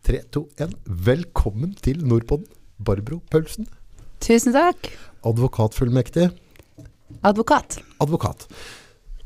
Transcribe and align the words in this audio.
3, 0.00 0.22
2, 0.32 0.40
1. 0.56 0.70
Velkommen 1.04 1.74
til 1.84 1.98
Nordpodden, 2.08 2.46
Barbro 2.80 3.18
Paulsen. 3.30 3.66
Tusen 4.24 4.54
takk. 4.56 4.88
Advokatfullmektig. 5.28 6.30
Advokat. 7.20 7.76
Advokat. 8.00 8.46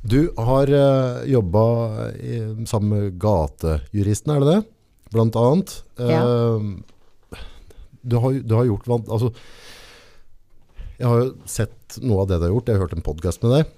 Du 0.03 0.33
har 0.35 0.73
uh, 0.75 1.23
jobba 1.31 1.63
sammen 2.67 2.91
med 2.91 3.21
gatejuristen, 3.23 4.35
er 4.35 4.43
det 4.43 4.51
det? 4.51 4.59
Blant 5.15 5.39
annet. 5.39 5.77
Ja. 5.95 6.21
Uh, 6.27 7.39
du, 8.03 8.19
har, 8.19 8.43
du 8.43 8.59
har 8.59 8.67
gjort. 8.67 8.91
Altså, 9.07 9.31
jeg 10.99 11.07
har 11.07 11.23
jo 11.23 11.33
sett 11.47 12.01
noe 12.03 12.27
av 12.27 12.33
det 12.33 12.43
du 12.43 12.49
har 12.49 12.57
gjort. 12.57 12.69
Jeg 12.69 12.81
har 12.81 12.89
hørt 12.89 12.99
en 12.99 13.09
podkast 13.13 13.47
med 13.47 13.61
deg. 13.61 13.75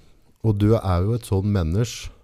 Og 0.49 0.57
du 0.57 0.71
er 0.81 1.05
jo 1.05 1.13
et 1.13 1.29
sånn 1.29 1.53
menneske 1.53 2.16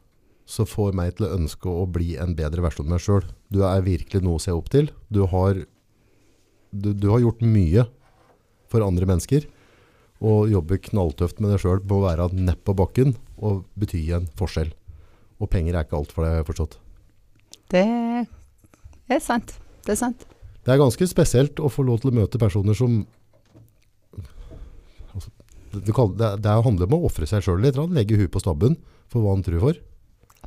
som 0.45 0.67
får 0.67 0.95
meg 0.97 1.15
til 1.17 1.27
å 1.27 1.33
ønske 1.37 1.71
å 1.71 1.85
bli 1.89 2.13
en 2.19 2.35
bedre 2.37 2.63
versjon 2.65 2.87
av 2.89 2.95
meg 2.95 3.03
sjøl. 3.03 3.25
Du 3.53 3.63
er 3.67 3.85
virkelig 3.85 4.23
noe 4.23 4.39
å 4.39 4.43
se 4.43 4.53
opp 4.55 4.69
til. 4.73 4.91
Du 5.13 5.23
har, 5.31 5.59
du, 6.71 6.89
du 6.93 7.09
har 7.13 7.23
gjort 7.23 7.43
mye 7.45 7.85
for 8.71 8.85
andre 8.85 9.07
mennesker. 9.09 9.47
Og 10.23 10.51
jobber 10.51 10.79
knalltøft 10.83 11.41
med 11.43 11.53
deg 11.53 11.63
sjøl 11.63 11.81
på 11.83 11.99
å 11.99 12.05
være 12.05 12.29
nepp 12.35 12.63
på 12.67 12.75
bakken 12.79 13.15
og 13.43 13.63
bety 13.79 14.05
en 14.15 14.29
forskjell. 14.39 14.71
Og 15.41 15.49
penger 15.51 15.75
er 15.75 15.87
ikke 15.87 15.99
alt 15.99 16.13
for 16.15 16.23
deg, 16.23 16.35
har 16.35 16.43
jeg 16.43 16.49
forstått. 16.51 16.77
Det 17.73 17.87
er 19.11 19.23
sant. 19.23 19.55
Det 19.83 19.95
er 19.95 19.99
sant. 19.99 20.27
Det 20.63 20.71
er 20.71 20.79
ganske 20.79 21.07
spesielt 21.09 21.59
å 21.59 21.71
få 21.71 21.83
lov 21.83 21.99
til 22.01 22.13
å 22.13 22.17
møte 22.21 22.39
personer 22.39 22.77
som 22.77 23.01
altså, 25.11 25.31
det, 25.73 25.91
det, 25.91 26.29
det 26.45 26.53
handler 26.67 26.87
om 26.87 27.01
å 27.01 27.09
ofre 27.09 27.27
seg 27.27 27.43
sjøl 27.43 27.63
litt. 27.65 27.79
Legge 27.91 28.19
huet 28.19 28.31
på 28.31 28.43
stabben 28.43 28.77
for 29.11 29.23
hva 29.23 29.35
han 29.35 29.43
tror 29.43 29.59
for. 29.65 29.81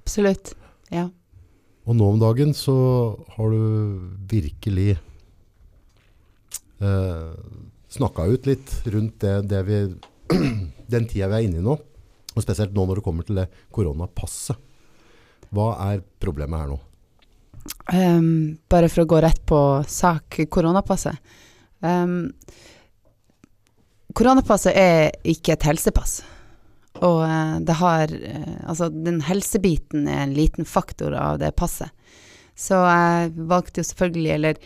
Absolutt. 0.07 0.55
Ja. 0.95 1.09
Og 1.87 1.97
nå 1.99 2.07
om 2.13 2.21
dagen 2.23 2.53
så 2.55 2.77
har 3.35 3.51
du 3.51 3.99
virkelig 4.31 4.93
eh, 6.79 7.33
snakka 7.91 8.27
ut 8.31 8.47
litt 8.47 8.71
rundt 8.95 9.19
det, 9.23 9.35
det 9.51 9.63
vi, 9.67 9.81
den 10.95 11.09
tida 11.11 11.31
vi 11.33 11.41
er 11.41 11.47
inne 11.49 11.59
i 11.59 11.65
nå. 11.67 11.75
Og 12.37 12.45
spesielt 12.45 12.75
nå 12.77 12.85
når 12.87 13.01
det 13.01 13.07
kommer 13.07 13.27
til 13.27 13.41
det 13.41 13.49
koronapasset. 13.75 14.63
Hva 15.51 15.73
er 15.89 16.05
problemet 16.23 16.63
her 16.63 16.71
nå? 16.71 16.79
Um, 17.91 18.59
bare 18.71 18.91
for 18.91 19.03
å 19.03 19.11
gå 19.11 19.19
rett 19.25 19.43
på 19.47 19.59
sak, 19.91 20.39
koronapasset. 20.53 21.19
Um, 21.83 22.31
koronapasset 24.15 24.75
er 24.79 25.19
ikke 25.27 25.57
et 25.57 25.67
helsepass. 25.67 26.21
Og 27.05 27.21
uh, 27.25 27.59
det 27.61 27.77
har 27.81 28.13
uh, 28.13 28.57
Altså, 28.67 28.89
den 28.91 29.21
helsebiten 29.27 30.09
er 30.09 30.25
en 30.25 30.35
liten 30.37 30.69
faktor 30.69 31.17
av 31.17 31.41
det 31.43 31.53
passet. 31.59 31.93
Så 32.57 32.79
jeg 32.81 33.33
valgte 33.51 33.83
jo 33.83 33.85
selvfølgelig, 33.85 34.31
eller 34.33 34.61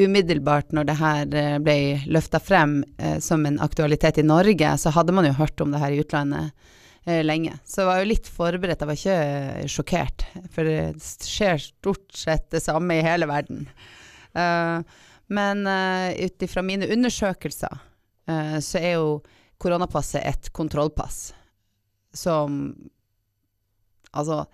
umiddelbart 0.00 0.72
når 0.72 0.86
det 0.88 0.96
her 0.96 1.34
uh, 1.34 1.58
ble 1.60 1.76
løfta 2.08 2.40
frem 2.40 2.80
som 3.20 3.44
en 3.44 3.60
aktualitet 3.60 4.22
i 4.22 4.24
Norge, 4.24 4.70
så 4.80 4.92
hadde 4.96 5.12
man 5.12 5.28
jo 5.28 5.36
hørt 5.36 5.60
om 5.60 5.74
det 5.74 5.82
her 5.82 5.92
i 5.92 6.00
utlandet 6.00 6.74
lenge. 7.24 7.54
Så 7.64 7.80
jeg 7.80 7.88
var 7.88 8.00
jo 8.00 8.08
litt 8.10 8.26
forberedt, 8.28 8.82
jeg 8.82 8.88
var 8.88 8.98
ikke 8.98 9.68
sjokkert. 9.72 10.24
For 10.52 10.68
det 10.68 11.04
skjer 11.24 11.60
stort 11.62 12.16
sett 12.16 12.50
det 12.52 12.60
samme 12.60 12.98
i 12.98 13.04
hele 13.04 13.28
verden. 13.30 13.62
men 15.28 15.62
ut 15.64 16.44
ifra 16.44 16.62
mine 16.62 16.90
undersøkelser 16.92 17.80
så 18.60 18.82
er 18.82 18.98
jo 18.98 19.08
koronapasset 19.56 20.20
et 20.20 20.52
kontrollpass 20.52 21.30
som 22.16 22.76
Altså 24.16 24.46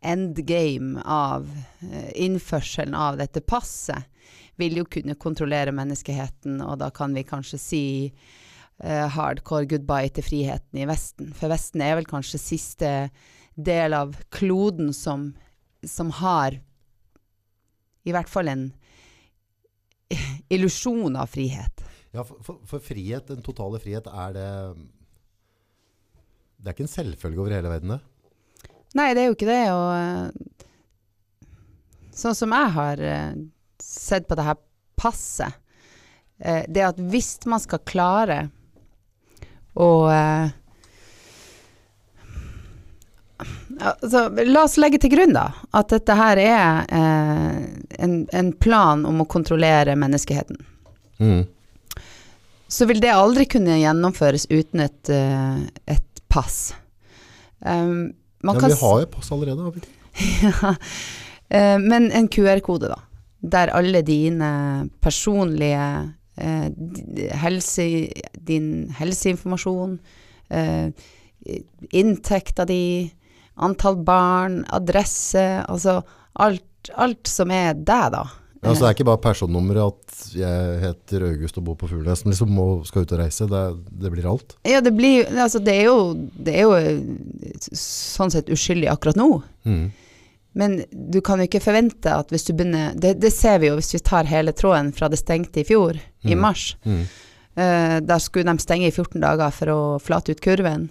endgame 0.00 1.02
av 1.04 1.44
uh, 1.44 2.10
innførselen 2.16 2.94
av 2.96 3.18
dette 3.20 3.42
passet 3.44 4.08
vil 4.56 4.78
jo 4.80 4.86
kunne 4.88 5.16
kontrollere 5.20 5.74
menneskeheten, 5.76 6.62
og 6.64 6.78
da 6.80 6.88
kan 6.94 7.12
vi 7.12 7.26
kanskje 7.28 7.60
si 7.60 7.82
uh, 8.08 9.06
hardcore 9.12 9.68
goodbye 9.68 10.08
til 10.16 10.24
friheten 10.24 10.80
i 10.80 10.88
Vesten. 10.88 11.34
For 11.36 11.52
Vesten 11.52 11.84
er 11.84 11.98
vel 11.98 12.08
kanskje 12.08 12.40
siste 12.40 12.92
del 13.60 13.96
av 13.96 14.16
kloden 14.32 14.94
som, 14.96 15.34
som 15.84 16.12
har 16.20 16.56
i 18.08 18.16
hvert 18.16 18.30
fall 18.32 18.48
en 18.48 18.70
illusjon 20.48 21.16
av 21.20 21.28
frihet. 21.30 21.84
Ja, 22.10 22.24
for, 22.24 22.40
for, 22.42 22.64
for 22.66 22.82
frihet, 22.82 23.28
den 23.28 23.44
totale 23.44 23.78
frihet, 23.82 24.08
er 24.08 24.32
det 24.34 24.48
det 26.60 26.68
er 26.68 26.76
ikke 26.76 26.84
en 26.84 26.92
selvfølge 26.92 27.40
over 27.40 27.54
hele 27.56 27.72
verden, 27.72 27.94
det? 27.94 28.00
Nei, 28.98 29.12
det 29.14 29.22
er 29.22 29.30
jo 29.30 29.36
ikke 29.36 29.48
det. 29.48 29.64
Og 29.72 29.90
uh, 29.96 30.28
sånn 32.20 32.36
som 32.36 32.52
jeg 32.52 32.72
har 32.76 33.00
uh, 33.00 33.34
sett 33.80 34.28
på 34.28 34.36
det 34.36 34.44
her 34.44 34.58
passet, 35.00 35.60
uh, 36.44 36.64
det 36.68 36.84
at 36.90 36.98
hvis 37.12 37.38
man 37.48 37.62
skal 37.62 37.80
klare 37.88 38.40
å 39.80 39.88
altså, 43.78 44.24
La 44.50 44.64
oss 44.66 44.74
legge 44.82 44.98
til 45.00 45.14
grunn 45.14 45.32
da, 45.32 45.46
at 45.78 45.94
dette 45.94 46.16
her 46.18 46.40
er 46.42 46.82
en, 46.90 48.26
en, 48.26 48.50
plan 48.58 49.06
om 49.06 49.22
å 49.22 49.28
kontrollere 49.30 49.94
menneskeheten. 49.96 50.58
Mm. 51.22 51.46
Så 52.66 52.90
vil 52.90 53.00
det 53.00 53.14
aldri 53.14 53.46
kunne 53.48 53.78
gjennomføres 53.78 54.48
uten 54.50 54.82
et, 54.84 55.12
et 55.14 56.09
pass. 56.30 56.72
Um, 57.60 58.12
men 58.46 58.60
vi 58.62 58.72
har 58.80 59.00
jo 59.02 59.08
pass 59.12 59.30
allerede, 59.34 59.66
har 59.66 59.74
vi 59.74 59.82
ikke? 59.82 59.96
ja, 60.46 60.74
uh, 60.74 61.78
men 61.82 62.10
en 62.16 62.28
QR-kode, 62.32 62.92
da. 62.92 63.00
Der 63.40 63.72
alle 63.76 64.02
dine 64.04 64.50
personlige 65.02 65.84
uh, 66.40 66.68
helse, 67.42 67.86
din 68.48 68.68
helseinformasjon, 68.98 69.96
uh, 70.54 71.08
inntekta 71.96 72.66
di, 72.68 72.82
antall 73.60 73.98
barn, 74.04 74.62
adresse, 74.72 75.42
altså 75.68 76.00
alt, 76.40 76.90
alt 76.96 77.28
som 77.28 77.52
er 77.52 77.74
deg, 77.76 78.14
da. 78.16 78.24
Ja, 78.60 78.74
så 78.74 78.82
det 78.82 78.88
er 78.90 78.96
ikke 78.98 79.08
bare 79.08 79.22
personnummeret 79.24 79.94
at 79.94 80.34
jeg 80.36 80.80
heter 80.82 81.22
August 81.30 81.56
og 81.56 81.64
bor 81.64 81.78
på 81.80 81.88
Fuglenes 81.88 82.20
som 82.20 82.28
liksom 82.28 82.50
må, 82.52 82.66
skal 82.84 83.06
ut 83.06 83.14
og 83.16 83.22
reise. 83.22 83.46
Det, 83.48 83.62
det, 84.02 84.10
blir 84.12 84.28
alt? 84.28 84.52
Ja, 84.68 84.82
det, 84.84 84.92
blir, 84.98 85.30
altså 85.32 85.62
det, 85.64 85.78
er 85.80 85.88
jo, 85.88 86.02
det 86.36 86.58
er 86.60 86.68
jo 86.68 87.70
sånn 87.72 88.32
sett 88.34 88.52
uskyldig 88.52 88.90
akkurat 88.92 89.16
nå. 89.16 89.30
Mm. 89.64 89.86
Men 90.60 90.76
du 90.90 91.20
kan 91.24 91.40
jo 91.40 91.46
ikke 91.48 91.62
forvente 91.64 92.12
at 92.12 92.32
hvis 92.34 92.44
du 92.48 92.52
begynner 92.52 92.92
det, 92.98 93.14
det, 93.22 93.30
ser 93.32 93.62
vi 93.62 93.70
jo 93.70 93.78
hvis 93.78 93.94
vi 93.94 94.02
tar 94.04 94.28
hele 94.28 94.52
tråden 94.52 94.90
fra 94.92 95.08
det 95.08 95.20
stengte 95.22 95.62
i 95.62 95.66
fjor, 95.66 95.96
mm. 95.96 96.32
i 96.32 96.36
mars. 96.36 96.74
Mm. 96.84 97.04
Uh, 97.56 97.96
der 98.04 98.20
skulle 98.20 98.50
de 98.50 98.62
stenge 98.62 98.90
i 98.90 98.92
14 98.92 99.22
dager 99.22 99.54
for 99.54 99.72
å 99.72 99.80
flate 100.02 100.34
ut 100.34 100.42
kurven. 100.44 100.90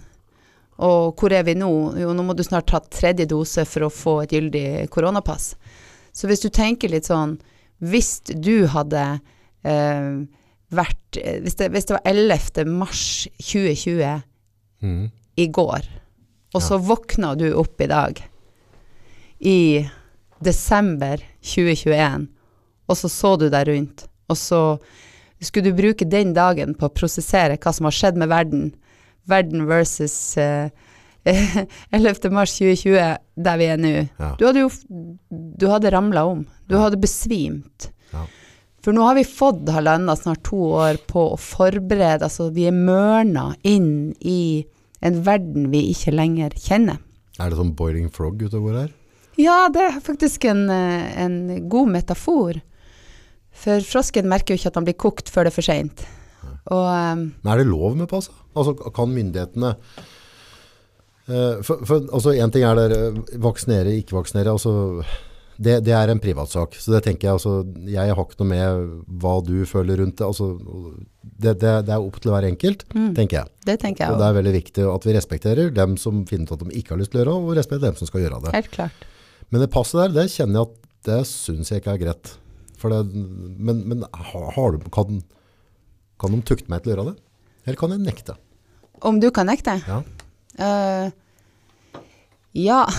Og 0.80 1.20
hvor 1.20 1.34
er 1.36 1.44
vi 1.44 1.54
nå? 1.60 1.70
Jo, 2.00 2.16
nå 2.16 2.24
må 2.24 2.34
du 2.34 2.42
snart 2.42 2.70
ta 2.72 2.80
tredje 2.80 3.28
dose 3.28 3.66
for 3.68 3.84
å 3.84 3.92
få 3.92 4.16
et 4.24 4.34
gyldig 4.34 4.88
koronapass. 4.90 5.52
Så 6.10 6.26
hvis 6.26 6.42
du 6.42 6.48
tenker 6.48 6.90
litt 6.90 7.06
sånn 7.06 7.36
hvis 7.80 8.20
du 8.28 8.66
hadde 8.70 9.04
eh, 9.66 10.10
vært 10.70 11.18
hvis 11.18 11.56
det, 11.58 11.70
hvis 11.74 11.88
det, 11.88 11.96
var 11.96 12.04
11. 12.06 12.68
mars 12.70 13.04
2020 13.40 14.20
mm. 14.84 15.06
i 15.42 15.46
går, 15.50 15.88
og 16.54 16.60
ja. 16.60 16.66
så 16.66 16.78
våkna 16.78 17.34
du 17.38 17.48
opp 17.58 17.80
i 17.82 17.88
dag 17.90 18.20
i 19.40 19.60
desember 20.44 21.22
2021, 21.42 22.28
og 22.90 22.98
så 22.98 23.10
så 23.12 23.34
du 23.40 23.48
deg 23.52 23.68
rundt, 23.68 24.06
og 24.30 24.38
så 24.38 24.62
skulle 25.40 25.70
du 25.70 25.78
bruke 25.80 26.04
den 26.08 26.34
dagen 26.36 26.76
på 26.76 26.88
å 26.88 26.94
prosessere 26.94 27.58
hva 27.60 27.72
som 27.72 27.88
har 27.88 27.96
skjedd 27.96 28.20
med 28.20 28.30
verden, 28.30 28.70
verden 29.28 29.64
versus 29.68 30.36
eh, 30.40 30.68
11. 31.92 32.30
mars 32.32 32.54
2020, 32.58 33.16
der 33.44 33.60
vi 33.60 33.68
er 33.68 33.80
nå. 33.80 33.94
Ja. 34.18 34.34
Du 34.38 34.46
hadde 34.48 34.64
jo 34.64 34.70
Du 35.30 35.66
hadde 35.68 35.92
ramla 35.92 36.24
om. 36.28 36.46
Du 36.68 36.76
hadde 36.80 37.00
besvimt. 37.00 37.90
Ja. 38.14 38.24
For 38.80 38.96
nå 38.96 39.04
har 39.04 39.18
vi 39.18 39.26
fått 39.28 39.68
halvannet, 39.68 40.22
snart 40.22 40.42
to 40.48 40.60
år 40.80 41.00
på 41.10 41.26
å 41.34 41.40
forberede 41.40 42.24
Altså, 42.24 42.48
vi 42.54 42.64
er 42.70 42.76
mørna 42.76 43.50
inn 43.68 44.14
i 44.20 44.64
en 45.04 45.20
verden 45.24 45.68
vi 45.72 45.90
ikke 45.92 46.12
lenger 46.12 46.56
kjenner. 46.56 47.00
Er 47.40 47.50
det 47.52 47.56
sånn 47.60 47.74
boiling 47.76 48.10
frog 48.12 48.40
ute 48.42 48.56
og 48.58 48.68
går 48.68 48.80
her? 48.82 48.90
Ja, 49.40 49.68
det 49.72 49.80
er 49.86 50.00
faktisk 50.04 50.44
en, 50.50 50.66
eh, 50.68 51.22
en 51.22 51.68
god 51.72 51.88
metafor. 51.88 52.60
For 53.50 53.80
frosken 53.84 54.28
merker 54.28 54.54
jo 54.54 54.60
ikke 54.60 54.72
at 54.72 54.76
han 54.80 54.88
blir 54.88 54.98
kokt 55.00 55.30
før 55.32 55.48
det 55.48 55.52
er 55.52 55.56
for 55.56 55.66
seint. 55.66 56.04
Um, 56.70 57.32
Men 57.42 57.52
er 57.52 57.62
det 57.62 57.70
lov 57.70 57.96
med 57.96 58.08
pass? 58.08 58.28
Altså, 58.54 58.74
kan 58.94 59.10
myndighetene 59.12 59.74
for, 61.66 61.82
for 61.86 62.06
altså, 62.10 62.32
En 62.34 62.52
ting 62.54 62.64
er 62.66 62.78
det 62.78 62.96
eh, 62.96 63.18
vaksinere, 63.42 63.96
ikke 64.00 64.16
vaksinere. 64.18 64.54
altså 64.54 65.04
det, 65.60 65.74
det, 65.84 65.92
er 65.92 66.08
en 66.08 66.20
privatsak. 66.20 66.74
Så 66.80 66.94
det 66.94 67.02
tenker 67.04 67.28
Jeg 67.28 67.36
altså, 67.36 67.54
jeg 67.84 68.14
har 68.16 68.24
ikke 68.24 68.38
noe 68.40 68.48
med 68.48 68.92
hva 69.20 69.34
du 69.44 69.66
føler 69.68 70.00
rundt 70.00 70.16
det. 70.16 70.24
Altså, 70.24 70.48
det, 71.20 71.58
det, 71.60 71.72
det, 71.84 71.92
er 71.92 72.00
opp 72.00 72.16
til 72.16 72.32
hver 72.32 72.46
enkelt, 72.48 72.86
mm. 72.94 73.10
tenker 73.18 73.42
jeg. 73.42 73.52
Det 73.68 73.76
tenker 73.82 74.06
jeg 74.06 74.14
Og 74.14 74.22
det 74.22 74.28
er 74.28 74.38
veldig 74.38 74.54
viktig 74.56 74.86
at 74.88 75.08
vi 75.08 75.16
respekterer 75.18 75.74
dem 75.76 75.98
som 76.00 76.22
finner 76.28 76.48
ut 76.48 76.54
at 76.56 76.64
de 76.64 76.80
ikke 76.80 76.94
har 76.94 77.02
lyst 77.02 77.12
til 77.12 77.20
å 77.20 77.24
gjøre 77.24 77.36
og 77.36 77.56
respekterer 77.58 77.92
dem 77.92 78.00
som 78.00 78.08
skal 78.08 78.24
gjøre 78.24 78.40
det. 78.46 78.54
Helt 78.56 78.72
klart. 78.72 79.04
Men 79.50 79.64
det 79.64 79.72
passet 79.74 80.00
der, 80.00 80.14
det 80.16 80.30
kjenner 80.32 80.62
jeg 80.62 80.70
at 80.70 80.78
det 81.10 81.20
syns 81.28 81.72
jeg 81.72 81.82
ikke 81.82 81.96
er 81.98 82.04
greit. 82.06 82.32
Men 82.80 83.84
men 83.90 84.06
har 84.08 84.72
du, 84.72 84.80
kan, 84.94 85.20
kan 86.20 86.32
de 86.32 86.40
tukte 86.48 86.72
meg 86.72 86.80
til 86.80 86.94
å 86.94 86.96
gjøre 86.96 87.10
det? 87.10 87.18
Eller 87.66 87.80
kan 87.80 87.92
jeg 87.92 88.00
nekte? 88.06 88.38
Om 89.04 89.20
du 89.20 89.28
kan 89.34 89.48
nekte? 89.48 89.76
Ja. 89.84 90.00
Eh, 90.58 91.10
ja. 92.52 92.84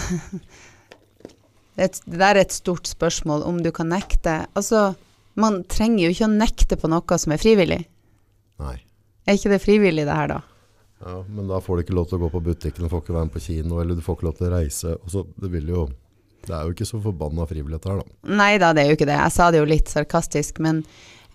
Et, 1.82 1.96
det 2.06 2.20
der 2.20 2.36
er 2.36 2.44
et 2.44 2.54
stort 2.54 2.86
spørsmål, 2.86 3.42
om 3.48 3.62
du 3.64 3.72
kan 3.74 3.90
nekte. 3.90 4.44
Altså, 4.60 4.92
man 5.40 5.62
trenger 5.72 6.04
jo 6.04 6.12
ikke 6.14 6.28
å 6.28 6.34
nekte 6.34 6.78
på 6.78 6.90
noe 6.92 7.18
som 7.18 7.34
er 7.34 7.42
frivillig. 7.42 7.80
Nei. 8.62 8.76
Er 9.26 9.38
ikke 9.38 9.54
det 9.54 9.62
frivillig, 9.64 10.06
det 10.06 10.18
her, 10.18 10.30
da? 10.30 10.42
Ja, 11.02 11.16
men 11.26 11.48
da 11.50 11.58
får 11.64 11.80
du 11.80 11.84
ikke 11.86 11.96
lov 11.98 12.10
til 12.10 12.20
å 12.20 12.26
gå 12.26 12.30
på 12.36 12.44
butikken, 12.52 12.86
du 12.86 12.92
får 12.92 13.02
ikke 13.02 13.16
være 13.16 13.30
med 13.30 13.34
på 13.34 13.42
kino, 13.48 13.80
eller 13.82 13.98
du 13.98 14.04
får 14.06 14.20
ikke 14.20 14.28
lov 14.28 14.36
til 14.38 14.48
å 14.50 14.54
reise. 14.54 14.94
Så, 15.10 15.24
det, 15.42 15.64
jo, 15.66 15.88
det 16.46 16.54
er 16.54 16.68
jo 16.68 16.76
ikke 16.76 16.90
så 16.92 17.02
forbanna 17.02 17.48
frivillighet 17.50 17.88
her, 17.90 18.04
da. 18.04 18.36
Nei 18.44 18.52
da, 18.62 18.70
det 18.78 18.84
er 18.84 18.92
jo 18.92 19.00
ikke 19.00 19.10
det. 19.10 19.18
Jeg 19.18 19.36
sa 19.38 19.50
det 19.50 19.64
jo 19.64 19.72
litt 19.72 19.90
sarkastisk, 19.90 20.62
men 20.62 20.84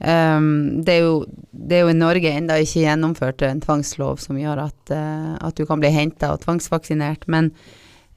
ehm, 0.00 0.84
det, 0.84 0.92
er 0.92 1.04
jo, 1.04 1.16
det 1.50 1.78
er 1.78 1.84
jo 1.84 1.92
i 1.92 1.98
Norge 1.98 2.32
ennå 2.32 2.58
ikke 2.62 2.84
gjennomført 2.84 3.44
en 3.46 3.62
tvangslov 3.64 4.20
som 4.22 4.38
gjør 4.40 4.66
at, 4.66 4.92
uh, 4.92 5.34
at 5.40 5.56
du 5.56 5.66
kan 5.68 5.82
bli 5.82 5.92
henta 5.94 6.32
og 6.34 6.42
tvangsvaksinert. 6.44 7.26
Men 7.32 7.52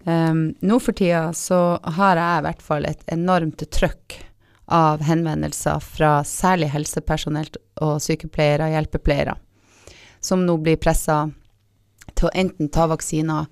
um, 0.06 0.50
nå 0.60 0.80
for 0.84 0.98
tida 0.98 1.30
så 1.38 1.80
har 1.98 2.20
jeg 2.20 2.42
i 2.42 2.46
hvert 2.48 2.66
fall 2.66 2.90
et 2.90 3.04
enormt 3.14 3.64
trøkk 3.72 4.20
av 4.70 5.02
henvendelser 5.02 5.82
fra 5.82 6.20
særlig 6.28 6.70
helsepersonell 6.76 7.50
og 7.82 7.98
sykepleiere 8.06 8.68
og 8.68 8.76
hjelpepleiere, 8.76 9.34
som 10.22 10.46
nå 10.46 10.60
blir 10.62 10.78
pressa 10.78 11.24
til 12.14 12.28
å 12.28 12.36
enten 12.38 12.70
ta 12.74 12.86
vaksiner 12.92 13.48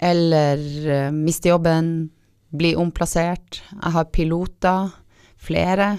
eller 0.00 0.60
uh, 0.86 1.12
miste 1.14 1.50
jobben, 1.50 2.10
bli 2.56 2.74
omplassert. 2.78 3.60
Jeg 3.72 3.92
har 3.96 4.12
piloter, 4.14 4.92
flere, 5.36 5.96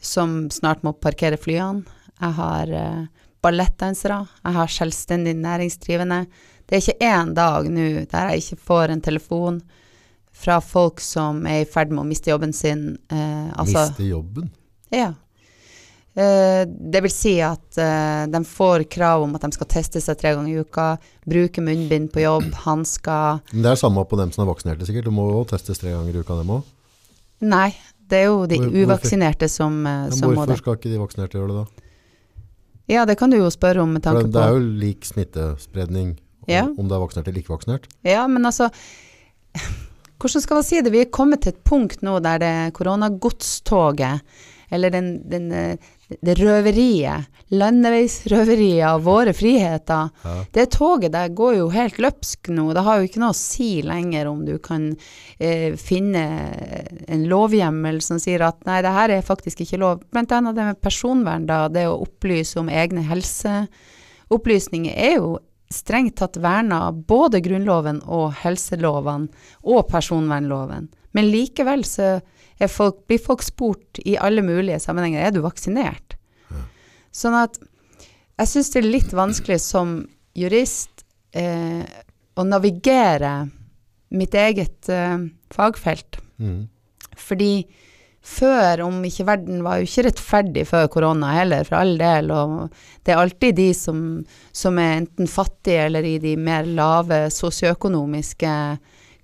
som 0.00 0.48
snart 0.52 0.82
må 0.84 0.92
parkere 0.96 1.38
flyene. 1.40 1.84
Jeg 2.20 2.36
har 2.38 2.70
eh, 2.70 3.06
ballettdansere, 3.44 4.20
jeg 4.44 4.56
har 4.58 4.70
selvstendig 4.72 5.34
næringsdrivende. 5.36 6.26
Det 6.64 6.76
er 6.78 6.82
ikke 6.84 7.08
én 7.10 7.34
dag 7.36 7.66
nå 7.68 7.88
der 8.10 8.30
jeg 8.32 8.44
ikke 8.44 8.62
får 8.70 8.92
en 8.94 9.02
telefon 9.04 9.58
fra 10.34 10.56
folk 10.64 11.02
som 11.04 11.44
er 11.46 11.62
i 11.62 11.68
ferd 11.68 11.92
med 11.92 12.02
å 12.02 12.08
miste 12.08 12.32
jobben 12.32 12.52
sin. 12.56 12.96
eh, 13.12 13.50
altså, 13.54 13.84
Miste 13.90 14.08
jobben. 14.08 14.50
ja. 14.90 15.12
Eh, 16.14 16.62
det 16.70 17.00
vil 17.02 17.10
si 17.10 17.32
at 17.42 17.74
eh, 17.82 18.26
de 18.30 18.40
får 18.46 18.84
krav 18.86 19.24
om 19.24 19.32
at 19.34 19.42
de 19.42 19.56
skal 19.56 19.66
teste 19.66 19.98
seg 19.98 20.14
tre 20.20 20.30
ganger 20.36 20.52
i 20.52 20.60
uka, 20.62 20.84
bruke 21.26 21.58
munnbind 21.64 22.12
på 22.14 22.22
jobb, 22.22 22.52
hansker 22.62 23.40
det 23.50 23.66
er 23.66 23.80
samme 23.80 24.04
på 24.06 24.14
dem 24.20 24.30
som 24.30 24.44
er 24.44 24.52
vaksinerte, 24.52 24.86
sikkert. 24.86 25.08
Du 25.08 25.10
må 25.10 25.24
jo 25.32 25.40
testes 25.50 25.82
tre 25.82 25.90
ganger 25.90 26.14
i 26.14 26.22
uka, 26.22 26.36
dem 26.38 26.52
òg. 26.54 26.68
Nei, 27.42 27.74
det 28.10 28.18
er 28.20 28.24
jo 28.28 28.46
de 28.46 28.58
Hvor- 28.60 28.74
uvaksinerte 28.84 29.48
som, 29.48 29.86
eh, 29.86 30.10
som 30.10 30.30
må 30.30 30.44
Hvorfor 30.44 30.56
skal 30.60 30.76
ikke 30.76 30.90
de 30.92 30.98
vaksinerte 31.00 31.38
gjøre 31.38 31.48
det, 31.48 31.56
da? 31.56 31.82
Ja, 32.88 33.04
det 33.08 33.16
kan 33.16 33.30
du 33.32 33.38
jo 33.38 33.48
spørre 33.50 33.80
om 33.82 33.94
med 33.96 34.02
tanke 34.04 34.26
på 34.26 34.32
det 34.32 34.42
er 34.42 34.52
jo 34.52 34.58
lik 34.60 35.04
smittespredning 35.08 36.10
om, 36.18 36.48
Ja. 36.48 36.64
om 36.66 36.84
det 36.88 36.92
er 36.92 37.00
vaksinert 37.00 37.28
eller 37.28 37.40
ikke 37.40 37.54
vaksinert. 37.56 37.86
Ja, 38.04 38.26
men 38.26 38.44
altså 38.44 38.70
Hvordan 40.24 40.40
skal 40.40 40.54
man 40.56 40.64
si 40.64 40.80
det? 40.80 40.90
Vi 40.92 41.00
er 41.02 41.10
kommet 41.12 41.42
til 41.42 41.52
et 41.52 41.64
punkt 41.64 42.00
nå 42.02 42.18
der 42.22 42.38
det 42.38 42.72
koronagodstoget, 42.72 44.20
eller 44.74 44.90
den, 44.90 45.08
den, 45.30 45.46
eh, 45.54 45.92
det 46.24 46.34
røveriet, 46.40 47.28
landeveisrøveriet 47.54 48.82
av 48.88 49.04
våre 49.06 49.32
friheter, 49.36 50.10
Ja. 50.24 50.34
det 50.52 50.66
toget 50.74 51.12
der 51.14 51.28
går 51.32 51.56
jo 51.58 51.68
helt 51.72 51.98
løpsk 52.02 52.50
nå. 52.52 52.72
Det 52.74 52.82
har 52.84 52.98
jo 53.00 53.08
ikke 53.08 53.22
noe 53.22 53.32
å 53.34 53.38
si 53.38 53.70
lenger 53.86 54.26
om 54.30 54.44
du 54.44 54.58
kan 54.58 54.90
eh, 55.38 55.76
finne 55.80 56.24
en 57.08 57.24
lovhjemmel 57.30 58.00
som 58.02 58.18
sier 58.22 58.42
at 58.46 58.64
nei, 58.66 58.80
det 58.82 58.92
her 58.92 59.14
er 59.16 59.22
faktisk 59.26 59.62
ikke 59.64 59.80
lov. 59.80 60.02
Blant 60.12 60.32
annet 60.34 60.56
det 60.58 60.68
med 60.72 60.80
personvern, 60.84 61.46
da. 61.46 61.68
Det 61.68 61.86
å 61.88 62.00
opplyse 62.04 62.58
om 62.60 62.68
egne 62.68 63.04
helseopplysninger 63.08 64.94
er 64.96 65.16
jo 65.18 65.38
strengt 65.74 66.16
tatt 66.20 66.36
verna 66.38 66.92
både 66.92 67.40
Grunnloven 67.42 68.02
og 68.06 68.34
helselovene 68.44 69.28
og 69.64 69.88
personvernloven. 69.90 70.88
Men 71.14 71.30
likevel 71.30 71.82
så 71.86 72.20
folk, 72.70 73.00
blir 73.08 73.22
folk 73.22 73.42
spurt 73.44 74.00
i 74.04 74.16
alle 74.20 74.44
mulige 74.44 74.80
sammenhenger 74.82 75.26
er 75.26 75.34
du 75.34 75.40
vaksinert. 75.44 76.16
Sånn 77.14 77.36
at 77.38 77.58
jeg 78.40 78.50
syns 78.50 78.72
det 78.74 78.80
er 78.80 78.90
litt 78.90 79.14
vanskelig 79.14 79.60
som 79.62 79.96
jurist 80.34 81.04
eh, 81.36 81.82
å 82.34 82.46
navigere 82.46 83.34
mitt 84.14 84.34
eget 84.34 84.90
eh, 84.90 85.26
fagfelt. 85.54 86.18
Mm. 86.42 86.64
Fordi 87.14 87.52
før, 88.24 88.86
om 88.86 89.02
ikke 89.06 89.26
verden 89.28 89.62
var 89.66 89.78
jo 89.78 89.86
ikke 89.86 90.06
rettferdig 90.08 90.64
før 90.66 90.88
korona 90.90 91.34
heller, 91.36 91.66
for 91.68 91.82
all 91.82 91.94
del, 92.00 92.32
og 92.34 92.72
det 93.04 93.14
er 93.14 93.20
alltid 93.20 93.58
de 93.60 93.68
som, 93.76 94.00
som 94.50 94.80
er 94.80 95.02
enten 95.02 95.30
fattige 95.30 95.86
eller 95.90 96.08
i 96.08 96.16
de 96.22 96.34
mer 96.40 96.66
lave 96.66 97.26
sosioøkonomiske 97.34 98.54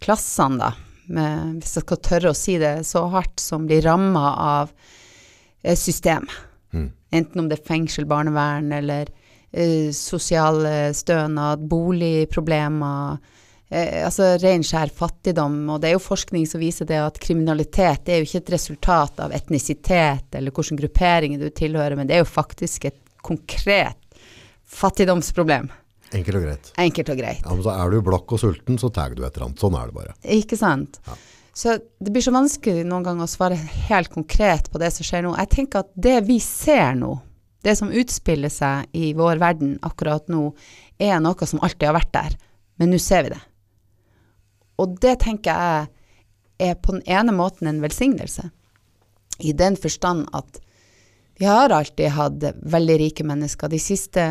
klassene, 0.04 0.60
da, 0.60 0.89
med, 1.14 1.58
hvis 1.60 1.76
jeg 1.78 1.86
skal 1.86 2.02
tørre 2.06 2.32
å 2.32 2.38
si 2.38 2.56
det 2.60 2.74
så 2.88 3.06
hardt, 3.12 3.40
som 3.42 3.66
blir 3.68 3.84
ramma 3.86 4.26
av 4.44 4.72
eh, 5.62 5.76
systemet. 5.78 6.32
Mm. 6.72 6.90
Enten 7.20 7.42
om 7.42 7.50
det 7.50 7.58
er 7.58 7.66
fengsel, 7.66 8.06
barnevern 8.10 8.70
eller 8.76 9.10
eh, 9.50 9.90
sosial 9.96 10.62
stønad, 10.94 11.64
boligproblemer, 11.70 13.18
eh, 13.68 14.04
altså 14.06 14.36
ren 14.42 14.64
skjær 14.66 14.92
fattigdom. 14.94 15.62
Og 15.74 15.82
det 15.82 15.90
er 15.90 15.96
jo 15.98 16.04
forskning 16.04 16.46
som 16.48 16.62
viser 16.62 16.88
det 16.90 17.00
at 17.02 17.20
kriminalitet 17.22 18.06
det 18.06 18.14
er 18.14 18.22
jo 18.22 18.30
ikke 18.30 18.44
et 18.44 18.54
resultat 18.56 19.24
av 19.26 19.34
etnisitet 19.36 20.38
eller 20.38 20.54
hvilken 20.54 20.80
gruppering 20.80 21.38
du 21.40 21.48
tilhører, 21.50 21.98
men 21.98 22.10
det 22.10 22.18
er 22.18 22.24
jo 22.24 22.30
faktisk 22.30 22.90
et 22.90 23.00
konkret 23.26 23.98
fattigdomsproblem. 24.70 25.68
Enkelt 26.16 26.40
og 26.40 26.46
greit. 26.46 26.70
Enkelt 26.82 27.10
og 27.12 27.20
greit. 27.20 27.42
Ja, 27.44 27.54
men 27.54 27.62
så 27.64 27.74
er 27.74 27.92
du 27.92 28.00
blakk 28.02 28.32
og 28.34 28.40
sulten, 28.42 28.78
så 28.82 28.90
tar 28.94 29.14
du 29.14 29.22
et 29.22 29.30
eller 29.30 29.48
annet. 29.48 29.62
Sånn 29.62 29.76
er 29.78 29.90
det 29.90 29.96
bare. 29.96 30.14
Ikke 30.36 30.58
sant? 30.58 30.98
Ja. 31.06 31.18
Så 31.60 31.76
det 31.78 32.12
blir 32.14 32.24
så 32.24 32.32
vanskelig 32.34 32.84
noen 32.86 33.04
ganger 33.06 33.26
å 33.26 33.30
svare 33.30 33.58
helt 33.88 34.10
konkret 34.12 34.70
på 34.72 34.80
det 34.82 34.92
som 34.94 35.06
skjer 35.06 35.26
nå. 35.26 35.34
Jeg 35.38 35.52
tenker 35.54 35.84
at 35.84 35.90
det 35.94 36.16
vi 36.26 36.38
ser 36.42 36.94
nå, 36.98 37.16
det 37.66 37.74
som 37.78 37.92
utspiller 37.92 38.52
seg 38.52 38.88
i 38.96 39.12
vår 39.18 39.40
verden 39.42 39.74
akkurat 39.86 40.30
nå, 40.32 40.50
er 41.00 41.20
noe 41.22 41.48
som 41.48 41.60
alltid 41.62 41.90
har 41.90 41.98
vært 41.98 42.14
der, 42.14 42.36
men 42.80 42.92
nå 42.94 43.00
ser 43.02 43.26
vi 43.26 43.34
det. 43.34 43.40
Og 44.80 44.96
det 45.02 45.18
tenker 45.26 45.52
jeg 45.52 46.70
er 46.70 46.80
på 46.80 46.94
den 46.96 47.04
ene 47.08 47.34
måten 47.36 47.68
en 47.68 47.82
velsignelse, 47.84 48.48
i 49.40 49.52
den 49.56 49.76
forstand 49.80 50.28
at 50.36 50.60
vi 51.40 51.46
har 51.46 51.70
alltid 51.70 52.08
hatt 52.08 52.44
veldig 52.62 52.98
rike 53.00 53.24
mennesker. 53.24 53.68
De 53.72 53.78
siste 53.80 54.24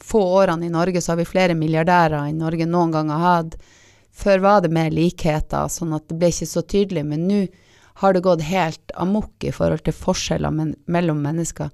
få 0.00 0.22
årene 0.38 0.66
i 0.66 0.70
Norge 0.72 1.02
så 1.04 1.12
har 1.12 1.18
vi 1.20 1.26
flere 1.28 1.52
milliardærer 1.52 2.30
enn 2.30 2.38
Norge 2.40 2.64
noen 2.64 2.94
gang 2.94 3.10
har 3.12 3.24
hatt. 3.24 3.58
Før 4.08 4.40
var 4.40 4.62
det 4.64 4.70
mer 4.72 4.88
likheter, 4.88 5.68
sånn 5.68 5.92
at 5.92 6.06
det 6.08 6.16
ble 6.16 6.32
ikke 6.32 6.48
så 6.48 6.62
tydelig, 6.64 7.04
men 7.04 7.28
nå 7.28 7.42
har 8.00 8.16
det 8.16 8.24
gått 8.24 8.46
helt 8.48 8.96
amok 8.96 9.44
i 9.44 9.52
forhold 9.52 9.84
til 9.84 9.98
forskjeller 9.98 10.56
men, 10.56 10.72
mellom 10.88 11.20
mennesker. 11.20 11.68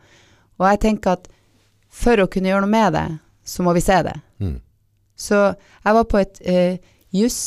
Og 0.58 0.66
jeg 0.66 0.82
tenker 0.82 1.14
at 1.14 1.30
for 1.86 2.18
å 2.18 2.26
kunne 2.26 2.50
gjøre 2.50 2.66
noe 2.66 2.74
med 2.74 2.98
det, 2.98 3.08
så 3.46 3.62
må 3.62 3.78
vi 3.78 3.86
se 3.86 4.02
det. 4.02 4.18
Mm. 4.42 4.56
Så 5.14 5.44
jeg 5.54 6.00
var 6.02 6.10
på 6.10 6.24
et 6.24 6.42
uh, 6.50 6.96
juss 7.14 7.42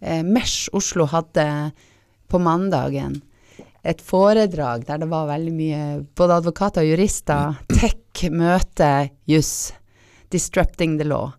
eh, 0.00 0.26
Mesh 0.26 0.74
Oslo 0.74 1.06
hadde 1.14 1.46
på 2.26 2.42
mandagen 2.42 3.20
et 3.82 4.02
foredrag 4.04 4.84
der 4.86 5.00
det 5.02 5.08
var 5.10 5.26
veldig 5.30 5.52
mye 5.54 5.84
både 6.18 6.38
advokater 6.42 6.84
og 6.84 6.92
jurister. 6.92 7.56
Tech, 7.72 8.26
møte, 8.30 8.90
juss. 9.26 9.72
Disrupting 10.30 10.98
the 11.00 11.06
law. 11.08 11.32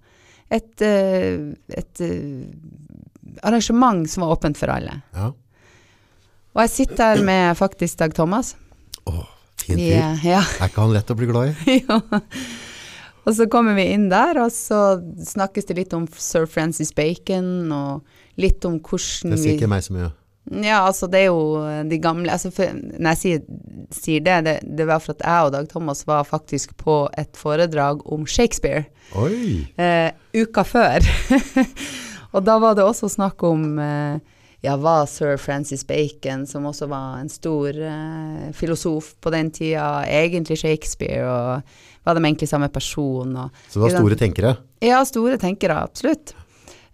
Et, 0.54 0.82
eh, 0.86 1.54
et 1.74 2.02
eh, 2.04 2.44
arrangement 3.48 4.04
som 4.10 4.26
var 4.26 4.36
åpent 4.36 4.60
for 4.60 4.74
alle. 4.74 5.00
Ja. 5.16 5.32
Og 6.54 6.62
jeg 6.66 6.70
sitter 6.70 7.16
der 7.16 7.24
med 7.26 7.58
faktisk 7.58 7.98
Dag 8.04 8.14
Thomas. 8.14 8.54
Åh, 9.10 9.24
fin 9.58 9.80
fyr. 9.80 10.20
ja, 10.28 10.44
Er 10.60 10.70
ikke 10.70 10.84
han 10.84 10.94
lett 10.94 11.10
å 11.10 11.18
bli 11.18 11.32
glad 11.32 11.56
i? 11.56 11.80
jo. 11.88 11.98
Og 13.24 13.38
så 13.38 13.48
kommer 13.48 13.74
vi 13.80 13.88
inn 13.96 14.10
der, 14.12 14.38
og 14.44 14.52
så 14.52 15.00
snakkes 15.32 15.70
det 15.70 15.78
litt 15.80 15.94
om 15.96 16.06
sir 16.20 16.46
Francis 16.46 16.92
Bacon, 16.94 17.72
og 17.72 18.04
litt 18.36 18.66
om 18.68 18.78
hvordan 18.84 19.32
vi 19.32 19.38
Det 19.38 19.42
sier 19.42 19.56
ikke 19.58 19.72
meg 19.72 19.86
så 19.86 19.96
mye. 19.96 20.12
Ja, 20.52 20.82
altså 20.84 21.08
det 21.08 21.22
er 21.24 21.30
jo 21.32 21.62
de 21.88 21.98
gamle 22.04 22.34
altså 22.34 22.50
for, 22.52 22.76
Når 22.76 23.14
jeg 23.14 23.20
sier, 23.22 23.44
sier 23.96 24.24
det, 24.26 24.42
det, 24.44 24.56
det 24.76 24.88
var 24.90 25.00
for 25.00 25.16
at 25.16 25.24
jeg 25.24 25.48
og 25.48 25.54
Dag 25.56 25.70
Thomas 25.72 26.04
var 26.10 26.28
faktisk 26.28 26.76
på 26.82 26.98
et 27.18 27.40
foredrag 27.40 28.04
om 28.12 28.26
Shakespeare 28.28 28.84
Oi! 29.16 29.64
eh, 29.80 30.12
uka 30.36 30.66
før. 30.68 31.06
og 32.36 32.44
da 32.44 32.58
var 32.60 32.76
det 32.76 32.84
også 32.84 33.08
snakk 33.14 33.44
om 33.48 33.80
eh, 33.80 34.20
ja, 34.64 34.76
var 34.80 35.06
sir 35.12 35.36
Francis 35.38 35.84
Bacon, 35.88 36.46
som 36.48 36.66
også 36.70 36.88
var 36.88 37.18
en 37.20 37.32
stor 37.32 37.76
eh, 37.76 38.52
filosof 38.56 39.14
på 39.20 39.34
den 39.34 39.52
tida, 39.52 40.06
egentlig 40.08 40.58
Shakespeare, 40.62 41.26
og 41.28 42.08
var 42.08 42.16
de 42.16 42.24
egentlig 42.24 42.48
samme 42.48 42.70
person? 42.72 43.36
Og, 43.36 43.66
Så 43.68 43.80
det 43.80 43.84
var 43.84 43.98
store 43.98 44.20
tenkere. 44.20 44.56
ja, 44.84 45.04
store 45.08 45.38
tenkere, 45.38 45.82
absolutt. 45.84 46.36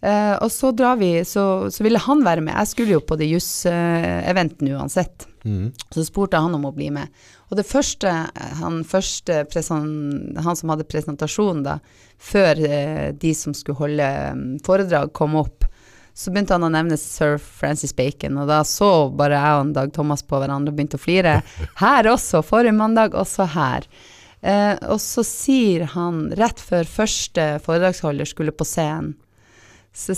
Eh, 0.02 0.36
og 0.40 0.52
så 0.52 0.72
drar 0.72 1.00
vi, 1.00 1.12
så, 1.28 1.44
så 1.72 1.84
ville 1.84 2.00
han 2.00 2.24
være 2.26 2.44
med. 2.46 2.56
Jeg 2.56 2.72
skulle 2.72 2.96
jo 2.96 3.04
på 3.04 3.18
det 3.20 3.28
juss-eventen 3.32 4.72
uansett. 4.76 5.28
Mm. 5.44 5.72
Så 5.92 6.06
spurte 6.08 6.40
han 6.40 6.56
om 6.56 6.68
å 6.70 6.74
bli 6.76 6.90
med. 6.96 7.12
Og 7.50 7.58
det 7.60 7.66
første, 7.68 8.12
han, 8.60 8.84
første 8.88 9.42
han 9.50 10.60
som 10.60 10.72
hadde 10.72 10.88
presentasjonen 10.88 11.64
da, 11.66 11.80
før 12.20 12.60
uh, 12.62 13.08
de 13.16 13.32
som 13.34 13.56
skulle 13.58 13.80
holde 13.80 14.10
um, 14.36 14.44
foredrag 14.66 15.14
kom 15.18 15.38
opp, 15.40 15.66
så 16.20 16.34
begynte 16.34 16.58
han 16.58 16.68
å 16.68 16.72
nevne 16.74 16.98
sir 17.00 17.38
Francis 17.40 17.96
Bacon, 17.96 18.38
og 18.42 18.50
da 18.52 18.60
så 18.68 19.08
bare 19.16 19.40
jeg 19.40 19.60
og 19.62 19.74
Dag 19.78 19.94
Thomas 19.96 20.24
på 20.28 20.40
hverandre 20.42 20.74
og 20.74 20.78
begynte 20.78 21.00
å 21.00 21.02
flire. 21.02 21.38
Her 21.84 22.12
også, 22.12 22.44
forrige 22.44 22.76
mandag, 22.76 23.16
også 23.16 23.48
her. 23.56 23.88
Eh, 24.42 24.76
og 24.92 25.00
så 25.04 25.24
sier 25.28 25.88
han, 25.96 26.28
rett 26.40 26.60
før 26.64 26.88
første 26.88 27.48
foredragsholder 27.64 28.28
skulle 28.28 28.56
på 28.56 28.68
scenen, 28.68 29.16
så, 29.96 30.16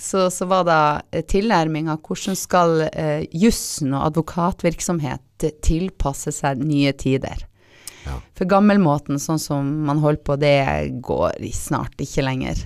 så, 0.00 0.30
så 0.30 0.48
var 0.50 0.66
da 0.66 0.80
eh, 1.12 1.24
tilnærminga 1.28 1.98
hvordan 2.00 2.36
skal 2.38 2.86
eh, 2.88 3.24
jussen 3.32 3.94
og 3.94 4.08
advokatvirksomhet 4.10 5.48
tilpasse 5.62 6.32
seg 6.34 6.62
nye 6.62 6.92
tider. 6.96 7.46
Ja. 8.06 8.18
For 8.38 8.48
gammelmåten, 8.50 9.20
sånn 9.22 9.40
som 9.42 9.68
man 9.86 10.02
holder 10.02 10.22
på, 10.26 10.36
det 10.40 10.58
går 11.06 11.38
snart 11.54 12.00
ikke 12.02 12.24
lenger. 12.26 12.64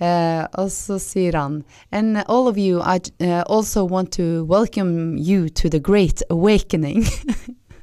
Eh, 0.00 0.42
og 0.56 0.70
så 0.72 0.96
sier 1.00 1.36
han 1.36 1.60
And 1.92 2.22
all 2.26 2.48
of 2.48 2.56
you, 2.56 2.80
I 2.80 3.00
uh, 3.20 3.42
also 3.46 3.84
want 3.84 4.12
to 4.16 4.44
welcome 4.48 5.18
you 5.18 5.48
to 5.50 5.68
the 5.68 5.80
great 5.80 6.22
awakening. 6.30 7.04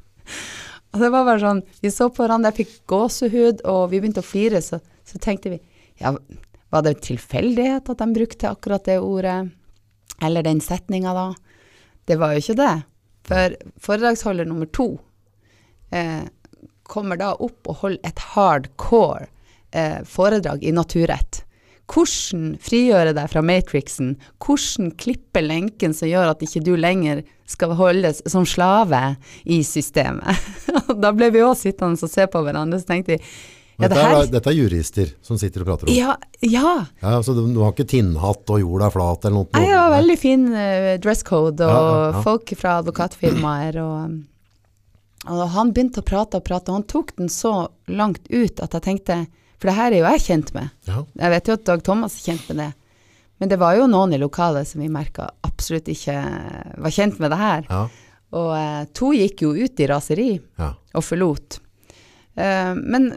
og 0.92 0.98
det 1.02 1.10
var 1.14 1.26
bare 1.28 1.38
sånn 1.42 1.62
Vi 1.82 1.92
så 1.94 2.08
på 2.10 2.24
hverandre, 2.24 2.50
jeg 2.50 2.66
fikk 2.66 2.80
gåsehud, 2.90 3.62
og 3.70 3.92
vi 3.92 4.02
begynte 4.02 4.24
å 4.24 4.26
flire, 4.26 4.62
så, 4.62 4.80
så 5.06 5.22
tenkte 5.22 5.54
vi 5.54 5.62
Ja, 6.02 6.14
var 6.70 6.84
det 6.84 7.00
tilfeldighet 7.06 7.88
at 7.88 7.98
de 8.02 8.08
brukte 8.14 8.50
akkurat 8.50 8.84
det 8.84 8.98
ordet? 9.00 9.50
Eller 10.22 10.42
den 10.42 10.60
setninga, 10.60 11.14
da? 11.14 11.28
Det 12.04 12.16
var 12.20 12.34
jo 12.34 12.42
ikke 12.42 12.58
det. 12.58 12.74
For 13.28 13.56
foredragsholder 13.84 14.48
nummer 14.48 14.68
to 14.72 14.88
eh, 15.92 16.24
kommer 16.88 17.20
da 17.20 17.34
opp 17.34 17.68
og 17.68 17.82
holder 17.82 18.08
et 18.08 18.22
hardcore 18.32 19.28
eh, 19.70 20.00
foredrag 20.08 20.64
i 20.64 20.72
naturrett. 20.72 21.42
Hvordan 21.88 22.58
frigjøre 22.60 23.14
deg 23.16 23.30
fra 23.32 23.40
matrixen? 23.44 24.16
Hvordan 24.44 24.90
klippe 25.00 25.40
lenken 25.40 25.94
som 25.96 26.10
gjør 26.10 26.34
at 26.34 26.42
ikke 26.44 26.64
du 26.66 26.74
lenger 26.76 27.22
skal 27.48 27.72
holdes 27.78 28.20
som 28.28 28.44
slave 28.48 29.14
i 29.48 29.62
systemet? 29.64 30.36
Da 31.02 31.12
ble 31.12 31.30
vi 31.32 31.44
òg 31.44 31.56
sittende 31.56 32.00
og 32.00 32.10
se 32.10 32.24
på 32.28 32.40
hverandre, 32.44 32.80
så 32.80 32.88
tenkte 32.88 33.16
vi 33.16 33.22
ja, 33.78 33.86
det 33.86 33.94
dette, 33.94 34.04
her 34.04 34.16
er, 34.18 34.30
dette 34.32 34.50
er 34.50 34.56
jurister 34.58 35.10
som 35.22 35.38
sitter 35.38 35.62
og 35.62 35.68
prater 35.70 35.86
om. 35.86 35.94
Ja, 35.94 36.16
ja. 36.42 36.72
Ja, 36.98 37.12
så 37.22 37.34
du, 37.36 37.44
du 37.54 37.60
har 37.62 37.70
ikke 37.70 37.86
tinnhatt 37.88 38.50
og 38.50 38.58
jorda 38.58 38.88
er 38.88 38.94
flat 38.96 39.28
eller 39.28 39.36
noe? 39.36 39.50
Nei, 39.54 39.68
det 39.70 39.76
var 39.78 39.92
veldig 39.94 40.16
fin 40.18 40.48
uh, 40.50 40.94
dress 41.04 41.22
code, 41.28 41.62
og 41.62 41.92
Ja, 42.16 42.22
folk 42.26 42.54
fra 42.58 42.80
advokatfirmaer, 42.82 43.78
og, 43.84 44.16
og 45.30 45.44
han 45.54 45.70
begynte 45.76 46.02
å 46.02 46.08
prate 46.10 46.40
og 46.40 46.48
prate, 46.48 46.72
og 46.72 46.80
han 46.80 46.88
tok 46.90 47.14
den 47.20 47.30
så 47.30 47.54
langt 47.86 48.26
ut 48.34 48.64
at 48.66 48.74
jeg 48.74 48.86
tenkte, 48.88 49.20
for 49.58 49.70
det 49.70 49.78
her 49.78 49.94
er 49.94 50.02
jo 50.02 50.10
jeg 50.16 50.26
kjent 50.26 50.52
med. 50.58 50.74
Ja. 50.90 51.04
Jeg 51.22 51.34
vet 51.36 51.48
jo 51.50 51.56
at 51.58 51.64
Dag 51.70 51.86
Thomas 51.86 52.18
er 52.18 52.32
kjent 52.32 52.50
med 52.50 52.62
det. 52.64 52.68
Men 53.38 53.50
det 53.54 53.58
var 53.62 53.78
jo 53.78 53.86
noen 53.90 54.12
i 54.14 54.18
lokalet 54.18 54.66
som 54.66 54.82
vi 54.82 54.90
merka 54.90 55.30
absolutt 55.46 55.88
ikke 55.90 56.18
var 56.82 56.94
kjent 56.94 57.18
med 57.22 57.30
det 57.30 57.38
her. 57.38 57.66
Ja, 57.70 57.82
Og 58.34 58.50
uh, 58.54 58.84
to 58.94 59.14
gikk 59.14 59.46
jo 59.46 59.54
ut 59.54 59.80
i 59.80 59.86
raseri 59.90 60.32
ja. 60.34 60.72
og 60.74 61.04
forlot. 61.06 61.60
Uh, 62.38 62.74
men, 62.74 63.12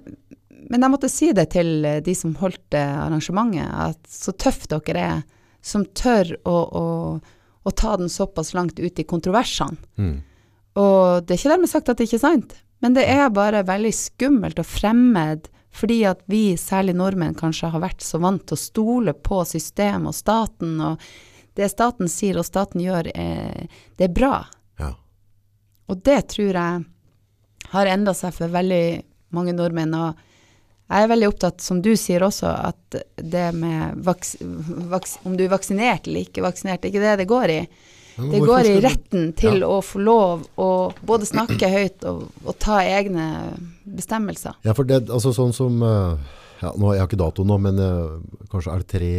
men 0.69 0.83
jeg 0.83 0.93
måtte 0.93 1.09
si 1.11 1.31
det 1.35 1.47
til 1.55 1.85
eh, 1.87 2.01
de 2.05 2.15
som 2.17 2.33
holdt 2.39 2.77
eh, 2.77 2.97
arrangementet, 3.05 3.69
at 3.69 4.11
så 4.11 4.33
tøff 4.35 4.67
dere 4.71 5.05
er 5.05 5.21
som 5.61 5.85
tør 5.97 6.33
å, 6.47 6.57
å, 6.57 6.85
å 7.63 7.73
ta 7.77 7.95
den 8.01 8.09
såpass 8.09 8.53
langt 8.57 8.79
ut 8.81 8.99
i 8.99 9.07
kontroversene. 9.07 9.77
Mm. 9.97 10.19
Og 10.81 11.25
det 11.25 11.35
er 11.35 11.39
ikke 11.39 11.53
dermed 11.53 11.71
sagt 11.71 11.91
at 11.91 11.99
det 11.99 12.07
ikke 12.07 12.21
er 12.21 12.27
sant, 12.27 12.55
men 12.81 12.95
det 12.95 13.03
er 13.09 13.33
bare 13.33 13.65
veldig 13.67 13.91
skummelt 13.93 14.61
og 14.61 14.69
fremmed 14.69 15.49
fordi 15.71 16.01
at 16.03 16.23
vi, 16.27 16.57
særlig 16.59 16.97
nordmenn, 16.99 17.35
kanskje 17.37 17.69
har 17.71 17.79
vært 17.79 18.03
så 18.03 18.19
vant 18.19 18.43
til 18.43 18.57
å 18.57 18.59
stole 18.59 19.13
på 19.15 19.37
systemet 19.47 20.09
og 20.11 20.17
staten, 20.17 20.73
og 20.83 21.05
det 21.55 21.69
staten 21.71 22.11
sier 22.11 22.39
og 22.41 22.47
staten 22.47 22.83
gjør, 22.83 23.07
er, 23.15 23.69
det 23.95 24.09
er 24.09 24.15
bra. 24.15 24.41
ja. 24.81 24.91
Og 25.87 26.01
det 26.03 26.19
tror 26.33 26.55
jeg 26.55 26.83
har 27.71 27.91
endra 27.91 28.13
seg 28.15 28.35
for 28.35 28.51
veldig 28.51 28.83
mange 29.35 29.55
nordmenn. 29.55 29.95
Og 29.95 30.19
jeg 30.91 31.05
er 31.05 31.11
veldig 31.13 31.29
opptatt, 31.31 31.63
som 31.63 31.79
du 31.83 31.93
sier 31.95 32.23
også, 32.25 32.51
at 32.51 32.99
det 33.15 33.47
med 33.55 34.01
vaks, 34.03 34.35
vaks, 34.91 35.17
om 35.23 35.37
du 35.39 35.45
er 35.45 35.53
vaksinert 35.53 36.09
eller 36.09 36.25
ikke 36.27 36.43
vaksinert, 36.43 36.81
det 36.81 36.89
er 36.89 36.93
ikke 36.93 37.05
det 37.05 37.17
det 37.21 37.29
går 37.31 37.53
i. 37.53 37.61
Det 38.21 38.41
går 38.43 38.67
i 38.67 38.73
retten 38.83 39.31
til 39.39 39.63
å 39.63 39.79
få 39.85 40.01
lov 40.03 40.43
å 40.59 40.69
både 41.07 41.29
snakke 41.29 41.69
høyt 41.71 42.03
og, 42.09 42.25
og 42.43 42.57
ta 42.61 42.81
egne 42.83 43.25
bestemmelser. 43.87 44.59
Ja, 44.67 44.75
for 44.77 44.87
det, 44.87 45.05
altså 45.07 45.31
sånn 45.33 45.55
som 45.55 45.79
eh, 45.85 46.35
ja, 46.61 46.73
nå, 46.77 46.91
Jeg 46.93 47.01
har 47.01 47.09
ikke 47.09 47.21
dato 47.23 47.45
nå, 47.47 47.57
men 47.63 47.79
eh, 47.81 48.43
kanskje 48.51 48.75
er 48.75 48.83
det 48.83 48.89
tre, 48.91 49.13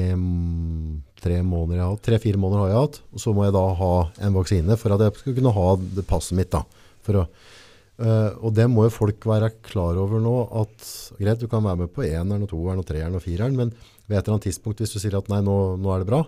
tre 1.25 1.41
måneder 1.41 1.81
jeg 1.81 1.85
har 1.87 1.97
hatt. 1.97 2.05
Tre-fire 2.07 2.43
måneder 2.43 2.63
har 2.63 2.71
jeg 2.71 2.85
hatt. 2.85 3.01
Og 3.17 3.25
så 3.25 3.35
må 3.35 3.49
jeg 3.49 3.57
da 3.57 3.65
ha 3.81 3.95
en 4.29 4.37
vaksine 4.37 4.79
for 4.79 4.95
at 4.95 5.07
jeg 5.07 5.25
skal 5.25 5.37
kunne 5.41 5.57
ha 5.57 5.67
det 5.99 6.07
passet 6.07 6.39
mitt. 6.39 6.53
da. 6.53 6.63
For 7.03 7.25
å, 7.25 7.27
eh, 8.01 8.31
og 8.41 8.55
det 8.57 8.69
må 8.71 8.87
jo 8.87 8.95
folk 8.95 9.27
være 9.29 9.51
klar 9.65 9.99
over 10.01 10.21
nå. 10.23 10.35
at 10.63 10.87
Greit, 11.19 11.41
du 11.43 11.49
kan 11.49 11.65
være 11.65 11.83
med 11.85 11.93
på 11.95 12.05
eneren 12.07 12.43
og 12.47 12.51
toeren 12.53 12.81
og 12.83 12.87
treeren 12.89 13.15
og 13.19 13.23
fireren, 13.25 13.57
men 13.59 13.73
ved 14.09 14.19
et 14.19 14.25
eller 14.27 14.37
annet 14.39 14.49
tidspunkt, 14.49 14.79
hvis 14.83 14.93
du 14.95 14.99
sier 15.03 15.17
at 15.19 15.29
nei, 15.33 15.41
nå, 15.45 15.77
nå 15.81 15.93
er 15.95 16.03
det 16.03 16.11
bra, 16.11 16.23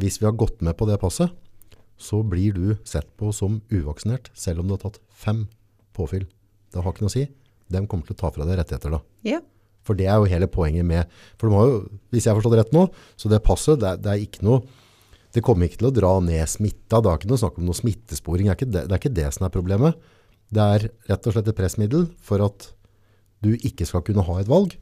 hvis 0.00 0.20
vi 0.20 0.26
har 0.28 0.36
gått 0.38 0.60
med 0.64 0.76
på 0.78 0.86
det 0.88 0.98
passet, 1.02 1.30
så 2.00 2.22
blir 2.24 2.54
du 2.56 2.66
sett 2.88 3.08
på 3.20 3.28
som 3.36 3.58
uvaksinert, 3.70 4.30
selv 4.34 4.62
om 4.62 4.68
du 4.70 4.74
har 4.78 4.84
tatt 4.86 5.00
fem 5.12 5.44
påfyll. 5.96 6.24
Det 6.72 6.80
har 6.80 6.92
ikke 6.94 7.04
noe 7.04 7.12
å 7.12 7.16
si. 7.18 7.26
De 7.70 7.82
kommer 7.86 8.06
til 8.08 8.16
å 8.16 8.20
ta 8.22 8.30
fra 8.32 8.46
deg 8.48 8.56
rettigheter 8.62 8.94
da. 8.96 9.00
Ja. 9.26 9.40
For 9.84 9.96
det 9.96 10.06
er 10.08 10.16
jo 10.20 10.28
hele 10.28 10.46
poenget 10.50 10.84
med 10.84 11.08
For 11.40 11.48
de 11.48 11.56
har 11.56 11.68
jo, 11.70 11.76
hvis 12.12 12.24
jeg 12.26 12.30
har 12.32 12.36
forstått 12.38 12.52
det 12.56 12.58
rett 12.64 12.74
nå, 12.76 12.82
så 13.20 13.30
det 13.32 13.38
passet, 13.44 13.78
det, 13.80 13.88
er- 13.94 14.00
det 14.04 14.10
er 14.12 14.24
ikke 14.26 14.42
noe 14.44 14.60
Det 15.32 15.40
kommer 15.46 15.66
ikke 15.68 15.78
til 15.80 15.88
å 15.88 15.92
dra 15.94 16.10
ned 16.20 16.42
smitta. 16.50 16.98
Det 17.00 17.06
er 17.12 17.20
ikke 17.20 17.30
noe 17.30 17.38
snakk 17.40 17.58
om 17.60 17.68
noe 17.68 17.78
smittesporing. 17.78 18.48
Det 18.48 18.50
er, 18.50 18.58
ikke 18.58 18.70
det, 18.74 18.82
det 18.90 18.96
er 18.96 19.00
ikke 19.00 19.14
det 19.20 19.28
som 19.36 19.46
er 19.46 19.52
problemet. 19.54 20.08
Det 20.50 20.66
er 20.76 20.86
rett 21.10 21.26
og 21.26 21.34
slett 21.34 21.50
et 21.50 21.58
pressmiddel 21.58 22.08
for 22.26 22.42
at 22.44 22.70
du 23.44 23.52
ikke 23.54 23.86
skal 23.88 24.02
kunne 24.06 24.24
ha 24.26 24.40
et 24.40 24.50
valg. 24.50 24.74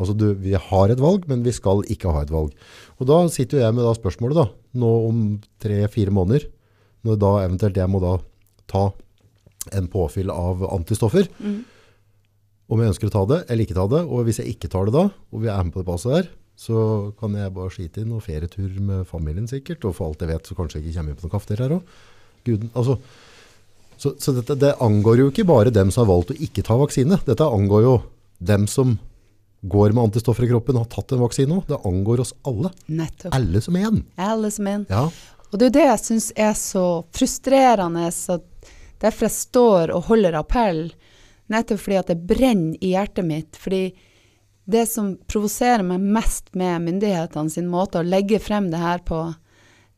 Altså 0.00 0.14
du, 0.16 0.30
vi 0.40 0.54
har 0.56 0.92
et 0.92 1.00
valg, 1.00 1.26
men 1.28 1.44
vi 1.44 1.52
skal 1.52 1.84
ikke 1.92 2.12
ha 2.14 2.24
et 2.24 2.32
valg. 2.32 2.54
Og 2.98 3.08
da 3.10 3.20
sitter 3.32 3.60
jeg 3.66 3.76
med 3.76 3.88
spørsmålet 3.98 4.38
da, 4.40 4.46
nå 4.80 4.92
om 5.10 5.20
tre-fire 5.60 6.14
måneder, 6.14 6.48
når 7.04 7.20
da 7.20 7.34
eventuelt 7.44 7.76
jeg 7.80 7.92
må 7.92 8.00
da 8.02 8.16
ta 8.70 8.88
en 9.76 9.90
påfyll 9.92 10.32
av 10.32 10.64
antistoffer, 10.72 11.28
om 12.70 12.80
jeg 12.80 12.92
ønsker 12.94 13.10
å 13.10 13.12
ta 13.12 13.24
det 13.28 13.40
eller 13.50 13.66
ikke 13.66 13.76
ta 13.76 13.86
det. 13.92 14.02
Og 14.08 14.24
hvis 14.24 14.40
jeg 14.40 14.54
ikke 14.54 14.70
tar 14.72 14.88
det 14.88 14.96
da, 14.96 15.08
og 15.12 15.44
vi 15.44 15.50
er 15.52 15.64
med 15.66 15.74
på 15.74 15.82
det 15.82 15.90
passet 15.90 16.16
der, 16.16 16.30
så 16.60 16.78
kan 17.20 17.34
jeg 17.36 17.52
bare 17.56 17.72
skite 17.72 18.02
i 18.02 18.08
noen 18.08 18.24
ferietur 18.24 18.72
med 18.84 19.06
familien 19.08 19.48
sikkert. 19.48 19.84
Og 19.88 19.96
for 19.96 20.10
alt 20.10 20.24
jeg 20.24 20.32
vet, 20.32 20.48
så 20.48 20.56
kanskje 20.56 20.80
jeg 20.80 20.90
ikke 20.90 21.00
kommer 21.00 21.12
inn 21.12 21.20
på 21.20 21.26
noen 21.26 21.34
kafeter 21.36 21.62
her 21.64 21.76
òg. 21.76 21.94
Altså, 22.72 22.96
så 24.00 24.14
så 24.18 24.32
dette, 24.32 24.56
det 24.56 24.74
angår 24.80 25.20
jo 25.20 25.28
ikke 25.28 25.44
bare 25.44 25.72
dem 25.74 25.90
som 25.92 26.06
har 26.06 26.14
valgt 26.14 26.32
å 26.32 26.38
ikke 26.40 26.64
ta 26.64 26.78
vaksine. 26.80 27.18
Dette 27.26 27.44
angår 27.44 27.82
jo 27.84 27.94
dem 28.40 28.64
som 28.70 28.94
går 29.60 29.92
med 29.92 30.06
antistoffer 30.06 30.46
i 30.46 30.48
kroppen 30.48 30.78
og 30.78 30.86
har 30.86 30.94
tatt 30.94 31.12
en 31.12 31.20
vaksine 31.20 31.58
òg. 31.58 31.66
Det 31.68 31.80
angår 31.84 32.22
oss 32.24 32.32
alle. 32.48 32.70
Nettopp. 32.88 33.34
Alle 33.36 33.60
som 33.60 33.76
en. 33.76 33.98
Alle 34.16 34.50
som 34.54 34.70
en. 34.72 34.86
Ja. 34.88 35.02
Og 35.50 35.58
det 35.58 35.66
er 35.66 35.70
jo 35.70 35.76
det 35.76 35.84
jeg 35.84 36.04
syns 36.06 36.28
er 36.48 36.54
så 36.56 36.84
frustrerende. 37.16 38.06
Så 38.16 38.38
derfor 39.02 39.28
jeg 39.28 39.36
står 39.36 39.92
og 39.96 40.08
holder 40.08 40.38
appell. 40.40 40.86
Nettopp 41.52 41.84
fordi 41.84 42.00
at 42.00 42.14
det 42.14 42.22
brenner 42.30 42.80
i 42.80 42.94
hjertet 42.94 43.28
mitt. 43.28 43.60
Fordi 43.60 43.82
det 44.70 44.86
som 44.88 45.12
provoserer 45.28 45.84
meg 45.84 46.08
mest 46.16 46.54
med 46.56 46.86
myndighetene 46.86 47.52
sin 47.52 47.68
måte 47.68 48.00
å 48.00 48.06
legge 48.06 48.40
frem 48.40 48.72
det 48.72 48.80
her 48.80 49.04
på, 49.04 49.26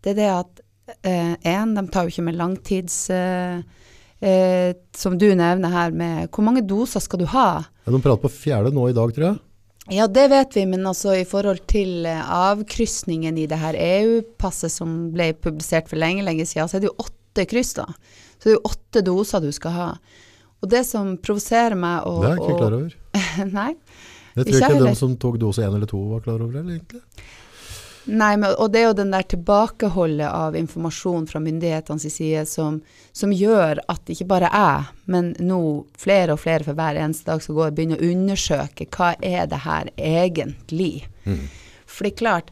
det 0.03 0.17
er 0.17 0.19
det 0.19 0.31
at 0.33 0.63
én, 1.03 1.75
de 1.77 1.87
tar 1.89 2.07
jo 2.07 2.13
ikke 2.13 2.27
med 2.27 2.39
langtids 2.39 2.97
eh, 3.15 3.63
eh, 4.23 4.73
Som 4.97 5.19
du 5.19 5.29
nevner 5.35 5.73
her, 5.73 5.91
med 5.91 6.31
hvor 6.31 6.45
mange 6.47 6.63
doser 6.67 7.03
skal 7.05 7.23
du 7.23 7.27
ha? 7.33 7.49
Ja, 7.85 7.93
De 7.93 8.01
prater 8.03 8.23
på 8.23 8.31
fjerde 8.33 8.73
nå 8.75 8.89
i 8.91 8.97
dag, 8.97 9.13
tror 9.17 9.29
jeg. 9.33 9.41
Ja, 9.91 10.07
det 10.07 10.29
vet 10.31 10.55
vi, 10.55 10.63
men 10.71 10.87
altså 10.87 11.17
i 11.19 11.25
forhold 11.27 11.65
til 11.71 12.07
eh, 12.07 12.21
avkrysningen 12.23 13.39
i 13.43 13.49
det 13.51 13.59
her 13.59 13.75
EU-passet 13.75 14.71
som 14.71 15.11
ble 15.15 15.33
publisert 15.35 15.91
for 15.91 15.99
lenge, 15.99 16.23
lenge 16.23 16.47
siden, 16.47 16.71
så 16.71 16.79
er 16.79 16.85
det 16.85 16.93
jo 16.93 16.99
åtte 17.03 17.47
kryss, 17.51 17.75
da. 17.81 17.89
Så 18.39 18.47
det 18.47 18.53
er 18.53 18.59
jo 18.61 18.71
åtte 18.71 19.03
doser 19.07 19.43
du 19.43 19.51
skal 19.55 19.75
ha. 19.75 19.89
Og 20.63 20.71
det 20.71 20.85
som 20.87 21.17
provoserer 21.19 21.75
meg 21.75 22.07
og, 22.07 22.23
Det 22.23 22.31
er 22.31 22.37
jeg 22.39 22.45
ikke 22.47 22.61
klar 22.63 22.77
over. 22.79 22.97
Nei. 23.59 23.71
Det 24.33 24.47
tror 24.47 24.49
Ikke 24.49 24.57
ikke 24.63 24.73
heller. 24.77 24.95
de 24.95 25.01
som 25.03 25.17
tok 25.21 25.39
dose 25.43 25.61
én 25.67 25.75
eller 25.75 25.91
to 25.91 25.99
var 26.15 26.23
klar 26.25 26.39
over, 26.41 26.55
eller 26.63 26.79
egentlig. 26.79 27.03
Nei, 28.07 28.33
men, 28.37 28.51
og 28.59 28.73
det 28.75 28.81
er 28.81 28.89
jo 28.89 28.95
den 28.99 29.13
der 29.15 29.23
tilbakeholdet 29.31 30.27
av 30.27 30.57
informasjon 30.59 31.29
fra 31.31 31.39
myndighetenes 31.43 32.07
side 32.11 32.43
som, 32.51 32.81
som 33.15 33.31
gjør 33.31 33.79
at 33.93 34.11
ikke 34.11 34.27
bare 34.27 34.49
jeg, 34.51 34.89
men 35.07 35.33
nå 35.39 35.61
flere 36.03 36.35
og 36.35 36.41
flere 36.43 36.67
for 36.67 36.75
hver 36.75 36.99
eneste 36.99 37.31
dag 37.31 37.45
som 37.45 37.55
går, 37.55 37.71
begynner 37.77 38.03
å 38.03 38.09
undersøke 38.11 38.89
hva 38.91 39.13
er 39.23 39.47
det 39.53 39.63
her 39.63 39.93
egentlig. 39.97 41.05
For 41.87 42.09
det 42.09 42.15
er 42.15 42.19
klart, 42.25 42.51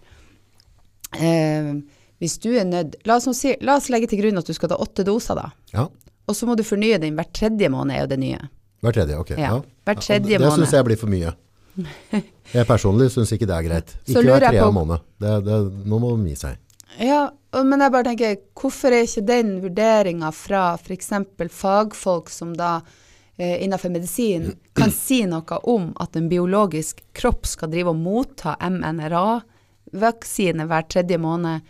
eh, 1.19 1.73
hvis 2.21 2.39
du 2.39 2.51
er 2.55 2.65
nødt 2.69 2.97
la, 3.09 3.19
si, 3.21 3.57
la 3.65 3.77
oss 3.81 3.91
legge 3.91 4.11
til 4.13 4.23
grunn 4.23 4.39
at 4.39 4.47
du 4.47 4.55
skal 4.55 4.71
ta 4.71 4.79
åtte 4.79 5.05
doser, 5.09 5.41
da. 5.41 5.51
Ja. 5.75 5.89
Og 6.31 6.37
så 6.37 6.47
må 6.47 6.55
du 6.55 6.63
fornye 6.67 7.01
den 7.03 7.17
hver 7.19 7.31
tredje 7.35 7.71
måned, 7.73 7.97
er 7.97 8.05
jo 8.05 8.11
det 8.13 8.21
nye. 8.23 8.41
Hver 8.85 8.95
tredje, 8.97 9.19
ok. 9.19 9.31
Ja, 9.35 9.39
Ja. 9.57 9.63
hver 9.85 9.99
tredje 9.99 10.39
det 10.39 10.41
måned. 10.41 10.63
syns 10.63 10.73
jeg 10.79 10.85
blir 10.87 10.97
for 11.01 11.11
mye. 11.11 11.35
Jeg 12.57 12.67
personlig 12.67 13.13
syns 13.15 13.31
ikke 13.35 13.47
det 13.47 13.57
er 13.57 13.69
greit. 13.69 13.95
Ikke 14.09 14.25
hver 14.27 14.43
tredje 14.43 14.73
måned. 14.75 15.07
Det, 15.23 15.37
det, 15.47 15.59
nå 15.87 16.01
må 16.03 16.17
de 16.17 16.33
gi 16.33 16.41
seg. 16.41 16.59
Ja, 16.99 17.29
men 17.55 17.81
jeg 17.81 17.95
bare 17.95 18.09
tenker, 18.11 18.41
hvorfor 18.59 18.95
er 18.95 19.07
ikke 19.07 19.29
den 19.29 19.53
vurderinga 19.63 20.33
fra 20.35 20.75
f.eks. 20.75 21.13
fagfolk 21.55 22.31
som 22.33 22.51
da 22.59 22.81
eh, 23.39 23.63
innenfor 23.63 23.93
medisin 23.95 24.51
kan 24.77 24.91
si 24.95 25.23
noe 25.31 25.61
om 25.71 25.93
at 26.03 26.19
en 26.19 26.29
biologisk 26.31 27.05
kropp 27.17 27.47
skal 27.49 27.71
drive 27.73 27.95
og 27.95 28.03
motta 28.03 28.57
mNRA-vaksine 28.67 30.67
hver 30.67 30.91
tredje 30.91 31.19
måned, 31.23 31.63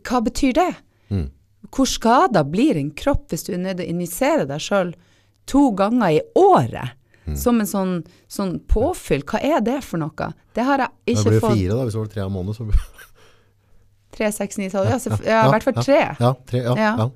hva 0.00 0.24
betyr 0.24 0.56
det? 0.56 0.72
Mm. 1.12 1.28
Hvor 1.74 1.88
skada 1.88 2.44
blir 2.48 2.78
en 2.80 2.92
kropp 2.96 3.32
hvis 3.32 3.46
du 3.46 3.54
er 3.54 3.62
nødt 3.62 3.80
til 3.80 3.86
å 3.86 3.94
injisere 3.94 4.48
deg 4.48 4.62
sjøl 4.62 4.94
to 5.48 5.68
ganger 5.76 6.16
i 6.16 6.22
året? 6.40 6.96
Mm. 7.24 7.36
Som 7.40 7.60
en 7.62 7.68
sånn, 7.68 7.92
sånn 8.28 8.58
påfyll, 8.68 9.24
hva 9.24 9.40
er 9.40 9.62
det 9.64 9.78
for 9.86 10.02
noe? 10.02 10.30
Det 10.54 10.64
har 10.66 10.84
jeg 10.84 11.14
ikke 11.14 11.22
fått. 11.22 11.24
Det 11.24 11.40
blir 11.40 11.56
fire, 11.56 11.74
da. 11.78 11.86
Hvis 11.86 11.96
det 11.96 12.02
var 12.02 12.10
tre 12.12 12.24
av 12.26 12.32
måneden, 12.34 12.58
så 12.58 13.12
Tre, 14.14 14.30
seks, 14.30 14.58
ni, 14.60 14.68
tolv. 14.70 14.92
Ja, 14.92 14.98
i 15.00 15.26
ja, 15.26 15.40
hvert 15.50 15.64
fall 15.66 15.78
tre. 15.80 16.02
Ja, 16.20 16.34
tre, 16.46 16.60
ja, 16.62 16.74
Ja. 16.78 17.10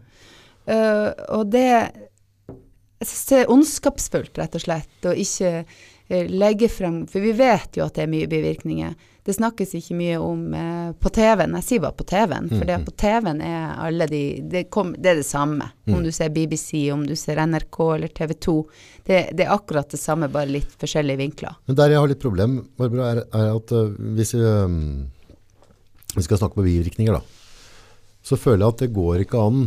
Eh, 0.69 1.13
og 1.33 1.47
det 1.49 1.69
Jeg 1.69 3.07
synes 3.07 3.27
det 3.31 3.37
er 3.39 3.53
ondskapsfullt, 3.55 4.39
rett 4.41 4.57
og 4.59 4.65
slett, 4.65 5.07
å 5.07 5.15
ikke 5.15 5.53
eh, 5.63 6.27
legge 6.29 6.69
frem 6.69 7.05
For 7.09 7.23
vi 7.25 7.31
vet 7.39 7.79
jo 7.79 7.87
at 7.87 7.95
det 7.95 8.03
er 8.05 8.11
mye 8.11 8.27
bivirkninger. 8.29 8.97
Det 9.29 9.35
snakkes 9.37 9.75
ikke 9.77 9.93
mye 9.93 10.19
om 10.25 10.55
eh, 10.57 10.93
på 10.97 11.11
TV-en. 11.13 11.59
Jeg 11.59 11.65
sier 11.67 11.81
bare 11.85 11.97
på 11.99 12.05
TV-en, 12.09 12.47
for 12.49 12.65
det 12.65 12.79
på 12.87 12.93
TV-en 12.97 13.43
er 13.45 13.75
alle 13.85 14.07
de 14.09 14.21
det, 14.41 14.63
kom, 14.73 14.95
det 14.97 15.11
er 15.11 15.19
det 15.19 15.27
samme. 15.29 15.67
Om 15.85 16.01
du 16.01 16.09
ser 16.17 16.31
BBC, 16.33 16.87
om 16.95 17.03
du 17.05 17.13
ser 17.13 17.43
NRK 17.45 17.79
eller 17.99 18.15
TV 18.17 18.33
2. 18.47 18.55
Det, 19.05 19.19
det 19.37 19.45
er 19.45 19.53
akkurat 19.53 19.93
det 19.93 20.01
samme, 20.01 20.31
bare 20.33 20.49
litt 20.49 20.73
forskjellige 20.81 21.21
vinkler. 21.21 21.59
Men 21.69 21.77
der 21.77 21.93
jeg 21.93 22.01
har 22.01 22.09
litt 22.09 22.23
problem, 22.23 22.55
Barbara, 22.81 23.11
er, 23.11 23.21
er 23.37 23.51
at 23.53 23.75
uh, 23.77 23.91
hvis 24.17 24.33
vi, 24.33 24.41
um, 24.41 24.79
vi 26.15 26.25
skal 26.25 26.41
snakke 26.41 26.57
på 26.63 26.65
bivirkninger, 26.65 27.19
da, 27.19 27.21
så 28.25 28.41
føler 28.41 28.65
jeg 28.65 28.77
at 28.79 28.87
det 28.87 28.91
går 28.97 29.27
ikke 29.27 29.45
an 29.45 29.67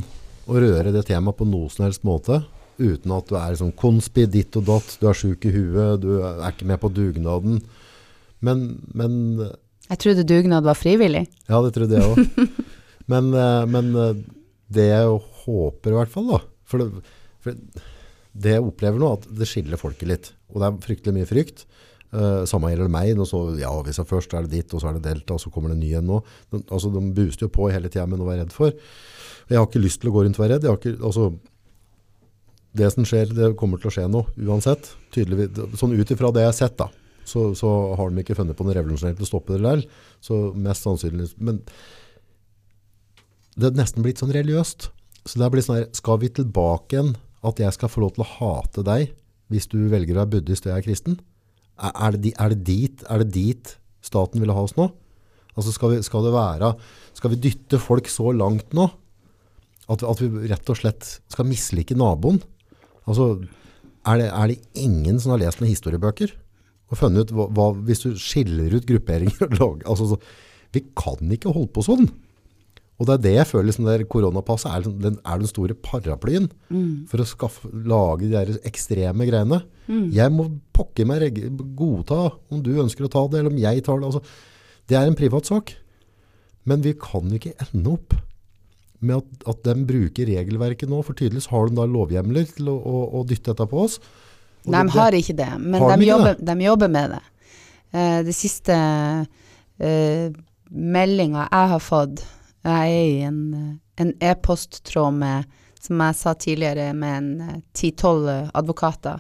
å 0.50 0.58
røre 0.58 0.96
det 0.96 1.06
temaet 1.12 1.38
på 1.38 1.46
noe 1.52 1.70
som 1.70 1.86
helst 1.86 2.02
måte 2.08 2.42
uten 2.82 3.14
at 3.14 3.30
du 3.30 3.38
er 3.38 3.62
sånn 3.62 3.76
konspi, 3.78 4.26
ditt 4.26 4.58
og 4.58 4.66
datt, 4.72 4.98
du 4.98 5.06
er 5.06 5.22
sjuk 5.22 5.46
i 5.46 5.54
huet, 5.54 6.02
du 6.02 6.18
er 6.18 6.48
ikke 6.50 6.70
med 6.74 6.82
på 6.82 6.90
dugnaden. 6.90 7.62
Men, 8.46 8.66
men 8.98 9.16
Jeg 9.88 10.02
trodde 10.02 10.28
dugnad 10.28 10.66
var 10.66 10.78
frivillig. 10.80 11.28
Ja, 11.48 11.62
det 11.66 11.74
trodde 11.78 12.00
jeg 12.00 12.12
òg. 12.12 12.52
men, 13.12 13.32
eh, 13.38 13.64
men 13.70 13.92
eh, 13.96 14.22
det 14.72 14.88
jeg 14.90 15.08
jo 15.10 15.18
håper 15.44 15.94
i 15.94 16.00
hvert 16.00 16.14
fall, 16.14 16.30
da 16.32 16.42
For 16.70 16.82
det, 16.82 17.04
for 17.44 17.58
det 18.32 18.56
jeg 18.56 18.64
opplever 18.64 19.02
nå, 19.02 19.12
at 19.18 19.26
det 19.36 19.48
skiller 19.50 19.80
folket 19.80 20.08
litt. 20.08 20.32
Og 20.54 20.62
det 20.62 20.70
er 20.70 20.84
fryktelig 20.86 21.16
mye 21.18 21.28
frykt. 21.30 21.66
Uh, 22.12 22.44
samme 22.48 22.70
gjelder 22.72 22.92
meg. 22.92 23.14
Nå 23.16 23.26
så, 23.28 23.42
ja, 23.60 23.72
hvis 23.84 24.00
jeg 24.00 24.08
først 24.08 24.34
er 24.36 24.48
det 24.48 24.54
ditt, 24.56 24.76
og 24.76 24.84
så 24.84 24.90
er 24.90 24.98
det 24.98 25.06
delta, 25.06 25.36
og 25.36 25.44
så 25.44 25.52
kommer 25.52 25.72
det 25.72 25.78
en 25.78 25.84
ny 25.84 25.92
en 26.00 26.08
nå. 26.08 26.20
De, 26.52 26.62
altså, 26.72 26.92
de 26.94 27.04
booster 27.16 27.48
jo 27.48 27.54
på 27.56 27.70
hele 27.72 27.92
tida 27.92 28.06
med 28.08 28.20
noe 28.20 28.28
å 28.28 28.32
være 28.32 28.46
redd 28.46 28.56
for. 28.56 28.76
Jeg 29.52 29.60
har 29.60 29.68
ikke 29.68 29.84
lyst 29.84 30.00
til 30.04 30.12
å 30.12 30.16
gå 30.16 30.24
rundt 30.24 30.40
og 30.40 30.46
være 30.46 30.58
redd. 30.58 30.70
Ikke, 30.72 30.96
altså, 31.00 31.28
det 32.80 32.92
som 32.96 33.08
skjer, 33.08 33.36
det 33.36 33.52
kommer 33.60 33.82
til 33.82 33.92
å 33.92 33.96
skje 33.98 34.08
noe 34.12 34.48
uansett. 34.48 34.94
Tydeligvis, 35.12 35.80
sånn 35.80 35.96
ut 35.96 36.16
ifra 36.16 36.32
det 36.36 36.46
jeg 36.46 36.52
har 36.54 36.60
sett, 36.62 36.78
da, 36.80 36.88
så, 37.32 37.48
så 37.58 37.70
har 37.98 38.12
de 38.12 38.24
ikke 38.24 38.36
funnet 38.38 38.58
på 38.58 38.68
noe 38.68 38.76
revolusjonært 38.76 39.24
å 39.24 39.30
stoppe 39.30 39.56
det 39.56 39.64
der. 39.64 39.84
Så 40.24 40.40
mest 40.58 40.86
sannsynlig 40.86 41.32
Men 41.40 41.62
det 43.56 43.72
er 43.72 43.80
nesten 43.80 44.04
blitt 44.04 44.22
sånn 44.22 44.34
religiøst. 44.36 44.90
Så 45.28 45.40
det 45.40 45.50
blitt 45.54 45.68
sånn 45.68 45.82
her, 45.82 45.90
skal 45.96 46.22
vi 46.22 46.32
tilbake 46.34 46.98
igjen 46.98 47.14
at 47.46 47.60
jeg 47.62 47.74
skal 47.76 47.92
få 47.92 48.04
lov 48.04 48.16
til 48.16 48.26
å 48.26 48.32
hate 48.38 48.86
deg 48.86 49.12
hvis 49.52 49.68
du 49.72 49.78
velger 49.92 50.16
å 50.16 50.22
være 50.22 50.38
buddhist 50.38 50.66
og 50.66 50.72
jeg 50.72 50.82
er 50.82 50.86
kristen? 50.86 51.20
Er, 51.82 52.16
det, 52.16 52.34
er, 52.38 52.54
det 52.54 52.64
dit, 52.68 53.06
er 53.10 53.24
det 53.24 53.32
dit 53.36 53.76
staten 54.06 54.42
vil 54.42 54.54
ha 54.54 54.66
oss 54.66 54.76
nå? 54.78 54.88
Altså 55.58 55.74
skal 55.76 55.96
vi, 55.96 56.02
skal 56.06 56.28
være, 56.32 56.74
skal 57.18 57.34
vi 57.34 57.42
dytte 57.44 57.80
folk 57.82 58.08
så 58.10 58.32
langt 58.32 58.72
nå 58.78 58.88
at, 59.92 60.06
at 60.08 60.22
vi 60.22 60.48
rett 60.48 60.72
og 60.72 60.80
slett 60.80 61.18
skal 61.32 61.50
mislike 61.50 61.98
naboen? 61.98 62.40
Altså, 63.10 63.34
er 64.08 64.22
det, 64.22 64.30
er 64.30 64.54
det 64.54 64.62
ingen 64.80 65.20
som 65.20 65.34
har 65.34 65.42
lest 65.44 65.60
noen 65.62 65.74
historiebøker? 65.74 66.32
Og 66.92 67.00
funnet 67.00 67.30
ut 67.30 67.36
hva, 67.36 67.48
hva, 67.56 67.70
hvis 67.88 68.04
du 68.04 68.12
skiller 68.20 68.74
ut 68.76 68.88
grupperinger 68.88 69.48
og 69.48 69.56
lager, 69.58 69.88
altså, 69.94 70.12
så, 70.12 70.20
vi 70.76 70.84
kan 70.98 71.34
ikke 71.36 71.54
holde 71.56 71.72
på 71.76 71.84
sånn. 71.88 72.10
Og 73.02 73.08
det 73.08 73.14
er 73.16 73.22
det 73.24 73.32
jeg 73.34 73.50
føler 73.50 73.68
liksom 73.72 73.88
der 73.88 74.04
koronapasset 74.06 74.70
er, 74.70 74.82
liksom 74.84 74.98
den, 75.02 75.16
er 75.26 75.40
den 75.42 75.50
store 75.50 75.74
paraplyen 75.74 76.50
for 77.10 77.24
å 77.24 77.26
skaffe, 77.26 77.72
lage 77.74 78.28
de 78.28 78.34
der 78.36 78.52
ekstreme 78.70 79.26
greiene. 79.26 79.64
Jeg 80.14 80.30
må 80.36 80.46
pokker 80.76 81.08
meg 81.10 81.40
godta 81.76 82.36
om 82.54 82.62
du 82.62 82.76
ønsker 82.78 83.08
å 83.08 83.12
ta 83.12 83.24
det, 83.28 83.42
eller 83.42 83.56
om 83.56 83.58
jeg 83.64 83.82
tar 83.88 84.00
det. 84.04 84.12
Altså, 84.12 84.22
det 84.92 85.00
er 85.00 85.10
en 85.10 85.18
privat 85.18 85.50
sak. 85.50 85.74
Men 86.70 86.84
vi 86.86 86.94
kan 86.94 87.26
ikke 87.34 87.56
ende 87.58 87.96
opp 87.96 88.14
med 89.02 89.18
at, 89.18 89.48
at 89.50 89.64
de 89.66 89.88
bruker 89.90 90.30
regelverket 90.30 90.92
nå, 90.92 91.02
for 91.02 91.18
tydeligvis 91.18 91.50
har 91.50 91.72
de 91.72 91.80
da 91.80 91.88
lovhjemler 91.90 92.46
til 92.54 92.70
å, 92.70 92.78
å, 92.78 92.98
å 93.18 93.24
dytte 93.26 93.50
dette 93.56 93.66
på 93.72 93.82
oss. 93.88 93.98
Og 94.66 94.72
De 94.72 94.84
det- 94.84 94.92
har 94.92 95.12
ikke 95.12 95.36
det, 95.38 95.50
men 95.60 95.82
de 95.82 95.98
de, 95.98 96.06
jobber, 96.06 96.36
jobber, 96.36 96.56
de 96.56 96.64
jobber 96.64 96.88
med 96.88 97.10
det. 97.16 97.22
Uh, 97.94 98.20
det 98.24 98.36
siste 98.36 98.76
uh, 98.76 100.28
meldinga 100.72 101.48
jeg 101.52 101.68
har 101.74 101.80
fått 101.84 102.22
Jeg 102.64 102.92
er 102.94 103.08
i 103.10 103.22
en, 103.26 103.80
e-posttråd 103.98 104.14
e-posttråd 104.22 105.14
med, 105.18 105.46
som 105.80 106.00
jeg 106.00 106.16
sa 106.16 106.34
tidligere, 106.34 106.94
med 106.94 107.18
en 107.18 107.62
ti-tolv 107.74 108.30
advokater 108.54 109.20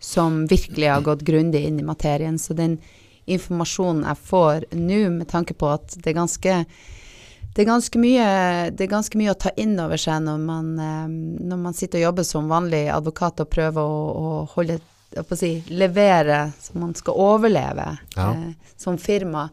som 0.00 0.46
virkelig 0.46 0.88
har 0.88 1.04
gått 1.04 1.20
grundig 1.20 1.66
inn 1.66 1.78
i 1.80 1.84
materien. 1.84 2.38
Så 2.38 2.54
den 2.56 2.78
informasjonen 3.28 4.06
jeg 4.08 4.18
får 4.24 4.64
nå, 4.72 5.02
med 5.10 5.28
tanke 5.28 5.54
på 5.54 5.68
at 5.68 5.94
det 6.00 6.10
er 6.10 6.18
ganske 6.18 6.56
det 7.54 7.62
er, 7.62 7.68
ganske 7.68 7.98
mye, 8.00 8.26
det 8.72 8.86
er 8.86 8.90
ganske 8.90 9.18
mye 9.20 9.34
å 9.34 9.38
ta 9.38 9.50
inn 9.60 9.74
over 9.80 10.00
seg 10.00 10.22
når 10.24 10.38
man, 10.40 10.70
eh, 10.80 11.08
når 11.44 11.58
man 11.66 11.76
sitter 11.76 12.00
og 12.00 12.06
jobber 12.08 12.24
som 12.24 12.48
vanlig 12.48 12.86
advokat 12.94 13.42
og 13.44 13.50
prøver 13.52 13.82
å, 13.82 14.00
å 14.16 14.32
holde 14.54 14.78
å 15.20 15.36
si, 15.36 15.50
levere 15.68 16.46
så 16.60 16.78
man 16.80 16.94
skal 16.96 17.18
overleve 17.20 17.90
Ja. 18.16 18.30
eh, 18.32 18.72
som 18.80 18.96
firma. 18.98 19.50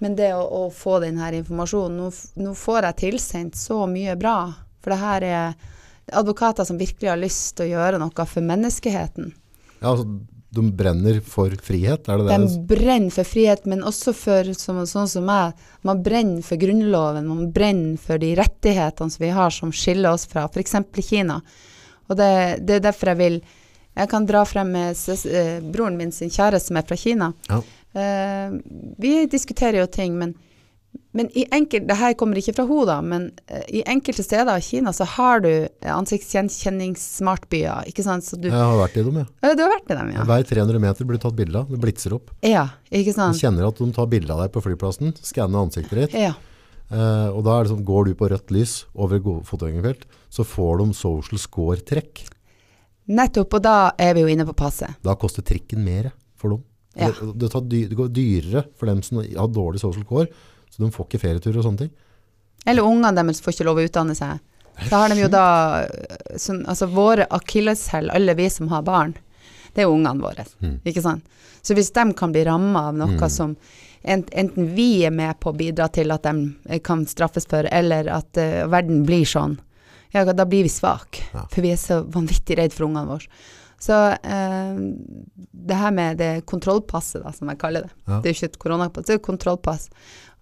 Men 0.00 0.16
det 0.16 0.32
å, 0.34 0.42
å 0.42 0.70
få 0.72 0.98
denne 1.04 1.28
informasjonen 1.36 2.00
nå, 2.00 2.10
nå 2.40 2.54
får 2.58 2.88
jeg 2.88 3.00
tilsendt 3.04 3.56
så 3.60 3.84
mye 3.88 4.16
bra. 4.16 4.38
For 4.82 4.92
det 4.94 5.00
her 5.00 5.26
er 5.28 5.54
advokater 6.12 6.64
som 6.68 6.80
virkelig 6.80 7.08
har 7.12 7.20
lyst 7.20 7.56
til 7.56 7.68
å 7.68 7.72
gjøre 7.78 8.00
noe 8.02 8.26
for 8.28 8.44
menneskeheten. 8.44 9.30
Ja, 9.80 9.92
altså, 9.92 10.08
de 10.54 10.64
brenner 10.76 11.20
for 11.26 11.52
frihet, 11.62 12.08
er 12.08 12.20
det 12.20 12.28
det? 12.28 12.38
De 12.40 12.62
brenner 12.70 13.12
for 13.14 13.28
frihet, 13.28 13.66
men 13.70 13.84
også 13.86 14.14
for 14.16 14.50
som, 14.58 14.80
sånn 14.88 15.10
som 15.10 15.26
meg. 15.28 15.58
Man 15.86 16.02
brenner 16.06 16.44
for 16.46 16.60
grunnloven, 16.60 17.28
man 17.28 17.50
brenner 17.54 18.00
for 18.00 18.22
de 18.22 18.32
rettighetene 18.38 19.14
som 19.14 19.24
vi 19.24 19.32
har 19.34 19.54
som 19.54 19.72
skiller 19.74 20.14
oss 20.14 20.28
fra 20.30 20.46
f.eks. 20.48 20.76
Kina. 21.04 21.40
Og 22.08 22.18
det, 22.20 22.32
det 22.66 22.78
er 22.78 22.88
derfor 22.88 23.14
jeg 23.14 23.22
vil 23.22 23.38
Jeg 23.94 24.10
kan 24.10 24.24
dra 24.26 24.40
frem 24.42 24.72
med 24.74 24.98
eh, 25.30 25.60
broren 25.62 25.94
min 25.96 26.10
sin 26.12 26.30
kjæreste 26.30 26.72
som 26.72 26.80
er 26.80 26.86
fra 26.88 26.96
Kina. 26.98 27.28
Ja. 27.46 27.60
Eh, 27.94 28.56
vi 28.98 29.12
diskuterer 29.30 29.78
jo 29.78 29.86
ting, 29.86 30.16
men, 30.18 30.32
men 31.14 31.28
i 31.38 31.44
enkelte 31.54 31.86
Det 31.86 31.96
her 31.98 32.14
kommer 32.18 32.38
ikke 32.38 32.54
fra 32.56 32.64
henne, 32.66 32.86
da, 32.88 32.96
men 33.02 33.26
eh, 33.46 33.62
i 33.78 33.82
enkelte 33.90 34.24
steder 34.26 34.58
i 34.58 34.64
Kina 34.66 34.92
så 34.94 35.06
har 35.14 35.44
du 35.44 35.50
ansiktsgjenkjenningssmartbyer, 35.94 37.90
ikke 37.90 38.02
sant. 38.06 38.26
Så 38.26 38.38
du, 38.40 38.48
Jeg 38.50 38.58
har 38.58 38.78
vært 38.80 38.98
i 38.98 39.04
dem. 39.06 39.20
Ja, 39.22 39.52
du 39.54 39.62
har 39.62 39.70
vært 39.76 39.92
i 39.92 39.98
dem, 40.00 40.10
ja. 40.16 40.24
Hver 40.26 40.48
300 40.50 40.82
meter 40.82 41.08
blir 41.08 41.22
tatt 41.22 41.36
bilde 41.38 41.62
av. 41.62 41.70
Det 41.70 41.78
blitser 41.82 42.16
opp. 42.16 42.34
Ja, 42.46 42.66
ikke 42.90 43.14
sant? 43.16 43.38
Du 43.38 43.44
kjenner 43.46 43.68
at 43.70 43.78
de 43.78 43.90
tar 43.94 44.10
bilde 44.10 44.34
av 44.34 44.42
deg 44.42 44.54
på 44.54 44.64
flyplassen, 44.64 45.14
skanner 45.22 45.68
ansiktet 45.68 46.06
ditt. 46.06 46.18
Ja. 46.26 46.34
Eh, 46.90 47.28
og 47.30 47.44
da 47.46 47.56
er 47.56 47.64
det 47.64 47.72
sånn, 47.72 47.86
går 47.86 48.10
du 48.10 48.14
på 48.18 48.28
rødt 48.30 48.52
lys 48.54 48.76
over 48.94 49.22
fotgjengerfelt, 49.48 50.04
så 50.34 50.46
får 50.46 50.82
de 50.82 50.88
social 50.98 51.40
score-trekk. 51.40 52.24
Nettopp, 53.14 53.58
og 53.58 53.64
da 53.64 53.78
er 54.00 54.14
vi 54.16 54.24
jo 54.24 54.30
inne 54.32 54.46
på 54.48 54.56
passet. 54.56 54.98
Da 55.04 55.16
koster 55.20 55.44
trikken 55.44 55.84
mer 55.84 56.10
for 56.40 56.56
dem. 56.56 56.64
Ja. 56.94 57.10
Det, 57.10 57.32
det, 57.42 57.50
tar 57.50 57.64
dy, 57.66 57.84
det 57.90 57.98
går 57.98 58.10
dyrere 58.14 58.64
for 58.78 58.90
dem 58.90 59.00
som 59.02 59.20
har 59.20 59.50
dårlig 59.50 59.82
social 59.82 60.06
score, 60.06 60.28
så 60.74 60.82
de 60.82 60.90
får 60.90 61.06
ikke 61.06 61.22
ferietur 61.22 61.54
og 61.60 61.68
sånne 61.68 61.84
ting. 61.84 61.92
Eller 62.66 62.86
ungene 62.86 63.14
deres 63.14 63.42
får 63.44 63.54
ikke 63.54 63.68
lov 63.68 63.78
å 63.78 63.86
utdanne 63.86 64.16
seg. 64.18 64.42
Da 64.90 65.04
har 65.04 65.12
de 65.12 65.20
jo 65.20 65.28
da 65.30 65.46
sånn, 66.40 66.64
Altså 66.66 66.88
våre 66.90 67.28
akilleshæl, 67.30 68.10
alle 68.10 68.34
vi 68.34 68.48
som 68.50 68.68
har 68.72 68.82
barn, 68.82 69.14
det 69.74 69.84
er 69.84 69.90
ungene 69.90 70.22
våre. 70.22 70.46
Mm. 70.62 70.80
Ikke 70.86 71.02
sant? 71.04 71.26
Så 71.64 71.76
hvis 71.78 71.92
de 71.94 72.04
kan 72.18 72.32
bli 72.34 72.42
ramma 72.44 72.88
av 72.90 72.96
noe 72.98 73.14
Mm. 73.14 73.30
som 73.30 73.56
enten 74.04 74.74
vi 74.74 75.04
er 75.06 75.10
med 75.10 75.38
på 75.40 75.50
å 75.52 75.56
bidra 75.56 75.88
til 75.88 76.12
at 76.12 76.22
de 76.22 76.54
eh, 76.68 76.78
kan 76.78 77.06
straffes 77.06 77.46
for, 77.48 77.64
eller 77.72 78.10
at 78.12 78.36
uh, 78.36 78.66
verden 78.68 79.04
blir 79.06 79.24
sånn, 79.24 79.58
ja, 80.12 80.24
da 80.24 80.44
blir 80.44 80.62
vi 80.62 80.68
svake. 80.68 81.24
Ja. 81.32 81.46
For 81.50 81.62
vi 81.64 81.72
er 81.72 81.80
så 81.80 82.02
vanvittig 82.04 82.58
redd 82.58 82.74
for 82.74 82.86
ungene 82.86 83.08
våre. 83.08 83.30
Så 83.80 83.94
uh, 83.94 84.76
det 85.50 85.74
her 85.80 85.90
med 85.90 86.18
det 86.20 86.44
kontrollpasset, 86.46 87.22
da, 87.24 87.32
som 87.32 87.48
jeg 87.48 87.58
kaller 87.58 87.88
det. 87.88 87.92
Ja. 88.06 88.20
Det 88.20 88.28
er 88.28 88.34
jo 88.34 88.38
ikke 88.38 88.52
et 88.52 88.58
koronapass, 88.66 89.06
det 89.06 89.16
er 89.16 89.22
et 89.22 89.26
kontrollpass. 89.26 89.88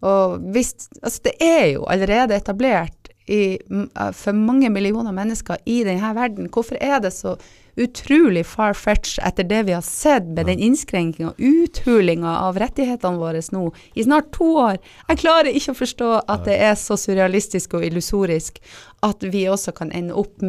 Og 0.03 0.43
hvis 0.55 0.75
Altså, 1.03 1.21
det 1.25 1.35
er 1.41 1.67
jo 1.77 1.87
allerede 1.91 2.37
etablert 2.37 3.03
i, 3.27 3.59
eh, 3.71 4.13
for 4.13 4.33
mange 4.33 4.71
millioner 4.71 5.13
mennesker 5.15 5.57
i 5.67 5.83
denne 5.87 6.15
verden. 6.15 6.49
Hvorfor 6.51 6.77
er 6.81 6.99
det 7.01 7.13
så 7.13 7.37
utrolig 7.79 8.45
far-fetch 8.45 9.17
etter 9.25 9.47
det 9.49 9.63
vi 9.67 9.73
har 9.73 9.85
sett 9.87 10.27
med 10.27 10.47
den 10.51 10.61
innskrenkinga 10.61 11.31
og 11.31 11.39
uthulinga 11.41 12.35
av 12.43 12.59
rettighetene 12.61 13.21
våre 13.21 13.41
nå 13.55 13.71
i 13.97 14.05
snart 14.05 14.33
to 14.35 14.51
år? 14.67 14.81
Jeg 15.09 15.23
klarer 15.23 15.55
ikke 15.55 15.73
å 15.73 15.81
forstå 15.81 16.11
at 16.35 16.45
det 16.49 16.59
er 16.61 16.75
så 16.77 16.99
surrealistisk 17.01 17.79
og 17.79 17.87
illusorisk 17.87 18.61
at 19.07 19.25
vi 19.33 19.47
også 19.49 19.73
kan 19.73 19.93
ende 19.93 20.19
opp 20.19 20.43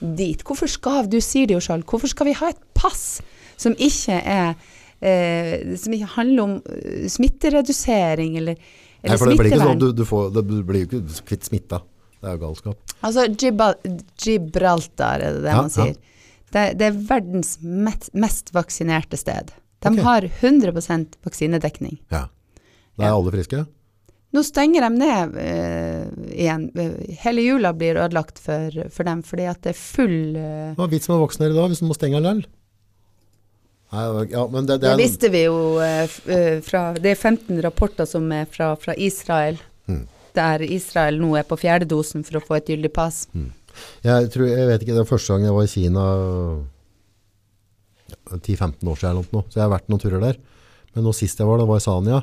dit. 0.00 0.42
Hvorfor 0.42 0.70
skal 0.70 1.06
du 1.06 1.20
sier 1.20 1.46
det 1.46 1.54
jo 1.54 1.62
sjøl, 1.68 1.86
hvorfor 1.86 2.10
skal 2.10 2.32
vi 2.32 2.38
ha 2.40 2.50
et 2.50 2.64
pass 2.74 3.20
som 3.56 3.76
ikke 3.78 4.18
er 4.18 4.56
eh, 5.00 5.76
som 5.78 5.94
ikke 5.94 6.12
handler 6.16 6.42
om 6.42 6.58
eh, 6.72 7.06
smitteredusering 7.12 8.36
eller, 8.40 8.58
Nei, 9.06 9.18
for 9.20 9.30
det 9.30 9.36
blir 9.38 9.50
ikke 9.52 9.62
sånn, 9.62 9.80
du, 9.82 9.90
du, 9.96 10.04
får, 10.08 10.30
det 10.34 10.42
blir 10.48 10.82
jo 10.82 10.88
ikke 10.88 11.22
kvitt 11.28 11.48
smitta. 11.48 11.82
Det 12.16 12.30
er 12.30 12.36
jo 12.36 12.42
galskap. 12.46 12.94
Altså 13.06 13.26
Gibraltar 14.24 15.22
er 15.22 15.36
det 15.36 15.44
det 15.44 15.52
Ja, 15.52 15.60
man 15.60 15.72
sier. 15.72 15.94
Det, 16.54 16.64
det 16.80 16.86
er 16.88 16.98
verdens 17.08 17.56
mest, 17.60 18.10
mest 18.14 18.52
vaksinerte 18.54 19.18
sted. 19.20 19.50
De 19.84 19.92
okay. 19.92 20.04
har 20.06 20.26
100% 20.40 21.18
vaksinedekning. 21.26 21.98
Ja. 22.08 22.26
Da 22.96 23.04
er 23.04 23.10
Ja. 23.10 23.16
alle 23.16 23.32
friske. 23.34 23.66
Nå 24.34 24.42
stenger 24.42 24.84
de 24.84 24.90
ned 24.98 25.36
uh, 25.38 26.06
igjen. 26.34 26.70
Eh, 26.76 27.16
Hele 27.22 27.44
jula 27.44 27.72
blir 27.72 27.96
ødelagt 27.96 28.40
for, 28.42 28.74
for 28.92 29.08
dem 29.08 29.22
fordi 29.24 29.46
at 29.48 29.62
det 29.64 29.72
er 29.72 29.78
full 29.80 30.36
uh, 30.36 30.74
Hva 30.76 30.88
er 30.88 30.92
vitsen 30.92 31.12
med 31.14 31.20
å 31.20 31.24
vaksinere 31.24 31.56
da, 31.56 31.66
hvis 31.70 31.80
du 31.80 31.86
må 31.88 31.96
stenge 31.96 32.20
likevel? 32.20 32.42
Ja, 33.92 34.46
men 34.50 34.66
det, 34.66 34.80
det 34.82 34.90
Det 34.90 34.96
visste 34.98 35.28
vi 35.30 35.44
jo 35.44 35.78
eh, 35.80 36.10
eh, 36.26 36.58
fra 36.64 36.88
Det 36.98 37.12
er 37.12 37.18
15 37.20 37.60
rapporter 37.62 38.08
som 38.08 38.26
er 38.34 38.48
fra, 38.50 38.72
fra 38.80 38.96
Israel. 38.98 39.60
Mm. 39.86 40.02
Der 40.36 40.64
Israel 40.66 41.20
nå 41.22 41.36
er 41.38 41.46
på 41.48 41.58
fjerde 41.60 41.86
dosen 41.88 42.24
for 42.26 42.40
å 42.40 42.44
få 42.44 42.58
et 42.58 42.72
gyldig 42.72 42.90
pass. 42.92 43.24
Jeg, 44.02 44.30
tror, 44.34 44.48
jeg 44.50 44.66
vet 44.68 44.82
ikke, 44.82 44.96
det 44.96 45.04
var 45.04 45.12
første 45.12 45.32
gang 45.36 45.46
jeg 45.46 45.54
var 45.56 45.68
i 45.68 45.70
Kina 45.70 46.04
ja, 48.06 48.18
10-15 48.36 48.90
år 48.90 49.00
siden 49.00 49.22
noe, 49.32 49.44
så 49.48 49.60
jeg 49.60 49.64
har 49.64 49.72
vært 49.72 49.88
noen 49.92 50.02
turer 50.02 50.22
der. 50.22 50.42
Men 50.96 51.06
nå 51.06 51.12
sist 51.16 51.40
jeg 51.40 51.48
var, 51.48 51.60
det 51.60 51.68
var 51.70 51.80
i 51.80 51.84
Sanya. 51.84 52.20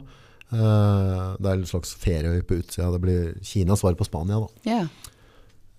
Eh, 0.54 1.26
det 1.40 1.50
er 1.50 1.58
en 1.58 1.70
slags 1.70 1.94
ferieøy 2.04 2.44
på 2.50 2.60
utsida. 2.62 2.92
Det 2.94 3.02
blir 3.04 3.34
Kinas 3.46 3.82
svar 3.84 3.96
på 3.98 4.08
Spania. 4.08 4.42
Da. 4.44 4.50
Yeah. 4.68 4.88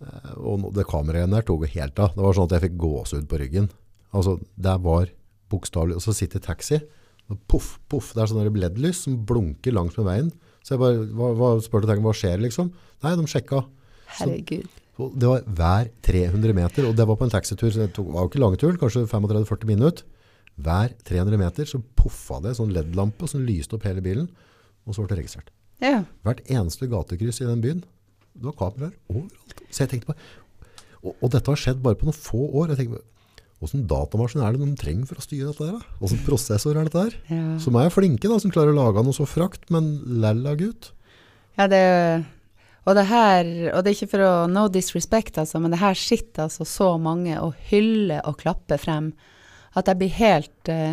Eh, 0.03 0.33
Og 0.42 0.70
det 0.75 0.87
kameraet 0.90 1.31
der 1.33 1.47
tok 1.47 1.66
jo 1.66 1.73
helt 1.77 2.01
av. 2.03 2.14
Det 2.16 2.25
var 2.25 2.38
sånn 2.38 2.49
at 2.51 2.57
jeg 2.57 2.66
fikk 2.68 2.81
gåsehud 2.83 3.29
på 3.31 3.40
ryggen. 3.42 3.70
Altså, 4.14 4.38
det 4.55 4.77
var 4.83 5.11
bokstavelig 5.52 5.98
Og 5.98 6.04
så 6.04 6.14
sitter 6.16 6.42
taxi, 6.42 6.80
og 7.33 7.40
poff, 7.48 7.78
poff. 7.88 8.12
Det 8.12 8.22
er 8.22 8.30
sånne 8.30 8.46
der 8.46 8.64
LED-lys 8.66 9.04
som 9.07 9.16
blunker 9.26 9.72
langs 9.72 9.96
med 9.98 10.09
veien. 10.09 10.33
Så 10.64 10.74
jeg 10.74 10.83
bare 10.83 11.04
hva, 11.16 11.30
hva, 11.37 11.50
spurte 11.64 11.88
tenker, 11.88 12.04
hva 12.04 12.14
skjer, 12.16 12.40
liksom? 12.44 12.70
Nei, 13.04 13.14
de 13.16 13.28
sjekka. 13.28 13.62
Herregud. 14.18 14.68
Så, 14.94 15.09
Det 15.18 15.30
var 15.30 15.46
hver 15.59 15.88
300 16.07 16.54
meter, 16.57 16.87
og 16.88 16.96
det 16.96 17.07
var 17.09 17.18
på 17.18 17.26
en 17.26 17.33
taxitur, 17.33 17.70
så 17.72 17.83
det 17.83 17.94
tok, 17.96 18.12
var 18.14 18.26
jo 18.26 18.30
ikke 18.30 18.42
lang 18.42 18.57
tur, 18.61 18.76
kanskje 18.80 19.07
35-40 19.11 19.70
minutter. 19.72 20.07
Hver 20.54 20.92
300 21.09 21.40
meter 21.40 21.66
så 21.66 21.80
poffa 21.98 22.38
det 22.44 22.54
sånn 22.61 22.70
LED-lampe 22.72 23.26
som 23.26 23.42
lyste 23.42 23.74
opp 23.74 23.88
hele 23.88 24.04
bilen, 24.04 24.28
og 24.87 24.94
så 24.94 25.02
ble 25.02 25.11
det 25.11 25.24
registrert. 25.24 25.50
Ja. 25.83 26.04
Hvert 26.24 26.44
eneste 26.46 26.87
gatekryss 26.92 27.42
i 27.42 27.48
den 27.48 27.64
byen, 27.64 27.83
det 28.35 28.46
var 28.46 28.57
kameraer 28.61 28.94
overalt. 29.11 29.64
Så 29.70 29.83
jeg 29.83 29.90
tenkte 29.90 30.12
bare, 30.12 30.30
og, 31.02 31.16
og 31.18 31.33
dette 31.35 31.50
har 31.50 31.61
skjedd 31.61 31.83
bare 31.83 31.98
på 31.98 32.07
noen 32.09 32.16
få 32.16 32.44
år. 32.61 32.72
Jeg 32.72 32.85
tenkte, 32.85 33.02
hvordan 33.64 33.87
datamaskin 33.90 34.44
er 34.44 34.55
det 34.55 34.62
de 34.68 34.77
trenger 34.79 35.09
for 35.09 35.18
å 35.18 35.24
styre 35.24 35.48
dette 35.50 35.66
her? 35.72 35.83
Hvordan 35.98 36.22
prosessor 36.29 36.77
er 36.77 36.87
dette 36.90 37.03
her? 37.07 37.18
ja. 37.33 37.42
Som 37.64 37.81
er 37.81 37.90
flinke 37.94 38.29
da, 38.31 38.38
som 38.42 38.53
klarer 38.55 38.74
å 38.74 38.79
lage 38.79 39.03
noe 39.07 39.16
så 39.16 39.27
frakt, 39.29 39.66
men 39.74 39.94
lalla 40.22 40.55
gutt. 40.61 40.92
Ja, 41.59 41.66
det 41.70 41.83
og 42.85 42.98
det 42.98 43.07
her, 43.09 43.46
og 43.72 43.79
det 43.81 43.90
er 43.90 43.94
ikke 43.96 44.11
for 44.12 44.22
å 44.27 44.33
no 44.53 44.66
disrespect, 44.68 45.38
altså, 45.40 45.57
men 45.57 45.72
det 45.72 45.79
her 45.81 45.96
sitter 45.96 46.44
altså 46.44 46.66
så 46.68 46.90
mange 47.00 47.38
og 47.40 47.55
hyller 47.70 48.20
og 48.29 48.37
klapper 48.42 48.77
frem, 48.77 49.07
at 49.72 49.88
jeg 49.88 50.00
blir 50.03 50.12
helt 50.18 50.68
uh, 50.68 50.92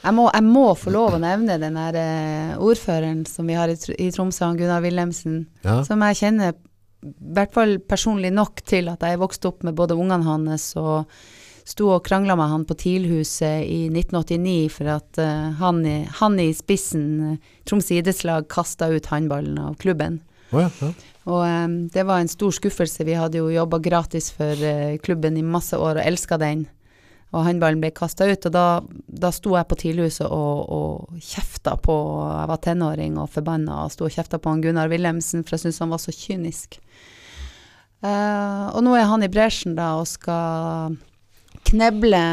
jeg, 0.00 0.14
må, 0.16 0.30
jeg 0.32 0.46
må 0.46 0.64
få 0.80 0.94
lov 0.94 1.18
å 1.18 1.20
nevne 1.20 1.58
den 1.60 1.76
der 1.76 1.98
uh, 2.00 2.64
ordføreren 2.64 3.26
som 3.28 3.50
vi 3.52 3.58
har 3.58 3.68
i, 3.68 3.76
i 4.00 4.08
Tromsø, 4.16 4.48
Gunnar 4.56 4.80
Wilhelmsen, 4.80 5.42
Ja. 5.66 5.82
som 5.84 6.00
jeg 6.08 6.22
kjenner 6.22 6.56
i 6.56 7.12
hvert 7.36 7.52
fall 7.52 7.76
personlig 7.84 8.32
nok 8.32 8.64
til 8.68 8.88
at 8.92 9.04
jeg 9.04 9.20
vokste 9.20 9.52
opp 9.52 9.62
med 9.68 9.76
både 9.76 9.96
ungene 10.00 10.24
hans 10.24 10.70
og 10.80 11.04
sto 11.70 11.90
og 11.94 12.04
krangla 12.06 12.36
med 12.38 12.50
han 12.50 12.64
på 12.66 12.76
TIL-huset 12.78 13.66
i 13.66 13.84
1989 13.90 14.70
for 14.74 14.90
at 14.96 15.20
eh, 15.22 15.46
han, 15.60 15.84
han 16.18 16.40
i 16.42 16.50
spissen, 16.56 17.06
uh, 17.22 17.54
Troms 17.68 17.90
idrettslag, 17.94 18.48
kasta 18.50 18.90
ut 18.90 19.06
håndballen 19.10 19.58
av 19.62 19.78
klubben. 19.82 20.20
Oh 20.50 20.62
ja, 20.64 20.70
ja. 20.80 20.90
Og 21.30 21.44
um, 21.44 21.76
det 21.92 22.02
var 22.08 22.22
en 22.22 22.30
stor 22.32 22.54
skuffelse. 22.56 23.04
Vi 23.06 23.14
hadde 23.14 23.38
jo 23.38 23.52
jobba 23.52 23.78
gratis 23.82 24.32
for 24.34 24.50
uh, 24.66 24.96
klubben 25.04 25.38
i 25.38 25.46
masse 25.46 25.78
år 25.78 26.00
og 26.00 26.06
elska 26.06 26.40
den. 26.40 26.66
Og 27.30 27.44
håndballen 27.46 27.78
ble 27.78 27.92
kasta 27.94 28.26
ut, 28.26 28.48
og 28.48 28.54
da, 28.56 28.64
da 29.06 29.30
sto 29.30 29.52
jeg 29.54 29.68
på 29.70 29.78
TIL-huset 29.78 30.26
og, 30.26 30.64
og 30.74 31.20
kjefta 31.22 31.76
på 31.78 31.94
Jeg 32.26 32.50
var 32.50 32.62
tenåring 32.64 33.20
og 33.22 33.30
forbanna 33.30 33.84
og 33.84 33.92
sto 33.94 34.08
og 34.08 34.16
kjefta 34.16 34.40
på 34.42 34.50
han 34.50 34.64
Gunnar 34.64 34.90
Wilhelmsen, 34.90 35.44
for 35.44 35.54
jeg 35.54 35.68
syntes 35.68 35.78
han 35.84 35.94
var 35.94 36.02
så 36.02 36.14
kynisk. 36.16 36.80
Uh, 38.02 38.72
og 38.72 38.82
nå 38.82 38.96
er 38.96 39.06
han 39.06 39.22
i 39.22 39.30
bresjen 39.30 39.76
da 39.78 39.92
og 40.00 40.08
skal 40.08 40.96
kneble 41.70 42.24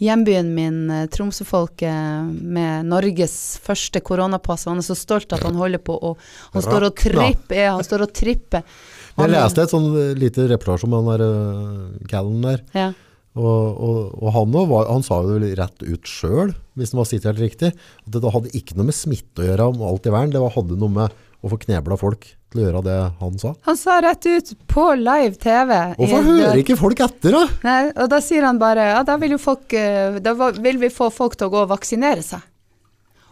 hjembyen 0.00 0.54
min, 0.54 0.78
eh, 0.90 1.06
Tromsø-folket, 1.12 2.32
med 2.40 2.88
Norges 2.88 3.60
første 3.62 4.00
koronapass. 4.00 4.66
Han 4.70 4.80
er 4.80 4.86
så 4.86 4.96
stolt 4.98 5.32
at 5.36 5.44
han 5.44 5.58
holder 5.60 5.82
på 5.84 5.96
å 5.96 6.16
Han 6.54 6.64
står 6.64 6.88
og 6.88 6.96
tripper. 6.96 7.68
Han 7.68 7.84
står 7.84 8.06
og 8.06 8.14
tripper. 8.16 8.64
Jeg 9.20 9.32
leste 9.34 9.66
et 9.66 9.72
sånn 9.74 9.90
eh, 9.92 10.16
lite 10.16 10.48
reportasje 10.48 10.88
om 10.88 10.96
han 10.96 11.08
der 11.12 11.24
uh, 11.26 12.08
Callen 12.08 12.44
der. 12.46 12.62
Ja. 12.72 12.88
Og, 13.36 13.76
og, 13.78 13.98
og 14.18 14.32
han, 14.34 14.54
var, 14.72 14.88
han 14.88 15.04
sa 15.06 15.20
jo 15.22 15.30
det 15.30 15.36
vel 15.36 15.58
rett 15.60 15.84
ut 15.84 16.08
sjøl, 16.08 16.54
hvis 16.74 16.90
han 16.94 16.98
var 16.98 17.06
sitert 17.06 17.38
riktig, 17.38 17.70
at 17.76 18.16
det 18.16 18.32
hadde 18.34 18.50
ikke 18.58 18.74
noe 18.78 18.88
med 18.88 18.96
smitte 18.96 19.44
å 19.44 19.46
gjøre 19.46 19.68
om 19.70 19.84
alt 19.86 20.08
i 20.08 20.14
verden. 20.14 20.32
Det 20.34 20.54
hadde 20.56 20.78
noe 20.80 20.96
med 20.96 21.20
å 21.40 21.52
få 21.52 21.60
knebla 21.62 21.98
folk 22.00 22.26
til 22.50 22.60
å 22.60 22.64
gjøre 22.66 22.82
det 22.86 22.98
han 23.20 23.38
sa. 23.38 23.52
Han 23.68 23.78
sa 23.78 23.96
rett 24.02 24.26
ut 24.26 24.52
på 24.70 24.86
live 24.98 25.38
TV 25.40 25.74
Hvorfor 25.98 26.26
hører 26.26 26.60
ikke 26.62 26.78
folk 26.78 27.02
etter, 27.04 27.36
da? 27.36 27.42
Nei, 27.66 27.80
og 27.94 28.10
da 28.10 28.20
sier 28.24 28.46
han 28.48 28.58
bare 28.60 28.88
ja, 28.92 29.02
da 29.06 29.16
vil 29.22 29.36
jo 29.36 29.40
folk 29.42 29.74
eh, 29.78 30.18
Da 30.24 30.34
vil 30.34 30.80
vi 30.82 30.90
få 30.92 31.10
folk 31.14 31.38
til 31.38 31.50
å 31.50 31.54
gå 31.54 31.60
og 31.64 31.70
vaksinere 31.70 32.24
seg. 32.26 32.42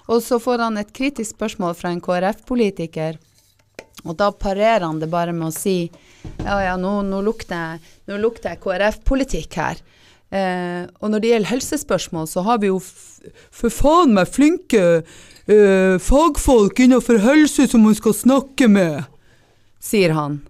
Og 0.08 0.22
så 0.24 0.38
får 0.40 0.62
han 0.64 0.78
et 0.80 0.92
kritisk 0.94 1.34
spørsmål 1.34 1.74
fra 1.76 1.90
en 1.92 2.00
KrF-politiker, 2.00 3.18
og 4.06 4.14
da 4.16 4.30
parerer 4.32 4.86
han 4.86 5.02
det 5.02 5.10
bare 5.12 5.34
med 5.36 5.50
å 5.50 5.52
si 5.52 5.90
ja 6.40 6.56
ja, 6.62 6.76
nå, 6.80 7.02
nå 7.04 7.20
lukter 7.26 7.82
jeg, 8.08 8.60
KrF-politikk 8.62 9.58
her. 9.60 9.82
Eh, 10.28 10.84
og 11.00 11.12
når 11.12 11.22
det 11.22 11.32
gjelder 11.32 11.52
helsespørsmål, 11.54 12.28
så 12.30 12.44
har 12.46 12.60
vi 12.62 12.70
jo 12.70 12.78
for 12.80 13.72
faen 13.72 14.14
meg 14.16 14.30
flinke 14.30 14.82
eh, 15.48 15.98
fagfolk 16.02 16.80
innenfor 16.84 17.18
helse 17.22 17.68
som 17.68 17.84
hun 17.84 17.96
skal 17.96 18.14
snakke 18.14 18.68
med, 18.68 19.04
sier 19.80 20.14
han. 20.16 20.40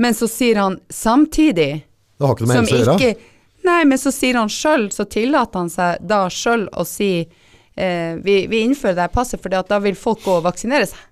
Men 0.00 0.14
så 0.14 0.28
sier 0.28 0.58
han 0.58 0.80
samtidig 0.90 1.84
Det 2.18 2.26
har 2.26 2.34
ikke 2.34 2.46
noe 2.46 2.54
med 2.54 2.72
helse 2.72 2.96
å 2.96 2.98
gjøre. 2.98 3.14
Nei, 3.62 3.84
men 3.86 3.98
så 4.00 4.10
sier 4.10 4.40
han 4.40 4.50
sjøl, 4.50 4.88
så 4.90 5.06
tillater 5.06 5.62
han 5.62 5.70
seg 5.70 6.02
da 6.02 6.24
sjøl 6.32 6.66
å 6.74 6.82
si 6.88 7.12
eh, 7.22 8.14
vi, 8.18 8.40
vi 8.50 8.62
innfører 8.66 8.98
det 9.04 9.12
passet 9.14 9.42
fordi 9.42 9.60
da 9.68 9.78
vil 9.84 9.98
folk 9.98 10.24
gå 10.24 10.40
og 10.40 10.46
vaksinere 10.48 10.88
seg. 10.90 11.04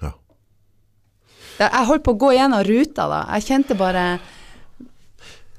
Ja. 0.00 0.14
Jeg 1.60 1.84
holdt 1.90 2.06
på 2.06 2.16
å 2.16 2.20
gå 2.24 2.32
gjennom 2.36 2.64
ruta 2.64 3.08
da. 3.12 3.20
Jeg 3.36 3.48
kjente 3.50 3.76
bare 3.76 4.06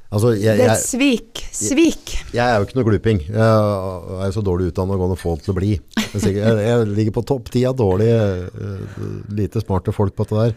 Altså, 0.08 0.32
jeg, 0.40 0.56
Det 0.56 0.68
er 0.72 0.80
svik. 0.80 1.42
Svik. 1.52 2.12
jeg 2.32 2.40
er 2.40 2.62
jo 2.62 2.68
ikke 2.68 2.78
noe 2.80 2.88
gluping. 2.88 3.18
Jeg 3.28 4.28
er 4.28 4.32
så 4.32 4.44
dårlig 4.46 4.70
utdannet 4.72 4.96
og 4.96 5.02
gående 5.04 5.20
få 5.20 5.34
til 5.42 5.52
å 5.52 5.58
bli. 5.58 5.74
Jeg, 5.98 6.22
er 6.38 6.38
jeg, 6.40 6.62
jeg 6.70 6.86
ligger 6.96 7.16
på 7.18 7.26
topp 7.28 7.52
ti 7.52 7.66
av 7.68 7.76
dårlige, 7.76 8.22
eh, 8.48 9.02
lite 9.36 9.64
smarte 9.64 9.92
folk 9.96 10.16
på 10.16 10.24
dette 10.24 10.46
der. 10.46 10.56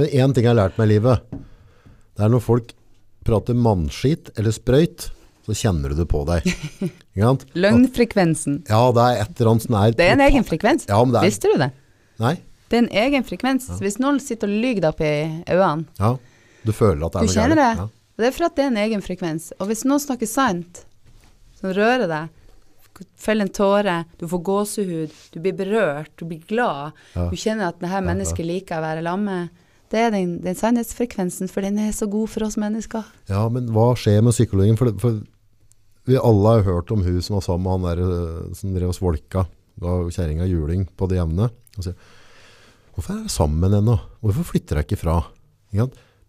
Men 0.00 0.08
én 0.08 0.32
ting 0.36 0.48
jeg 0.48 0.54
har 0.54 0.60
lært 0.62 0.80
meg 0.80 0.88
i 0.88 0.94
livet, 0.94 1.28
det 2.16 2.24
er 2.24 2.32
når 2.32 2.44
folk 2.46 2.72
prater 3.26 3.58
mannskit 3.58 4.30
eller 4.38 4.54
sprøyt, 4.54 5.10
så 5.46 5.54
kjenner 5.54 5.92
du 5.92 6.00
det 6.00 6.08
på 6.10 6.24
deg. 6.26 6.48
Løgnfrekvensen. 7.54 8.62
Ja, 8.70 8.80
det 8.96 9.04
er 9.04 9.20
et 9.26 9.36
eller 9.36 9.52
annet 9.52 9.66
som 9.68 9.76
er 9.78 9.92
Det 9.98 10.06
er 10.08 10.16
en 10.16 10.24
egen 10.24 10.46
frekvens. 10.46 10.88
Ja, 10.88 11.02
er 11.04 11.26
Visste 11.26 11.52
du 11.52 11.60
det? 11.60 11.70
Nei. 12.22 12.38
Det 12.66 12.80
er 12.80 12.82
en 12.86 12.94
egen 13.04 13.26
frekvens. 13.28 13.68
Hvis 13.78 14.00
noen 14.02 14.18
sitter 14.24 14.50
og 14.50 14.56
lyver 14.64 14.82
deg 14.86 14.88
opp 14.90 15.04
i 15.04 15.12
øynene, 15.52 15.86
Ja. 16.00 16.16
Du 16.66 16.72
føler 16.74 17.04
at 17.06 17.14
det 17.14 17.20
er 17.20 17.26
Du 17.26 17.30
noe 17.30 17.36
kjenner 17.36 17.60
det? 17.60 17.68
Ja. 17.78 17.86
Og 18.16 18.22
det 18.24 18.30
er 18.30 18.34
for 18.36 18.46
at 18.48 18.56
det 18.56 18.64
er 18.64 18.70
en 18.72 18.80
egen 18.80 19.02
frekvens. 19.04 19.50
Og 19.60 19.68
hvis 19.68 19.84
noen 19.84 20.00
snakker 20.00 20.28
sant, 20.30 20.84
som 21.58 21.72
rører 21.76 22.08
deg, 22.08 22.32
feller 23.20 23.44
en 23.44 23.52
tåre, 23.52 23.96
du 24.16 24.24
får 24.30 24.40
gåsehud, 24.48 25.12
du 25.34 25.38
blir 25.44 25.52
berørt, 25.56 26.12
du 26.16 26.24
blir 26.24 26.40
glad, 26.48 26.96
Ja. 27.14 27.26
du 27.28 27.36
kjenner 27.36 27.68
at 27.68 27.78
det 27.80 27.90
her 27.92 28.00
mennesket 28.04 28.46
liker 28.48 28.78
å 28.80 28.84
være 28.86 29.02
lamme, 29.04 29.50
det 29.92 30.00
er 30.00 30.10
den, 30.10 30.38
den 30.42 30.56
sannhetsfrekvensen, 30.56 31.48
for 31.52 31.60
den 31.62 31.76
er 31.78 31.92
så 31.92 32.08
god 32.10 32.28
for 32.32 32.46
oss 32.48 32.56
mennesker. 32.56 33.04
Ja, 33.28 33.44
men 33.52 33.68
hva 33.70 33.90
skjer 33.94 34.24
med 34.24 34.32
psykologien? 34.34 34.78
For, 34.80 34.90
for 34.98 35.20
vi 36.08 36.16
alle 36.16 36.56
har 36.56 36.64
hørt 36.66 36.90
om 36.94 37.04
hun 37.04 37.20
som 37.22 37.36
var 37.36 37.44
sammen 37.44 37.66
med 37.66 37.76
han 37.76 37.86
der 37.86 38.02
eh, 38.02 38.54
som 38.56 38.72
drev 38.74 38.88
og 38.90 38.96
svolka, 38.96 39.44
ga 39.78 39.94
kjerringa 40.08 40.48
juling 40.48 40.86
på 40.96 41.06
det 41.12 41.20
jevne. 41.20 41.50
Og 41.76 41.84
sier, 41.84 41.94
hvorfor 42.96 43.12
er 43.14 43.22
jeg 43.26 43.34
sammen 43.36 43.76
henne? 43.76 43.98
Hvorfor 44.24 44.48
flytter 44.54 44.80
jeg 44.80 44.88
ikke 44.88 45.02
fra? 45.04 45.18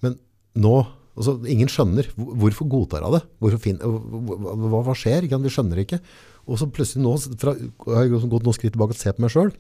Men 0.04 0.18
nå, 0.60 0.76
altså 1.18 1.38
ingen 1.50 1.70
skjønner. 1.72 2.10
Hvorfor 2.16 2.70
godtar 2.70 3.06
hun 3.06 3.18
det? 3.18 3.60
Fin, 3.64 3.80
hva, 3.82 4.82
hva, 4.86 4.96
skjer? 4.98 5.28
Vi 5.28 5.54
skjønner 5.54 5.82
ikke. 5.84 6.00
Og 6.48 6.62
så 6.62 6.70
plutselig 6.72 7.04
nå, 7.04 7.16
fra, 7.42 7.56
jeg 7.58 7.98
har 7.98 8.30
gått 8.30 8.46
noen 8.46 8.56
skritt 8.56 8.76
tilbake 8.76 8.96
og 8.96 9.00
sett 9.00 9.18
på 9.18 9.26
meg 9.26 9.34
selv. 9.34 9.58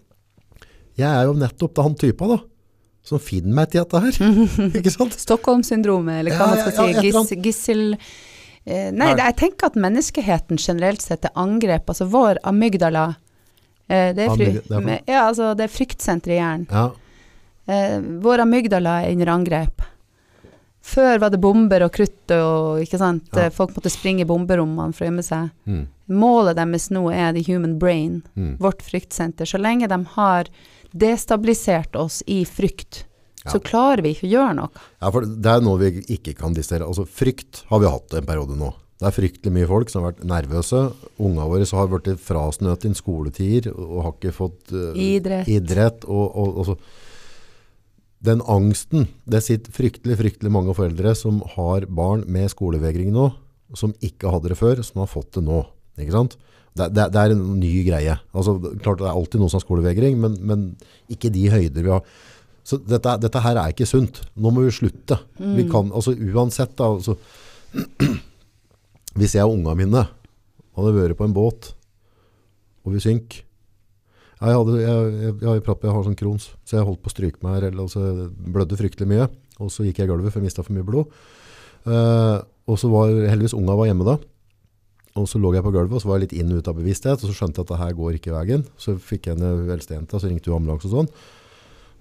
Jeg 0.98 1.10
er 1.10 1.28
jo 1.28 1.36
nettopp 1.38 1.76
da 1.78 1.86
han 1.86 1.98
typa 2.00 2.30
da, 2.32 2.40
som 3.06 3.22
finner 3.22 3.60
meg 3.60 3.74
til 3.74 3.84
dette 3.84 4.02
her. 4.06 4.20
ikke 4.80 4.94
sant? 4.94 5.18
Stockholm-syndromet, 5.20 6.24
eller 6.24 6.38
hva 6.38 6.48
Ja, 6.48 6.50
man 6.54 6.62
skal 6.64 6.92
ja, 6.94 7.02
ja, 7.02 7.24
si. 7.28 7.40
Gis, 7.42 7.50
gissel... 7.50 7.84
Eh, 8.68 8.90
nei, 8.92 9.14
det, 9.16 9.24
jeg 9.30 9.38
tenker 9.40 9.70
at 9.70 9.78
menneskeheten 9.80 10.60
generelt 10.60 11.04
sett 11.04 11.28
er 11.28 11.36
angrep. 11.40 11.88
Altså 11.92 12.08
vår 12.12 12.42
amygdala 12.48 13.10
eh, 13.88 14.14
det, 14.16 14.26
er 14.26 14.34
fry, 14.34 14.50
Amyg- 14.76 15.08
ja, 15.08 15.28
altså, 15.30 15.54
det 15.56 15.68
er 15.68 15.76
fryktsenteret 15.76 16.36
i 16.36 16.40
hjernen. 16.42 16.72
Ja, 16.72 16.88
Eh, 17.68 18.00
vår 18.24 18.46
amygdala 18.46 19.02
er 19.04 19.12
under 19.12 19.34
angrep. 19.34 19.82
Før 20.88 21.20
var 21.20 21.34
det 21.34 21.42
bomber 21.44 21.84
og 21.84 21.92
krutt 21.98 22.32
og 22.32 22.80
ikke 22.84 23.00
sant? 23.02 23.28
Ja. 23.36 23.48
Eh, 23.48 23.54
Folk 23.54 23.74
måtte 23.76 23.92
springe 23.92 24.24
i 24.24 24.30
bomberommene 24.30 24.96
for 24.96 25.04
å 25.04 25.10
gjemme 25.10 25.26
seg. 25.26 25.50
mm, 25.68 25.84
Målet 26.16 26.56
deres 26.56 26.88
nå 26.96 27.02
er 27.12 27.34
the 27.36 27.44
human 27.44 27.76
brain, 27.82 28.22
mm. 28.40 28.54
vårt 28.64 28.82
fryktsenter. 28.86 29.50
Så 29.50 29.60
lenge 29.60 29.90
de 29.92 29.98
har 30.16 30.48
destabilisert 30.96 31.96
oss 32.00 32.22
i 32.28 32.44
frykt, 32.48 33.04
så 33.48 33.60
klarer 33.64 34.04
vi 34.04 34.12
ikke 34.16 34.28
å 34.28 34.32
gjøre 34.34 34.56
noe. 34.58 34.82
Ja, 35.00 35.12
for 35.14 35.24
det 35.28 35.52
er 35.54 35.62
noe 35.64 35.80
vi 35.80 35.92
ikke 36.18 36.34
kan 36.40 36.56
distere. 36.56 36.88
Altså, 36.88 37.06
frykt 37.08 37.62
har 37.70 37.80
vi 37.84 37.92
hatt 37.92 38.16
en 38.20 38.28
periode 38.28 38.58
nå. 38.60 38.74
Det 38.98 39.06
er 39.12 39.14
fryktelig 39.14 39.54
mye 39.54 39.68
folk 39.70 39.92
som 39.94 40.02
har 40.04 40.12
vært 40.16 40.24
nervøse. 40.28 40.80
Ungene 41.22 41.46
våre 41.52 41.68
så 41.70 41.78
har 41.78 41.92
vært 41.92 42.10
frasnøtt 42.24 42.88
i 42.90 42.94
skoletider 42.98 43.70
og 43.76 44.00
har 44.08 44.16
ikke 44.16 44.34
fått 44.36 44.74
uh, 44.74 44.96
Idrett. 44.98 45.48
idrett 45.54 46.08
og, 46.10 46.26
og, 46.34 46.58
og. 46.64 46.88
Den 48.28 48.42
angsten, 48.50 49.08
det 49.30 49.44
sitter 49.46 49.74
fryktelig, 49.76 50.18
fryktelig 50.20 50.52
mange 50.52 50.76
foreldre 50.76 51.14
som 51.16 51.40
har 51.56 51.88
barn 51.88 52.26
med 52.32 52.52
skolevegring 52.52 53.14
nå, 53.16 53.30
som 53.78 53.96
ikke 54.04 54.32
hadde 54.34 54.52
det 54.52 54.60
før, 54.60 54.82
som 54.84 55.04
har 55.04 55.12
fått 55.12 55.38
det 55.38 55.46
nå. 55.48 55.62
Ikke 55.98 56.16
sant? 56.16 56.38
Det, 56.78 56.90
det, 56.94 57.08
det 57.14 57.22
er 57.22 57.34
en 57.34 57.46
ny 57.58 57.72
greie. 57.88 58.18
Altså, 58.38 58.58
klart 58.84 59.02
det 59.02 59.08
er 59.08 59.16
alltid 59.16 59.42
noen 59.42 59.52
som 59.54 59.62
har 59.62 59.66
skolevegring, 59.66 60.18
men, 60.22 60.36
men 60.46 60.68
ikke 61.14 61.32
de 61.34 61.48
høyder 61.54 61.86
vi 61.86 61.94
har. 61.94 62.04
Så 62.68 62.82
dette, 62.84 63.16
dette 63.24 63.42
her 63.46 63.58
er 63.62 63.72
ikke 63.72 63.88
sunt. 63.88 64.20
Nå 64.36 64.52
må 64.52 64.66
vi 64.66 64.76
slutte. 64.76 65.22
Vi 65.40 65.64
kan, 65.72 65.90
altså 65.96 66.12
uansett 66.12 66.76
da, 66.78 66.92
altså, 66.98 67.16
hvis 69.18 69.38
jeg 69.38 69.48
og 69.48 69.56
unga 69.56 69.76
mine 69.80 70.04
hadde 70.78 70.96
vært 70.98 71.18
på 71.18 71.26
en 71.26 71.36
båt, 71.36 71.72
og 72.84 72.94
vi 72.94 73.04
synk, 73.04 73.40
jeg, 74.38 74.54
hadde, 74.54 74.78
jeg, 74.78 75.12
jeg, 75.24 75.34
jeg, 75.42 75.62
jeg 75.66 75.94
har 75.96 76.06
sånn 76.06 76.18
krons, 76.20 76.52
så 76.68 76.78
jeg 76.78 76.88
holdt 76.88 77.02
på 77.02 77.10
å 77.10 77.14
stryke 77.16 77.42
meg 77.42 77.58
her, 77.58 77.70
eller, 77.72 77.88
altså, 77.88 78.30
blødde 78.54 78.78
fryktelig 78.78 79.10
mye, 79.10 79.28
og 79.58 79.72
så 79.74 79.86
gikk 79.88 80.04
jeg 80.04 80.10
i 80.10 80.12
gulvet, 80.12 80.34
for 80.34 80.42
jeg 80.42 80.50
mista 80.52 80.66
for 80.66 80.78
mye 80.78 80.86
blod. 80.86 81.14
Uh, 81.88 82.44
og 82.68 82.78
så 82.78 82.90
var 82.92 83.14
heldigvis 83.32 83.56
unga 83.58 83.78
var 83.80 83.90
hjemme 83.90 84.06
da, 84.06 84.18
og 85.18 85.26
så 85.30 85.42
lå 85.42 85.54
jeg 85.56 85.66
på 85.66 85.74
gulvet, 85.74 85.96
og 85.98 86.04
så 86.04 86.12
var 86.12 86.20
jeg 86.20 86.28
litt 86.28 86.38
inn 86.38 86.54
og 86.54 86.62
ut 86.62 86.70
av 86.70 86.78
bevissthet, 86.78 87.24
og 87.24 87.32
så 87.32 87.36
skjønte 87.40 87.62
jeg 87.62 87.66
at 87.66 87.74
det 87.74 87.82
her 87.82 87.98
går 87.98 88.18
ikke 88.20 88.36
veien. 88.36 88.66
Så 88.78 88.94
fikk 89.02 89.30
jeg 89.30 89.40
en 89.40 89.64
velstejente, 89.66 90.20
så 90.22 90.30
ringte 90.30 90.52
hun 90.52 90.60
ambulanse 90.60 90.90
og 90.90 90.94
sånn. 90.94 91.10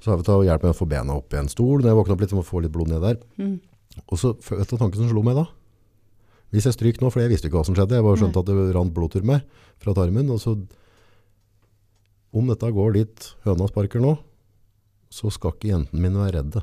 Så 0.04 0.12
har 0.12 0.20
vi 0.20 0.26
tatt 0.26 0.44
hjelp 0.44 0.66
med 0.66 0.74
å 0.74 0.76
få 0.76 0.88
bena 0.90 1.16
opp 1.16 1.32
i 1.32 1.38
en 1.40 1.48
stol, 1.48 1.80
når 1.80 1.88
jeg 1.90 1.98
våkna 2.00 2.16
opp 2.16 2.24
litt, 2.24 2.32
så 2.34 2.36
må 2.36 2.44
jeg 2.44 2.50
få 2.50 2.62
litt 2.64 2.74
blod 2.74 2.90
ned 2.92 3.06
der. 3.06 3.16
Mm. 3.40 3.54
Og 4.04 4.20
så 4.20 4.34
vet 4.36 4.68
du 4.68 4.76
tanken 4.76 5.00
som 5.00 5.08
slo 5.08 5.22
meg 5.24 5.38
da? 5.38 5.46
Hvis 6.54 6.68
jeg 6.68 6.76
stryker 6.76 7.02
nå, 7.02 7.10
for 7.14 7.24
jeg 7.24 7.32
visste 7.32 7.48
ikke 7.48 7.58
hva 7.58 7.66
som 7.66 7.76
skjedde, 7.78 7.96
jeg 7.96 8.04
bare 8.06 8.20
skjønte 8.20 8.42
at 8.42 8.50
det 8.50 8.66
rant 8.76 8.92
blod 8.94 9.16
meg 9.26 9.46
fra 9.82 9.96
tarmen, 9.96 10.28
og 10.34 10.42
så 10.42 10.54
om 12.36 12.48
dette 12.52 12.72
går 12.76 12.96
litt 12.96 13.28
høna 13.46 13.68
sparker 13.70 14.02
nå, 14.02 14.16
så 15.12 15.30
skal 15.32 15.54
ikke 15.54 15.70
jentene 15.72 16.02
mine 16.02 16.20
være 16.20 16.40
redde. 16.40 16.62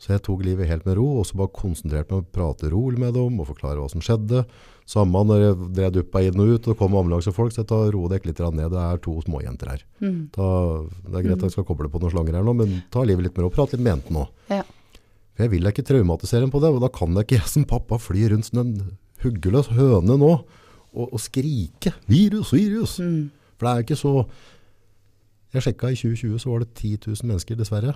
Så 0.00 0.12
jeg 0.12 0.24
tok 0.26 0.42
livet 0.44 0.68
helt 0.68 0.84
med 0.84 0.98
ro, 0.98 1.06
og 1.20 1.24
så 1.24 1.38
bare 1.38 1.54
konsentrerte 1.54 2.12
meg 2.12 2.18
om 2.18 2.26
å 2.26 2.34
prate 2.34 2.68
rolig 2.72 3.00
med 3.00 3.14
dem, 3.16 3.38
og 3.40 3.48
forklare 3.48 3.80
hva 3.80 3.88
som 3.88 4.02
skjedde. 4.04 4.42
Samme 4.90 5.22
når 5.24 5.40
jeg 5.40 5.68
drev 5.78 5.92
duppa 5.94 6.20
inn 6.26 6.40
og 6.42 6.50
ut, 6.50 6.58
og 6.66 6.72
det 6.72 6.76
kom 6.80 6.96
ambulansefolk, 6.98 7.54
så 7.54 7.62
jeg 7.62 7.70
tar 7.70 7.92
roe 7.94 8.10
deg 8.12 8.26
litt 8.28 8.42
ned, 8.42 8.66
det 8.74 8.82
er 8.82 9.00
to 9.04 9.14
småjenter 9.24 9.70
her. 9.72 9.84
Mm. 10.04 10.18
Ta, 10.34 10.48
det 11.06 11.14
er 11.20 11.26
greit 11.28 11.38
at 11.38 11.46
jeg 11.46 11.54
skal 11.56 11.68
koble 11.70 11.88
på 11.92 12.02
noen 12.02 12.12
slanger 12.12 12.36
her 12.36 12.44
nå, 12.44 12.56
men 12.58 12.74
ta 12.92 13.04
livet 13.06 13.28
litt 13.28 13.38
med 13.38 13.46
ro, 13.46 13.52
prate 13.54 13.78
litt 13.78 13.86
med 13.86 13.94
jentene 13.94 14.18
nå. 14.18 14.26
Ja. 14.52 14.64
For 15.34 15.46
jeg 15.46 15.54
vil 15.54 15.70
ikke 15.70 15.86
traumatisere 15.86 16.44
dem 16.44 16.52
på 16.52 16.60
det, 16.62 16.74
og 16.74 16.84
da 16.84 16.90
kan 16.92 17.16
jeg 17.16 17.26
ikke 17.28 17.38
jeg 17.40 17.52
som 17.54 17.64
pappa 17.70 18.00
fly 18.02 18.26
rundt 18.34 18.50
som 18.50 18.60
en 18.60 18.74
huggeløs 19.24 19.72
høne 19.78 20.18
nå, 20.20 20.34
og, 20.94 21.06
og 21.06 21.20
skrike, 21.22 21.94
virus, 22.10 22.52
virus. 22.54 22.98
Mm. 23.00 23.30
For 23.54 23.66
det 23.66 23.72
er 23.72 23.80
jo 23.80 23.88
ikke 23.88 24.02
så... 24.04 24.18
Jeg 25.54 25.62
sjekket 25.62 25.94
i 25.94 26.00
2020, 26.00 26.38
så 26.42 26.50
var 26.50 26.64
det 26.64 26.74
10 26.74 26.98
000 27.06 27.28
mennesker, 27.30 27.58
dessverre. 27.58 27.94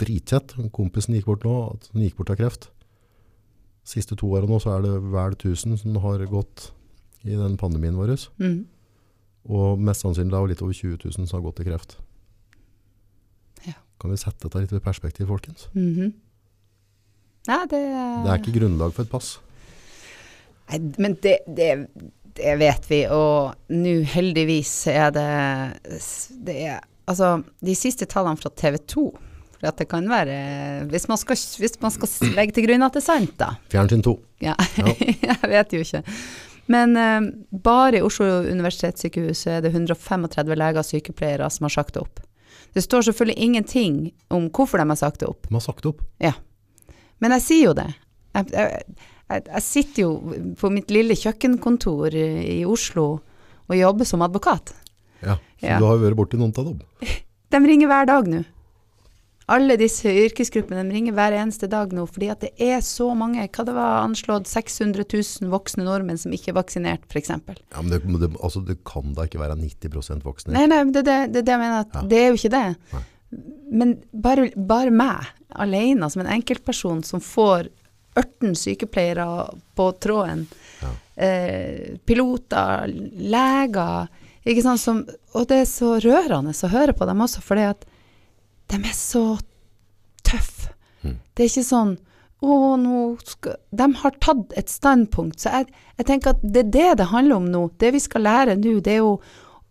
Dritkjett. 0.00 0.52
Kompisen 0.76 1.16
gikk 1.16 1.30
bort 1.30 1.46
nå, 1.48 1.54
han 1.94 2.04
gikk 2.04 2.18
bort 2.18 2.32
av 2.34 2.36
kreft. 2.40 2.68
Siste 3.88 4.18
to 4.18 4.28
årene 4.28 4.52
nå, 4.52 4.58
så 4.60 4.74
er 4.74 4.84
det 4.84 4.92
vel 5.14 5.38
1000 5.38 5.80
som 5.80 5.96
har 6.04 6.26
gått 6.28 6.68
i 7.24 7.36
den 7.36 7.56
pandemien 7.60 7.96
vår. 7.96 8.12
Mm. 8.42 8.60
Og 9.48 9.80
mest 9.80 10.04
sannsynlig 10.04 10.36
er 10.36 10.44
det 10.44 10.54
litt 10.54 10.64
over 10.66 10.76
20 10.76 11.00
000 11.06 11.28
som 11.30 11.38
har 11.38 11.46
gått 11.48 11.62
i 11.64 11.68
kreft. 11.70 11.96
Ja. 13.64 13.78
Kan 14.00 14.12
vi 14.12 14.20
sette 14.20 14.44
dette 14.44 14.66
litt 14.66 14.76
i 14.76 14.84
perspektiv, 14.84 15.32
folkens? 15.32 15.68
Mm 15.72 15.94
-hmm. 15.94 16.12
Nei, 17.48 17.66
det 17.70 17.80
Det 18.24 18.30
er 18.30 18.38
ikke 18.38 18.58
grunnlag 18.58 18.92
for 18.92 19.02
et 19.02 19.10
pass. 19.10 19.40
Nei, 20.70 20.78
men 20.98 21.16
det, 21.22 21.38
det, 21.46 21.88
det 22.40 22.56
vet 22.60 22.86
vi, 22.90 23.00
og 23.12 23.74
nå 23.76 23.96
heldigvis 24.08 24.72
er 24.92 25.10
det, 25.14 25.26
det 26.46 26.56
er, 26.66 26.86
Altså, 27.10 27.40
de 27.64 27.74
siste 27.74 28.06
tallene 28.06 28.38
fra 28.38 28.52
TV 28.54 28.76
2 28.86 29.04
for 29.60 29.68
at 29.68 29.80
det 29.80 29.88
kan 29.90 30.06
være 30.08 30.34
hvis 30.92 31.08
man, 31.10 31.18
skal, 31.20 31.38
hvis 31.60 31.74
man 31.82 31.92
skal 31.92 32.30
legge 32.36 32.54
til 32.56 32.68
grunn 32.68 32.86
at 32.86 32.94
det 32.94 33.02
er 33.02 33.06
sant, 33.08 33.34
da. 33.40 33.48
Fjernsyn 33.72 34.04
2. 34.06 34.14
Ja, 34.46 34.54
Ja. 34.78 34.94
jeg 35.28 35.50
vet 35.50 35.74
jo 35.74 35.82
ikke. 35.84 36.04
Men 36.70 36.94
uh, 36.94 37.26
bare 37.50 37.98
i 37.98 38.04
Oslo 38.06 38.28
universitetssykehus 38.46 39.42
er 39.50 39.64
det 39.64 39.74
135 39.74 40.54
leger 40.54 40.80
og 40.80 40.86
sykepleiere 40.86 41.50
som 41.50 41.66
har 41.66 41.74
sagt 41.80 41.96
det 41.96 42.04
opp. 42.04 42.22
Det 42.72 42.84
står 42.86 43.08
selvfølgelig 43.08 43.42
ingenting 43.42 43.96
om 44.30 44.46
hvorfor 44.54 44.78
de 44.78 44.86
har 44.86 45.00
sagt 45.00 45.20
det 45.20 45.28
opp. 45.28 45.48
De 45.48 45.56
har 45.56 45.64
sagt 45.64 45.82
det 45.82 45.90
opp. 45.90 46.04
Ja. 46.22 46.36
Men 47.18 47.34
jeg 47.36 47.44
sier 47.48 47.72
jo 47.72 47.74
det. 47.76 47.88
Jeg, 48.38 48.52
jeg, 48.54 48.84
jeg, 49.30 49.44
jeg 49.46 49.62
sitter 49.66 50.02
jo 50.02 50.12
på 50.60 50.70
mitt 50.74 50.90
lille 50.90 51.14
kjøkkenkontor 51.18 52.14
i 52.20 52.60
Oslo 52.68 53.08
og 53.70 53.76
jobber 53.78 54.08
som 54.08 54.22
advokat. 54.26 54.72
Ja, 55.22 55.36
så 55.60 55.66
Ja. 55.68 55.78
du 55.78 55.84
har 55.86 55.98
jo 55.98 56.06
vært 56.08 56.18
borti 56.18 56.38
noen 56.40 56.54
av 56.58 56.64
dem. 56.72 56.80
De 57.50 57.58
ringer 57.66 57.88
hver 57.90 58.06
dag 58.06 58.28
nå. 58.30 58.44
Alle 59.50 59.74
disse 59.80 60.06
yrkesgruppene 60.06 60.84
ringer 60.94 61.14
hver 61.16 61.34
eneste 61.34 61.66
dag 61.66 61.90
nå, 61.90 62.04
fordi 62.06 62.28
at 62.30 62.44
det 62.44 62.50
er 62.62 62.78
så 62.86 63.08
mange, 63.18 63.42
hva 63.50 63.64
det 63.66 63.72
var 63.74 64.04
anslått 64.04 64.46
600 64.46 65.02
000 65.10 65.50
voksne 65.50 65.82
nordmenn 65.88 66.20
som 66.22 66.30
ikke 66.36 66.52
er 66.52 66.58
vaksinert, 66.60 67.02
f.eks. 67.10 67.32
Ja, 67.34 67.82
men 67.82 67.90
det, 67.90 67.98
det, 68.06 68.28
altså, 68.38 68.62
det 68.62 68.76
kan 68.86 69.10
da 69.16 69.26
ikke 69.26 69.40
være 69.42 69.56
90 69.58 70.22
voksne. 70.22 70.54
Nei, 70.54 70.68
nei, 70.70 70.84
det 70.94 71.02
er 71.02 71.08
det, 71.08 71.18
det, 71.34 71.42
det 71.48 71.54
jeg 71.56 71.62
mener, 71.64 71.82
at 71.82 71.98
Ja. 71.98 72.04
det 72.12 72.20
er 72.22 72.28
jo 72.30 72.38
ikke 72.38 72.52
det. 72.54 72.62
Nei. 72.94 73.02
Men 73.82 73.96
bare, 74.14 74.46
bare 74.54 74.94
meg, 74.94 75.26
alene, 75.50 76.06
som 76.14 76.22
en 76.22 76.30
enkeltperson, 76.38 77.02
som 77.06 77.18
får 77.22 77.72
18 78.18 78.54
sykepleiere 78.58 79.26
på 79.78 79.90
tråden, 80.02 80.46
Ja. 80.82 80.88
eh, 81.16 81.96
piloter, 82.06 82.86
leger, 83.14 84.08
ikke 84.46 84.62
sant, 84.64 84.80
som, 84.80 85.02
og 85.36 85.46
det 85.48 85.58
er 85.62 85.68
så 85.68 85.98
rørende 86.00 86.54
å 86.56 86.70
høre 86.72 86.94
på 86.96 87.06
dem 87.06 87.20
også, 87.20 87.42
fordi 87.44 87.66
at 87.70 87.84
de 88.72 88.76
er 88.80 88.94
så 88.96 89.38
tøffe. 90.24 90.72
Mm. 91.04 91.18
Det 91.34 91.44
er 91.44 91.50
ikke 91.50 91.66
sånn, 91.68 91.92
å, 92.40 92.56
nå 92.80 93.00
skal, 93.28 93.58
de 93.76 93.88
har 94.00 94.14
tatt 94.24 94.54
et 94.56 94.70
standpunkt, 94.72 95.40
så 95.42 95.52
jeg, 95.60 95.68
jeg 96.00 96.06
tenker 96.08 96.32
at 96.34 96.40
det 96.42 96.62
er 96.66 96.70
det 96.72 96.88
det 97.02 97.08
handler 97.12 97.36
om 97.36 97.48
nå. 97.52 97.66
Det 97.80 97.90
vi 97.92 98.00
skal 98.00 98.24
lære 98.24 98.56
nå, 98.56 98.78
det 98.80 98.94
er 98.96 99.02
jo 99.02 99.14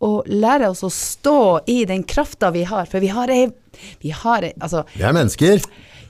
å 0.00 0.10
lære 0.30 0.70
oss 0.72 0.84
å 0.86 0.88
stå 0.94 1.34
i 1.68 1.82
den 1.84 2.04
krafta 2.08 2.48
vi 2.54 2.62
har, 2.64 2.86
for 2.88 3.02
vi 3.02 3.10
har 3.12 3.28
ei, 3.34 3.48
vi 4.00 4.14
har 4.16 4.46
ei, 4.46 4.54
altså, 4.62 4.84
Vi 4.94 5.02
er 5.04 5.12
mennesker. 5.12 5.60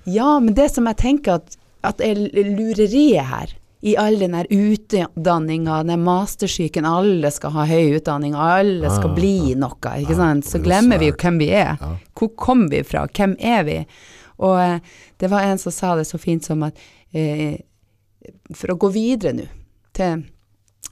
ja, 0.07 0.37
men 0.39 0.55
det 0.55 0.69
som 0.71 0.87
jeg 0.87 1.01
tenker 1.01 1.41
at, 1.41 1.57
at 1.87 2.01
er 2.05 2.19
lureriet 2.19 3.27
her, 3.31 3.57
i 3.81 3.95
all 3.97 4.19
den 4.21 4.35
der 4.37 4.49
utdanninga, 4.53 5.79
den 5.89 6.03
mastersyken, 6.05 6.85
alle 6.85 7.31
skal 7.33 7.55
ha 7.55 7.65
høy 7.65 7.97
utdanning, 7.97 8.35
alle 8.37 8.91
skal 8.93 9.09
Ah, 9.09 9.15
bli 9.17 9.55
noe, 9.57 9.93
ikke 10.03 10.17
sant? 10.19 10.45
Så 10.45 10.59
det 10.59 10.61
er 10.61 10.67
glemmer 10.67 11.01
vi 11.01 11.09
jo 11.09 11.17
hvem 11.17 11.39
vi 11.41 11.49
er. 11.57 11.81
Hvor 12.13 12.35
kom 12.37 12.67
vi 12.69 12.83
fra? 12.85 13.07
Hvem 13.09 13.39
er 13.41 13.65
vi? 13.65 13.79
Og 14.45 14.61
eh, 14.61 14.81
det 15.21 15.31
var 15.33 15.49
en 15.49 15.59
som 15.61 15.73
sa 15.73 15.95
det 15.97 16.05
så 16.09 16.21
fint 16.21 16.45
som 16.45 16.63
at 16.69 16.77
eh, 17.17 17.57
for 18.53 18.75
å 18.75 18.79
gå 18.81 18.93
videre 18.93 19.33
nå 19.39 19.49
til, 19.97 20.27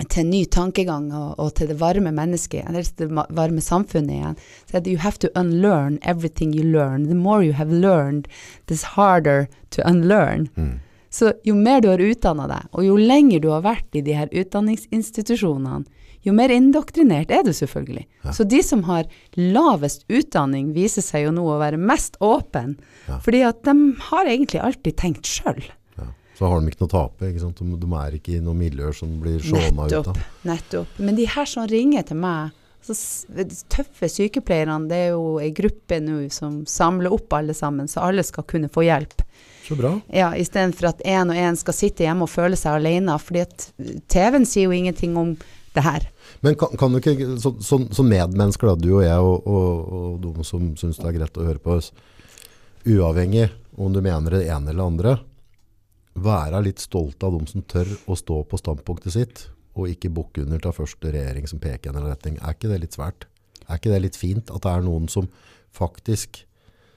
til 0.06 0.22
en 0.22 0.30
ny 0.30 0.44
tankegang 0.46 1.08
og, 1.16 1.34
og 1.42 1.54
til 1.58 1.70
det 1.72 1.78
varme 1.80 2.12
mennesket, 2.14 2.66
eller 2.68 2.86
til 2.86 3.08
det 3.08 3.24
varme 3.34 3.62
samfunnet 3.64 4.14
igjen, 4.14 4.36
så 4.70 4.82
you 4.86 4.98
have 5.02 5.18
to 5.18 5.28
unlearn 5.34 5.98
everything 6.02 6.54
you 6.54 6.62
learn. 6.62 7.08
The 7.08 7.18
more 7.18 7.42
you 7.44 7.52
have 7.52 7.72
learned, 7.72 8.28
the 8.66 8.78
harder 8.94 9.48
to 9.70 9.82
unlearn. 9.82 10.48
Mm. 10.56 10.78
Så 11.10 11.32
jo 11.44 11.54
mer 11.56 11.80
du 11.80 11.88
har 11.88 12.02
utdanna 12.04 12.46
deg, 12.50 12.68
og 12.72 12.84
jo 12.84 12.96
lenger 13.00 13.40
du 13.40 13.48
har 13.50 13.64
vært 13.64 13.96
i 13.96 14.04
de 14.04 14.14
her 14.14 14.28
utdanningsinstitusjonene, 14.28 15.86
jo 16.26 16.34
mer 16.34 16.52
indoktrinert 16.52 17.30
er 17.32 17.44
du 17.46 17.52
selvfølgelig. 17.54 18.04
Så 18.34 18.44
de 18.44 18.58
som 18.66 18.82
har 18.88 19.06
lavest 19.38 20.04
utdanning, 20.10 20.72
viser 20.76 21.04
seg 21.04 21.28
jo 21.28 21.34
nå 21.34 21.46
å 21.46 21.60
være 21.60 21.78
mest 21.80 22.18
åpne, 22.20 22.76
fordi 23.24 23.44
at 23.46 23.62
de 23.64 23.74
har 24.10 24.28
egentlig 24.28 24.62
alltid 24.62 24.98
tenkt 24.98 25.30
sjøl. 25.30 25.62
Så 26.38 26.46
har 26.46 26.60
de 26.60 26.70
ikke 26.70 26.84
noe 26.84 26.90
å 26.90 26.94
tape. 26.94 27.28
Ikke 27.32 27.42
sant? 27.42 27.58
De, 27.58 27.76
de 27.82 27.98
er 27.98 28.16
ikke 28.20 28.36
i 28.36 28.40
noen 28.44 28.60
miljøer 28.60 28.94
som 28.94 29.16
blir 29.18 29.42
sjåna 29.42 29.88
ut 29.90 30.12
av. 30.12 30.18
nettopp. 30.46 31.00
Men 31.02 31.18
de 31.18 31.26
her 31.26 31.48
som 31.50 31.66
ringer 31.66 32.06
til 32.06 32.20
meg, 32.22 32.54
så 32.86 32.94
de 33.34 33.44
tøffe 33.74 34.06
sykepleierne, 34.12 34.86
det 34.88 35.00
er 35.08 35.10
jo 35.16 35.38
ei 35.42 35.50
gruppe 35.52 35.98
nå 36.00 36.20
som 36.32 36.60
samler 36.70 37.12
opp 37.12 37.34
alle 37.34 37.56
sammen, 37.58 37.90
så 37.90 38.06
alle 38.06 38.22
skal 38.24 38.46
kunne 38.48 38.70
få 38.70 38.86
hjelp. 38.86 39.24
Så 39.66 39.76
bra. 39.76 39.96
Ja, 40.14 40.30
Istedenfor 40.38 40.92
at 40.92 41.02
én 41.04 41.28
og 41.34 41.36
én 41.36 41.58
skal 41.58 41.76
sitte 41.76 42.06
hjemme 42.06 42.24
og 42.24 42.32
føle 42.32 42.56
seg 42.56 42.78
alene. 42.78 43.18
fordi 43.18 43.42
at 43.42 43.66
TV-en 44.08 44.46
sier 44.46 44.70
jo 44.70 44.76
ingenting 44.78 45.18
om 45.18 45.34
det 45.74 45.84
her. 45.84 46.06
Men 46.40 46.54
kan, 46.54 46.70
kan 46.78 46.94
du 46.94 47.00
ikke, 47.02 47.34
så, 47.42 47.52
så, 47.60 47.80
så 47.92 48.04
medmennesker, 48.06 48.70
da, 48.70 48.76
du 48.78 48.92
og 48.94 49.02
jeg 49.04 49.18
og, 49.18 49.46
og, 49.46 49.90
og 49.98 50.22
de 50.22 50.46
som 50.46 50.70
syns 50.78 51.02
det 51.02 51.10
er 51.10 51.18
greit 51.18 51.36
å 51.36 51.48
høre 51.50 51.62
på 51.62 51.76
oss, 51.76 51.90
uavhengig 52.88 53.50
om 53.78 53.92
du 53.92 54.00
mener 54.02 54.38
det 54.38 54.46
ene 54.48 54.72
eller 54.72 54.86
andre, 54.86 55.18
være 56.24 56.60
litt 56.66 56.82
stolt 56.82 57.22
av 57.26 57.34
de 57.38 57.46
som 57.50 57.62
tør 57.70 57.88
å 58.10 58.16
stå 58.18 58.42
på 58.50 58.58
standpunktet 58.60 59.14
sitt, 59.14 59.46
og 59.78 59.88
ikke 59.92 60.10
bukke 60.10 60.42
under 60.44 60.58
til 60.62 60.74
første 60.74 61.12
regjering 61.14 61.46
som 61.50 61.60
peker 61.62 61.92
i 61.92 61.96
en 62.00 62.08
retning. 62.10 62.38
Er 62.42 62.56
ikke 62.56 62.70
det 62.72 62.80
litt 62.82 62.96
svært? 62.98 63.26
Er 63.68 63.78
ikke 63.78 63.92
det 63.92 64.02
litt 64.02 64.16
fint 64.18 64.50
at 64.50 64.62
det 64.64 64.72
er 64.72 64.84
noen 64.86 65.08
som 65.12 65.28
faktisk 65.76 66.42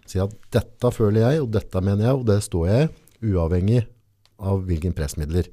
sier 0.10 0.26
at 0.26 0.36
dette 0.56 0.92
føler 0.96 1.22
jeg, 1.28 1.42
og 1.44 1.52
dette 1.54 1.82
mener 1.84 2.08
jeg, 2.10 2.20
og 2.22 2.26
det 2.28 2.40
står 2.46 2.68
jeg, 2.72 2.92
uavhengig 3.22 3.84
av 4.42 4.64
hvilken 4.66 4.96
pressmidler. 4.98 5.50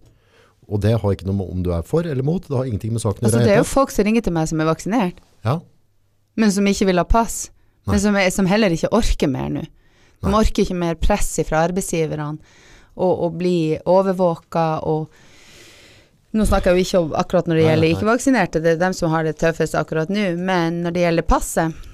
Og 0.69 0.81
det 0.85 0.95
har 1.01 1.13
ikke 1.15 1.27
noe 1.29 1.39
med 1.41 1.51
om 1.53 1.61
du 1.65 1.71
er 1.77 1.85
for 1.87 2.05
eller 2.09 2.25
mot, 2.25 2.45
det 2.45 2.57
har 2.57 2.69
ingenting 2.69 2.93
med 2.97 3.03
saken 3.05 3.23
å 3.23 3.27
Altså, 3.29 3.39
gjøre. 3.41 3.49
det 3.49 3.57
er 3.57 3.63
jo 3.63 3.69
folk 3.69 3.93
som 3.93 4.05
ringer 4.09 4.25
til 4.25 4.35
meg 4.37 4.49
som 4.51 4.61
er 4.65 4.69
vaksinert. 4.69 5.21
Ja, 5.45 5.59
men 6.39 6.53
som 6.55 6.67
ikke 6.71 6.87
vil 6.87 7.01
ha 7.01 7.05
pass. 7.09 7.49
Nei. 7.89 7.95
Men 7.97 8.01
som, 8.05 8.17
er, 8.21 8.29
som 8.31 8.47
heller 8.47 8.71
ikke 8.71 8.91
orker 8.95 9.31
mer 9.33 9.49
nå. 9.51 9.65
De 10.23 10.29
Nei. 10.31 10.39
orker 10.39 10.63
ikke 10.63 10.77
mer 10.79 10.95
press 11.01 11.33
fra 11.49 11.65
arbeidsgiverne, 11.67 12.39
og, 12.99 13.25
og 13.27 13.41
bli 13.41 13.57
overvåka 13.87 14.69
og 14.91 15.09
Nå 16.37 16.45
snakker 16.45 16.77
jeg 16.77 16.77
jo 16.77 16.85
ikke 16.85 16.99
om 17.01 17.13
akkurat 17.17 17.47
når 17.49 17.57
det 17.57 17.63
gjelder 17.65 17.93
ikke-vaksinerte, 17.95 18.61
det 18.61 18.75
er 18.75 18.81
dem 18.83 18.93
som 18.93 19.09
har 19.15 19.25
det 19.25 19.39
tøffest 19.41 19.73
akkurat 19.81 20.11
nå, 20.13 20.27
men 20.37 20.83
når 20.85 20.93
det 20.93 21.05
gjelder 21.07 21.25
passet 21.25 21.87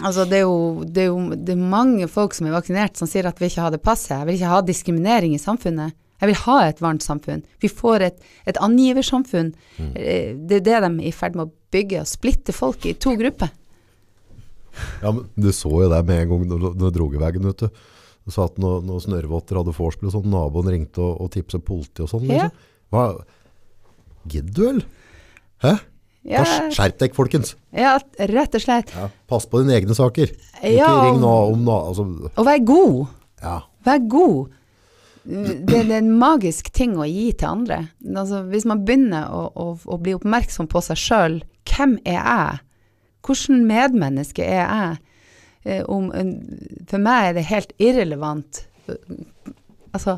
Altså, 0.00 0.24
det 0.24 0.38
er, 0.38 0.46
jo, 0.48 0.84
det 0.88 1.02
er 1.02 1.10
jo 1.10 1.34
det 1.36 1.52
er 1.52 1.60
mange 1.60 2.06
folk 2.08 2.32
som 2.32 2.46
er 2.48 2.54
vaksinert 2.54 2.96
som 2.96 3.10
sier 3.10 3.28
at 3.28 3.36
vi 3.38 3.50
ikke 3.50 3.66
har 3.66 3.74
det 3.74 3.82
passet. 3.84 4.14
Jeg 4.16 4.24
vil 4.24 4.38
ikke 4.38 4.52
ha 4.54 4.60
diskriminering 4.64 5.34
i 5.36 5.40
samfunnet. 5.42 5.92
Jeg 6.22 6.30
vil 6.30 6.38
ha 6.46 6.56
et 6.64 6.80
varmt 6.80 7.04
samfunn. 7.04 7.42
Vi 7.60 7.68
får 7.68 8.06
et, 8.06 8.22
et 8.48 8.58
angiversamfunn. 8.62 9.52
Mm. 9.76 9.90
Eh, 9.92 10.32
Det 10.48 10.62
er 10.62 10.64
det 10.64 10.78
de 10.86 10.88
er 10.88 11.08
i 11.10 11.12
ferd 11.12 11.36
med 11.36 11.50
å 11.50 11.52
bygge, 11.74 12.06
å 12.06 12.08
splitte 12.08 12.54
folk 12.56 12.86
i 12.88 12.94
to 12.94 13.12
grupper. 13.20 13.52
Ja, 15.02 15.12
men 15.12 15.26
du 15.36 15.50
så 15.52 15.68
jo 15.68 15.90
det 15.92 16.00
med 16.08 16.22
en 16.22 16.30
gang 16.30 16.46
når 16.48 16.76
du 16.78 16.86
dro 16.94 17.10
i 17.12 17.20
veggen, 17.20 17.50
vet 17.50 17.66
du. 17.66 17.82
Du 18.24 18.30
sa 18.30 18.44
at 18.46 18.58
noen 18.62 18.84
noe 18.86 19.02
snørrvotter 19.02 19.58
hadde 19.58 19.74
vorspiel 19.74 20.08
og 20.10 20.14
sånn, 20.14 20.28
naboen 20.30 20.68
ringte 20.70 21.02
og, 21.02 21.16
og 21.24 21.30
tipset 21.34 21.64
politiet 21.66 22.04
og 22.06 22.10
sånn. 22.12 22.28
Ja. 22.30 22.44
Liksom. 22.48 22.68
Hva? 22.92 23.06
Gidder 24.30 24.52
du, 24.54 24.62
eller? 24.68 24.86
Hæ? 25.62 25.72
Ja, 26.22 26.44
Skjerp 26.70 27.00
deg, 27.02 27.14
folkens. 27.18 27.56
ja 27.74 27.96
rett 28.30 28.54
og 28.54 28.62
slett. 28.62 28.92
Ja. 28.94 29.08
Pass 29.26 29.46
på 29.50 29.58
dine 29.64 29.74
egne 29.74 29.94
saker. 29.98 30.30
Ikke 30.62 30.76
Ja. 30.76 30.90
ring 31.08 31.18
nå 31.18 31.32
om 31.52 31.64
nå. 31.66 31.78
Altså, 31.88 32.04
Og 32.36 32.44
vær 32.46 32.60
god. 32.64 33.06
ja. 33.42 33.56
Vær 33.84 33.98
god. 34.08 34.52
Det, 35.24 35.66
det 35.66 35.80
er 35.90 35.90
en 35.98 36.12
magisk 36.18 36.70
ting 36.74 36.94
å 36.98 37.04
gi 37.06 37.32
til 37.32 37.48
andre. 37.48 37.88
Altså, 38.06 38.44
hvis 38.50 38.64
man 38.66 38.84
begynner 38.86 39.26
å, 39.34 39.42
å, 39.54 39.66
å 39.86 39.98
bli 40.02 40.14
oppmerksom 40.14 40.68
på 40.70 40.82
seg 40.82 40.96
sjøl, 40.98 41.40
hvem 41.66 41.96
er 42.06 42.18
jeg? 42.22 42.60
Hvordan 43.26 43.66
medmenneske 43.66 44.42
er 44.46 44.62
jeg? 44.62 44.98
Eh, 45.64 45.82
om 45.90 46.10
en, 46.16 46.32
for 46.90 47.02
meg 47.02 47.30
er 47.30 47.36
det 47.38 47.46
helt 47.50 47.74
irrelevant. 47.82 48.64
Altså, 49.92 50.16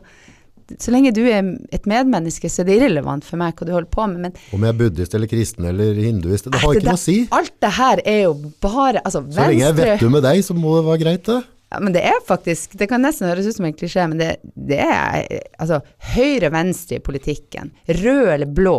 så 0.80 0.92
lenge 0.94 1.12
du 1.12 1.22
er 1.28 1.44
et 1.76 1.88
medmenneske, 1.88 2.48
så 2.48 2.62
er 2.62 2.70
det 2.70 2.76
irrelevant 2.78 3.26
for 3.26 3.40
meg 3.40 3.56
hva 3.58 3.66
du 3.68 3.72
holder 3.74 3.90
på 3.92 4.06
med. 4.08 4.22
Men 4.24 4.38
Om 4.56 4.64
jeg 4.64 4.72
er 4.74 4.78
buddhist 4.80 5.16
eller 5.18 5.30
kristen 5.30 5.66
eller 5.68 5.98
hinduist, 5.98 6.48
det 6.48 6.62
har 6.62 6.78
ikke 6.78 6.88
noe 6.88 7.00
å 7.00 7.02
si. 7.02 7.18
alt 7.36 7.56
det 7.60 7.72
her 7.78 8.00
er 8.04 8.22
jo 8.22 8.36
bare 8.64 9.02
altså, 9.04 9.24
Så 9.28 9.48
lenge 9.50 9.66
jeg 9.66 9.76
vet 9.80 10.00
du 10.00 10.08
med 10.12 10.24
deg, 10.24 10.40
så 10.46 10.56
må 10.56 10.78
det 10.78 10.86
være 10.88 11.02
greit, 11.04 11.28
det. 11.28 11.42
Ja, 11.74 11.80
men 11.82 11.94
det 11.96 12.04
er 12.06 12.20
faktisk 12.22 12.76
Det 12.78 12.86
kan 12.86 13.02
nesten 13.02 13.26
høres 13.26 13.48
ut 13.48 13.56
som 13.56 13.66
en 13.66 13.74
klisjé, 13.74 14.04
men 14.06 14.20
det, 14.20 14.36
det 14.54 14.78
er 14.84 15.24
altså 15.58 15.80
høyre-venstre 16.14 17.00
i 17.00 17.04
politikken. 17.04 17.72
Rød 17.88 18.28
eller 18.36 18.52
blå. 18.56 18.78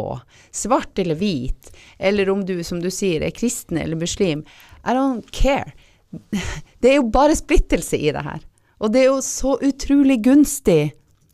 Svart 0.55 1.01
eller 1.03 1.19
hvit. 1.19 1.73
Eller 1.99 2.31
om 2.31 2.45
du, 2.47 2.55
som 2.63 2.79
du 2.81 2.87
sier, 2.93 3.25
er 3.25 3.35
kristen 3.35 3.81
eller 3.81 3.99
muslim. 3.99 4.45
I 4.85 4.95
don't 4.95 5.27
care. 5.35 5.73
Det 6.81 6.91
er 6.91 6.99
jo 6.99 7.09
bare 7.13 7.35
splittelse 7.37 7.97
i 7.97 8.11
det 8.13 8.23
her. 8.25 8.43
Og 8.83 8.91
det 8.93 9.05
er 9.05 9.09
jo 9.09 9.21
så 9.23 9.55
utrolig 9.63 10.19
gunstig 10.25 10.93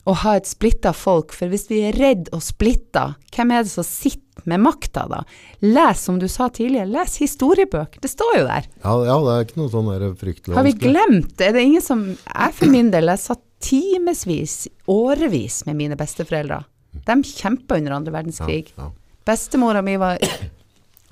å 0.09 0.15
ha 0.23 0.35
et 0.37 0.49
splitta 0.49 0.93
folk, 0.97 1.33
for 1.35 1.51
hvis 1.51 1.67
vi 1.69 1.83
er 1.85 1.97
redd 1.97 2.29
og 2.33 2.41
splitta, 2.45 3.11
hvem 3.35 3.53
er 3.53 3.65
det 3.65 3.73
som 3.73 3.85
sitter 3.85 4.47
med 4.49 4.63
makta 4.63 5.03
da? 5.09 5.19
Les, 5.61 6.01
som 6.01 6.17
du 6.21 6.25
sa 6.31 6.47
tidligere, 6.49 6.89
les 6.89 7.19
historiebøker. 7.21 8.01
Det 8.01 8.09
står 8.09 8.39
jo 8.39 8.47
der. 8.47 8.69
Ja, 8.81 8.95
ja, 9.05 9.17
det 9.25 9.35
er 9.35 9.45
ikke 9.45 9.59
noe 9.61 9.73
sånn 9.73 9.91
fryktelig 10.17 10.57
Har 10.57 10.65
vi 10.65 10.73
glemt 10.87 11.35
det? 11.35 11.51
Er 11.51 11.57
det 11.57 11.65
ingen 11.67 11.85
som 11.85 12.07
Jeg 12.15 12.57
for 12.57 12.73
min 12.73 12.89
del, 12.93 13.11
jeg 13.13 13.25
satt 13.27 13.43
timevis, 13.61 14.55
årevis 14.89 15.61
med 15.67 15.77
mine 15.77 15.99
besteforeldre. 15.99 16.63
De 17.05 17.17
kjempa 17.27 17.77
under 17.77 17.99
andre 17.99 18.15
verdenskrig. 18.15 18.73
Ja, 18.73 18.89
ja. 18.89 18.91
Bestemora 19.27 19.83
mi 19.85 19.99
var 20.01 20.17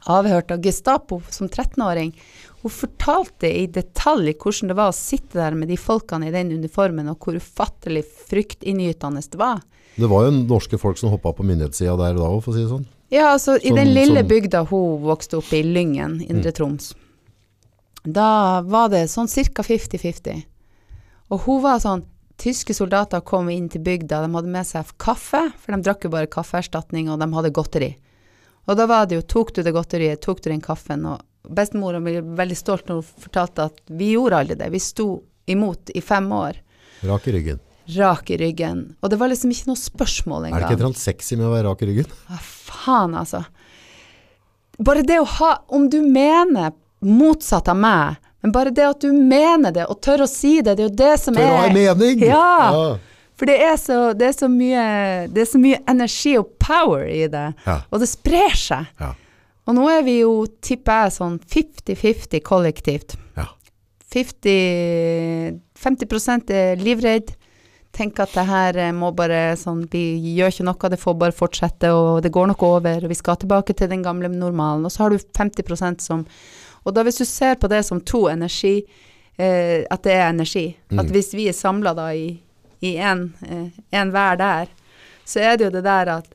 avhørt 0.09 0.51
av 0.51 0.65
Gestapo 0.65 1.21
som 1.29 1.49
13-åring. 1.49 2.15
Hun 2.61 2.71
fortalte 2.71 3.47
i 3.47 3.67
detalj 3.71 4.33
hvordan 4.35 4.71
det 4.71 4.75
var 4.75 4.91
å 4.91 4.95
sitte 4.95 5.39
der 5.39 5.55
med 5.55 5.69
de 5.71 5.77
folkene 5.79 6.27
i 6.27 6.33
den 6.33 6.51
uniformen, 6.51 7.07
og 7.07 7.19
hvor 7.23 7.37
ufattelig 7.39 8.03
fryktinngytende 8.27 9.21
det 9.23 9.39
var. 9.39 9.61
Det 9.95 10.09
var 10.11 10.27
jo 10.27 10.31
norske 10.43 10.77
folk 10.79 10.97
som 10.99 11.11
hoppa 11.13 11.31
på 11.35 11.45
myndighetssida 11.47 11.95
der 11.97 12.19
da 12.19 12.27
òg, 12.27 12.41
for 12.43 12.51
å 12.51 12.55
si 12.57 12.63
det 12.63 12.71
sånn. 12.71 12.85
Ja, 13.09 13.31
altså 13.33 13.57
i 13.57 13.67
Som- 13.67 13.75
den 13.77 13.93
lille 13.93 14.19
som- 14.19 14.27
bygda 14.27 14.67
hun 14.69 15.01
vokste 15.01 15.37
opp 15.37 15.51
i, 15.53 15.63
Lyngen, 15.63 16.21
Indre 16.29 16.51
Troms, 16.51 16.93
da 18.03 18.61
var 18.61 18.89
det 18.89 19.07
sånn 19.09 19.27
ca. 19.27 19.63
50-50. 19.63 20.45
Og 21.31 21.41
hun 21.41 21.61
var 21.61 21.79
sånn 21.79 22.03
Tyske 22.39 22.73
soldater 22.73 23.19
kom 23.19 23.49
inn 23.49 23.67
til 23.67 23.81
bygda, 23.81 24.21
de 24.25 24.33
hadde 24.33 24.47
med 24.47 24.65
seg 24.65 24.85
kaffe, 24.97 25.51
for 25.59 25.75
de 25.75 25.81
drakk 25.83 26.05
jo 26.05 26.09
bare 26.13 26.25
kaffeerstatning, 26.31 27.09
og 27.11 27.19
de 27.19 27.27
hadde 27.35 27.51
godteri. 27.51 27.89
Og 28.65 28.77
da 28.77 28.85
var 28.87 29.07
det 29.07 29.17
jo, 29.17 29.21
tok 29.27 29.51
du 29.53 29.61
det 29.61 29.73
godteriet, 29.73 30.21
tok 30.21 30.39
du 30.39 30.49
den 30.49 30.61
kaffen, 30.61 31.05
og 31.05 31.19
bestemora 31.47 31.99
ble 32.03 32.19
veldig 32.21 32.57
stolt 32.57 32.87
når 32.89 32.99
hun 33.01 33.23
fortalte 33.25 33.69
at 33.69 33.79
vi 33.87 34.11
gjorde 34.15 34.39
aldri 34.43 34.57
det, 34.59 34.69
vi 34.73 34.79
sto 34.83 35.07
imot 35.49 35.89
i 35.95 36.01
fem 36.01 36.27
år, 36.35 36.59
Rak 37.07 37.27
i 37.27 37.31
ryggen. 37.31 37.59
rak 37.95 38.29
i 38.29 38.37
ryggen, 38.37 38.81
og 39.01 39.09
det 39.09 39.17
var 39.21 39.31
liksom 39.31 39.51
ikke 39.55 39.69
noe 39.71 39.79
spørsmål 39.79 40.49
engang. 40.49 40.61
Er 40.61 40.75
det 40.75 40.79
ikke 40.83 40.91
et 40.91 40.99
sexy 41.01 41.37
med 41.39 41.47
å 41.47 41.53
være 41.55 41.69
rak 41.69 41.81
i 41.81 41.89
ryggen? 41.89 42.11
Hva 42.27 42.37
faen, 42.43 43.15
altså. 43.17 43.45
Bare 44.79 45.01
det 45.03 45.17
å 45.19 45.25
ha 45.27 45.49
Om 45.75 45.89
du 45.91 45.97
mener 46.05 46.71
motsatt 47.03 47.67
av 47.71 47.75
meg, 47.79 48.15
men 48.43 48.51
bare 48.55 48.71
det 48.71 48.85
at 48.87 48.99
du 49.03 49.11
mener 49.15 49.71
det, 49.75 49.85
og 49.91 49.99
tør 50.03 50.23
å 50.23 50.27
si 50.27 50.59
det, 50.61 50.75
det 50.77 50.83
er 50.83 50.89
jo 50.89 50.95
det 50.99 51.13
som 51.19 51.35
Tør 51.35 51.43
å 51.47 51.55
ha 51.57 51.63
en 51.67 51.77
er 51.79 51.95
mening! 51.95 52.21
Ja. 52.27 52.97
For 53.39 53.47
det 53.47 53.55
er, 53.63 53.75
så, 53.79 53.97
det, 54.19 54.27
er 54.27 54.35
så 54.35 54.49
mye, 54.51 54.83
det 55.31 55.45
er 55.45 55.47
så 55.47 55.59
mye 55.63 55.77
energi 55.87 56.33
og 56.39 56.49
power 56.59 57.05
i 57.07 57.25
det, 57.31 57.45
Ja. 57.65 57.77
og 57.87 58.01
det 58.03 58.09
sprer 58.11 58.55
seg. 58.59 58.89
Ja. 58.99 59.13
Og 59.69 59.75
nå 59.77 59.85
er 59.91 60.01
vi 60.01 60.19
jo, 60.23 60.33
tipper 60.65 61.05
jeg, 61.05 61.15
sånn 61.19 61.37
50-50 61.45 62.41
kollektivt. 62.45 63.13
ja. 63.37 63.45
50, 64.09 65.59
50 65.77 66.49
er 66.49 66.79
livredd. 66.81 67.35
Tenker 67.93 68.25
at 68.25 68.33
det 68.33 68.45
her 68.45 68.77
eh, 68.77 68.93
må 68.93 69.09
bare 69.17 69.55
sånn 69.57 69.81
Vi 69.89 70.33
gjør 70.37 70.53
ikke 70.53 70.65
noe, 70.67 70.89
det 70.93 70.99
får 71.01 71.15
bare 71.17 71.35
fortsette, 71.35 71.89
og 71.93 72.21
det 72.25 72.31
går 72.33 72.51
nok 72.51 72.65
over, 72.65 73.05
og 73.05 73.09
vi 73.09 73.17
skal 73.17 73.37
tilbake 73.41 73.73
til 73.77 73.89
den 73.89 74.03
gamle 74.05 74.29
normalen. 74.29 74.85
Og 74.85 74.93
så 74.93 75.05
har 75.05 75.13
du 75.13 75.17
50% 75.17 76.05
som 76.05 76.25
Og 76.85 76.93
da 76.95 77.05
hvis 77.05 77.21
du 77.21 77.25
ser 77.25 77.57
på 77.61 77.69
det 77.69 77.83
som 77.85 78.01
to 78.01 78.27
energi, 78.29 78.83
eh, 79.37 79.85
at 79.89 80.03
det 80.05 80.13
er 80.13 80.29
energi 80.29 80.67
At 80.97 81.09
hvis 81.09 81.33
vi 81.33 81.49
er 81.49 81.57
samla 81.57 81.93
da 81.93 82.11
i 82.13 82.39
én 82.81 83.29
eh, 83.45 84.05
hver 84.09 84.37
der, 84.37 84.69
så 85.25 85.39
er 85.39 85.57
det 85.57 85.65
jo 85.65 85.73
det 85.77 85.83
der 85.83 86.13
at 86.17 86.29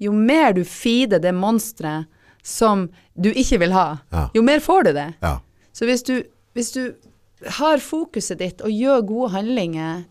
jo 0.00 0.12
mer 0.12 0.52
du 0.56 0.64
feeder 0.64 1.20
det 1.22 1.34
monsteret 1.34 2.06
som 2.42 2.88
du 3.16 3.30
ikke 3.32 3.58
vil 3.62 3.72
ha, 3.72 3.98
Ja. 4.12 4.28
jo 4.34 4.42
mer 4.42 4.60
får 4.60 4.84
du 4.84 4.92
det. 4.92 5.14
ja. 5.22 5.38
Så 5.72 5.86
hvis 5.86 6.02
du, 6.06 6.22
hvis 6.54 6.72
du 6.72 6.94
har 7.58 7.78
fokuset 7.78 8.38
ditt 8.38 8.60
og 8.62 8.70
gjør 8.70 9.00
gode 9.06 9.30
handlinger, 9.32 10.04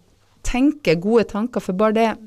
tenker 0.43 0.95
gode 0.99 1.23
tanker, 1.23 1.59
for 1.61 1.73
bare 1.73 1.93
det 1.93 2.17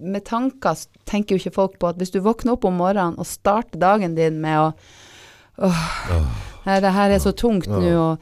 med 0.00 0.24
tanker 0.24 0.76
tenker 1.06 1.34
jo 1.36 1.40
ikke 1.40 1.54
folk 1.54 1.78
på 1.78 1.88
at 1.88 1.96
hvis 1.96 2.10
du 2.12 2.20
våkner 2.20 2.52
opp 2.52 2.64
om 2.64 2.74
morgenen 2.76 3.18
og 3.18 3.26
starter 3.26 3.78
dagen 3.78 4.14
din 4.14 4.40
med 4.40 4.58
å 4.58 4.72
Åh, 5.58 6.26
nei, 6.66 6.80
det 6.80 6.90
her 6.92 7.10
er 7.14 7.18
så 7.22 7.32
tungt 7.32 7.66
nå, 7.70 7.80
og 7.96 8.18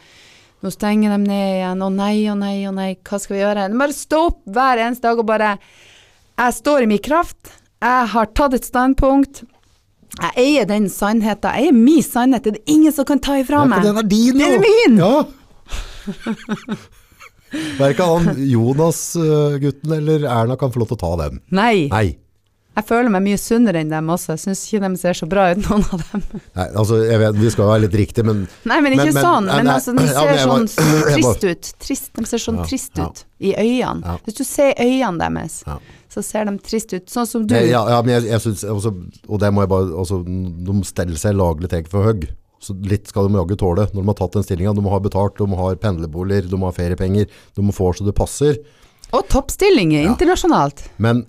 Nå 0.65 0.71
stenger 0.73 1.11
de 1.13 1.19
ned 1.29 1.59
igjen. 1.59 1.83
Å 1.85 1.89
nei, 1.93 2.23
å 2.33 2.35
nei, 2.39 2.63
å 2.65 2.71
nei. 2.73 2.95
Hva 3.05 3.19
skal 3.21 3.35
vi 3.37 3.43
gjøre? 3.43 3.67
Bare 3.77 3.93
stå 3.93 4.21
opp 4.31 4.39
hver 4.49 4.81
eneste 4.81 5.03
dag 5.05 5.19
og 5.21 5.27
bare 5.29 5.59
Jeg 6.39 6.55
står 6.57 6.83
i 6.83 6.87
min 6.87 7.03
kraft. 7.05 7.51
Jeg 7.85 8.09
har 8.15 8.27
tatt 8.39 8.55
et 8.57 8.65
standpunkt. 8.65 9.43
Jeg 10.15 10.33
eier 10.41 10.67
den 10.71 10.87
sannheten. 10.89 11.51
Jeg 11.53 11.67
eier 11.69 11.77
min 11.77 12.03
sannhet. 12.07 12.45
Det 12.47 12.53
er 12.55 12.59
det 12.59 12.71
ingen 12.71 12.93
som 12.95 13.05
kan 13.09 13.19
ta 13.21 13.37
ifra 13.43 13.61
Ja, 13.65 13.65
meg. 13.69 13.83
den 13.85 13.99
er 13.99 14.07
din, 14.09 14.39
Den 14.39 14.57
er 14.57 14.63
min! 14.65 14.99
Ja. 15.03 15.25
Verken 17.79 18.05
han 18.27 18.35
Jonas-gutten 18.51 19.93
eller 19.95 20.25
Erna 20.27 20.57
kan 20.59 20.73
få 20.75 20.81
lov 20.83 20.91
til 20.91 20.99
å 20.99 21.03
ta 21.05 21.13
den. 21.25 21.41
Nei. 21.55 21.87
Nei. 21.93 22.07
Jeg 22.75 22.87
føler 22.89 23.07
meg 23.15 23.23
mye 23.23 23.39
sunnere 23.39 23.79
enn 23.85 23.91
dem 23.93 24.09
også. 24.11 24.33
Jeg 24.35 24.41
syns 24.49 24.63
ikke 24.67 24.81
de 24.83 24.99
ser 24.99 25.15
så 25.15 25.29
bra 25.31 25.45
ut, 25.53 25.61
noen 25.63 25.85
av 25.95 26.01
dem. 26.11 26.25
Nei, 26.59 26.65
altså, 26.81 26.97
jeg 27.07 27.21
vet, 27.23 27.37
vi 27.39 27.53
skal 27.55 27.69
være 27.71 27.85
litt 27.85 27.95
riktige, 28.01 28.25
men 28.27 28.41
Nei, 28.67 28.81
men 28.83 28.97
ikke 28.97 29.05
Men- 29.13 29.15
men- 29.15 29.25
sånn. 29.29 29.47
Men 29.47 29.69
nei, 29.69 29.75
altså, 29.77 29.95
de 29.95 30.03
ja, 30.03 30.11
ser 30.11 30.27
men 30.27 30.35
jeg 30.35 30.49
sånn 30.49 30.67
var- 30.95 31.13
trist 31.15 31.45
ut. 31.53 31.71
Trist, 31.87 32.11
de 32.19 32.25
ser 32.33 32.43
sånn 32.43 32.59
Ja, 32.59 32.65
trist 32.73 32.99
ja. 32.99 33.07
ut 33.07 33.25
i 33.39 33.53
øynene. 33.55 34.03
Ja. 34.03 34.17
Hvis 34.27 34.35
du 34.41 34.45
ser 34.49 34.75
øynene 34.83 35.19
deres, 35.29 35.61
Ja. 35.69 35.79
Så 36.15 36.23
ser 36.23 36.47
de 36.49 36.55
trist 36.63 36.95
ut. 36.95 37.05
Sånn 37.11 37.27
som 37.27 37.45
du. 37.47 37.55
Nei, 37.57 37.67
ja, 37.73 37.83
ja, 37.91 37.99
men 38.07 38.15
jeg, 38.15 38.29
jeg 38.31 38.41
synes, 38.45 38.63
også, 38.71 38.93
Og 39.29 39.41
det 39.43 39.51
må 39.55 39.65
jeg 39.65 39.71
bare 39.73 39.91
altså, 40.05 40.21
De 40.25 40.77
steller 40.87 41.19
seg 41.21 41.35
laglig 41.37 41.71
teg 41.73 41.91
for 41.91 42.07
høy. 42.07 42.25
Så 42.65 42.73
litt 42.89 43.11
skal 43.11 43.27
de 43.29 43.37
jaggu 43.37 43.57
tåle 43.61 43.85
når 43.93 44.01
de 44.01 44.09
har 44.09 44.17
tatt 44.23 44.39
den 44.39 44.47
stillinga. 44.47 44.73
De 44.79 44.85
må 44.87 44.95
ha 44.95 45.01
betalt, 45.05 45.37
de 45.37 45.51
må 45.51 45.59
ha 45.61 45.75
pendlerboliger, 45.77 46.47
de 46.49 46.57
må 46.63 46.71
ha 46.71 46.77
feriepenger. 46.77 47.27
De 47.59 47.65
må 47.67 47.75
få 47.77 47.91
så 47.99 48.07
det 48.07 48.15
passer. 48.17 48.57
Og 49.13 49.27
toppstillinger 49.29 50.07
Ja. 50.07 50.09
internasjonalt. 50.15 50.87
Men 50.97 51.27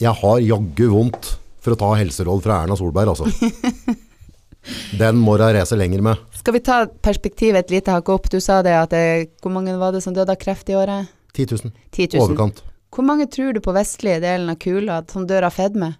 jeg 0.00 0.14
har 0.22 0.38
jaggu 0.40 0.86
vondt 0.94 1.34
for 1.60 1.74
å 1.74 1.78
ta 1.82 1.90
helseråd 1.98 2.40
fra 2.46 2.62
Erna 2.62 2.78
Solberg, 2.78 3.12
altså. 3.12 3.28
Den 5.00 5.16
må 5.22 5.36
jeg 5.38 5.54
reise 5.56 5.76
lenger 5.78 6.02
med. 6.04 6.24
Skal 6.36 6.56
vi 6.56 6.60
ta 6.64 6.78
perspektivet 7.04 7.66
et 7.66 7.70
lite 7.76 7.92
hakk 7.94 8.08
opp? 8.12 8.26
Du 8.32 8.38
sa 8.42 8.60
det 8.64 8.74
at 8.76 8.90
det, 8.92 9.30
Hvor 9.42 9.52
mange 9.54 9.76
var 9.80 9.92
det 9.94 10.02
som 10.04 10.14
døde 10.16 10.32
av 10.34 10.40
kreft 10.40 10.68
i 10.72 10.76
året? 10.76 11.08
10 11.36 11.46
000. 11.68 11.72
10 11.92 12.16
000. 12.18 12.24
Overkant. 12.24 12.62
Hvor 12.98 13.06
mange 13.06 13.28
tror 13.30 13.54
du 13.54 13.60
på 13.62 13.70
vestlige 13.76 14.18
delen 14.24 14.50
av 14.50 14.56
kula 14.58 14.98
som 15.06 15.22
dør 15.28 15.46
av 15.46 15.54
fedme? 15.54 15.92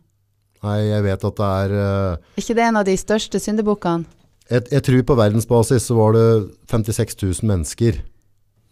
Nei, 0.67 0.79
jeg 0.89 1.05
vet 1.05 1.27
at 1.29 1.37
det 1.39 1.49
er 1.63 1.75
uh, 1.79 2.31
Er 2.35 2.43
ikke 2.43 2.57
det 2.59 2.65
en 2.67 2.79
av 2.81 2.87
de 2.89 2.97
største 2.99 3.39
syndebukkene? 3.39 4.09
jeg, 4.49 4.65
jeg 4.73 4.83
tror 4.83 5.05
på 5.07 5.17
verdensbasis 5.21 5.87
så 5.91 5.95
var 5.95 6.17
det 6.17 6.25
56 6.73 7.15
000 7.21 7.49
mennesker 7.51 8.01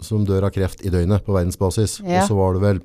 som 0.03 0.25
dør 0.27 0.49
av 0.49 0.55
kreft 0.57 0.83
i 0.83 0.91
døgnet 0.91 1.23
på 1.25 1.37
verdensbasis. 1.37 2.01
Ja. 2.03 2.25
Og 2.25 2.33
så 2.33 2.39
var 2.41 2.57
det 2.57 2.65
vel 2.65 2.81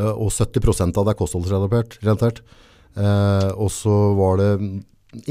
uh, 0.00 0.14
Og 0.16 0.32
70% 0.32 0.96
av 0.96 1.04
det 1.04 1.12
er 1.12 1.20
kostholdsrelatert. 1.20 1.98
relatert. 2.00 2.40
Eh, 2.92 3.50
og 3.56 3.70
så 3.72 3.92
var 4.18 4.36
det 4.36 4.48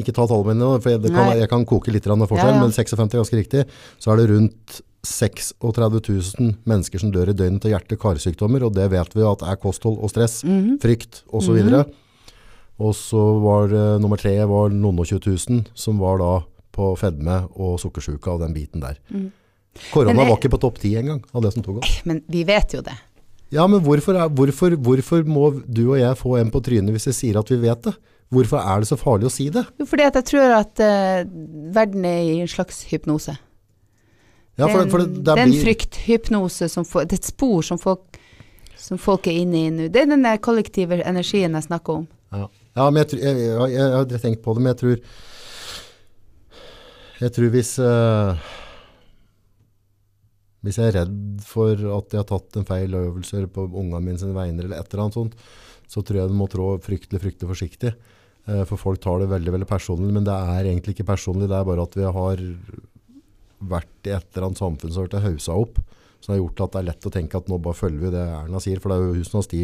Ikke 0.01 0.13
ta 0.17 0.23
tallene 0.25 0.55
mine, 0.55 0.79
for 0.81 0.89
jeg, 0.93 1.01
kan, 1.13 1.35
jeg 1.37 1.49
kan 1.49 1.65
koke 1.69 1.93
litt 1.93 2.05
forskjell, 2.05 2.55
Ja, 2.55 2.55
ja. 2.57 2.61
men 2.61 2.73
56 2.73 3.01
er 3.05 3.21
ganske 3.21 3.37
riktig. 3.37 3.65
Så 4.01 4.13
er 4.13 4.21
det 4.21 4.29
rundt 4.29 4.81
36 5.03 6.01
000 6.39 6.55
mennesker 6.69 6.99
som 7.01 7.11
dør 7.13 7.31
i 7.31 7.33
døgnet 7.37 7.61
til 7.63 7.71
hjerte-karsykdommer, 7.73 8.63
og 8.67 8.75
det 8.75 8.89
vet 8.93 9.15
vi 9.17 9.23
at 9.25 9.41
er 9.43 9.55
kosthold 9.61 9.97
og 9.99 10.09
stress, 10.13 10.43
Mhm. 10.43 10.79
frykt 10.81 11.23
osv. 11.33 11.53
videre. 11.57 11.85
Og 12.79 12.93
så 12.95 13.19
var 13.41 13.67
det, 13.67 14.01
nummer 14.01 14.17
tre 14.17 14.35
var 14.45 14.69
noen 14.69 14.99
og 14.99 15.05
20 15.05 15.19
000 15.49 15.65
som 15.75 15.99
var 15.99 16.17
da 16.17 16.43
på 16.73 16.95
fedme 16.97 17.47
og 17.55 17.79
sukkersyke 17.79 18.27
og 18.31 18.39
den 18.41 18.53
biten 18.53 18.79
der. 18.81 18.97
Mm. 19.11 19.31
Korona 19.91 20.13
jeg- 20.23 20.29
var 20.29 20.37
ikke 20.37 20.49
på 20.51 20.59
topp 20.59 20.79
10 20.79 20.95
engang 20.97 21.23
av 21.33 21.41
det 21.43 21.53
som 21.53 21.63
tok 21.63 21.77
oss. 21.83 22.01
Men 22.05 22.21
vi 22.29 22.43
vet 22.43 22.73
jo 22.73 22.81
det. 22.81 22.93
Ja, 23.51 23.67
men 23.67 23.81
hvorfor, 23.81 24.15
er, 24.15 24.29
hvorfor, 24.29 24.75
hvorfor 24.77 25.23
må 25.25 25.61
du 25.71 25.91
og 25.91 25.97
jeg 25.99 26.15
få 26.17 26.39
en 26.39 26.49
på 26.51 26.61
trynet 26.63 26.89
hvis 26.91 27.05
jeg 27.07 27.13
sier 27.13 27.37
at 27.39 27.49
vi 27.49 27.57
vet 27.57 27.81
det? 27.83 27.93
Hvorfor 28.31 28.57
er 28.63 28.79
det 28.79 28.87
så 28.87 28.95
farlig 28.97 29.25
å 29.27 29.31
si 29.31 29.49
det? 29.49 29.65
Jo, 29.77 29.85
fordi 29.85 30.03
jeg 30.07 30.25
tror 30.25 30.59
at 30.61 30.79
uh, 30.79 31.29
verden 31.73 32.05
er 32.05 32.21
i 32.23 32.39
en 32.39 32.47
slags 32.47 32.83
hypnose. 32.89 33.37
Ja, 34.59 34.67
for, 34.67 34.83
for 34.91 35.01
det, 35.03 35.21
det 35.21 35.35
det 35.35 35.43
en 35.45 35.51
blir- 35.53 35.63
frykthypnose 35.63 36.67
som 36.69 36.83
Det 36.83 37.15
er 37.15 37.19
et 37.21 37.29
spor 37.31 37.61
som 37.65 37.79
folk, 37.79 38.19
som 38.77 38.99
folk 38.99 39.27
er 39.27 39.39
inne 39.41 39.61
i 39.65 39.69
nå. 39.73 39.87
Det 39.89 40.01
er 40.03 40.09
den 40.11 40.25
der 40.25 40.41
kollektive 40.43 40.99
energien 41.07 41.55
jeg 41.57 41.67
snakker 41.69 42.01
om. 42.01 42.07
Ja, 42.35 42.47
ja 42.75 42.89
men 42.89 43.03
jeg, 43.03 43.19
jeg, 43.21 43.37
jeg, 43.47 43.71
jeg 43.75 43.91
har 43.95 44.25
tenkt 44.25 44.43
på 44.43 44.53
det, 44.55 44.63
men 44.63 44.73
jeg 44.73 44.81
tror 44.83 45.01
Jeg 47.21 47.33
tror 47.35 47.51
hvis 47.53 47.71
uh, 47.77 48.37
Hvis 50.65 50.77
jeg 50.79 50.91
er 50.91 50.95
redd 51.01 51.43
for 51.45 51.73
at 51.97 52.13
jeg 52.13 52.21
har 52.21 52.29
tatt 52.29 52.57
en 52.57 52.65
feil 52.69 52.95
øvelse 52.97 53.43
på 53.53 53.65
ungene 53.67 54.01
mine 54.05 54.21
sine 54.21 54.33
vegne, 54.37 54.61
eller 54.63 54.77
et 54.77 54.89
eller 54.93 55.03
annet 55.05 55.17
sånt, 55.17 55.35
så 55.89 56.03
tror 56.05 56.21
jeg 56.21 56.31
du 56.31 56.37
må 56.37 56.47
trå 56.49 56.75
fryktelig, 56.81 57.21
fryktelig 57.23 57.49
forsiktig. 57.49 57.91
Eh, 58.45 58.61
for 58.69 58.77
folk 58.79 59.01
tar 59.01 59.23
det 59.23 59.29
veldig, 59.31 59.51
veldig 59.57 59.67
personlig, 59.69 60.11
men 60.13 60.25
det 60.27 60.33
er 60.33 60.69
egentlig 60.69 60.93
ikke 60.95 61.07
personlig. 61.09 61.49
Det 61.49 61.57
er 61.57 61.65
bare 61.67 61.85
at 61.87 61.97
vi 61.97 62.05
har 62.17 62.43
vært 63.61 64.09
i 64.09 64.13
et 64.15 64.27
eller 64.33 64.49
annet 64.49 64.61
samfunn 64.61 64.91
som 64.91 65.03
har 65.03 65.09
blitt 65.09 65.25
hausa 65.25 65.55
opp, 65.61 65.79
som 66.21 66.33
har 66.33 66.41
gjort 66.41 66.63
at 66.65 66.73
det 66.73 66.81
er 66.81 66.89
lett 66.89 67.07
å 67.07 67.13
tenke 67.13 67.39
at 67.39 67.49
nå 67.49 67.59
bare 67.61 67.77
følger 67.77 68.03
vi 68.05 68.13
det 68.13 68.25
Erna 68.25 68.61
sier, 68.63 68.81
for 68.81 68.91
det 68.91 68.97
er 68.97 69.07
jo 69.07 69.15
hun 69.17 69.27
som 69.27 69.39
har 69.39 69.47
sti 69.47 69.63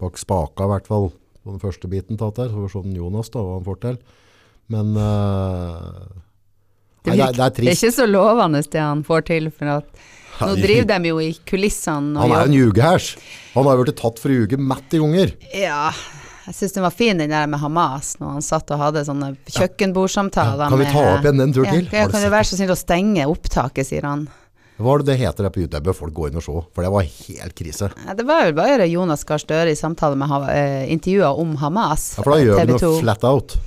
bak 0.00 0.20
spaka 0.20 0.66
i 0.66 0.72
hvert 0.74 0.88
fall, 0.88 1.10
på 1.40 1.54
den 1.54 1.62
første 1.62 1.90
biten 1.92 2.20
tatt 2.20 2.36
der, 2.40 2.50
så 2.52 2.58
var 2.60 2.68
det 2.68 2.74
sånn 2.74 2.96
Jonas 2.96 3.32
da, 3.32 3.44
hva 3.44 3.58
han 3.58 3.66
får 3.66 3.80
til. 3.84 4.00
Men 4.70 4.94
uh, 4.96 6.06
Det, 7.00 7.12
nei, 7.12 7.16
det, 7.16 7.26
er, 7.26 7.36
det 7.36 7.44
er 7.44 7.54
det 7.56 7.68
er 7.72 7.76
ikke 7.78 7.96
så 7.96 8.06
lovende 8.08 8.60
det 8.62 8.82
han 8.84 9.04
får 9.06 9.28
til, 9.32 9.50
for 9.54 9.74
at 9.78 10.02
nå 10.40 10.54
driver 10.56 10.88
de 10.88 11.10
jo 11.10 11.18
i 11.20 11.30
kulissene 11.48 12.16
Han 12.16 12.32
er 12.32 12.46
jo 12.46 12.48
en 12.48 12.56
jobber. 12.56 13.08
Han 13.54 13.66
har 13.68 13.76
jo 13.76 13.84
blitt 13.84 13.98
tatt 14.00 14.20
for 14.22 14.32
å 14.32 14.38
ljuge 14.38 14.60
mett 14.60 14.96
i 14.96 15.00
ganger. 15.02 15.34
Ja, 15.56 15.90
jeg 16.50 16.56
syns 16.58 16.72
den 16.74 16.82
var 16.82 16.90
fin, 16.90 17.18
den 17.20 17.30
der 17.30 17.46
med 17.46 17.60
Hamas, 17.62 18.16
når 18.18 18.32
han 18.34 18.42
satt 18.42 18.72
og 18.74 18.80
hadde 18.82 19.04
sånne 19.06 19.28
kjøkkenbordsamtaler. 19.54 20.66
Kan 20.72 20.80
vi 20.82 20.88
ta 20.90 21.04
opp 21.12 21.26
igjen 21.28 21.44
en 21.44 21.52
tur 21.54 21.68
til? 21.68 21.86
Ja, 21.94 22.08
kan 22.10 22.24
du 22.24 22.26
være 22.26 22.48
så 22.48 22.58
snill 22.58 22.72
å 22.74 22.78
stenge 22.78 23.28
opptaket, 23.30 23.86
sier 23.86 24.08
han. 24.08 24.26
Hva 24.80 24.96
er 24.96 25.04
det 25.04 25.12
det 25.12 25.16
heter 25.20 25.46
der 25.46 25.52
på 25.54 25.60
YouTube? 25.60 25.76
Det 25.76 25.86
bør 25.86 25.96
folk 25.98 26.14
gå 26.16 26.26
inn 26.30 26.40
og 26.40 26.42
se, 26.42 26.56
for 26.74 26.82
det 26.86 26.90
var 26.90 27.06
helt 27.06 27.54
krise. 27.54 27.90
Ja, 28.02 28.16
det 28.18 28.26
var 28.26 28.48
jo 28.48 28.56
bare 28.58 28.88
Jonas 28.90 29.22
Gahr 29.28 29.42
Støre 29.42 29.70
i 29.70 29.78
samtale 29.78 30.18
med 30.18 30.48
eh, 30.50 30.88
intervjuer 30.90 31.38
om 31.38 31.52
Hamas. 31.60 32.14
Ja, 32.16 32.24
for 32.24 32.34
da 32.34 32.40
gjør 32.42 32.64
vi 32.64 32.74
noe 32.74 32.94
flat 33.04 33.26
out. 33.28 33.58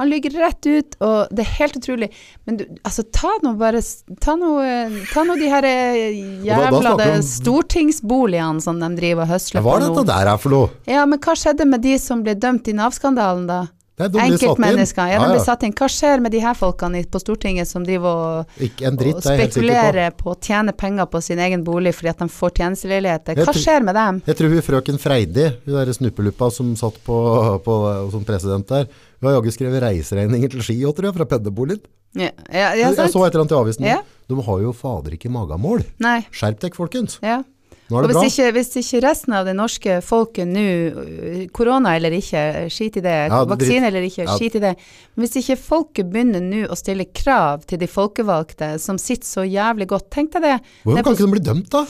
Han 0.00 0.08
lyver 0.08 0.36
rett 0.40 0.66
ut, 0.66 0.94
og 1.04 1.32
det 1.34 1.44
er 1.44 1.50
helt 1.58 1.76
utrolig. 1.76 2.10
Men 2.48 2.56
du, 2.56 2.62
altså, 2.88 3.04
ta 3.12 3.34
nå 3.44 3.52
bare 3.60 3.82
Ta 4.24 4.36
nå, 4.40 4.52
eh, 4.64 4.94
ta 5.12 5.24
nå 5.28 5.36
de 5.36 5.50
her 5.52 5.66
eh, 5.68 6.20
jævla 6.46 6.94
de 7.00 7.10
stortingsboligene 7.28 8.64
som 8.64 8.80
de 8.80 8.88
driver 8.96 9.26
og 9.26 9.34
høsler 9.34 9.60
Hva 9.64 9.74
på 9.74 9.76
er 9.76 9.84
nå. 9.84 9.90
dette 9.98 10.06
der 10.12 10.32
er 10.32 10.40
for 10.40 10.56
noe? 10.56 10.70
Ja, 10.88 11.04
men 11.08 11.20
hva 11.20 11.36
skjedde 11.36 11.68
med 11.68 11.84
de 11.84 11.98
som 12.00 12.24
ble 12.24 12.34
dømt 12.40 12.72
i 12.72 12.76
Nav-skandalen, 12.80 13.44
da? 13.50 13.60
Er. 13.68 13.76
Enkeltmennesker. 14.00 15.10
Ja, 15.12 15.18
de 15.20 15.34
ble 15.34 15.42
satt 15.44 15.64
inn. 15.66 15.74
Hva 15.76 15.88
skjer 15.92 16.22
med 16.24 16.32
de 16.32 16.40
her 16.40 16.56
folkene 16.56 17.02
på 17.12 17.20
Stortinget 17.20 17.68
som 17.68 17.84
driver 17.84 18.08
og, 18.08 18.54
og 18.56 18.62
er 18.64 18.70
sikker 18.70 19.12
på. 19.12 19.20
spekulerer 19.26 20.14
på 20.16 20.32
å 20.32 20.36
tjene 20.40 20.72
penger 20.72 21.10
på 21.12 21.20
sin 21.24 21.42
egen 21.44 21.64
bolig 21.66 21.92
fordi 21.98 22.12
at 22.14 22.22
de 22.24 22.30
får 22.32 22.54
tjenesteleiligheter? 22.62 23.42
Hva 23.44 23.52
skjer 23.56 23.84
med 23.84 23.98
dem? 24.00 24.22
Jeg 24.30 24.40
tror 24.40 24.54
hun 24.56 24.64
frøken 24.64 25.02
Freidi, 25.02 25.50
hun 25.66 25.76
der 25.76 25.92
snuppeluppa 25.92 26.48
som 26.54 26.72
satt 26.80 26.96
på, 27.04 27.18
på, 27.66 27.76
som 28.14 28.24
president 28.24 28.72
der, 28.72 28.88
hun 29.20 29.28
har 29.28 29.36
jaggu 29.38 29.52
skrevet 29.52 29.82
reiseregninger 29.84 30.50
til 30.54 30.62
Ski, 30.64 30.78
òg, 30.88 30.94
tror 30.96 31.10
jeg, 31.10 31.16
fra 31.18 31.28
pendlerboligen. 31.28 31.82
Ja, 32.16 32.30
ja, 32.50 32.72
ja 32.74 32.88
Jeg 32.90 33.12
så 33.12 33.22
et 33.22 33.34
eller 33.34 33.44
annet 33.44 33.52
i 33.54 33.58
avisen. 33.60 33.86
Ja. 33.86 34.00
De 34.26 34.42
har 34.42 34.60
jo 34.64 34.72
fader 34.74 35.14
ikke 35.14 35.30
magamål. 35.30 35.84
Skjerp 36.32 36.60
dere, 36.62 36.74
folkens. 36.74 37.18
Ja. 37.22 37.42
Nå 37.90 37.98
er 37.98 38.06
Og 38.06 38.10
hvis 38.12 38.18
bra. 38.20 38.26
ikke, 38.30 38.52
hvis 38.54 38.76
ikke 38.78 39.00
resten 39.02 39.34
av 39.34 39.46
det 39.48 39.54
norske 39.58 39.96
folket 40.06 40.46
nå, 40.46 40.62
øh, 40.62 41.38
korona 41.50 41.96
eller 41.98 42.14
ikke, 42.14 42.42
skit 42.70 43.00
i 43.00 43.02
det, 43.02 43.14
Ja, 43.32 43.40
det 43.42 43.50
vaksine 43.50 43.88
eller 43.90 44.06
ikke, 44.06 44.26
Ja. 44.28 44.36
skit 44.36 44.54
i 44.54 44.62
det. 44.62 44.76
Men 45.16 45.26
hvis 45.26 45.36
ikke 45.42 45.56
folket 45.58 46.10
begynner 46.12 46.40
nå 46.40 46.68
å 46.70 46.76
stille 46.78 47.06
krav 47.12 47.66
til 47.66 47.78
de 47.78 47.88
folkevalgte 47.90 48.78
som 48.78 48.96
sitter 48.96 49.26
så 49.26 49.42
jævlig 49.42 49.88
godt, 49.90 50.08
tenk 50.10 50.30
deg 50.32 50.42
det. 50.42 50.60
Hvorfor 50.84 51.02
kan 51.02 51.14
ikke 51.14 51.26
de 51.26 51.32
bli 51.34 51.40
dømt, 51.40 51.70
da? 51.70 51.86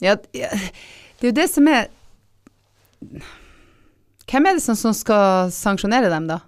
Ja, 0.00 0.16
ja, 0.32 0.48
det 1.20 1.22
er 1.22 1.28
jo 1.28 1.36
det 1.36 1.50
som 1.50 1.68
er 1.68 1.88
Hvem 4.26 4.46
er 4.46 4.54
det 4.56 4.62
som, 4.62 4.74
som 4.78 4.94
skal 4.96 5.50
sanksjonere 5.52 6.08
dem, 6.08 6.26
da? 6.30 6.40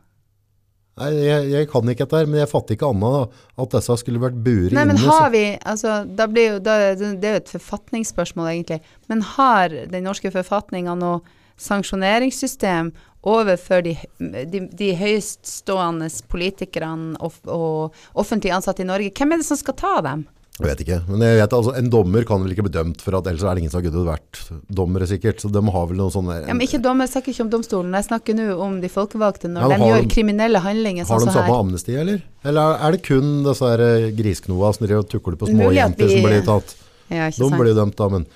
Nei, 0.94 1.08
jeg, 1.24 1.46
jeg 1.50 1.68
kan 1.72 1.88
ikke 1.90 2.04
dette 2.04 2.18
her, 2.20 2.28
men 2.30 2.38
jeg 2.38 2.50
fatter 2.52 2.76
ikke 2.76 2.90
annet 2.94 3.38
at 3.64 3.72
disse 3.74 3.96
skulle 3.98 4.20
vært 4.22 4.36
buret 4.46 4.76
Nei, 4.76 4.84
men 4.86 5.00
har 5.02 5.32
vi 5.34 5.42
altså, 5.66 5.96
da 6.06 6.28
blir 6.30 6.52
jo, 6.52 6.60
da, 6.62 6.76
Det 6.94 7.26
er 7.26 7.34
jo 7.34 7.40
et 7.40 7.54
forfatningsspørsmål, 7.56 8.52
egentlig. 8.52 8.78
Men 9.10 9.24
har 9.34 9.74
den 9.90 10.06
norske 10.06 10.30
forfatninga 10.34 10.94
noe 11.00 11.18
sanksjoneringssystem 11.58 12.92
overfor 13.26 13.82
de, 13.86 13.96
de, 14.20 14.62
de 14.70 14.92
høyeststående 14.98 16.10
politikerne 16.30 17.18
og, 17.24 17.42
og 17.50 18.20
offentlig 18.20 18.54
ansatte 18.54 18.84
i 18.84 18.88
Norge? 18.88 19.10
Hvem 19.18 19.34
er 19.34 19.42
det 19.42 19.48
som 19.48 19.58
skal 19.58 19.78
ta 19.80 19.96
dem? 20.04 20.26
Jeg 20.54 20.68
vet 20.68 20.80
ikke, 20.84 20.96
men 21.10 21.18
jeg 21.26 21.38
vet 21.40 21.54
altså, 21.56 21.72
en 21.74 21.88
dommer 21.90 22.22
kan 22.28 22.38
vel 22.44 22.52
ikke 22.54 22.62
bli 22.68 22.70
dømt 22.76 23.00
for 23.02 23.16
at 23.18 23.26
ellers 23.26 23.42
er 23.42 23.56
det 23.56 23.62
ingen 23.64 23.72
som 23.72 23.80
har 23.80 23.86
guddet 23.90 24.04
vært 24.06 24.42
dommere 24.70 25.08
sikkert, 25.10 25.40
så 25.42 25.48
de 25.50 25.58
har 25.74 25.86
vel 25.90 25.98
noen 25.98 26.12
sånne 26.14 26.30
der- 26.36 26.46
Ja, 26.46 26.54
men 26.54 26.62
ikke 26.62 26.78
dommer, 26.80 27.08
jeg 27.08 27.14
snakker 27.16 27.32
ikke 27.34 27.40
om 27.42 27.50
domstolen. 27.50 27.90
Jeg 27.98 28.04
snakker 28.06 28.34
nå 28.38 28.60
om 28.62 28.76
de 28.80 28.88
folkevalgte 28.88 29.50
når 29.50 29.60
Ja, 29.64 29.68
de 29.74 29.88
gjør 29.90 30.06
kriminelle 30.14 30.60
handlinger 30.62 31.08
Har 31.08 31.18
sånn 31.18 31.26
de 31.26 31.32
som 31.32 31.42
samme 31.42 31.58
amnesti, 31.58 31.96
eller? 31.98 32.22
Eller 32.44 32.78
er 32.86 32.92
det 32.92 33.02
kun 33.02 33.42
disse 33.42 33.66
her 33.66 33.80
eh, 33.82 34.10
grisknoa 34.14 34.70
som 34.76 34.86
driver 34.86 35.02
og 35.02 35.08
tukler 35.10 35.36
på 35.42 35.48
småjenter 35.50 36.06
vi- 36.06 36.20
som 36.20 36.30
blir 36.30 36.44
tatt? 36.46 36.74
Ja, 37.10 37.26
De 37.26 37.32
sant? 37.32 37.58
blir 37.58 37.74
dømt 37.74 37.96
da, 37.96 38.08
men 38.08 38.26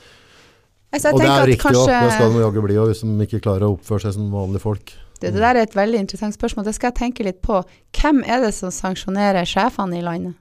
Altså, 0.91 1.13
Og 1.13 1.21
det 1.21 1.29
er 1.29 1.47
riktig 1.47 1.61
òg, 1.61 1.87
kanskje- 1.87 2.03
det 2.03 2.13
skal 2.17 2.33
de 2.33 2.39
jaggu 2.41 2.63
bli 2.65 2.75
òg, 2.81 2.87
hvis 2.89 3.01
de 3.05 3.27
ikke 3.27 3.43
klarer 3.45 3.61
å 3.69 3.77
oppføre 3.79 4.01
seg 4.01 4.15
som 4.15 4.31
vanlige 4.33 4.61
folk. 4.63 4.93
Det, 5.21 5.35
det 5.35 5.41
der 5.41 5.55
er 5.55 5.63
et 5.63 5.75
veldig 5.75 5.99
interessant 6.01 6.35
spørsmål. 6.35 6.65
Det 6.65 6.75
skal 6.75 6.91
jeg 6.91 7.13
tenke 7.13 7.23
litt 7.25 7.43
på. 7.43 7.63
Hvem 7.93 8.25
er 8.27 8.41
det 8.41 8.55
som 8.55 8.71
sanksjonerer 8.71 9.45
sjefene 9.45 9.99
i 9.99 10.03
landet? 10.03 10.35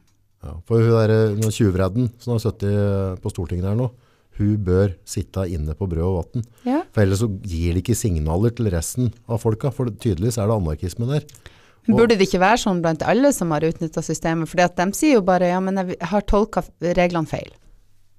Ja, 0.48 0.54
for 0.68 0.80
hun 0.80 0.94
der 0.96 1.12
eh, 1.36 1.50
tjuvredden 1.52 2.10
som 2.24 2.34
har 2.38 2.40
sittet 2.44 2.72
eh, 2.72 3.16
på 3.20 3.32
Stortinget 3.34 3.68
her 3.68 3.76
nå, 3.76 3.90
hun 4.38 4.56
bør 4.64 4.94
sitte 5.10 5.44
inne 5.52 5.74
på 5.76 5.88
brød 5.90 6.06
og 6.08 6.18
vatten. 6.22 6.44
Ja. 6.64 6.84
For 6.94 7.04
ellers 7.04 7.20
så 7.24 7.28
gir 7.42 7.74
det 7.76 7.82
ikke 7.84 7.96
signaler 7.98 8.54
til 8.56 8.70
resten 8.72 9.12
av 9.28 9.42
folka, 9.44 9.72
for 9.74 9.90
tydeligvis 9.92 10.38
er 10.40 10.48
det 10.48 10.56
anarkisme 10.60 11.08
der. 11.10 11.26
Og- 11.88 11.96
Burde 11.98 12.18
det 12.20 12.28
ikke 12.28 12.40
være 12.44 12.60
sånn 12.62 12.82
blant 12.84 13.02
alle 13.08 13.32
som 13.34 13.50
har 13.56 13.62
utnytta 13.66 14.02
systemet? 14.06 14.48
For 14.52 14.58
de 14.62 14.88
sier 14.94 15.18
jo 15.18 15.22
bare 15.26 15.50
ja, 15.50 15.60
men 15.64 15.76
jeg 15.82 15.98
har 16.02 16.22
tolka 16.22 16.64
reglene 16.82 17.28
feil. 17.28 17.50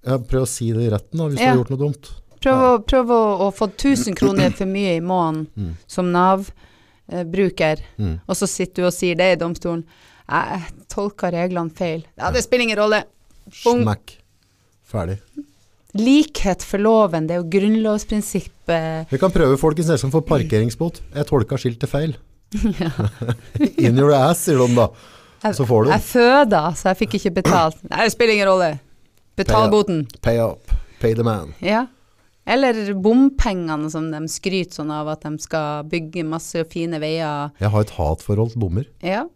Ja, 0.07 0.17
prøv 0.19 0.43
å 0.43 0.49
si 0.49 0.73
det 0.73 0.87
i 0.89 0.91
retten 0.91 1.19
da, 1.21 1.29
hvis 1.29 1.39
Ja. 1.41 1.53
du 1.53 1.59
har 1.59 1.65
gjort 1.65 1.71
noe 1.71 1.83
dumt. 1.87 2.11
Prøv, 2.41 2.55
å, 2.65 2.73
prøv 2.87 3.11
å, 3.11 3.23
å 3.47 3.49
få 3.55 3.67
1000 3.71 4.15
kroner 4.17 4.51
for 4.55 4.67
mye 4.67 4.97
i 4.97 5.01
måneden 5.01 5.47
Mm. 5.57 5.73
som 5.87 6.11
Nav-bruker, 6.13 7.79
Mm. 7.99 8.21
og 8.29 8.35
så 8.37 8.47
sitter 8.49 8.83
du 8.83 8.87
og 8.87 8.93
sier 8.93 9.15
det 9.17 9.33
i 9.33 9.37
domstolen. 9.45 9.85
Jeg 10.29 10.63
tolka 10.93 11.31
reglene 11.33 11.73
feil. 11.75 12.03
Ja, 12.19 12.31
det 12.35 12.43
spiller 12.45 12.69
ingen 12.69 12.79
rolle. 12.81 13.03
Bong. 13.65 13.83
Smack. 13.83 14.19
Ferdig. 14.89 15.19
Likhet 15.99 16.63
for 16.69 16.81
loven, 16.85 17.27
det 17.27 17.37
er 17.37 17.41
jo 17.41 17.49
grunnlovsprinsippet. 17.49 19.09
Vi 19.11 19.21
kan 19.21 19.33
prøve 19.33 19.57
folkens 19.61 19.89
neste 19.89 20.05
gang 20.05 20.13
for 20.13 20.27
parkeringsbot. 20.29 21.01
Jeg 21.17 21.29
tolka 21.31 21.57
skiltet 21.61 21.89
feil. 21.91 22.13
In 23.85 23.97
your 23.97 24.13
ass, 24.17 24.45
sier 24.45 24.61
de 24.61 24.77
da. 24.77 24.89
Så 25.55 25.65
får 25.69 25.87
du 25.87 25.93
Jeg 25.93 26.05
føda, 26.05 26.63
så 26.77 26.91
jeg 26.91 27.01
fikk 27.05 27.17
ikke 27.21 27.35
betalt. 27.41 27.81
Nei, 27.89 28.05
det 28.05 28.13
spiller 28.15 28.37
ingen 28.37 28.51
rolle. 28.51 28.71
Betal 29.39 29.71
boten. 29.71 30.03
pay 30.21 30.41
up, 30.43 30.73
pay 31.01 31.15
the 31.15 31.25
man. 31.25 31.55
Ja. 31.63 31.87
Eller 32.49 32.93
bompengene 32.97 33.91
som 33.93 34.09
de 34.11 34.23
skryter 34.33 34.81
sånn 34.81 34.91
av 34.93 35.09
at 35.13 35.25
de 35.25 35.35
skal 35.41 35.85
bygge 35.89 36.25
masse 36.27 36.65
fine 36.73 36.99
veier. 37.01 37.53
Jeg 37.61 37.73
har 37.75 37.85
et 37.85 37.93
hatforhold 37.97 38.55
til 38.55 38.65
bommer. 38.65 38.89
Ja. 39.05 39.27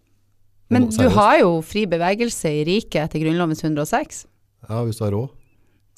Men 0.73 0.89
du 0.93 1.07
har 1.15 1.39
jo 1.43 1.55
fri 1.67 1.85
bevegelse 1.91 2.51
i 2.61 2.63
riket 2.69 3.05
etter 3.07 3.23
Grunnlovens 3.23 3.63
106. 3.65 4.25
Ja, 4.69 4.83
hvis 4.87 5.01
du 5.01 5.05
har 5.07 5.15
råd. 5.17 5.33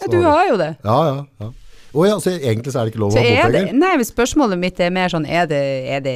Ja, 0.03 0.11
du 0.11 0.21
har 0.25 0.49
jo 0.49 0.57
det. 0.61 0.73
Ja, 0.83 0.99
ja, 1.09 1.19
ja. 1.41 1.51
Å 1.95 2.07
ja, 2.09 2.15
så 2.19 2.33
egentlig 2.35 2.73
så 2.75 2.81
er 2.81 2.89
det 2.89 2.95
ikke 2.95 3.03
lov 3.05 3.13
å 3.13 3.21
ha 3.21 3.23
er 3.23 3.45
bompenger? 3.47 3.75
nei, 3.79 3.93
men 4.01 4.07
spørsmålet 4.09 4.59
mitt 4.59 4.81
er 4.83 4.91
mer 4.95 5.13
sånn, 5.13 5.27
er 5.31 5.47
det, 5.47 5.63
er 5.95 6.01
det 6.03 6.15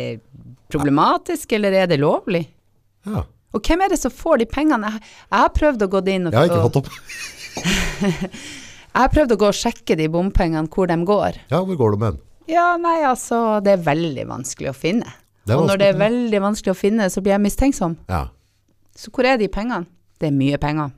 problematisk, 0.73 1.53
eller 1.55 1.77
er 1.85 1.91
det 1.91 2.01
lovlig? 2.03 2.49
Ja. 3.07 3.23
Og 3.55 3.63
hvem 3.65 3.85
er 3.85 3.93
det 3.93 4.01
som 4.01 4.13
får 4.13 4.43
de 4.43 4.49
pengene? 4.51 4.91
Jeg, 4.97 5.05
jeg 5.31 5.45
har 5.45 5.53
prøvd 5.55 5.85
å 5.87 5.89
gå 5.93 6.03
inn 6.11 6.27
og, 6.29 6.35
Jeg 6.35 6.41
har 6.41 6.51
ikke 6.51 6.65
fått 6.67 6.81
opp. 6.81 6.91
jeg 8.03 8.99
har 8.99 9.13
prøvd 9.15 9.37
å 9.37 9.39
gå 9.41 9.53
og 9.53 9.61
sjekke 9.61 9.97
de 10.01 10.09
bompengene, 10.13 10.67
hvor 10.73 10.91
de 10.91 10.99
går. 11.09 11.39
Ja, 11.55 11.63
hvor 11.63 11.79
går 11.79 11.95
de 11.95 12.03
den? 12.09 12.19
Ja, 12.51 12.73
nei, 12.81 12.99
altså, 13.07 13.61
det 13.65 13.77
er 13.77 13.87
veldig 13.87 14.27
vanskelig 14.29 14.73
å 14.73 14.77
finne. 14.77 15.15
Og 15.49 15.65
når 15.69 15.81
det 15.81 15.87
er 15.93 16.01
veldig 16.01 16.43
vanskelig 16.45 16.75
å 16.75 16.77
finne, 16.77 17.07
så 17.13 17.23
blir 17.25 17.37
jeg 17.37 17.45
mistenksom. 17.47 17.95
Ja. 18.11 18.27
Så 18.99 19.13
hvor 19.15 19.29
er 19.29 19.39
de 19.39 19.47
pengene? 19.53 19.87
Det 20.19 20.33
er 20.33 20.35
mye 20.35 20.59
penger. 20.59 20.95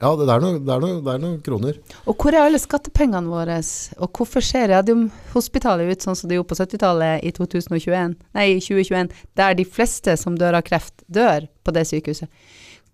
Ja, 0.00 0.14
det 0.16 0.30
er 0.32 0.40
noen 0.40 0.60
det 0.64 0.72
er 0.72 0.80
noe, 0.80 1.00
det 1.04 1.12
er 1.12 1.20
noen 1.20 1.40
kroner. 1.44 1.78
Og 2.08 2.22
hvor 2.22 2.32
er 2.32 2.46
alle 2.46 2.60
skattepengene 2.60 3.28
våre? 3.28 3.58
Og 4.00 4.16
hvorfor 4.16 4.44
ser 4.44 4.70
Radiumhospitalet 4.72 5.90
ut 5.90 6.06
sånn 6.06 6.16
som 6.16 6.30
det 6.30 6.38
gjorde 6.38 6.52
på 6.54 6.60
70-tallet 6.62 7.26
i 7.28 7.32
2021, 7.36 8.14
nei, 8.38 8.46
i 8.54 8.62
2021, 8.64 9.12
der 9.36 9.58
de 9.58 9.66
fleste 9.68 10.14
som 10.16 10.38
dør 10.40 10.56
av 10.60 10.64
kreft, 10.64 11.04
dør 11.12 11.50
på 11.66 11.74
det 11.76 11.84
sykehuset? 11.90 12.30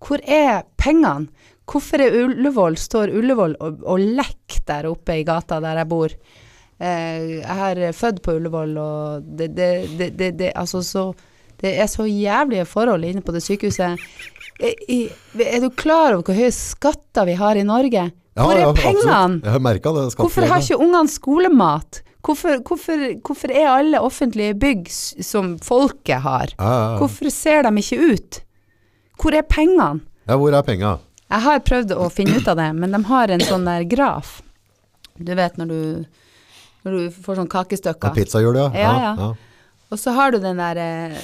Hvor 0.03 0.25
er 0.25 0.65
pengene? 0.81 1.31
Hvorfor 1.67 2.03
er 2.03 2.15
Ullevål, 2.25 2.77
står 2.79 3.15
Ullevål 3.15 3.57
og, 3.63 3.81
og 3.87 4.03
lekker 4.19 4.67
der 4.67 4.91
oppe 4.91 5.21
i 5.21 5.25
gata 5.27 5.61
der 5.63 5.81
jeg 5.83 5.91
bor? 5.91 6.13
Eh, 6.77 7.39
jeg 7.39 7.87
er 7.87 7.97
født 7.97 8.21
på 8.23 8.35
Ullevål, 8.41 8.77
og 8.83 9.31
det, 9.39 9.53
det, 9.55 9.71
det, 10.19 10.33
det, 10.39 10.53
altså 10.59 10.83
så, 10.83 11.11
det 11.63 11.79
er 11.79 11.87
så 11.91 12.07
jævlige 12.07 12.67
forhold 12.67 13.07
inne 13.07 13.23
på 13.23 13.35
det 13.35 13.47
sykehuset. 13.47 14.03
I, 14.63 15.01
er 15.43 15.61
du 15.61 15.69
klar 15.77 16.15
over 16.15 16.25
hvor 16.25 16.37
høye 16.39 16.53
skatter 16.55 17.29
vi 17.29 17.37
har 17.37 17.59
i 17.61 17.65
Norge? 17.67 18.09
Hvor 18.37 18.57
er 18.57 18.73
pengene? 18.77 19.41
Hvorfor 20.17 20.49
har 20.49 20.63
ikke 20.65 20.79
ungene 20.81 21.13
skolemat? 21.13 22.03
Hvorfor, 22.27 22.59
hvorfor, 22.67 23.03
hvorfor 23.23 23.53
er 23.55 23.69
alle 23.71 24.01
offentlige 24.03 24.57
bygg 24.59 24.89
som 25.23 25.55
folket 25.63 26.25
har? 26.25 26.51
ja, 26.57 26.65
ja, 26.65 26.81
ja. 26.91 26.97
Hvorfor 26.99 27.31
ser 27.31 27.63
de 27.69 27.71
ikke 27.79 27.99
ut? 28.13 28.41
Hvor 29.23 29.37
er 29.37 29.47
pengene? 29.47 30.03
ja, 30.27 30.37
hvor 30.37 30.53
er 30.53 30.65
penga? 30.67 30.97
Jeg 31.27 31.43
har 31.43 31.63
prøvd 31.67 31.95
å 31.95 32.09
finne 32.11 32.39
ut 32.39 32.49
av 32.51 32.59
det, 32.59 32.69
men 32.75 32.93
de 32.95 33.01
har 33.09 33.33
en 33.35 33.43
sånn 33.43 33.65
der 33.67 33.87
graf. 33.91 34.41
Du 35.19 35.33
vet 35.35 35.57
når 35.59 35.71
du, 35.71 35.81
når 36.87 36.99
du 36.99 37.21
får 37.23 37.41
sånn 37.41 37.49
Ja, 37.49 37.53
kakestykker. 37.57 38.15
Pizzahjul, 38.15 38.59
ja. 38.59 38.67
Ja, 38.75 38.93
ja. 39.03 39.15
ja. 39.19 39.31
Og 39.91 40.03
så 40.03 40.13
har 40.17 40.35
du 40.35 40.41
den 40.43 40.59
der 40.59 40.79
eh, 40.83 41.17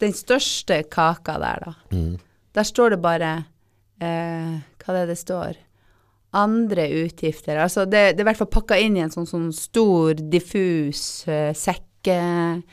Den 0.00 0.12
største 0.12 0.82
kaka 0.92 1.38
der, 1.40 1.64
da. 1.64 1.74
Mm. 1.96 2.14
Der 2.54 2.62
står 2.66 2.94
det 2.94 3.00
bare 3.02 3.30
eh, 4.02 4.54
Hva 4.78 4.88
er 4.92 4.98
det 5.02 5.08
det 5.14 5.18
står? 5.20 5.52
Andre 6.34 6.84
utgifter. 7.04 7.56
Altså 7.62 7.84
det, 7.86 8.14
det 8.14 8.20
er 8.20 8.26
i 8.26 8.28
hvert 8.32 8.40
fall 8.42 8.56
pakka 8.56 8.76
inn 8.82 8.96
i 8.98 9.04
en 9.04 9.12
sånn, 9.12 9.28
sånn 9.30 9.52
stor, 9.54 10.14
diffus 10.18 11.28
eh, 11.30 11.52
sekkeklase. 11.54 12.66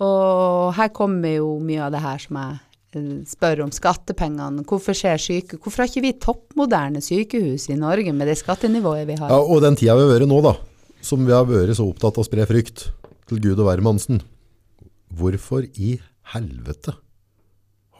Og 0.00 0.72
her 0.78 0.88
kommer 0.96 1.28
jo 1.34 1.58
mye 1.60 1.82
av 1.84 1.92
det 1.92 2.00
her 2.00 2.18
som 2.22 2.36
jeg 2.40 2.52
eh, 2.96 3.20
spør 3.28 3.56
om. 3.66 3.72
Skattepengene. 3.76 4.64
Hvorfor 4.64 4.94
skjer 4.96 5.18
syke... 5.20 5.60
Hvorfor 5.60 5.78
har 5.84 5.88
ikke 5.92 6.06
vi 6.06 6.22
toppmoderne 6.24 7.00
sykehus 7.04 7.68
i 7.68 7.76
Norge 7.80 8.12
med 8.16 8.26
det 8.32 8.38
skattenivået 8.40 9.04
vi 9.10 9.16
har? 9.20 9.28
Ja, 9.28 9.40
og 9.44 9.60
den 9.64 9.76
tida 9.76 9.94
vi 10.00 10.04
har 10.06 10.14
vært 10.14 10.32
nå, 10.32 10.38
da, 10.48 10.54
som 11.04 11.20
vi 11.28 11.36
har 11.36 11.44
vært 11.48 11.76
så 11.76 11.84
opptatt 11.92 12.16
av 12.16 12.22
å 12.24 12.28
spre 12.28 12.48
frykt 12.48 12.78
til 13.28 13.36
Gud 13.44 13.58
og 13.60 13.66
hvermannsen, 13.68 14.24
hvorfor 15.12 15.68
i 15.76 16.00
helvete 16.32 16.96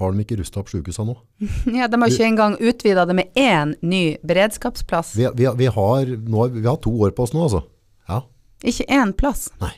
har 0.00 0.14
de 0.14 0.24
ikke 0.24 0.38
rusta 0.40 0.62
opp 0.62 0.70
sykehusene 0.72 1.12
nå? 1.12 1.16
Ja, 1.78 1.88
De 1.90 2.00
har 2.00 2.14
ikke 2.14 2.28
engang 2.30 2.56
utvida 2.58 3.04
det 3.08 3.16
med 3.18 3.38
én 3.38 3.76
ny 3.84 4.16
beredskapsplass. 4.26 5.14
Vi, 5.18 5.28
vi, 5.36 5.46
vi, 5.60 5.70
har, 5.76 6.16
nå, 6.16 6.48
vi 6.56 6.66
har 6.66 6.80
to 6.82 6.92
år 7.04 7.14
på 7.16 7.28
oss 7.28 7.36
nå, 7.36 7.44
altså. 7.46 7.62
Ja. 8.08 8.22
Ikke 8.64 8.88
én 8.88 9.14
plass. 9.16 9.48
Nei. 9.62 9.74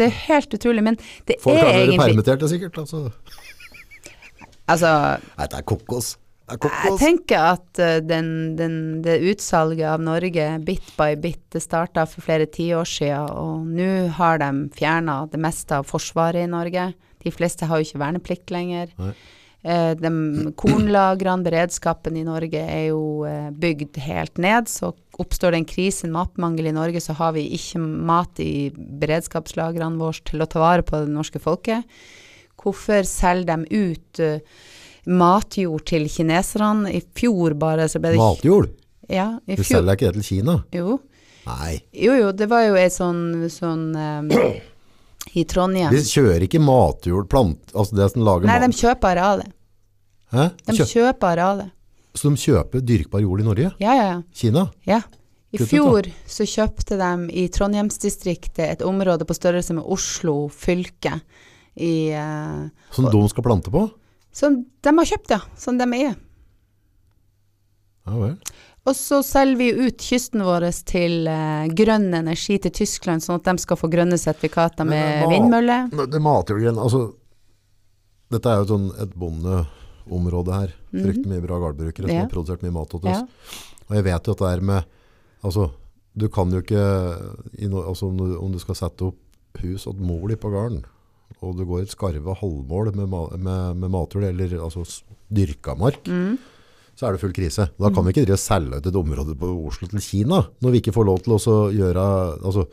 Det 0.00 0.08
er 0.08 0.18
helt 0.30 0.54
utrolig, 0.56 0.82
men 0.84 0.96
det 1.28 1.36
Folk 1.42 1.58
er 1.58 1.66
har 1.66 1.74
vært 1.74 1.90
permittert, 1.90 2.06
permitterte 2.06 2.48
sikkert. 2.48 2.78
Altså. 2.80 3.02
Altså, 4.70 4.90
Nei, 5.36 5.48
det 5.50 5.58
er 5.58 5.66
kokos. 5.68 6.14
Det 6.50 6.56
er 6.66 6.86
jeg 6.88 6.96
tenker 6.98 7.44
at 7.52 7.78
eh, 7.78 7.98
den, 8.02 8.56
den, 8.58 8.74
det 9.04 9.20
utsalget 9.30 9.86
av 9.86 10.02
Norge 10.02 10.46
bit 10.66 10.88
by 10.96 11.14
bit, 11.20 11.42
det 11.54 11.62
starta 11.62 12.06
for 12.10 12.26
flere 12.26 12.48
tiår 12.50 12.88
siden, 12.88 13.28
og 13.30 13.68
nå 13.70 14.08
har 14.16 14.40
de 14.42 14.50
fjerna 14.74 15.20
det 15.30 15.38
meste 15.42 15.78
av 15.78 15.86
forsvaret 15.86 16.48
i 16.48 16.50
Norge. 16.50 16.88
De 17.24 17.32
fleste 17.34 17.68
har 17.68 17.80
jo 17.80 17.88
ikke 17.88 18.02
verneplikt 18.02 18.52
lenger. 18.54 18.94
Eh, 19.62 19.90
de 19.92 20.10
kornlagrene, 20.56 21.44
beredskapen 21.44 22.16
i 22.16 22.24
Norge 22.24 22.62
er 22.64 22.86
jo 22.88 23.26
eh, 23.28 23.50
bygd 23.52 23.98
helt 24.00 24.40
ned, 24.40 24.70
så 24.72 24.94
oppstår 25.20 25.52
det 25.52 25.60
en 25.60 25.68
krise, 25.68 26.06
en 26.06 26.14
matmangel 26.14 26.70
i 26.70 26.72
Norge, 26.72 27.02
så 27.04 27.12
har 27.18 27.34
vi 27.36 27.44
ikke 27.58 27.82
mat 27.82 28.40
i 28.40 28.70
beredskapslagrene 28.72 30.00
våre 30.00 30.24
til 30.24 30.40
å 30.40 30.48
ta 30.48 30.62
vare 30.62 30.86
på 30.86 31.02
det 31.02 31.12
norske 31.12 31.42
folket. 31.42 31.84
Hvorfor 32.60 33.04
selger 33.08 33.56
de 33.56 33.84
ut 33.88 34.20
uh, 34.20 34.64
matjord 35.08 35.84
til 35.88 36.08
kineserne? 36.12 36.92
I 36.92 37.00
fjor 37.16 37.56
bare 37.60 37.86
så 37.88 38.00
ble 38.02 38.14
det 38.14 38.20
Matjord? 38.20 38.72
Ja, 39.08 39.30
i 39.44 39.56
fjor. 39.56 39.64
Du 39.64 39.68
selger 39.70 39.96
ikke 39.96 40.10
det 40.10 40.20
til 40.20 40.26
Kina? 40.28 40.58
Jo. 40.76 40.98
Nei. 41.48 41.80
jo, 41.96 42.14
jo, 42.14 42.32
det 42.36 42.46
var 42.50 42.66
jo 42.66 42.76
ei 42.78 42.90
sånn, 42.92 43.48
sånn 43.50 43.86
eh, 43.96 44.60
i 45.34 45.44
Trondheim. 45.48 45.92
De 45.94 46.00
kjører 46.06 46.42
ikke 46.46 46.60
matjord, 46.62 47.28
plant, 47.30 47.60
altså 47.74 47.96
det 47.98 48.08
som 48.12 48.24
lager 48.26 48.50
Nei, 48.50 48.58
de 48.64 48.72
kjøper 48.76 49.12
arealet. 49.14 49.52
Hæ? 50.34 50.48
De 50.66 50.74
Kjø 50.78 50.86
kjøper 50.94 51.32
arealet. 51.34 51.70
så 52.14 52.30
de 52.30 52.36
kjøper 52.42 52.82
dyrkbar 52.86 53.22
jord 53.22 53.40
i 53.40 53.46
Norge? 53.46 53.70
Ja, 53.82 53.94
ja, 53.94 54.04
ja. 54.14 54.18
Kina? 54.34 54.66
Ja. 54.86 55.00
I 55.50 55.58
Kutt 55.58 55.66
ut, 55.66 55.70
fjor 55.72 56.06
så 56.30 56.44
kjøpte 56.46 56.94
de 57.00 57.10
i 57.34 57.48
Trondheimsdistriktet 57.50 58.62
et 58.68 58.82
område 58.86 59.26
på 59.26 59.34
størrelse 59.34 59.74
med 59.74 59.82
Oslo 59.90 60.44
fylke. 60.54 61.16
I, 61.74 62.12
uh, 62.14 62.68
Som 62.94 63.08
de 63.10 63.22
skal 63.32 63.46
plante 63.46 63.70
på? 63.74 63.88
som 64.32 64.60
de 64.62 64.92
har 64.94 65.08
kjøpt, 65.10 65.30
ja. 65.34 65.40
Som 65.58 65.78
de 65.78 65.86
eier. 65.96 66.14
Ja 68.06 68.14
vel. 68.16 68.36
Og 68.88 68.94
så 68.96 69.18
selger 69.26 69.58
vi 69.60 69.68
ut 69.86 70.00
kysten 70.00 70.40
vår 70.46 70.64
til 70.88 71.26
eh, 71.28 71.66
grønn 71.76 72.08
energi 72.16 72.56
til 72.64 72.72
Tyskland, 72.72 73.20
sånn 73.22 73.36
at 73.36 73.44
de 73.50 73.58
skal 73.60 73.76
få 73.76 73.90
grønne 73.92 74.16
sertifikater 74.18 74.88
med 74.88 75.26
vindmølle. 75.28 75.82
Det 75.90 75.96
mater 75.98 76.12
Det 76.14 76.22
matjordgreiene, 76.24 76.80
altså 76.80 77.02
Dette 78.30 78.46
er 78.46 78.60
jo 78.62 78.68
sånn 78.70 78.88
et 79.02 79.12
bondeområde 79.18 80.54
her. 80.54 80.72
Fryktelig 80.94 81.32
mye 81.32 81.42
bra 81.42 81.56
gårdbrukere 81.58 82.06
som 82.06 82.10
Mhm. 82.10 82.14
Ja. 82.14 82.20
har 82.22 82.30
produsert 82.30 82.62
mye 82.62 82.70
mat 82.72 82.88
til 82.90 83.00
Ja. 83.10 83.26
Og 83.90 83.96
jeg 83.96 84.04
vet 84.04 84.24
jo 84.26 84.32
at 84.32 84.38
det 84.38 84.52
er 84.58 84.60
med 84.60 84.84
Altså, 85.42 85.70
du 86.16 86.28
kan 86.28 86.50
jo 86.52 86.60
ikke 86.60 86.82
i 87.58 87.66
no, 87.66 87.80
altså, 87.88 88.06
om, 88.08 88.16
du, 88.18 88.36
om 88.38 88.52
du 88.52 88.58
skal 88.58 88.74
sette 88.74 89.00
opp 89.06 89.16
hus 89.62 89.86
og 89.86 89.96
mor 89.96 90.28
di 90.28 90.36
på 90.36 90.50
gården, 90.52 90.84
og 91.42 91.56
du 91.56 91.64
går 91.64 91.80
et 91.82 91.88
skarve 91.88 92.34
halvmål 92.36 92.94
med, 92.94 93.08
med, 93.40 93.76
med 93.80 93.90
matjord, 93.90 94.24
eller 94.24 94.52
altså 94.62 94.84
dyrka 95.32 95.74
mark, 95.78 96.04
Mm. 96.04 96.36
Så 97.00 97.08
er 97.08 97.16
det 97.16 97.22
full 97.22 97.32
krise. 97.32 97.64
Da 97.80 97.88
kan 97.88 98.04
vi 98.04 98.12
ikke 98.12 98.26
drive 98.26 98.36
og 98.36 98.42
selge 98.42 98.76
ut 98.76 98.86
et 98.90 98.96
område 99.00 99.32
på 99.40 99.48
Oslo 99.70 99.88
til 99.88 100.02
Kina, 100.04 100.42
når 100.60 100.74
vi 100.74 100.80
ikke 100.82 100.92
får 100.92 101.06
lov 101.08 101.22
til 101.24 101.36
å 101.38 101.58
gjøre 101.72 102.06
altså, 102.44 102.66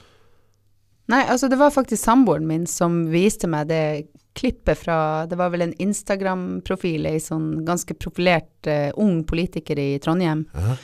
Nei, 1.07 1.21
altså 1.31 1.47
det 1.47 1.55
var 1.55 1.71
faktisk 1.71 2.01
samboeren 2.03 2.47
min 2.49 2.65
som 2.67 3.05
viste 3.07 3.47
meg 3.47 3.69
det 3.69 4.09
klippet 4.35 4.75
fra 4.81 4.97
Det 5.31 5.37
var 5.39 5.53
vel 5.53 5.63
en 5.63 5.75
Instagram-profil, 5.79 7.07
ei 7.07 7.21
sånn 7.23 7.63
ganske 7.65 7.95
profilert 7.95 8.67
uh, 8.67 8.91
ung 8.99 9.21
politiker 9.23 9.79
i 9.79 9.93
Trondheim, 10.03 10.43
Ja. 10.51 10.75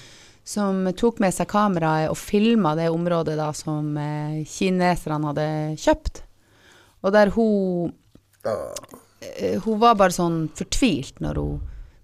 som 0.47 0.87
tok 0.95 1.19
med 1.19 1.35
seg 1.35 1.51
kameraet 1.51 2.07
og 2.13 2.17
filma 2.17 2.71
det 2.79 2.87
området 2.95 3.35
da 3.37 3.49
som 3.51 3.91
uh, 3.99 4.39
kineserne 4.47 5.33
hadde 5.33 5.49
kjøpt. 5.83 6.23
Og 7.03 7.11
der 7.11 7.35
hun 7.35 7.91
uh, 8.47 8.97
Hun 9.67 9.79
var 9.83 9.99
bare 9.99 10.15
sånn 10.15 10.45
fortvilt 10.55 11.19
når 11.23 11.43
hun 11.43 11.61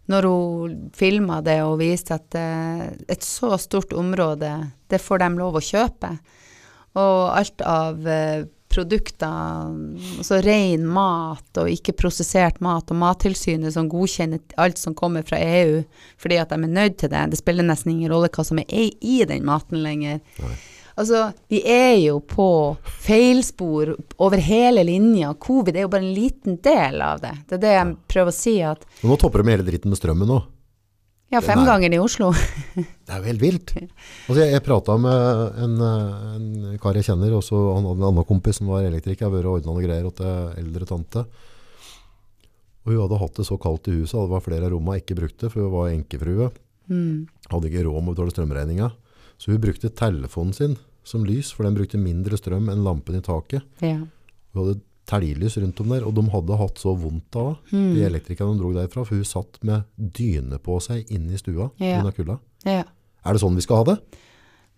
når 0.10 0.26
hun 0.26 0.78
filma 0.98 1.40
det 1.46 1.60
og 1.64 1.80
viste 1.82 2.18
at 2.18 2.38
eh, 2.38 2.86
et 3.10 3.26
så 3.26 3.56
stort 3.62 3.94
område, 3.94 4.52
det 4.90 5.02
får 5.02 5.22
de 5.22 5.34
lov 5.38 5.60
å 5.60 5.66
kjøpe. 5.66 6.16
Og 6.98 7.20
alt 7.38 7.62
av 7.62 8.08
eh, 8.10 8.48
produkter, 8.70 9.28
altså 10.18 10.40
ren 10.46 10.86
mat 10.94 11.62
og 11.62 11.70
ikke 11.74 11.96
prosessert 11.98 12.60
mat, 12.64 12.90
og 12.90 13.00
Mattilsynet 13.02 13.74
som 13.74 13.90
godkjenner 13.90 14.42
alt 14.62 14.82
som 14.82 14.96
kommer 14.98 15.26
fra 15.26 15.40
EU 15.42 15.82
fordi 16.22 16.38
at 16.42 16.54
de 16.54 16.60
er 16.60 16.76
nødt 16.76 17.00
til 17.02 17.14
det. 17.14 17.24
Det 17.32 17.42
spiller 17.42 17.66
nesten 17.66 17.96
ingen 17.96 18.12
rolle 18.14 18.30
hva 18.34 18.46
som 18.46 18.62
er 18.62 18.92
i 19.02 19.22
den 19.30 19.46
maten 19.48 19.82
lenger. 19.86 20.22
Altså, 21.00 21.30
vi 21.48 21.62
er 21.64 21.96
jo 22.02 22.18
på 22.20 22.46
feilspor 23.06 23.94
over 24.20 24.42
hele 24.44 24.84
linja. 24.84 25.32
Covid 25.40 25.78
er 25.78 25.86
jo 25.86 25.92
bare 25.94 26.04
en 26.04 26.16
liten 26.16 26.58
del 26.64 27.00
av 27.04 27.22
det. 27.24 27.36
Det 27.48 27.56
er 27.56 27.62
det 27.64 27.76
jeg 27.76 27.94
prøver 28.12 28.34
å 28.34 28.36
si, 28.36 28.56
at 28.68 28.84
nå 29.08 29.16
topper 29.22 29.46
de 29.46 29.54
hele 29.54 29.68
dritten 29.68 29.94
med 29.94 30.00
strømmen 30.02 30.28
nå. 30.28 30.40
ja, 31.32 31.40
fem 31.46 31.62
ganger 31.64 31.96
i 31.96 32.02
Oslo. 32.04 32.34
Det 32.76 33.16
er 33.16 33.22
jo 33.22 33.30
helt 33.30 33.42
vilt. 33.42 33.72
Altså, 33.80 34.42
jeg 34.42 34.52
jeg 34.58 34.66
prata 34.66 34.98
med 35.00 35.62
en, 35.64 35.78
en 35.86 36.78
kar 36.84 37.00
jeg 37.00 37.08
kjenner, 37.08 37.38
og 37.38 37.48
han 37.48 37.88
hadde 37.88 38.02
en 38.02 38.10
annen 38.12 38.28
kompis 38.28 38.60
som 38.60 38.74
var 38.74 38.84
elektriker. 38.84 39.24
Jeg 39.24 39.30
har 39.30 39.38
vært 39.38 39.48
og 39.48 39.60
ordna 39.62 39.78
noe 39.78 39.86
greier 39.86 40.12
til 40.20 40.60
eldre 40.66 40.90
tante. 40.90 41.26
Og 42.84 42.92
hun 42.92 43.04
hadde 43.06 43.22
hatt 43.24 43.40
det 43.40 43.48
så 43.48 43.56
kaldt 43.62 43.88
i 43.88 43.96
huset, 44.02 44.20
det 44.20 44.34
var 44.34 44.44
flere 44.44 44.68
av 44.68 44.74
rommene 44.76 45.00
ikke 45.00 45.18
brukte, 45.18 45.48
for 45.48 45.64
hun 45.64 45.74
var 45.78 45.94
enkefrue. 45.94 46.52
Mm. 46.92 47.30
Hadde 47.54 47.72
ikke 47.72 47.88
råd 47.88 48.04
med 48.04 48.12
å 48.12 48.18
betale 48.18 48.36
strømregninga. 48.36 48.92
Så 49.40 49.54
hun 49.54 49.62
brukte 49.64 49.92
telefonen 49.96 50.56
sin 50.56 50.76
som 51.10 51.26
lys, 51.26 51.50
for 51.56 51.66
den 51.66 51.76
brukte 51.78 51.98
mindre 52.02 52.38
strøm 52.40 52.70
enn 52.72 52.84
lampen 52.86 53.18
i 53.18 53.24
taket. 53.26 53.66
Ja. 53.82 53.98
Vi 54.54 54.62
hadde 54.62 54.78
teljelys 55.10 55.58
rundt 55.58 55.80
om 55.82 55.90
der, 55.90 56.04
og 56.06 56.14
de 56.14 56.22
hadde 56.30 56.58
hatt 56.62 56.78
så 56.78 56.94
vondt 56.98 57.36
av 57.42 57.56
det, 57.56 57.74
Mm. 57.74 57.94
de 57.96 58.02
elektrikerne 58.06 58.58
dro 58.60 58.70
derfra, 58.76 59.04
for 59.06 59.16
hun 59.18 59.26
satt 59.26 59.58
med 59.66 59.84
dyne 59.98 60.60
på 60.62 60.78
seg 60.86 61.10
inne 61.10 61.34
i 61.34 61.38
stua 61.42 61.72
Ja. 61.82 62.04
kulda. 62.12 62.40
ja. 62.66 62.84
Er 63.26 63.34
det 63.34 63.42
sånn 63.42 63.56
vi 63.56 63.62
skal 63.66 63.78
ha 63.84 63.84
det? 63.96 63.98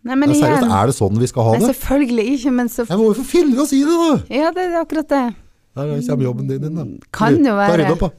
Nei, 0.03 0.15
men 0.15 0.29
Nei, 0.29 0.35
seriøst, 0.39 0.63
igjen 0.63 0.71
er 0.71 0.85
det 0.87 0.95
sånn 0.97 1.19
vi 1.19 1.27
skal 1.27 1.43
ha 1.43 1.51
Nei, 1.51 1.59
det? 1.67 1.75
selvfølgelig 1.75 2.25
ikke, 2.39 2.51
men 2.53 2.67
så 2.69 2.87
Jeg 2.89 2.97
må 2.97 3.05
jo 3.11 3.13
for 3.13 3.23
fille 3.23 3.55
å 3.61 3.67
si 3.67 3.83
det, 3.85 3.97
da! 4.01 4.35
Ja, 4.35 4.51
det 4.51 4.63
er 4.65 4.79
akkurat 4.83 5.07
det. 5.07 5.35
Der 5.75 6.01
kommer 6.07 6.23
jobben 6.25 6.47
din 6.49 6.63
inn, 6.63 6.75
da. 6.75 6.85
Kan 7.13 7.37
jo 7.37 7.43
Ta 7.53 7.67
være. 7.67 7.77
rydde 7.77 7.91
opp, 7.91 7.99
da. 8.01 8.11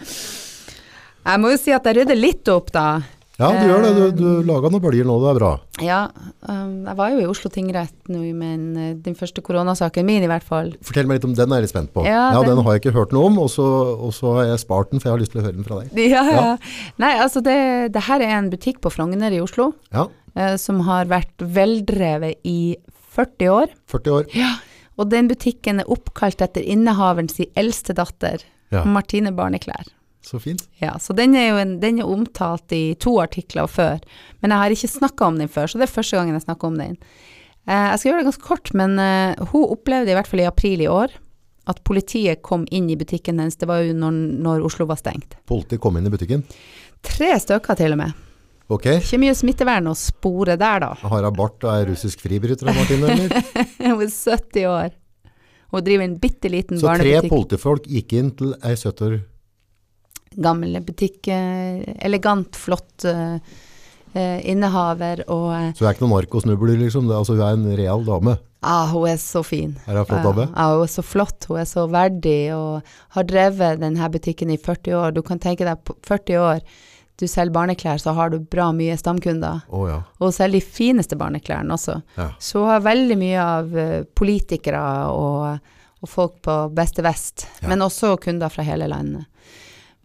Jeg 1.26 1.40
må 1.42 1.50
jo 1.52 1.56
si 1.60 1.70
at 1.76 1.84
jeg 1.84 1.96
rydder 2.00 2.16
litt 2.18 2.48
opp, 2.48 2.70
da. 2.72 3.02
Ja, 3.40 3.48
du 3.56 3.70
gjør 3.70 3.82
det. 3.86 3.90
Du, 3.96 4.02
du 4.20 4.46
laga 4.48 4.68
noen 4.70 4.82
bølger 4.84 5.06
nå, 5.08 5.14
det 5.22 5.30
er 5.32 5.38
bra. 5.40 5.50
Ja, 5.80 6.00
um, 6.44 6.74
jeg 6.84 6.96
var 6.98 7.10
jo 7.14 7.22
i 7.22 7.28
Oslo 7.30 7.48
tingrett 7.54 8.10
nå, 8.12 8.20
men 8.36 8.64
eh, 8.76 8.90
den 9.00 9.16
første 9.16 9.40
koronasaken 9.46 10.04
min 10.04 10.26
i 10.26 10.28
hvert 10.28 10.44
fall. 10.44 10.74
Fortell 10.84 11.08
meg 11.08 11.18
litt 11.20 11.26
om 11.30 11.34
den, 11.38 11.54
er 11.56 11.64
jeg 11.64 11.72
spent 11.72 11.92
på. 11.96 12.04
Ja, 12.04 12.26
Ja, 12.34 12.42
den, 12.44 12.52
den- 12.58 12.64
har 12.66 12.76
jeg 12.76 12.82
ikke 12.84 12.94
hørt 12.98 13.14
noe 13.16 13.30
om, 13.30 13.38
og 13.40 13.48
så, 13.52 13.64
og 13.96 14.12
så 14.16 14.34
har 14.38 14.50
jeg 14.52 14.60
spart 14.66 14.92
den, 14.92 15.00
for 15.00 15.08
jeg 15.10 15.16
har 15.16 15.22
lyst 15.24 15.32
til 15.32 15.40
å 15.40 15.46
høre 15.48 15.56
den 15.56 15.64
fra 15.66 15.80
deg. 15.80 15.96
Ja, 16.14 16.24
ja. 16.28 16.40
Ja. 16.44 16.56
Nei, 17.00 17.12
altså 17.24 17.40
det, 17.46 17.56
det 17.96 18.02
her 18.10 18.20
er 18.28 18.36
en 18.38 18.50
butikk 18.52 18.82
på 18.84 18.92
Frogner 18.92 19.32
i 19.32 19.40
Oslo, 19.40 19.70
Ja, 19.94 20.04
eh, 20.36 20.56
som 20.60 20.82
har 20.88 21.08
vært 21.10 21.40
veldrevet 21.40 22.38
i 22.44 22.76
40 23.16 23.48
år. 23.56 23.72
40 23.90 24.18
år. 24.18 24.28
Ja. 24.36 24.52
Og 25.00 25.08
den 25.10 25.30
butikken 25.30 25.80
er 25.80 25.88
oppkalt 25.88 26.42
etter 26.44 26.60
innehaverens 26.60 27.40
eldste 27.56 27.96
datter, 27.96 28.42
Martine 28.86 29.32
Barneklær. 29.34 29.88
Så 30.24 30.40
fint. 30.42 30.66
Ja, 30.82 30.96
så 31.00 31.14
den 31.16 31.34
er 31.38 31.48
jo 31.48 31.58
en, 31.62 31.78
den 31.82 32.00
er 32.02 32.08
omtalt 32.08 32.72
i 32.76 32.94
to 33.00 33.16
artikler 33.22 33.70
før, 33.70 34.00
men 34.40 34.52
jeg 34.52 34.62
har 34.62 34.76
ikke 34.76 34.92
snakka 34.92 35.30
om 35.30 35.40
den 35.40 35.50
før, 35.52 35.70
så 35.70 35.80
det 35.80 35.88
er 35.88 35.94
første 35.94 36.18
gangen 36.18 36.36
jeg 36.36 36.44
snakker 36.44 36.70
om 36.70 36.78
den. 36.80 36.98
Eh, 37.66 37.88
jeg 37.92 37.98
skal 37.98 38.10
gjøre 38.10 38.22
det 38.22 38.28
ganske 38.30 38.46
kort, 38.46 38.72
men 38.76 38.96
eh, 39.00 39.50
hun 39.52 39.68
opplevde 39.76 40.12
i 40.12 40.16
hvert 40.18 40.30
fall 40.30 40.44
i 40.44 40.48
april 40.48 40.84
i 40.84 40.90
år 40.90 41.16
at 41.70 41.82
politiet 41.86 42.42
kom 42.42 42.64
inn 42.74 42.88
i 42.90 42.96
butikken 42.98 43.38
hennes, 43.38 43.58
det 43.60 43.68
var 43.70 43.84
jo 43.84 43.94
når, 43.96 44.16
når 44.42 44.64
Oslo 44.66 44.88
var 44.90 44.98
stengt. 45.00 45.36
Politiet 45.48 45.82
kom 45.82 45.98
inn 46.00 46.08
i 46.08 46.12
butikken. 46.12 46.42
Tre 47.06 47.30
stykker 47.40 47.78
til 47.78 47.94
og 47.94 48.00
med. 48.00 48.26
Ok. 48.70 48.86
Ikke 49.00 49.18
mye 49.18 49.34
smittevern 49.34 49.90
å 49.90 49.96
spore 49.98 50.54
der 50.60 50.82
da. 50.84 50.92
Har 51.02 51.26
hun 51.26 51.36
bart 51.36 51.64
og 51.66 51.70
er 51.72 51.88
russisk 51.90 52.22
fribryter, 52.22 52.70
Martine, 52.70 53.10
eller? 53.10 53.32
Hun 53.80 54.04
er 54.04 54.12
70 54.12 54.66
år. 54.70 54.92
Hun 55.70 55.84
driver 55.86 56.06
en 56.06 56.14
bitte 56.22 56.50
liten 56.50 56.78
Så 56.78 56.92
tre 56.98 57.16
politifolk 57.30 57.86
gikk 57.90 58.14
inn 58.18 58.30
til 58.38 58.54
ei 58.66 58.76
70 58.76 59.06
år 59.06 59.16
Gammel 60.36 60.78
butikk, 60.86 61.26
elegant, 62.06 62.54
flott 62.54 63.04
eh, 63.04 63.38
eh, 64.14 64.36
innehaver, 64.46 65.24
og 65.26 65.48
eh, 65.56 65.72
Så 65.74 65.82
hun 65.82 65.88
er 65.90 65.96
ikke 65.96 66.04
noen 66.06 66.14
narkosnubler, 66.20 66.76
liksom. 66.78 67.08
Det, 67.10 67.16
altså, 67.18 67.34
hun 67.34 67.42
er 67.42 67.56
en 67.56 67.76
real 67.80 68.04
dame. 68.06 68.36
ah, 68.62 68.86
hun 68.92 69.08
er 69.10 69.16
så 69.18 69.42
fin. 69.42 69.72
Er 69.88 69.98
hun 69.98 70.06
flott 70.06 70.22
dame? 70.28 70.44
Ja, 70.54 70.68
hun 70.76 70.84
er 70.86 70.92
så 70.92 71.02
flott, 71.02 71.48
hun 71.50 71.58
er 71.58 71.66
så 71.66 71.88
verdig 71.90 72.52
og 72.54 72.86
har 73.16 73.26
drevet 73.26 73.80
denne 73.82 74.10
butikken 74.14 74.52
i 74.54 74.58
40 74.60 74.94
år. 75.00 75.16
Du 75.18 75.22
kan 75.26 75.42
tenke 75.42 75.66
deg 75.66 75.82
på 75.82 75.96
40 76.06 76.38
år, 76.44 76.62
du 77.18 77.26
selger 77.28 77.52
barneklær, 77.52 77.98
så 78.00 78.14
har 78.16 78.30
du 78.30 78.38
bra 78.38 78.68
mye 78.72 78.94
stamkunder. 79.02 79.64
Å 79.66 79.82
ja. 79.90 79.98
Og 80.20 80.28
hun 80.30 80.36
selger 80.38 80.60
de 80.60 80.78
fineste 80.78 81.18
barneklærne 81.18 81.74
også. 81.74 81.98
ja. 82.16 82.30
Så 82.38 82.62
hun 82.62 82.70
har 82.70 82.86
veldig 82.86 83.18
mye 83.18 83.42
av 83.58 83.74
politikere 84.16 84.86
og, 85.10 85.58
og 86.00 86.08
folk 86.08 86.38
på 86.46 86.60
beste 86.78 87.02
vest, 87.02 87.48
Ja. 87.64 87.68
men 87.74 87.82
også 87.82 88.14
kunder 88.22 88.48
fra 88.48 88.62
hele 88.62 88.86
landet. 88.94 89.26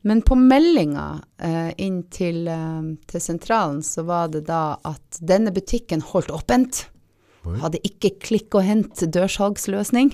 Men 0.06 0.22
på 0.22 0.36
meldinga 0.38 1.06
eh, 1.41 1.72
inn 1.82 2.03
til, 2.14 2.43
eh, 2.47 2.89
til 3.10 3.24
sentralen 3.24 3.82
så 3.82 4.03
var 4.06 4.30
det 4.36 4.43
da 4.45 4.78
at 4.86 5.18
denne 5.18 5.49
butikken 5.53 6.03
holdt 6.06 6.30
åpent. 6.30 6.84
Oi. 7.45 7.58
Hadde 7.64 7.82
ikke 7.86 8.14
klikk 8.22 8.53
og 8.58 8.68
hent 8.68 9.01
dørsalgsløsning. 9.01 10.14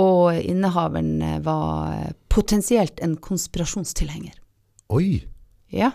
Og 0.00 0.38
innehaveren 0.40 1.20
eh, 1.20 1.36
var 1.44 1.98
eh, 1.98 2.14
potensielt 2.32 3.02
en 3.04 3.18
konspirasjonstilhenger. 3.20 4.40
Oi! 4.96 5.20
Ja. 5.68 5.92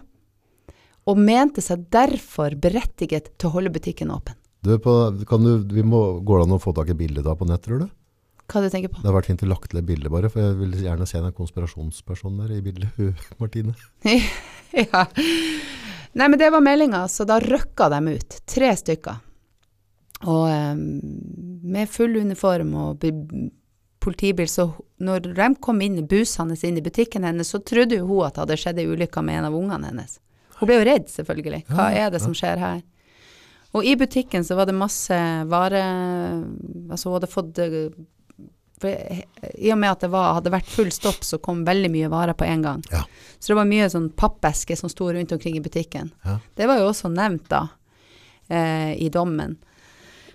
Og 1.10 1.18
mente 1.18 1.66
seg 1.66 1.90
derfor 1.94 2.54
berettiget 2.62 3.34
til 3.40 3.50
å 3.50 3.56
holde 3.58 3.74
butikken 3.74 4.14
åpen. 4.14 4.38
Du, 4.64 4.76
på, 4.80 4.94
kan 5.28 5.44
du, 5.44 5.66
vi 5.74 5.82
må, 5.82 6.22
går 6.22 6.44
det 6.44 6.46
an 6.46 6.56
å 6.56 6.62
få 6.62 6.78
tak 6.78 6.94
i 6.94 7.00
bildet 7.02 7.26
da 7.26 7.34
på 7.36 7.50
nett, 7.50 7.66
tror 7.66 7.84
du? 7.84 7.90
Hva 8.52 8.62
du 8.62 8.70
tenker 8.70 8.92
på? 8.92 9.00
Det 9.00 9.08
hadde 9.08 9.16
vært 9.16 9.30
fint 9.32 9.44
å 9.46 9.50
lagt 9.50 9.70
til 9.72 9.80
et 9.80 9.88
bilde 9.88 10.12
bare, 10.12 10.30
for 10.30 10.44
jeg 10.44 10.58
vil 10.60 10.74
gjerne 10.84 11.08
se 11.10 11.22
den 11.24 11.36
konspirasjonspersonen 11.38 12.42
der 12.44 12.56
i 12.58 12.62
bildet, 12.66 13.20
Martine. 13.42 13.74
ja. 14.84 15.06
Nei, 16.14 16.28
men 16.28 16.38
det 16.38 16.52
var 16.54 16.62
meldinga, 16.62 17.06
så 17.10 17.26
da 17.26 17.40
røkka 17.42 17.88
de 17.94 18.02
ut. 18.20 18.40
Tre 18.54 18.70
stykker. 18.78 19.22
Og 20.30 20.44
um, 20.48 20.84
med 21.74 21.90
full 21.92 22.20
uniform 22.22 22.76
og 22.80 23.00
bi- 23.02 23.50
politibil, 24.04 24.48
så 24.52 24.68
når 25.04 25.30
de 25.34 25.48
kom 25.64 25.80
inn 25.84 26.02
busende 26.08 26.56
inn 26.68 26.78
i 26.80 26.84
butikken 26.86 27.24
hennes, 27.28 27.50
så 27.52 27.60
trodde 27.64 27.98
jo 28.02 28.06
hun 28.12 28.26
at 28.28 28.36
det 28.36 28.44
hadde 28.44 28.60
skjedd 28.60 28.82
ei 28.84 28.88
ulykke 28.92 29.24
med 29.24 29.40
en 29.40 29.48
av 29.50 29.56
ungene 29.58 29.90
hennes. 29.90 30.20
Hun 30.60 30.70
ble 30.70 30.78
jo 30.82 30.88
redd, 30.88 31.08
selvfølgelig. 31.12 31.64
Hva 31.72 31.90
er 31.98 32.12
det 32.14 32.22
som 32.24 32.36
skjer 32.38 32.60
her? 32.62 32.82
Og 33.74 33.88
i 33.90 33.96
butikken 33.98 34.44
så 34.46 34.56
var 34.60 34.68
det 34.70 34.76
masse 34.78 35.16
vare 35.50 35.80
Altså 36.94 37.10
hun 37.10 37.16
hadde 37.18 37.30
fått 37.32 37.58
eh, 37.64 37.88
I 38.90 39.72
og 39.72 39.78
med 39.80 39.92
at 39.92 40.04
det 40.06 40.10
var, 40.14 40.34
hadde 40.40 40.52
vært 40.54 40.72
full 40.72 40.92
stopp, 40.94 41.24
så 41.24 41.40
kom 41.44 41.64
veldig 41.68 41.92
mye 41.94 42.10
varer 42.12 42.38
på 42.38 42.48
en 42.48 42.66
gang. 42.66 42.84
Ja. 42.92 43.04
Så 43.40 43.54
det 43.54 43.60
var 43.60 43.70
mye 43.70 43.90
sånn 43.92 44.10
pappesker 44.20 44.80
som 44.80 44.92
sto 44.92 45.12
rundt 45.14 45.32
omkring 45.36 45.58
i 45.60 45.64
butikken. 45.64 46.12
Ja. 46.26 46.40
Det 46.56 46.68
var 46.70 46.82
jo 46.82 46.90
også 46.92 47.12
nevnt 47.14 47.48
da, 47.52 47.68
eh, 48.50 48.94
i 48.98 49.10
dommen. 49.14 49.58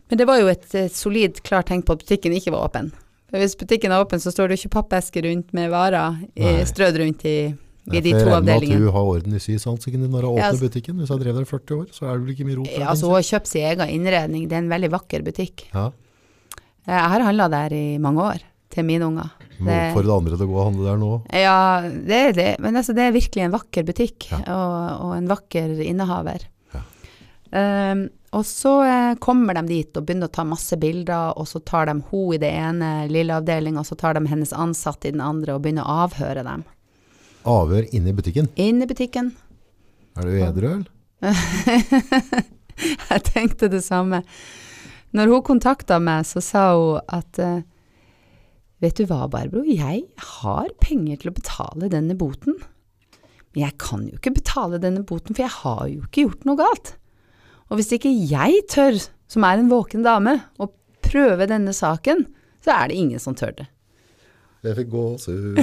Men 0.09 0.19
det 0.19 0.27
var 0.29 0.41
jo 0.41 0.49
et, 0.49 0.65
et 0.75 0.95
solid, 0.95 1.43
klart 1.45 1.69
tegn 1.69 1.83
på 1.85 1.97
at 1.97 2.05
butikken 2.05 2.33
ikke 2.37 2.55
var 2.55 2.69
åpen. 2.71 2.93
For 3.29 3.41
hvis 3.43 3.57
butikken 3.61 3.93
er 3.93 4.01
åpen, 4.01 4.21
så 4.23 4.33
står 4.33 4.49
det 4.49 4.57
jo 4.57 4.65
ikke 4.65 4.77
pappesker 4.79 5.27
rundt 5.29 5.53
med 5.57 5.69
varer 5.73 6.17
i, 6.33 6.63
strødd 6.65 6.97
rundt 7.03 7.27
i, 7.29 7.39
i 7.93 8.01
de 8.01 8.15
to 8.17 8.31
avdelingene. 8.33 8.79
At 8.81 8.87
du 8.87 8.93
har 8.95 9.11
orden 9.13 9.37
i 9.37 9.41
sysansikken 9.43 10.07
din 10.07 10.15
når 10.15 10.25
du 10.25 10.31
åpner 10.31 10.63
butikken. 10.63 10.97
Hvis 10.97 11.11
jeg 11.11 11.19
har 11.19 11.25
drevet 11.27 11.43
der 11.43 11.49
i 11.49 11.53
40 11.53 11.77
år, 11.77 11.87
så 11.93 12.07
er 12.09 12.15
det 12.15 12.25
vel 12.25 12.33
ikke 12.33 12.47
mye 12.49 12.57
rot 12.63 12.71
der. 12.71 12.81
Ja, 12.81 12.89
altså 12.95 13.11
hun 13.11 13.19
har 13.19 13.27
kjøpt 13.29 13.51
sin 13.53 13.67
egen 13.69 13.93
innredning. 13.99 14.49
Det 14.49 14.57
er 14.57 14.65
en 14.65 14.73
veldig 14.73 14.93
vakker 14.97 15.27
butikk. 15.29 15.69
ja. 15.75 15.91
Eh, 16.89 16.95
Jeg 16.97 17.11
har 17.13 17.21
handla 17.29 17.49
der 17.53 17.75
i 17.77 17.99
mange 18.01 18.25
år, 18.25 18.43
til 18.73 18.85
mine 18.89 19.05
unger. 19.07 19.31
Må 19.61 19.67
Det- 19.69 19.79
oppfordre 19.93 20.17
andre 20.17 20.37
til 20.39 20.47
å 20.47 20.51
gå 20.51 20.59
og 20.59 20.67
handle 20.73 20.85
der 20.87 20.99
nå. 21.01 21.13
Ja, 21.35 21.81
det 21.83 22.19
er 22.29 22.33
det. 22.33 22.51
Men 22.61 22.77
altså, 22.77 22.95
det 22.95 23.03
er 23.09 23.13
virkelig 23.17 23.45
en 23.45 23.53
vakker 23.53 23.85
butikk, 23.85 24.31
Ja. 24.31 24.39
og, 24.55 25.01
og 25.09 25.17
en 25.17 25.27
vakker 25.29 25.81
innehaver. 25.85 26.45
Ja. 26.75 26.81
Um, 27.93 28.09
og 28.33 28.45
så 28.45 28.73
eh, 28.85 29.15
kommer 29.17 29.55
de 29.57 29.63
dit 29.67 29.97
og 29.97 30.05
begynner 30.07 30.29
å 30.29 30.33
ta 30.33 30.45
masse 30.45 30.77
bilder, 30.79 31.33
og 31.37 31.47
så 31.49 31.63
tar 31.65 31.87
de 31.87 31.95
hun 32.11 32.35
i 32.35 32.39
det 32.39 32.53
ene 32.53 33.09
lille 33.09 33.33
avdelinga, 33.41 33.81
og 33.81 33.87
så 33.89 33.97
tar 33.97 34.15
de 34.15 34.27
hennes 34.29 34.53
ansatte 34.53 35.09
i 35.09 35.11
den 35.17 35.21
andre 35.25 35.55
og 35.57 35.63
begynner 35.65 35.85
å 35.89 36.05
avhøre 36.07 36.45
dem. 36.45 36.65
Avhør 37.49 37.89
inne 37.97 38.11
i 38.13 38.13
butikken. 38.13 38.49
Inne 38.57 38.85
i 38.85 38.87
butikken. 38.91 39.33
Er 40.19 40.23
du 40.23 40.31
edru, 40.45 40.69
eller? 40.75 40.87
Jeg 43.11 43.23
tenkte 43.33 43.69
det 43.73 43.83
samme. 43.83 44.23
Når 45.17 45.31
hun 45.33 45.45
kontakta 45.47 45.99
meg, 46.03 46.27
så 46.29 46.43
sa 46.45 46.65
hun 46.77 47.01
at 47.09 47.39
eh, 47.43 47.61
Vet 48.79 48.95
du 48.95 49.09
hva, 49.11 49.25
Barbro, 49.27 49.65
jeg 49.67 50.05
har 50.39 50.69
penger 50.79 51.19
til 51.19 51.33
å 51.33 51.35
betale 51.35 51.89
denne 51.91 52.15
boten. 52.15 52.55
Men 53.51 53.65
jeg 53.65 53.75
kan 53.83 54.05
jo 54.07 54.15
ikke 54.15 54.37
betale 54.37 54.79
denne 54.79 55.03
boten, 55.03 55.35
for 55.35 55.43
jeg 55.43 55.51
har 55.51 55.81
jo 55.91 56.05
ikke 56.05 56.23
gjort 56.29 56.45
noe 56.47 56.61
galt. 56.61 56.93
Og 57.73 57.81
hvis 57.81 57.91
ikke 57.97 58.13
jeg 58.15 58.61
tør, 58.71 59.01
som 59.27 59.47
er 59.49 59.59
en 59.59 59.73
våken 59.73 60.07
dame, 60.07 60.37
å 60.63 60.69
prøve 61.03 61.49
denne 61.51 61.75
saken, 61.75 62.23
så 62.63 62.77
er 62.77 62.93
det 62.93 63.01
ingen 63.03 63.19
som 63.23 63.35
tør 63.35 63.57
det. 63.59 63.67
Jeg 64.63 64.79
fikk 64.79 64.93
gåsehud. 64.95 65.59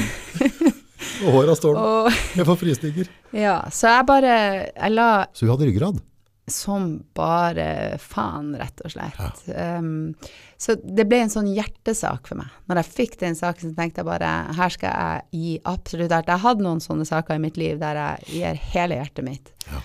Og 1.23 1.31
håra 1.37 1.55
står 1.55 1.75
nå. 1.79 1.87
Jeg 2.35 2.49
får 2.51 2.59
frysninger. 2.65 3.13
ja, 3.31 3.55
så 3.71 3.95
jeg 3.95 4.09
bare 4.11 4.35
Jeg 4.75 4.91
la 4.91 5.07
Så 5.31 5.47
hun 5.47 5.53
hadde 5.55 5.69
ryggrad. 5.71 6.03
Som 6.47 6.99
bare 7.17 7.97
faen, 8.01 8.53
rett 8.59 8.81
og 8.85 8.93
slett. 8.93 9.41
Um, 9.49 10.13
så 10.61 10.75
det 10.77 11.07
ble 11.09 11.23
en 11.23 11.33
sånn 11.33 11.49
hjertesak 11.49 12.29
for 12.29 12.37
meg. 12.37 12.53
Når 12.69 12.81
jeg 12.81 12.93
fikk 12.99 13.17
den 13.23 13.37
saken, 13.37 13.71
så 13.71 13.79
tenkte 13.79 14.03
jeg 14.03 14.09
bare 14.11 14.31
her 14.57 14.73
skal 14.73 14.93
jeg 14.93 15.41
gi 15.41 15.55
absolutt 15.65 16.13
alt. 16.13 16.29
Jeg 16.29 16.45
hadde 16.45 16.65
noen 16.67 16.83
sånne 16.83 17.07
saker 17.09 17.39
i 17.39 17.43
mitt 17.47 17.57
liv 17.57 17.81
der 17.81 17.97
jeg 18.01 18.35
gir 18.37 18.61
hele 18.75 18.99
hjertet 19.01 19.25
mitt. 19.25 19.53
Ja. 19.71 19.81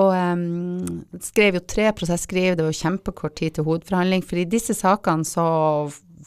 Og 0.00 0.12
um, 0.14 1.02
skrev 1.20 1.58
jo 1.58 1.64
tre 1.66 1.90
prosesskriv, 1.98 2.54
det 2.56 2.64
var 2.64 2.72
jo 2.72 2.80
kjempekort 2.80 3.36
tid 3.36 3.58
til 3.58 3.66
hovedforhandling. 3.66 4.24
For 4.24 4.40
i 4.40 4.48
disse 4.48 4.76
sakene 4.78 5.26
så 5.28 5.44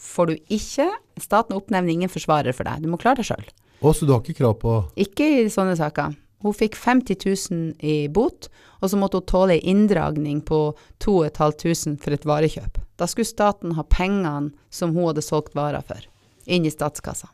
får 0.00 0.30
du 0.30 0.36
ikke 0.52 0.90
Staten 1.22 1.54
oppnevner 1.54 1.92
ingen 1.92 2.10
forsvarer 2.10 2.50
for 2.50 2.66
deg. 2.66 2.82
Du 2.82 2.90
må 2.90 2.98
klare 2.98 3.22
deg 3.22 3.28
sjøl. 3.28 3.44
Så 3.84 4.06
du 4.06 4.10
har 4.10 4.22
ikke 4.22 4.40
krav 4.40 4.56
på 4.58 4.72
Ikke 4.98 5.22
i 5.22 5.44
sånne 5.52 5.76
saker. 5.78 6.16
Hun 6.44 6.52
fikk 6.52 6.76
50 6.76 7.16
000 7.50 7.74
i 7.80 8.08
bot, 8.12 8.50
og 8.84 8.90
så 8.92 8.98
måtte 9.00 9.22
hun 9.22 9.28
tåle 9.30 9.54
en 9.56 9.70
inndragning 9.72 10.42
på 10.44 10.58
2500 11.00 11.96
for 12.04 12.12
et 12.12 12.26
varekjøp. 12.28 12.82
Da 13.00 13.08
skulle 13.08 13.28
staten 13.28 13.72
ha 13.78 13.84
pengene 13.88 14.52
som 14.68 14.92
hun 14.92 15.08
hadde 15.08 15.24
solgt 15.24 15.56
varer 15.56 15.80
for, 15.88 16.04
inn 16.44 16.68
i 16.68 16.72
statskassa. 16.72 17.30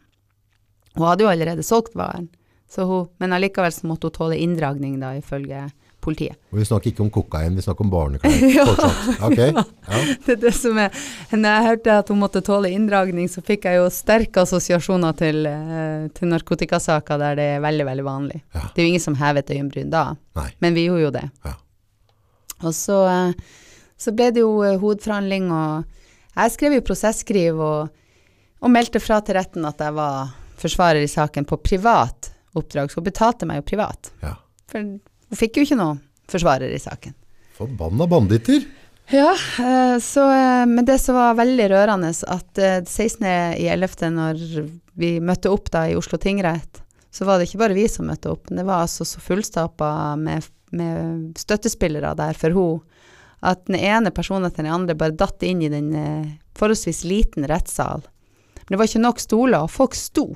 Hun 0.95 1.09
hadde 1.09 1.27
jo 1.27 1.33
allerede 1.33 1.67
solgt 1.67 1.99
varen, 1.99 2.31
hun, 2.77 3.09
men 3.19 3.35
allikevel 3.35 3.73
så 3.75 3.91
måtte 3.91 4.07
hun 4.07 4.15
tåle 4.15 4.39
inndragning, 4.39 5.01
da, 5.03 5.17
ifølge 5.19 5.67
politiet. 6.01 6.37
Og 6.51 6.59
vi 6.61 6.65
snakker 6.69 6.91
ikke 6.91 7.03
om 7.05 7.11
kokain, 7.13 7.55
vi 7.57 7.65
snakker 7.65 7.85
om 7.87 7.93
barneklær. 7.93 8.37
Ja. 8.57 8.65
Fortsatt. 8.67 9.23
Ok. 9.27 9.39
Ja. 9.39 10.01
Det 10.27 10.35
er 10.35 10.41
det 10.43 10.53
som 10.57 10.79
er 10.81 10.91
Når 11.33 11.47
jeg 11.51 11.67
hørte 11.67 11.97
at 12.03 12.09
hun 12.13 12.21
måtte 12.23 12.43
tåle 12.47 12.71
inndragning, 12.75 13.29
så 13.31 13.43
fikk 13.45 13.69
jeg 13.69 13.79
jo 13.79 13.87
sterke 13.93 14.43
assosiasjoner 14.45 15.17
til, 15.19 15.45
eh, 15.47 16.09
til 16.17 16.33
narkotikasaker 16.33 17.21
der 17.21 17.39
det 17.39 17.49
er 17.57 17.65
veldig, 17.65 17.87
veldig 17.91 18.07
vanlig. 18.07 18.41
Ja. 18.57 18.65
Det 18.75 18.83
er 18.83 18.87
jo 18.89 18.93
ingen 18.95 19.05
som 19.07 19.19
hever 19.21 19.45
et 19.45 19.53
øyenbryn 19.55 19.91
da, 19.93 20.05
Nei. 20.41 20.49
men 20.65 20.77
vi 20.79 20.87
gjorde 20.89 21.05
jo 21.07 21.13
det. 21.21 21.25
Ja. 21.47 21.55
Og 22.65 22.75
så, 22.77 22.99
eh, 23.09 23.33
så 24.01 24.13
ble 24.17 24.31
det 24.35 24.43
jo 24.45 24.53
eh, 24.67 24.79
hovedforhandling, 24.81 25.51
og 25.53 26.37
jeg 26.37 26.57
skrev 26.57 26.77
jo 26.79 26.87
prosesskriv 26.91 27.61
og, 27.61 27.93
og 28.61 28.73
meldte 28.73 29.01
fra 29.01 29.21
til 29.25 29.37
retten 29.39 29.65
at 29.69 29.81
jeg 29.81 29.97
var 29.97 30.35
forsvarer 30.61 31.05
i 31.05 31.09
saken 31.09 31.47
på 31.49 31.57
privat 31.65 32.33
oppdrag, 32.59 32.91
så 32.91 32.99
hun 33.01 33.07
betalte 33.07 33.47
meg 33.49 33.63
jo 33.63 33.69
privat. 33.75 34.13
ja. 34.25 34.35
For 34.71 34.85
hun 35.31 35.39
fikk 35.39 35.61
jo 35.61 35.67
ikke 35.67 35.79
noe 35.79 35.97
forsvarer 36.31 36.73
i 36.75 36.83
saken. 36.83 37.15
Forbanna 37.57 38.07
banditter. 38.11 38.65
Ja, 39.11 39.33
eh, 39.59 39.97
så, 39.99 40.27
eh, 40.31 40.67
men 40.67 40.85
det 40.87 40.99
som 41.03 41.19
var 41.19 41.35
veldig 41.39 41.67
rørende, 41.73 42.11
at 42.11 42.59
eh, 42.63 42.79
16.11., 42.87 44.11
når 44.15 44.45
vi 45.01 45.17
møtte 45.23 45.51
opp 45.51 45.71
da 45.75 45.89
i 45.91 45.97
Oslo 45.99 46.19
tingrett, 46.19 46.83
så 47.11 47.27
var 47.27 47.39
det 47.39 47.49
ikke 47.49 47.63
bare 47.65 47.75
vi 47.75 47.89
som 47.91 48.07
møtte 48.07 48.31
opp, 48.31 48.51
men 48.51 48.63
det 48.63 48.69
var 48.69 48.85
altså 48.85 49.07
så 49.09 49.23
fullstappa 49.23 50.15
med, 50.21 50.47
med 50.71 51.39
støttespillere 51.39 52.15
der 52.19 52.39
for 52.39 52.55
hun, 52.55 52.85
at 53.41 53.65
den 53.67 53.81
ene 53.81 54.13
personen 54.15 54.47
etter 54.47 54.63
den 54.63 54.75
andre 54.75 54.95
bare 54.99 55.17
datt 55.17 55.43
inn 55.43 55.63
i 55.65 55.73
den 55.73 55.91
eh, 55.97 56.31
forholdsvis 56.59 57.03
liten 57.09 57.49
rettssal. 57.51 58.05
Men 58.61 58.75
det 58.75 58.79
var 58.79 58.91
ikke 58.91 59.03
nok 59.03 59.23
stoler, 59.23 59.65
og 59.65 59.73
folk 59.75 59.97
sto. 59.99 60.29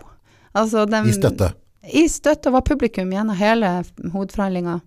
Altså, 0.54 0.86
de, 0.88 1.02
I 1.06 1.14
støtte. 1.14 1.52
I 1.92 2.06
støtte 2.08 2.52
var 2.54 2.64
publikum 2.64 3.10
gjennom 3.12 3.36
hele 3.36 3.70
hovedforhandlinga. 4.12 4.78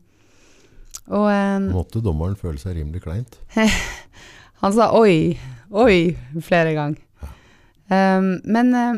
Og 1.08 1.28
eh, 1.32 1.60
Måtte 1.72 2.02
dommeren 2.04 2.36
føle 2.40 2.60
seg 2.62 2.80
rimelig 2.80 3.04
kleint. 3.06 3.38
han 4.64 4.74
sa 4.76 4.90
oi, 4.98 5.38
oi 5.72 6.16
flere 6.44 6.74
ganger. 6.78 7.04
Um, 7.88 8.34
men 8.44 8.74
eh, 8.76 8.98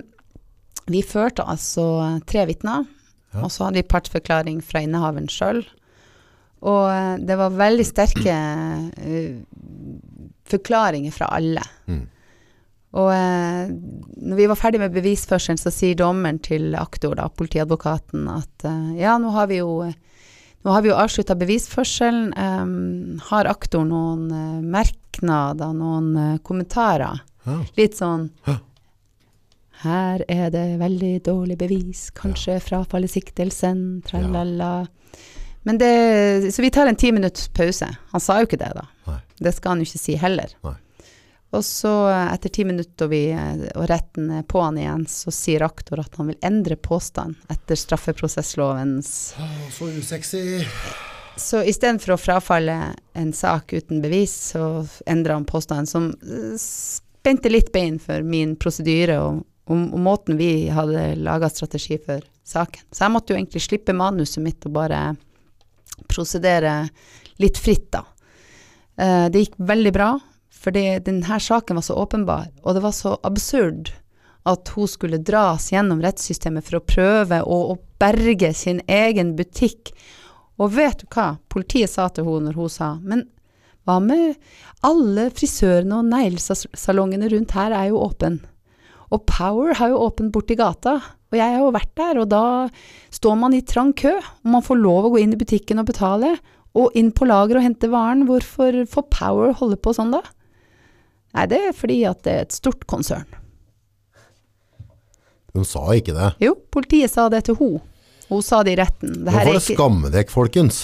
vi 0.90 1.04
førte 1.06 1.46
altså 1.46 1.86
tre 2.30 2.48
vitner, 2.50 2.88
Ja. 3.30 3.44
og 3.46 3.52
så 3.54 3.68
hadde 3.68 3.78
vi 3.78 3.86
partsforklaring 3.86 4.64
fra 4.66 4.82
innehaveren 4.82 5.28
sjøl. 5.30 5.60
Og 6.66 6.88
eh, 6.90 7.18
det 7.30 7.36
var 7.38 7.54
veldig 7.54 7.86
sterke 7.86 8.34
eh, 8.98 9.36
forklaringer 10.50 11.14
fra 11.14 11.28
alle. 11.38 11.62
Mm. 11.86 12.08
Og 12.98 13.10
eh, 13.14 13.70
når 13.70 14.38
vi 14.40 14.48
var 14.50 14.58
ferdig 14.58 14.80
med 14.82 14.94
bevisførselen, 14.96 15.60
så 15.62 15.72
sier 15.74 15.98
dommeren 16.00 16.40
til 16.42 16.74
aktor, 16.78 17.14
da, 17.20 17.28
politiadvokaten, 17.30 18.26
at 18.34 18.66
eh, 18.66 18.96
ja, 19.04 19.18
nå 19.22 19.34
har 19.36 19.50
vi 19.52 19.60
jo 19.62 19.92
nå 20.60 20.74
har 20.76 20.84
vi 20.84 20.90
jo 20.90 20.98
avslutta 21.00 21.38
bevisførselen. 21.40 22.34
Um, 22.36 23.20
har 23.30 23.48
aktor 23.48 23.86
noen 23.88 24.26
uh, 24.28 24.58
merknader, 24.60 25.72
noen 25.72 26.10
uh, 26.18 26.40
kommentarer? 26.44 27.22
Ja. 27.46 27.62
Litt 27.80 27.96
sånn 28.00 28.32
Ja. 28.48 28.60
Her 29.80 30.26
er 30.28 30.50
det 30.52 30.66
veldig 30.82 31.22
dårlig 31.24 31.56
bevis, 31.62 32.10
kanskje 32.12 32.58
frafall 32.60 33.06
i 33.08 33.12
siktelsen, 33.14 34.02
tralala. 34.04 34.90
Men 35.64 35.80
det 35.80 36.52
Så 36.52 36.66
vi 36.66 36.72
tar 36.76 36.92
en 36.92 37.00
ti 37.00 37.14
minutts 37.16 37.48
pause. 37.48 37.88
Han 38.12 38.20
sa 38.20 38.42
jo 38.42 38.50
ikke 38.50 38.60
det, 38.60 38.74
da. 38.76 38.84
Nei. 39.08 39.16
Det 39.40 39.54
skal 39.56 39.72
han 39.72 39.80
jo 39.80 39.88
ikke 39.88 40.02
si 40.02 40.18
heller. 40.20 40.52
Nei. 40.68 40.76
Og 41.50 41.66
så, 41.66 42.10
eh, 42.10 42.34
etter 42.34 42.50
ti 42.50 42.64
minutter 42.66 43.08
og, 43.08 43.12
vi, 43.12 43.24
eh, 43.34 43.62
og 43.74 43.88
retten 43.90 44.30
er 44.38 44.44
på 44.46 44.62
han 44.62 44.78
igjen, 44.78 45.06
så 45.10 45.34
sier 45.34 45.66
aktor 45.66 46.02
at 46.04 46.20
han 46.22 46.30
vil 46.30 46.38
endre 46.46 46.78
påstand 46.78 47.40
etter 47.50 47.80
straffeprosesslovens 47.80 49.10
Så 49.74 49.90
usexy. 49.90 50.60
Så 51.40 51.64
istedenfor 51.64 52.14
å 52.14 52.20
frafalle 52.22 52.78
en 53.18 53.34
sak 53.34 53.74
uten 53.74 54.02
bevis, 54.04 54.36
så 54.54 54.86
endra 55.10 55.40
han 55.40 55.48
påstanden, 55.50 55.90
som 55.90 56.12
eh, 56.22 56.54
spente 56.62 57.50
litt 57.50 57.74
bein 57.74 57.98
for 58.00 58.22
min 58.22 58.54
prosedyre 58.60 59.18
og, 59.24 59.42
og, 59.66 59.82
og 59.90 60.00
måten 60.06 60.38
vi 60.38 60.68
hadde 60.70 61.16
laga 61.18 61.50
strategi 61.50 61.98
for 61.98 62.22
saken. 62.46 62.92
Så 62.94 63.08
jeg 63.08 63.16
måtte 63.16 63.34
jo 63.34 63.42
egentlig 63.42 63.66
slippe 63.66 63.98
manuset 63.98 64.44
mitt 64.46 64.70
og 64.70 64.78
bare 64.78 65.02
prosedere 66.10 66.84
litt 67.42 67.58
fritt, 67.58 67.90
da. 67.94 68.06
Det 69.00 69.40
gikk 69.40 69.54
veldig 69.64 69.92
bra, 69.96 70.08
fordi 70.60 70.86
denne 71.06 71.40
saken 71.40 71.80
var 71.80 71.86
så 71.88 71.96
åpenbar, 72.02 72.50
og 72.64 72.76
det 72.76 72.84
var 72.84 72.96
så 72.96 73.16
absurd 73.24 73.94
at 74.50 74.72
hun 74.76 74.88
skulle 74.88 75.22
dras 75.24 75.70
gjennom 75.72 76.02
rettssystemet 76.04 76.66
for 76.66 76.80
å 76.80 76.86
prøve 76.88 77.42
å, 77.44 77.60
å 77.74 77.76
berge 78.02 78.52
sin 78.56 78.82
egen 78.88 79.36
butikk. 79.38 79.94
Og 80.60 80.74
vet 80.76 81.04
du 81.04 81.08
hva 81.14 81.34
politiet 81.52 81.92
sa 81.92 82.10
til 82.12 82.28
henne 82.28 82.50
når 82.50 82.58
hun 82.60 82.72
sa 82.72 82.90
Men 83.00 83.28
hva 83.88 83.98
med 84.04 84.36
alle 84.86 85.30
frisørene 85.34 86.02
og 86.02 86.10
neglesalongene 86.12 87.30
rundt 87.32 87.56
her 87.58 87.76
er 87.76 87.90
jo 87.90 88.04
åpne. 88.04 88.38
Og 89.10 89.24
Power 89.26 89.74
har 89.80 89.90
jo 89.90 90.04
åpent 90.06 90.34
borti 90.36 90.58
gata, 90.60 91.00
og 91.30 91.38
jeg 91.38 91.56
har 91.56 91.64
jo 91.64 91.74
vært 91.74 91.94
der, 91.98 92.20
og 92.22 92.28
da 92.30 92.44
står 93.14 93.38
man 93.42 93.56
i 93.58 93.64
trang 93.66 93.92
kø, 93.98 94.12
og 94.20 94.52
man 94.54 94.66
får 94.66 94.78
lov 94.82 95.08
å 95.08 95.14
gå 95.16 95.24
inn 95.24 95.34
i 95.34 95.40
butikken 95.40 95.82
og 95.82 95.90
betale, 95.90 96.36
og 96.78 96.94
inn 96.98 97.10
på 97.16 97.26
lager 97.26 97.58
og 97.58 97.66
hente 97.66 97.90
varen. 97.90 98.28
Hvorfor 98.30 98.84
får 98.90 99.08
Power 99.16 99.56
holde 99.58 99.80
på 99.82 99.96
sånn 99.98 100.14
da? 100.14 100.22
Nei, 101.36 101.46
det 101.52 101.60
er 101.70 101.76
fordi 101.78 102.00
at 102.10 102.24
det 102.26 102.34
er 102.34 102.48
et 102.48 102.56
stort 102.56 102.86
konsern. 102.90 103.28
Hun 105.54 105.66
sa 105.66 105.84
ikke 105.98 106.16
det. 106.16 106.34
Jo, 106.44 106.56
politiet 106.72 107.12
sa 107.12 107.28
det 107.32 107.44
til 107.48 107.58
hun. 107.60 107.80
Hun 108.30 108.44
sa 108.46 108.62
det 108.66 108.76
i 108.76 108.80
retten. 108.80 109.24
Det 109.26 109.34
Nå 109.34 109.34
får 109.34 109.50
du 109.50 109.60
ikke 109.60 109.78
skamme 109.78 110.12
dere, 110.14 110.30
folkens. 110.32 110.84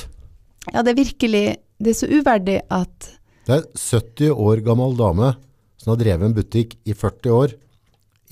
Ja, 0.71 0.81
det 0.81 0.95
er 0.95 1.03
virkelig 1.03 1.45
Det 1.77 1.91
er 1.91 1.97
så 1.99 2.07
uverdig 2.09 2.55
at 2.73 3.09
Det 3.45 3.53
er 3.53 3.65
70 3.77 4.31
år 4.31 4.61
gammel 4.65 4.95
dame 4.97 5.35
som 5.77 5.91
har 5.91 5.99
drevet 6.01 6.25
en 6.25 6.33
butikk 6.33 6.77
i 6.87 6.95
40 6.97 7.33
år. 7.35 7.51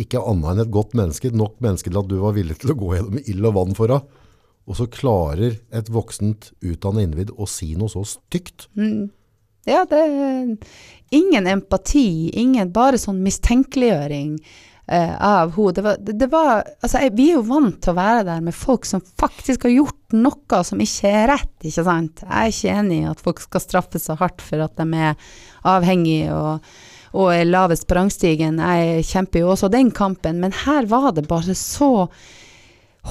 Ikke 0.01 0.21
annet 0.25 0.55
enn 0.55 0.61
et 0.63 0.71
godt 0.73 0.95
menneske, 0.97 1.29
nok 1.29 1.59
menneske 1.61 1.91
til 1.91 1.99
at 1.99 2.07
du 2.09 2.15
var 2.23 2.33
villig 2.33 2.55
til 2.61 2.73
å 2.73 2.77
gå 2.79 2.95
gjennom 2.95 3.19
ild 3.21 3.49
og 3.49 3.57
vann 3.59 3.75
for 3.77 3.93
henne. 3.93 4.21
Og 4.63 4.79
så 4.79 4.87
klarer 4.87 5.59
et 5.75 5.91
voksent, 5.91 6.53
utdannet 6.63 7.05
individ 7.05 7.33
å 7.35 7.45
si 7.51 7.73
noe 7.75 7.91
så 7.91 8.01
stygt. 8.07 8.69
mm, 8.79 9.11
Ja, 9.69 9.85
det 9.89 9.99
er 9.99 10.55
ingen 11.13 11.47
empati, 11.47 12.29
ingen 12.33 12.71
bare 12.73 12.99
sånn 12.99 13.21
mistenkeliggjøring 13.23 14.37
eh, 14.87 15.13
av 15.15 15.53
henne. 15.55 15.75
Det 15.75 15.83
var, 15.85 15.99
det, 15.99 16.15
det 16.19 16.29
var 16.31 16.63
Altså, 16.81 17.03
vi 17.15 17.29
er 17.31 17.37
jo 17.37 17.45
vant 17.47 17.79
til 17.83 17.93
å 17.93 17.99
være 17.99 18.25
der 18.27 18.43
med 18.43 18.57
folk 18.57 18.87
som 18.89 19.03
faktisk 19.19 19.67
har 19.67 19.75
gjort 19.75 20.17
noe 20.17 20.63
som 20.67 20.81
ikke 20.83 21.11
er 21.11 21.27
rett, 21.31 21.55
ikke 21.61 21.85
sant. 21.87 22.25
Jeg 22.25 22.33
er 22.33 22.55
ikke 22.55 22.77
enig 22.81 23.01
i 23.01 23.11
at 23.13 23.23
folk 23.23 23.43
skal 23.45 23.63
straffes 23.63 24.09
så 24.09 24.17
hardt 24.19 24.43
for 24.43 24.65
at 24.65 24.75
de 24.79 25.03
er 25.09 25.35
avhengige 25.69 26.35
og, 26.35 26.73
og 27.15 27.33
er 27.33 27.47
lavest 27.47 27.87
på 27.87 27.97
rangstigen. 27.97 28.59
Jeg 28.59 29.05
kjemper 29.07 29.45
jo 29.45 29.53
også 29.53 29.71
den 29.71 29.93
kampen, 29.95 30.41
men 30.43 30.55
her 30.65 30.89
var 30.91 31.13
det 31.15 31.29
bare 31.29 31.55
så 31.57 31.93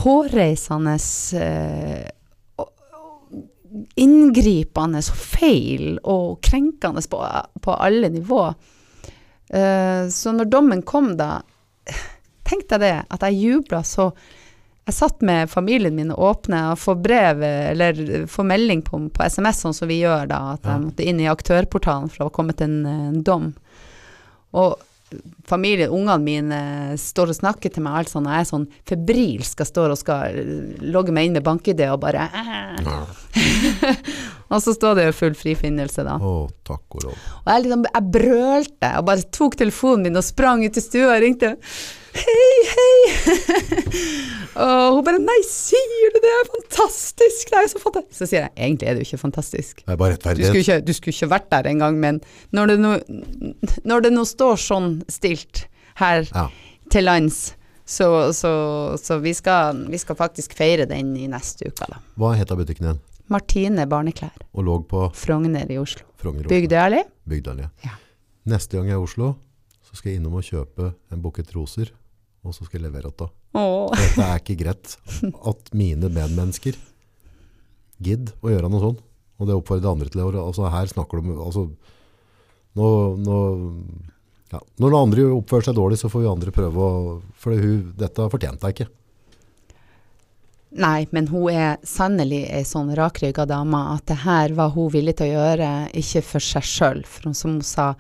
hårreisende 0.03 0.99
eh, 1.39 2.11
inngripende 3.97 5.01
og 5.01 5.19
feil 5.19 5.97
og 6.03 6.41
krenkende 6.45 7.03
på, 7.09 7.23
på 7.63 7.75
alle 7.75 8.13
nivå. 8.13 8.45
Uh, 9.53 10.09
så 10.13 10.33
når 10.33 10.51
dommen 10.53 10.85
kom 10.87 11.15
da, 11.19 11.41
tenkte 12.49 12.79
jeg 12.79 12.85
det, 12.85 12.95
at 13.13 13.27
jeg 13.29 13.41
jubla 13.41 13.83
så 13.87 14.13
Jeg 14.83 14.97
satt 14.97 15.21
med 15.23 15.47
familien 15.47 15.95
min 15.95 16.11
og 16.11 16.25
åpna 16.27 16.73
og 16.73 16.81
får 16.83 16.97
brev, 16.99 17.43
eh, 17.47 17.69
eller 17.71 18.25
får 18.27 18.47
melding 18.51 18.81
på, 18.83 18.99
på 19.15 19.29
SMS, 19.31 19.61
sånn 19.63 19.77
som 19.77 19.87
vi 19.87 20.01
gjør 20.01 20.27
da, 20.27 20.41
at 20.57 20.67
jeg 20.67 20.83
måtte 20.83 21.07
inn 21.07 21.21
i 21.23 21.29
aktørportalen 21.31 22.11
for 22.11 22.27
å 22.27 22.33
komme 22.35 22.51
til 22.59 22.67
en, 22.67 22.89
en 23.13 23.21
dom. 23.23 23.45
Og 24.59 24.75
familien, 25.49 25.93
ungene 25.93 26.19
mine, 26.23 26.59
står 27.01 27.33
og 27.33 27.39
snakker 27.39 27.73
til 27.73 27.85
meg 27.85 28.01
alt 28.01 28.13
sånn, 28.13 28.27
og 28.29 28.35
jeg 28.35 28.45
er 28.45 28.51
sånn 28.51 28.67
febril 28.89 29.45
skal 29.47 29.69
stå 29.69 29.87
og 29.91 30.01
skal 30.01 30.37
logge 30.83 31.15
meg 31.15 31.29
inn 31.29 31.39
med 31.39 31.47
bank-ID 31.47 31.85
og 31.91 32.03
bare 32.05 32.29
Og 34.53 34.61
så 34.61 34.75
står 34.77 34.99
det 34.99 35.05
jo 35.07 35.15
full 35.17 35.37
frifinnelse, 35.39 36.03
da. 36.05 36.19
Å, 36.21 36.33
takk 36.69 36.99
og 36.99 37.07
lov. 37.07 37.21
Og 37.41 37.49
jeg, 37.49 37.63
liksom, 37.65 37.87
jeg 37.89 38.11
brølte 38.19 38.91
og 38.99 39.07
bare 39.09 39.31
tok 39.33 39.57
telefonen 39.63 40.09
min 40.09 40.21
og 40.21 40.27
sprang 40.27 40.65
ut 40.67 40.77
i 40.77 40.85
stua 40.85 41.15
og 41.15 41.23
ringte. 41.25 41.55
Hei, 42.13 42.57
hei! 42.69 42.97
og 44.63 44.99
hun 44.99 45.05
bare 45.07 45.21
Nei, 45.23 45.39
sier 45.49 46.13
du 46.13 46.19
det? 46.21 46.33
er 46.33 46.51
fantastisk! 46.51 47.49
Det 47.49 47.57
er 47.59 47.65
jo 47.67 47.71
så 47.73 47.81
fantastisk. 47.83 48.17
Så 48.19 48.29
sier 48.29 48.45
jeg 48.47 48.53
egentlig 48.67 48.89
er 48.91 48.97
det 48.99 49.05
jo 49.05 49.09
ikke 49.11 49.21
fantastisk. 49.23 49.81
Det 49.87 49.95
er 49.95 50.01
bare 50.01 50.19
Du 50.21 50.43
skulle 50.45 50.61
ikke, 50.65 50.81
du 50.85 50.93
skulle 50.97 51.15
ikke 51.17 51.31
vært 51.33 51.49
der 51.55 51.69
engang, 51.73 51.97
men 52.03 52.21
når 52.53 52.73
det, 52.73 52.77
nå, 52.83 52.93
når 53.89 54.05
det 54.07 54.13
nå 54.13 54.25
står 54.29 54.61
sånn 54.61 54.91
stilt 55.13 55.65
her 56.03 56.27
Ja. 56.35 56.47
til 56.93 57.05
lands, 57.09 57.55
så, 57.89 58.07
så, 58.37 58.53
så 59.01 59.19
vi, 59.25 59.33
skal, 59.37 59.81
vi 59.91 59.99
skal 60.01 60.17
faktisk 60.17 60.55
feire 60.57 60.85
den 60.89 61.15
i 61.19 61.27
neste 61.33 61.69
uke, 61.73 61.89
da. 61.91 61.99
Hva 62.21 62.35
heter 62.39 62.57
butikken 62.61 62.87
igjen? 62.91 63.01
Martine 63.33 63.87
Barneklær. 63.89 64.37
Og 64.53 64.65
lå 64.69 64.77
på 64.89 65.07
Frogner 65.17 65.71
i 65.73 65.79
Oslo. 65.81 66.05
Frogner. 66.21 66.45
Oslo. 66.45 66.53
Bygdøyallé? 67.33 67.71
Ja. 67.87 67.97
Neste 68.53 68.77
gang 68.77 68.91
jeg 68.91 68.97
er 68.99 69.01
i 69.01 69.07
Oslo, 69.07 69.33
så 69.87 69.97
skal 69.97 70.13
jeg 70.13 70.21
innom 70.21 70.37
og 70.41 70.45
kjøpe 70.47 70.93
en 71.13 71.23
bukett 71.25 71.53
roser, 71.57 71.93
og 72.43 72.55
så 72.55 72.67
skal 72.67 72.81
jeg 72.81 72.89
levere 72.89 73.13
det. 73.15 73.29
Dette 73.55 74.27
er 74.27 74.41
ikke 74.41 74.59
greit 74.59 74.97
at 75.53 75.73
mine 75.77 76.11
medmennesker 76.11 76.79
gidder 78.03 78.35
å 78.43 78.51
gjøre 78.51 78.71
noe 78.73 78.83
sånn. 78.83 78.97
Og 79.39 79.49
det 79.49 79.59
oppfordrer 79.59 79.91
andre 79.91 80.11
til 80.11 80.23
å 80.23 80.27
gjøre. 80.27 80.47
Altså, 80.47 80.67
her 80.71 80.91
snakker 80.91 81.19
du 81.19 81.29
om 81.29 81.45
altså, 81.47 81.67
nå, 82.79 82.89
nå, 83.23 83.39
ja. 84.53 84.61
Når 84.79 84.91
noen 84.91 85.07
andre 85.09 85.29
oppfører 85.37 85.69
seg 85.69 85.79
dårlig, 85.79 85.99
så 86.01 86.11
får 86.13 86.25
vi 86.25 86.33
andre 86.33 86.55
prøve 86.55 86.89
å 86.89 87.15
For 87.41 87.57
hun, 87.57 87.95
dette 87.99 88.29
fortjente 88.33 88.69
jeg 88.69 88.77
ikke. 88.77 88.91
Nei, 90.83 91.05
men 91.13 91.27
hun 91.29 91.51
er 91.53 91.81
sannelig 91.85 92.47
ei 92.49 92.63
sånn 92.65 92.95
rakrygga 92.97 93.45
dame 93.49 93.81
at 93.93 94.07
det 94.09 94.23
her 94.23 94.55
var 94.57 94.73
hun 94.73 94.89
villig 94.93 95.19
til 95.19 95.29
å 95.29 95.43
gjøre, 95.43 95.71
ikke 96.01 96.23
for 96.25 96.45
seg 96.45 96.65
sjøl, 96.65 97.03
for 97.05 97.35
som 97.37 97.59
hun 97.59 97.67
sa, 97.67 97.91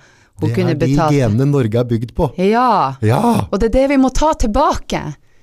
hun 0.51 0.55
det 0.79 0.89
er 0.91 1.11
de 1.11 1.17
genene 1.17 1.47
Norge 1.51 1.79
er 1.81 1.85
bygd 1.85 2.15
på. 2.15 2.31
Ja, 2.39 2.95
Ja! 3.03 3.47
og 3.51 3.59
det 3.61 3.71
er 3.71 3.77
det 3.81 3.89
vi 3.91 3.97
må 4.03 4.11
ta 4.13 4.33
tilbake. 4.35 5.03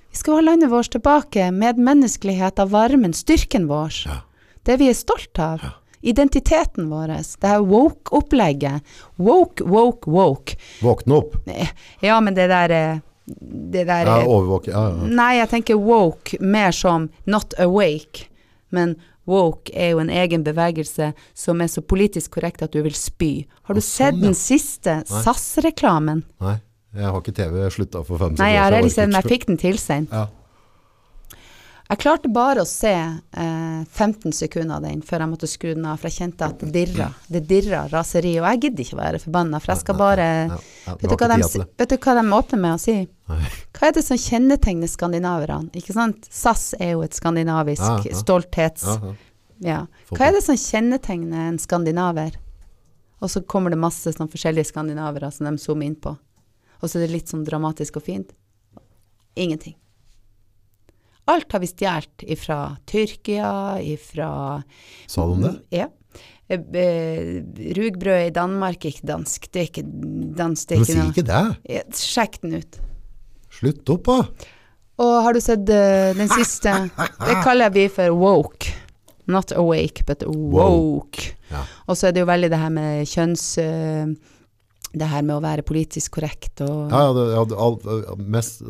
Vi 0.10 0.18
skal 0.18 0.40
ha 0.40 0.42
landet 0.42 0.70
vårt 0.72 0.90
tilbake, 0.92 1.52
medmenneskelighet 1.52 2.60
av 2.60 2.72
varmen, 2.74 3.14
styrken 3.14 3.68
vår. 3.70 3.94
Ja. 4.06 4.22
Det 4.66 4.78
vi 4.82 4.90
er 4.90 4.94
stolt 4.98 5.40
av. 5.40 5.62
Identiteten 6.02 6.90
vår. 6.90 7.08
Det 7.42 7.48
her 7.48 7.60
woke-opplegget. 7.62 8.82
Woke, 9.18 9.64
woke, 9.64 10.10
woke. 10.10 10.56
Våkne 10.82 11.16
opp. 11.20 11.36
Ja, 12.02 12.20
men 12.22 12.34
det 12.36 12.48
der 12.50 12.70
eh, 12.72 13.00
Det 13.26 13.84
der 13.86 14.06
Ja, 14.08 14.22
eh, 14.22 14.28
overvåke. 14.28 14.72
Ja, 14.72 14.88
ja. 14.90 15.06
Nei, 15.06 15.36
jeg 15.38 15.50
tenker 15.52 15.76
woke 15.78 16.40
mer 16.42 16.72
som 16.72 17.10
not 17.26 17.54
awake. 17.60 18.26
Men 18.72 18.96
woke 19.30 19.74
er 19.74 19.94
jo 19.94 20.02
en 20.02 20.10
egen 20.12 20.44
bevegelse 20.46 21.12
som 21.38 21.62
er 21.62 21.70
så 21.72 21.84
politisk 21.86 22.38
korrekt 22.38 22.66
at 22.66 22.74
du 22.74 22.82
vil 22.86 22.96
spy. 22.98 23.46
Har 23.70 23.78
du 23.78 23.84
Å, 23.84 23.86
sett 23.86 24.16
sånn, 24.16 24.24
ja. 24.24 24.26
den 24.32 24.38
siste 24.38 24.98
SAS-reklamen? 25.10 26.26
Nei, 26.44 26.58
jeg 26.98 27.14
har 27.14 27.22
ikke 27.22 27.38
TV. 27.38 27.62
Jeg 27.68 27.78
slutta 27.78 28.04
for 28.08 28.22
fem 28.22 28.36
Nei, 28.40 28.52
jeg 28.56 28.64
har 28.64 28.74
siden, 28.74 28.80
heller 28.80 28.90
jeg, 28.90 28.98
sett 28.98 29.10
den, 29.10 29.18
jeg 29.20 29.34
fikk 29.36 29.50
den 29.52 29.62
tilsendt. 29.62 30.16
Ja. 30.16 30.28
Jeg 31.90 31.98
klarte 32.04 32.30
bare 32.30 32.62
å 32.62 32.68
se 32.70 32.92
eh, 32.94 33.78
15 33.82 34.34
sekunder 34.38 34.76
av 34.76 34.84
den 34.86 35.00
før 35.02 35.24
jeg 35.24 35.30
måtte 35.32 35.48
skru 35.50 35.72
den 35.72 35.88
av, 35.90 35.98
for 35.98 36.12
jeg 36.12 36.22
kjente 36.22 36.46
at 36.46 36.60
det 36.62 36.70
dirra. 36.76 37.08
Det 37.26 37.42
dirra 37.50 37.80
raseri, 37.90 38.36
og 38.38 38.46
jeg 38.46 38.62
gidder 38.68 38.86
ikke 38.86 39.00
være 39.00 39.22
forbanna, 39.24 39.62
for 39.64 39.74
jeg 39.74 39.82
skal 39.82 39.98
bare 39.98 40.28
Ja, 40.52 40.60
ja, 40.86 40.94
vet, 41.00 41.08
du 41.10 41.16
hva 41.16 41.32
de, 41.32 41.64
vet 41.82 41.96
du 41.96 41.98
hva 41.98 42.26
åpner 42.38 42.62
med 42.62 42.76
å 42.76 42.84
si? 42.84 42.96
Nei. 43.32 43.40
Hva 43.74 43.90
er 43.90 43.98
det 43.98 44.06
som 44.06 44.22
kjennetegner 44.22 44.94
skandinaverne? 44.94 45.74
Ikke 45.82 45.98
sant? 45.98 46.30
SAS 46.30 46.76
er 46.78 46.94
jo 46.94 47.02
et 47.08 47.18
skandinavisk 47.18 48.06
Ja, 48.06 48.22
stolthets... 48.22 48.86
Ja. 49.66 49.82
Hva 50.14 50.30
er 50.30 50.38
det 50.38 50.46
som 50.46 50.62
kjennetegner 50.62 51.50
en 51.50 51.58
skandinaver? 51.60 52.38
Og 53.20 53.34
så 53.34 53.42
kommer 53.42 53.74
det 53.74 53.82
masse 53.82 54.14
sånn 54.14 54.30
forskjellige 54.32 54.70
skandinavere 54.70 55.34
som 55.34 55.50
de 55.50 55.58
zoomer 55.60 55.90
inn 55.90 55.98
på. 56.00 56.14
Og 56.80 56.86
så 56.86 57.00
er 57.00 57.08
det 57.08 57.16
litt 57.18 57.34
sånn 57.34 57.44
dramatisk 57.50 57.98
og 57.98 58.06
fint. 58.06 58.30
Ingenting. 59.34 59.74
Alt 61.30 61.54
har 61.54 61.62
vi 61.62 61.70
stjålet 61.70 62.26
ifra 62.26 62.60
Tyrkia, 62.90 63.54
ifra 63.86 64.30
Sa 65.08 65.28
de 65.30 65.42
det? 65.44 65.56
Ja. 65.78 65.88
Eh, 66.50 66.60
eh, 66.60 67.44
Rugbrød 67.78 68.28
i 68.28 68.34
Danmark 68.34 68.86
er 68.86 68.96
ikke 68.96 69.10
dansk. 69.12 69.50
Det 69.54 69.62
er 69.62 69.68
ikke 69.70 69.86
dansk. 70.40 70.70
Det 70.70 70.76
er 70.76 70.80
Men 70.80 70.88
ikke 70.88 71.02
si 71.02 71.12
ikke 71.14 71.28
det. 71.28 71.44
Ja, 71.70 71.84
Sjekk 71.94 72.40
den 72.42 72.56
ut. 72.64 72.80
Slutt 73.60 73.94
opp, 73.94 74.10
da. 74.10 74.48
Og 75.00 75.14
har 75.24 75.38
du 75.38 75.40
sett 75.44 75.70
uh, 75.70 76.10
den 76.18 76.32
siste? 76.34 76.74
Det 76.98 77.38
kaller 77.46 77.72
vi 77.72 77.86
for 77.94 78.12
woke. 78.18 78.74
Not 79.30 79.54
awake, 79.54 80.04
but 80.08 80.26
woke. 80.26 81.30
Ja. 81.54 81.62
Og 81.88 81.96
så 81.98 82.10
er 82.10 82.18
det 82.18 82.26
jo 82.26 82.30
veldig 82.30 82.50
det 82.52 82.60
her 82.66 82.74
med 82.74 83.08
kjønns... 83.10 83.46
Uh, 83.62 84.36
det 84.90 85.06
her 85.06 85.22
med 85.22 85.36
å 85.36 85.44
være 85.44 85.62
politisk 85.62 86.16
korrekt 86.18 86.64
og 86.66 86.90
Ja, 86.90 87.04
ja, 87.06 87.10
det, 87.14 87.26
ja, 87.36 87.42
det, 87.46 87.98
ja, 88.08 88.16
mest, 88.34 88.64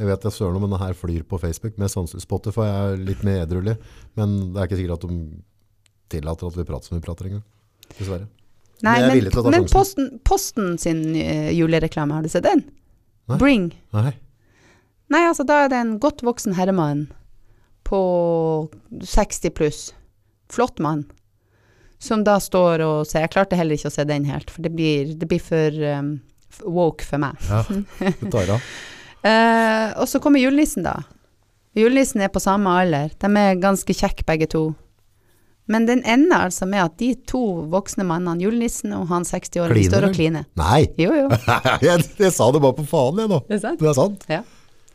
jeg 0.00 0.08
vet 0.08 0.22
jeg 0.24 0.32
søren 0.32 0.56
om 0.56 0.64
denne 0.64 0.80
her 0.80 0.96
flyr 0.96 1.24
på 1.28 1.38
Facebook. 1.42 1.76
Mest 1.80 1.98
sannsynlig 1.98 2.24
Spotify 2.24 2.66
er 2.70 3.00
litt 3.04 3.20
mer 3.26 3.42
edruelig, 3.44 3.76
men 4.16 4.36
det 4.54 4.62
er 4.62 4.68
ikke 4.68 4.78
sikkert 4.78 4.96
at 4.96 5.10
de 5.10 5.18
tillater 6.10 6.48
at 6.48 6.56
vi 6.56 6.66
prater 6.70 6.88
som 6.88 6.96
vi 6.96 7.04
prater 7.04 7.28
engang. 7.28 7.42
Dessverre. 7.98 8.28
Nei, 8.80 8.96
men, 9.04 9.26
ta 9.28 9.44
men 9.52 9.66
posten, 9.68 10.08
posten 10.24 10.78
sin 10.80 11.02
uh, 11.12 11.50
julereklame, 11.52 12.16
har 12.16 12.24
du 12.24 12.32
sett 12.32 12.46
den? 12.46 12.62
Nei. 13.28 13.38
Bring. 13.42 13.66
Nei. 13.92 14.14
Nei, 15.12 15.20
altså 15.26 15.44
da 15.44 15.64
er 15.66 15.72
det 15.72 15.80
en 15.82 15.98
godt 16.00 16.24
voksen 16.24 16.56
herremann 16.56 17.08
på 17.84 18.00
60 19.04 19.52
pluss. 19.58 19.82
Flott 20.50 20.80
mann. 20.80 21.04
Som 22.00 22.24
da 22.24 22.38
står 22.40 22.80
og 22.80 23.02
ser 23.04 23.26
Jeg 23.26 23.34
klarte 23.34 23.58
heller 23.58 23.76
ikke 23.76 23.90
å 23.90 23.92
se 23.92 24.06
den 24.08 24.24
helt, 24.30 24.48
for 24.48 24.64
det 24.64 24.72
blir, 24.72 25.12
det 25.20 25.28
blir 25.28 25.42
for 25.44 25.76
um, 26.00 26.14
woke 26.64 27.04
for 27.04 27.20
meg. 27.20 27.36
Ja, 27.50 27.60
du 28.22 28.30
tar 28.32 28.56
av. 28.56 28.72
Eh, 29.26 29.88
og 30.00 30.06
så 30.08 30.20
kommer 30.22 30.40
julenissen, 30.42 30.84
da. 30.86 30.96
Julenissen 31.76 32.22
er 32.24 32.30
på 32.32 32.40
samme 32.42 32.70
alder. 32.82 33.12
De 33.20 33.30
er 33.38 33.58
ganske 33.62 33.94
kjekke 33.94 34.24
begge 34.26 34.48
to. 34.50 34.62
Men 35.70 35.84
den 35.86 36.00
ender 36.02 36.48
altså 36.48 36.66
med 36.66 36.82
at 36.82 36.96
de 36.98 37.12
to 37.30 37.40
voksne 37.70 38.02
mannene, 38.08 38.40
julenissen 38.42 38.90
og 38.96 39.04
han 39.12 39.22
60-åringen, 39.28 39.86
står 39.92 40.08
og 40.08 40.16
kliner. 40.16 40.48
Nei! 40.58 40.80
Jo, 40.98 41.12
jo. 41.14 41.28
jeg, 41.86 42.08
jeg 42.18 42.32
sa 42.34 42.48
det 42.50 42.62
bare 42.64 42.74
på 42.80 42.86
faen, 42.90 43.20
jeg 43.22 43.30
nå. 43.30 43.38
Det 43.46 43.60
er 43.60 43.62
sant. 43.68 43.78
Det 43.84 43.92
er 43.92 43.98
sant. 44.00 44.26
Ja. 44.32 44.40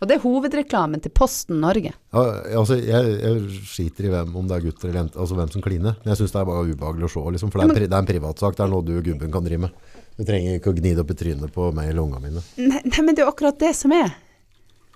Og 0.03 0.09
det 0.11 0.17
er 0.17 0.23
hovedreklamen 0.25 0.99
til 0.99 1.13
Posten 1.15 1.61
Norge. 1.63 1.93
Ja, 2.11 2.23
altså, 2.59 2.75
jeg, 2.83 3.13
jeg 3.23 3.61
skiter 3.71 4.09
i 4.09 4.11
hvem, 4.11 4.33
om 4.35 4.49
det 4.49 4.57
er 4.57 4.65
gutter 4.65 4.89
eller 4.89 4.99
jenter, 5.05 5.21
altså 5.23 5.37
hvem 5.39 5.53
som 5.53 5.63
kliner. 5.63 5.95
Jeg 6.03 6.19
synes 6.19 6.35
det 6.35 6.41
er 6.41 6.49
bare 6.49 6.65
ubehagelig 6.73 7.07
å 7.07 7.11
se, 7.13 7.23
liksom, 7.37 7.53
for 7.53 7.61
det 7.61 7.63
er, 7.63 7.71
en 7.71 7.77
pri- 7.79 7.87
det 7.87 7.95
er 7.95 8.03
en 8.03 8.09
privatsak. 8.11 8.57
Det 8.59 8.65
er 8.67 8.73
noe 8.73 8.83
du 8.83 8.91
og 8.99 9.05
gubben 9.07 9.31
kan 9.31 9.47
drive 9.47 9.63
med. 9.69 9.94
Du 10.15 10.23
trenger 10.23 10.59
ikke 10.59 10.71
å 10.71 10.75
gni 10.77 10.93
det 10.95 11.03
opp 11.03 11.11
i 11.11 11.17
trynet 11.19 11.51
på 11.55 11.71
meg 11.75 11.89
eller 11.91 12.05
ungene 12.05 12.23
mine. 12.23 12.43
Nei, 12.55 12.81
nei, 12.87 13.01
men 13.03 13.15
det 13.15 13.23
er 13.23 13.27
jo 13.27 13.33
akkurat 13.33 13.57
det 13.59 13.73
som 13.75 13.91
er. 13.95 14.13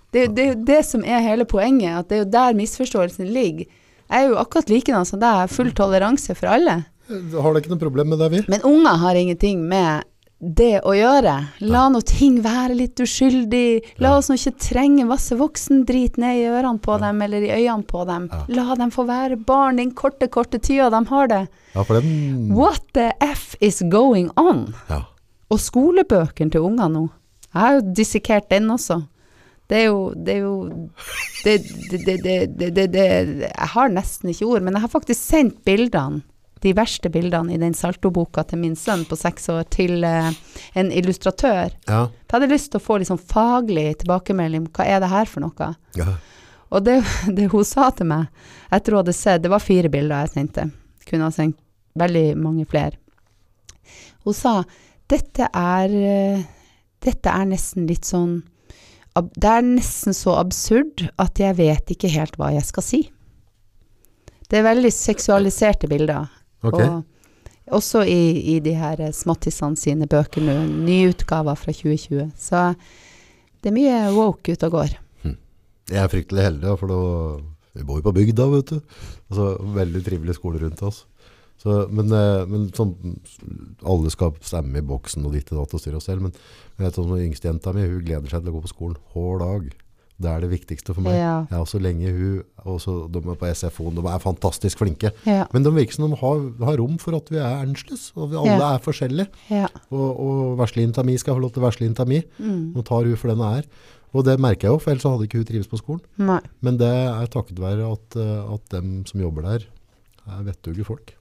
Det, 0.10 0.24
er 0.24 0.32
det 0.34 0.44
er 0.44 0.48
jo 0.54 0.60
det 0.70 0.80
som 0.88 1.04
er 1.04 1.26
hele 1.26 1.46
poenget, 1.50 1.98
at 2.00 2.10
det 2.10 2.18
er 2.18 2.24
jo 2.24 2.30
der 2.34 2.56
misforståelsen 2.58 3.28
ligger. 3.30 3.68
Jeg 4.10 4.26
er 4.26 4.32
jo 4.32 4.40
akkurat 4.42 4.72
likedan 4.72 5.06
som 5.06 5.22
deg, 5.22 5.52
full 5.54 5.70
toleranse 5.78 6.34
for 6.38 6.50
alle. 6.50 6.80
Har 7.10 7.54
du 7.54 7.60
ikke 7.60 7.74
noe 7.74 7.82
problem 7.82 8.14
med 8.14 8.22
det, 8.22 8.30
vi? 8.34 8.40
Men 8.50 8.64
unger 8.66 9.02
har 9.04 9.20
ingenting 9.20 9.62
med 9.70 10.08
det 10.40 10.80
å 10.88 10.94
gjøre. 10.96 11.34
La 11.68 11.82
nå 11.92 12.00
ting 12.08 12.40
være 12.44 12.78
litt 12.80 13.00
uskyldig. 13.04 13.96
La 14.00 14.14
oss 14.18 14.30
nå 14.32 14.38
ikke 14.40 14.56
trenge 14.70 15.06
masse 15.08 15.36
voksendrit 15.36 16.16
ned 16.22 16.40
i 16.40 16.48
ørene 16.48 16.80
på 16.84 16.96
dem 17.02 17.22
eller 17.26 17.44
i 17.44 17.52
øynene 17.58 17.84
på 17.90 18.06
dem. 18.08 18.30
La 18.56 18.76
dem 18.80 18.94
få 18.96 19.04
være 19.10 19.36
barn 19.36 19.82
den 19.82 19.92
korte, 19.92 20.30
korte 20.32 20.62
tida 20.64 20.90
de 20.94 21.04
har 21.12 21.32
det. 21.32 21.44
Ja, 21.76 21.84
for 21.84 22.00
den 22.00 22.54
What 22.56 22.88
the 22.96 23.12
F 23.20 23.56
is 23.60 23.82
going 23.92 24.32
on? 24.40 24.70
Ja. 24.90 25.04
Og 25.52 25.60
skolebøkene 25.60 26.56
til 26.56 26.68
unger 26.72 26.92
nå. 26.94 27.08
Jeg 27.50 27.60
har 27.60 27.80
jo 27.80 27.88
dissekert 27.98 28.50
den 28.54 28.70
også. 28.72 29.02
Det 29.70 29.84
er 29.84 29.86
jo 29.90 30.14
Det 30.16 30.34
er 30.34 30.40
jo 30.40 30.56
det, 31.44 31.56
det, 31.92 32.00
det, 32.06 32.16
det, 32.24 32.38
det, 32.58 32.70
det, 32.76 32.88
det 32.94 33.06
Jeg 33.44 33.70
har 33.76 33.92
nesten 33.94 34.32
ikke 34.32 34.48
ord, 34.48 34.64
men 34.66 34.74
jeg 34.76 34.82
har 34.82 34.92
faktisk 34.92 35.20
sendt 35.20 35.60
bildene, 35.68 36.24
de 36.64 36.74
verste 36.76 37.10
bildene 37.12 37.56
i 37.56 37.60
den 37.62 37.76
saltoboka 37.78 38.44
til 38.48 38.60
min 38.62 38.76
sønn 38.76 39.06
på 39.08 39.18
seks 39.20 39.48
år, 39.54 39.64
til 39.72 40.04
eh, 40.08 40.32
en 40.80 40.92
illustratør. 40.92 41.76
Ja. 41.88 42.02
Jeg 42.10 42.34
hadde 42.34 42.52
lyst 42.52 42.74
til 42.74 42.82
å 42.82 42.84
få 42.84 43.00
sånn 43.08 43.22
faglig 43.22 43.88
tilbakemelding. 44.02 44.68
Hva 44.76 44.88
er 44.88 45.04
det 45.04 45.12
her 45.14 45.30
for 45.32 45.46
noe? 45.46 45.74
ja. 46.00 46.18
Og 46.70 46.84
det, 46.86 47.00
det 47.36 47.48
hun 47.50 47.66
sa 47.66 47.90
til 47.96 48.10
meg 48.12 48.28
etter 48.70 48.94
hun 48.94 49.02
hadde 49.02 49.16
sett 49.18 49.42
Det 49.42 49.50
var 49.50 49.64
fire 49.64 49.90
bilder 49.90 50.28
jeg 50.28 50.36
sendte. 50.36 50.68
Kunne 51.10 51.26
ha 51.26 51.34
sendt 51.34 51.58
veldig 51.98 52.38
mange 52.38 52.68
flere. 52.70 52.94
Hun 54.22 54.36
sa 54.38 54.60
dette 55.10 55.50
er 55.50 55.96
eh, 55.98 56.48
Dette 57.02 57.32
er 57.32 57.48
nesten 57.50 57.88
litt 57.90 58.06
sånn 58.06 58.42
Det 59.18 59.50
er 59.50 59.64
nesten 59.66 60.14
så 60.14 60.36
absurd 60.38 61.08
at 61.18 61.40
jeg 61.42 61.58
vet 61.58 61.96
ikke 61.96 62.12
helt 62.14 62.38
hva 62.38 62.52
jeg 62.54 62.68
skal 62.68 62.86
si. 62.86 63.00
Det 64.50 64.60
er 64.60 64.66
veldig 64.66 64.92
seksualiserte 64.94 65.90
bilder. 65.90 66.30
Ok. 66.66 66.80
Og 66.80 67.78
også 67.80 68.02
i, 68.10 68.56
i 68.56 68.58
de 68.64 68.74
her 68.78 69.02
eh, 69.04 69.14
smattisene 69.16 69.78
sine 69.80 70.08
bøker 70.10 70.44
nå, 70.44 70.56
nyutgaver 70.88 71.60
fra 71.60 71.76
2020. 71.76 72.32
Så 72.40 72.64
det 73.62 73.72
er 73.72 73.76
mye 73.76 74.00
woke 74.16 74.56
ute 74.56 74.70
og 74.70 74.80
går. 74.80 74.98
Jeg 75.90 76.04
er 76.04 76.12
fryktelig 76.12 76.44
heldig, 76.46 76.74
for 76.78 76.92
da, 76.92 76.98
vi 77.78 77.86
bor 77.88 77.98
jo 77.98 78.06
på 78.06 78.14
bygda, 78.20 78.46
vet 78.54 78.74
du. 78.76 78.98
Altså, 79.32 79.48
veldig 79.78 80.02
trivelig 80.06 80.36
skole 80.38 80.62
rundt 80.62 80.84
oss. 80.86 81.04
Så, 81.60 81.82
men 81.92 82.14
eh, 82.16 82.46
men 82.48 82.70
sånn, 82.76 82.94
alle 83.84 84.12
skal 84.14 84.38
stemme 84.46 84.80
i 84.80 84.86
boksen 84.86 85.26
og 85.28 85.34
ditt 85.36 85.50
og 85.52 85.64
datt 85.64 85.76
og 85.76 85.82
styre 85.84 86.00
oss 86.00 86.08
selv. 86.08 86.24
Men 86.28 86.36
jeg 86.36 86.86
vet 86.86 87.00
sånn, 87.00 87.16
yngste 87.26 87.50
jenta 87.50 87.74
mi, 87.76 87.88
hun 87.90 88.06
gleder 88.06 88.32
seg 88.32 88.46
til 88.46 88.54
å 88.54 88.58
gå 88.58 88.64
på 88.68 88.72
skolen 88.72 89.00
hver 89.14 89.42
dag. 89.44 89.72
Det 90.20 90.28
er 90.28 90.42
det 90.44 90.50
viktigste 90.52 90.92
for 90.94 91.02
meg. 91.06 91.16
Ja. 91.16 91.36
Ja, 91.52 91.62
så 91.64 91.80
lenge 91.80 92.10
hun, 92.12 92.42
og 92.68 92.82
så 92.84 92.96
de 93.12 93.22
er 93.24 93.38
på 93.40 93.48
SFO, 93.56 93.90
de 93.96 94.04
er 94.04 94.20
fantastisk 94.20 94.82
flinke. 94.82 95.14
Ja. 95.26 95.46
Men 95.54 95.64
de 95.64 95.72
virker 95.72 95.96
som 95.96 96.10
de 96.12 96.18
har, 96.20 96.42
har 96.68 96.78
rom 96.82 96.98
for 97.00 97.16
at 97.16 97.30
vi 97.32 97.38
er 97.40 97.62
ernstløs, 97.64 98.10
og 98.18 98.32
vi 98.34 98.36
alle 98.42 98.58
Ja. 98.60 98.74
er 98.76 98.84
forskjellige. 98.84 99.28
ja. 99.50 99.68
Og, 99.92 100.10
og 100.20 100.58
veslejenta 100.60 101.06
mi 101.08 101.16
skal 101.18 101.36
få 101.38 101.40
lov 101.46 101.54
til 101.56 101.64
veslejenta 101.64 102.06
mi. 102.06 102.20
Mm. 102.38 102.74
Nå 102.76 102.84
tar 102.84 103.08
hun 103.08 103.16
for 103.16 103.32
den 103.32 103.40
hun 103.40 103.60
er. 103.62 103.70
Og 104.12 104.26
det 104.26 104.40
merker 104.42 104.68
jeg 104.68 104.74
jo, 104.74 104.80
for 104.82 104.92
ellers 104.92 105.06
hadde 105.06 105.28
ikke 105.30 105.38
hun 105.38 105.46
trives 105.46 105.68
på 105.70 105.78
skolen. 105.80 106.02
Nei. 106.18 106.40
Men 106.66 106.78
det 106.82 106.90
er 106.90 107.28
takket 107.32 107.60
være 107.62 107.86
at, 107.94 108.16
eh, 108.20 108.54
at 108.56 108.70
dem 108.74 109.06
som 109.06 109.22
jobber 109.22 109.46
der, 109.46 109.68
er 110.30 110.44
vettuge 110.44 110.84
folk. 110.84 111.14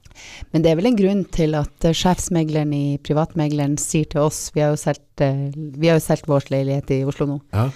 Men 0.53 0.63
det 0.65 0.71
er 0.73 0.79
vel 0.81 0.89
en 0.91 0.97
grunn 0.99 1.21
til 1.31 1.55
at 1.55 1.85
eh, 1.87 1.93
sjefsmegleren 1.95 2.73
i 2.75 2.99
Privatmegleren 3.07 3.77
sier 3.79 4.09
til 4.11 4.25
oss, 4.25 4.49
vi 4.57 4.65
har 4.65 4.73
jo 4.73 4.81
solgt, 4.81 5.21
eh, 5.23 5.53
vi 5.55 5.87
har 5.93 6.01
jo 6.01 6.07
solgt 6.09 6.27
vår 6.27 6.49
leilighet 6.51 6.91
i 6.97 7.05
Oslo 7.07 7.29
nå, 7.29 7.37
Ja. 7.55 7.69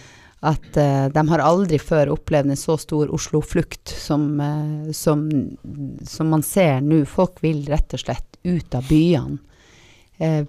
At 0.42 0.76
uh, 0.76 1.06
de 1.06 1.22
har 1.28 1.42
aldri 1.42 1.78
før 1.78 2.10
opplevd 2.16 2.50
en 2.50 2.58
så 2.58 2.74
stor 2.80 3.10
Oslo-flukt 3.14 3.92
som, 3.94 4.24
uh, 4.42 4.90
som, 4.90 5.28
som 6.02 6.32
man 6.34 6.42
ser 6.42 6.80
nå. 6.82 7.04
Folk 7.06 7.38
vil 7.44 7.62
rett 7.70 7.94
og 7.94 8.02
slett 8.02 8.40
ut 8.42 8.74
av 8.74 8.88
byene. 8.90 9.38
Uh, 10.18 10.42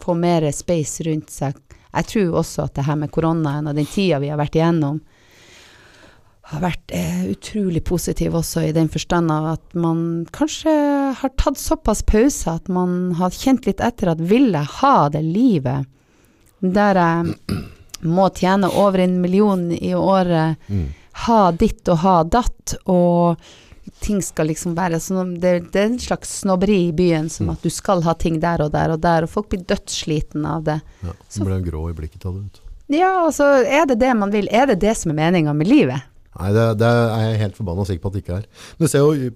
få 0.00 0.14
mer 0.16 0.46
space 0.54 1.02
rundt 1.08 1.32
seg. 1.34 1.58
Jeg 1.90 2.06
tror 2.12 2.36
også 2.40 2.68
at 2.68 2.76
det 2.78 2.86
her 2.86 3.00
med 3.00 3.10
koronaen 3.12 3.66
og 3.66 3.74
den 3.74 3.88
tida 3.90 4.20
vi 4.22 4.30
har 4.30 4.38
vært 4.38 4.54
igjennom, 4.56 5.00
har 6.50 6.62
vært 6.64 6.92
utrolig 7.30 7.82
positiv 7.86 8.34
også 8.34 8.64
i 8.66 8.72
den 8.74 8.88
forstand 8.90 9.30
av 9.30 9.44
at 9.52 9.76
man 9.78 10.00
kanskje 10.34 10.72
har 11.20 11.34
tatt 11.38 11.60
såpass 11.60 12.00
pause 12.02 12.56
at 12.56 12.66
man 12.72 13.12
har 13.20 13.34
kjent 13.34 13.68
litt 13.68 13.82
etter 13.86 14.10
at 14.14 14.22
vil 14.32 14.48
jeg 14.56 14.72
ha 14.80 14.94
det 15.14 15.22
livet 15.22 15.86
der 16.58 16.98
jeg 16.98 17.36
må 18.02 18.28
tjene 18.34 18.68
over 18.74 18.98
en 19.04 19.20
million 19.20 19.70
i 19.72 19.92
året, 19.94 20.56
Mm. 20.68 20.86
ha 21.26 21.50
ditt 21.52 21.88
og 21.88 21.98
ha 21.98 22.22
datt, 22.24 22.74
og 22.86 23.36
ting 24.00 24.20
skal 24.22 24.46
liksom 24.46 24.74
være 24.74 24.96
sånn 25.00 25.34
det, 25.40 25.72
det 25.72 25.80
er 25.82 25.86
en 25.90 25.98
slags 25.98 26.40
snobberi 26.42 26.88
i 26.88 26.92
byen, 26.92 27.28
som 27.28 27.46
Mm. 27.46 27.52
at 27.52 27.62
du 27.62 27.70
skal 27.70 28.02
ha 28.02 28.14
ting 28.14 28.38
der 28.40 28.62
og 28.62 28.72
der 28.72 28.90
og 28.92 29.00
der, 29.00 29.22
og 29.24 29.28
folk 29.30 29.48
blir 29.50 29.64
dødssliten 29.64 30.46
av 30.46 30.64
det. 30.64 30.80
Ja, 31.02 31.12
Så- 31.28 31.44
blir 31.44 31.56
en 31.56 31.64
grå 31.64 31.90
i 31.90 31.92
blikket 31.92 32.24
av 32.26 32.34
det. 32.34 32.42
vet 32.42 32.52
du. 32.54 32.96
Ja, 32.96 33.24
altså, 33.26 33.64
er 33.66 33.86
det 33.86 33.98
det 34.00 34.16
man 34.16 34.30
vil? 34.30 34.48
Er 34.50 34.66
det 34.66 34.80
det 34.80 34.96
som 34.96 35.10
er 35.12 35.14
meninga 35.30 35.54
med 35.54 35.66
livet? 35.68 36.02
Nei, 36.38 36.52
det, 36.52 36.78
det 36.78 36.86
er 36.86 37.32
jeg 37.32 37.38
helt 37.40 37.56
forbanna 37.56 37.84
sikker 37.84 38.00
på 38.00 38.06
at 38.06 38.12
det 38.14 38.24
ikke 38.24 38.36
er. 38.38 38.44
Men 38.78 38.86
du 38.86 38.88
ser 38.88 38.98
jo 38.98 39.30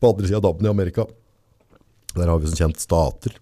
på 0.00 0.10
andre 0.14 0.26
sida 0.26 0.36
av 0.36 0.42
dammen 0.42 0.66
i 0.66 0.68
Amerika, 0.70 1.06
der 2.14 2.26
har 2.26 2.38
vi 2.38 2.46
som 2.46 2.68
kjent 2.70 2.80
stater. 2.80 3.32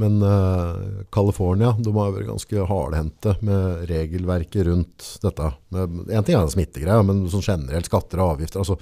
Men 0.00 0.18
uh, 0.24 1.04
California, 1.12 1.74
de 1.76 1.92
har 1.92 2.12
vært 2.14 2.28
ganske 2.30 2.64
hardhendte 2.70 3.34
med 3.44 3.84
regelverket 3.90 4.64
rundt 4.70 5.10
dette. 5.20 5.50
Én 5.76 6.24
ting 6.24 6.38
er 6.38 6.48
smittegreia, 6.52 7.02
men 7.04 7.26
sånn 7.32 7.44
generelt 7.44 7.90
skatter 7.90 8.22
og 8.24 8.34
avgifter. 8.38 8.62
Altså, 8.64 8.78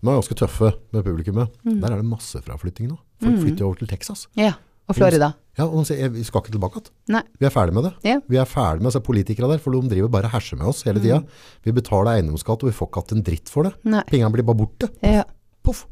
de 0.00 0.08
er 0.08 0.16
ganske 0.18 0.38
tøffe 0.40 0.72
med 0.96 1.04
publikummet. 1.06 1.52
Der 1.68 1.92
er 1.92 2.00
det 2.00 2.08
massefraflytting 2.08 2.88
nå. 2.90 2.96
Folk 3.22 3.36
Mm. 3.36 3.42
flytter 3.44 3.66
over 3.68 3.76
til 3.82 3.90
Texas. 3.92 4.26
Ja. 4.34 4.54
Og 4.90 4.96
Florida. 4.98 5.28
Ja, 5.56 5.64
og 5.68 5.84
de 5.84 5.92
sier 5.92 6.08
vi 6.10 6.24
skal 6.26 6.42
ikke 6.42 6.50
tilbake 6.56 6.80
igjen. 6.82 7.22
Vi 7.38 7.46
er 7.46 7.52
ferdig 7.54 7.72
med 7.76 7.84
det. 7.86 7.92
Ja. 8.08 8.16
Vi 8.28 8.36
er 8.40 8.48
ferdig 8.50 8.82
med 8.82 8.90
disse 8.90 9.00
politikere 9.04 9.46
der, 9.52 9.58
for 9.62 9.70
de 9.76 9.82
driver 9.92 10.08
bare 10.10 10.26
og 10.26 10.32
herser 10.34 10.56
med 10.58 10.66
oss 10.66 10.82
hele 10.88 10.98
tida. 10.98 11.20
Mm. 11.20 11.28
Vi 11.68 11.72
betaler 11.76 12.16
eiendomsskatt, 12.16 12.64
og 12.64 12.68
vi 12.72 12.74
får 12.74 12.88
ikke 12.90 13.00
hatt 13.04 13.12
en 13.12 13.22
dritt 13.22 13.48
for 13.52 13.62
det. 13.68 13.74
Pengene 14.10 14.32
blir 14.34 14.42
bare 14.48 14.58
borte. 14.58 14.88
Ja. 15.04 15.22
Poff. 15.62 15.84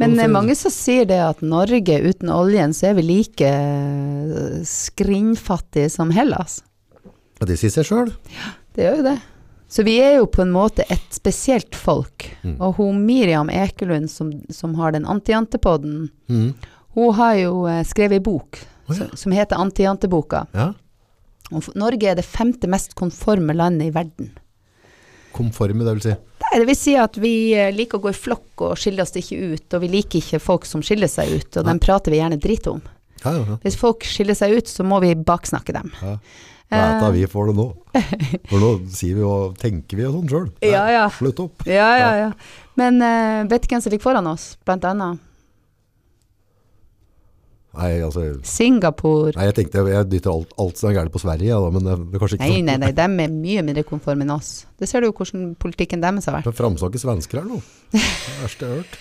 Men 0.00 0.16
det 0.16 0.24
er 0.26 0.32
mange 0.32 0.54
som 0.58 0.72
sier 0.74 1.06
det 1.06 1.20
at 1.22 1.42
Norge 1.46 2.00
uten 2.02 2.30
oljen, 2.34 2.72
så 2.74 2.88
er 2.90 2.96
vi 2.98 3.04
like 3.06 3.46
eh, 3.46 4.62
skrinnfattige 4.66 5.90
som 5.92 6.10
Hellas. 6.14 6.62
Ja, 7.38 7.46
det 7.46 7.58
sier 7.60 7.70
seg 7.74 7.86
sjøl. 7.88 8.10
Det 8.74 8.86
gjør 8.88 9.00
jo 9.00 9.06
det. 9.10 9.16
Så 9.74 9.82
vi 9.86 9.96
er 10.02 10.16
jo 10.20 10.26
på 10.30 10.42
en 10.44 10.52
måte 10.54 10.84
et 10.92 11.14
spesielt 11.14 11.74
folk. 11.78 12.28
Mm. 12.44 12.56
Og 12.62 12.76
hun 12.78 13.00
Miriam 13.06 13.50
Ekelund 13.50 14.10
som, 14.12 14.30
som 14.50 14.74
har 14.78 14.94
den 14.94 15.06
antijantepodden, 15.06 16.08
Mm. 16.28 16.54
hun 16.94 17.14
har 17.18 17.34
jo 17.36 17.66
eh, 17.66 17.82
skrevet 17.84 18.16
ei 18.16 18.24
bok 18.24 18.56
oh, 18.56 18.94
ja. 18.94 18.94
som, 19.02 19.10
som 19.18 19.32
heter 19.34 19.58
Antijanteboka. 19.60 20.46
Ja. 20.54 20.70
Norge 21.76 22.08
er 22.08 22.16
det 22.16 22.24
femte 22.24 22.66
mest 22.70 22.94
konforme 22.96 23.52
landet 23.54 23.90
i 23.90 23.94
verden. 23.94 24.30
Konforme, 25.34 25.84
det 25.86 25.96
vil 25.98 26.04
si. 26.04 26.14
Nei, 26.44 26.54
det 26.60 26.66
vil 26.68 26.78
si 26.78 26.94
at 27.00 27.18
vi 27.20 27.34
eh, 27.56 27.72
liker 27.74 27.98
å 27.98 28.04
gå 28.06 28.12
i 28.12 28.16
flokk 28.16 28.64
og 28.68 28.78
skille 28.78 29.02
oss 29.04 29.14
ikke 29.18 29.54
ut, 29.54 29.66
og 29.74 29.84
vi 29.84 29.92
liker 29.96 30.20
ikke 30.20 30.42
folk 30.42 30.68
som 30.68 30.84
skiller 30.84 31.10
seg 31.10 31.32
ut, 31.34 31.60
og 31.60 31.68
dem 31.68 31.82
prater 31.82 32.14
vi 32.14 32.20
gjerne 32.22 32.40
dritt 32.40 32.68
om. 32.70 32.82
Ja, 33.24 33.32
ja, 33.32 33.44
ja. 33.48 33.60
Hvis 33.64 33.78
folk 33.80 34.04
skiller 34.06 34.36
seg 34.38 34.54
ut, 34.58 34.70
så 34.70 34.86
må 34.86 35.00
vi 35.04 35.14
baksnakke 35.18 35.76
dem. 35.76 35.94
ja. 36.02 36.18
Nei, 36.74 36.94
da 36.98 37.10
vi 37.12 37.26
får 37.30 37.50
det 37.50 37.54
nå? 37.58 37.66
For 38.50 38.58
nå 38.58 38.70
sier 38.90 39.18
vi 39.18 39.24
og 39.28 39.58
tenker 39.60 40.00
vi 40.00 40.06
og 40.08 40.16
sånn 40.16 40.30
sjøl. 40.32 40.48
Ja, 40.64 40.86
ja. 40.90 41.04
Slutt 41.12 41.42
opp. 41.44 41.62
Ja, 41.68 41.90
ja, 42.00 42.08
ja. 42.18 42.30
Men 42.80 42.98
uh, 43.04 43.44
vet 43.50 43.68
hvem 43.70 43.82
som 43.84 43.92
ligger 43.92 44.08
foran 44.08 44.26
oss, 44.26 44.54
blant 44.66 44.86
annet? 44.88 45.20
Nei, 47.76 47.90
altså 48.06 48.22
Singapore. 48.46 49.32
Nei, 49.36 49.44
jeg 49.48 49.54
tenkte 49.58 49.82
jeg 49.90 50.08
dytter 50.12 50.30
alt, 50.30 50.52
alt 50.62 50.76
som 50.78 50.90
er 50.90 50.94
gærent 50.98 51.12
på 51.14 51.20
Sverige, 51.22 51.48
ja, 51.50 51.58
da, 51.60 51.70
men 51.74 51.82
det, 51.88 51.96
det 52.12 52.14
er 52.14 52.22
kanskje 52.22 52.36
ikke 52.38 52.48
Nei, 52.48 52.60
nei, 52.62 52.76
nei, 52.84 52.92
dem 52.94 53.18
er 53.24 53.28
mye 53.34 53.62
mindre 53.66 53.82
konforme 53.88 54.22
enn 54.26 54.30
oss. 54.36 54.52
Det 54.78 54.86
ser 54.88 55.00
du 55.02 55.08
jo 55.08 55.12
hvordan 55.18 55.54
politikken 55.58 56.00
deres 56.04 56.26
har 56.30 56.36
vært. 56.38 56.46
Men 56.50 56.58
framsnakker 56.60 57.02
svensker 57.02 57.40
her 57.42 57.48
nå. 57.50 57.58
Det 57.90 58.00
er 58.00 58.06
det 58.30 58.40
verste 58.44 58.64
jeg 58.64 58.70
har 58.70 58.78
hørt. 58.82 58.94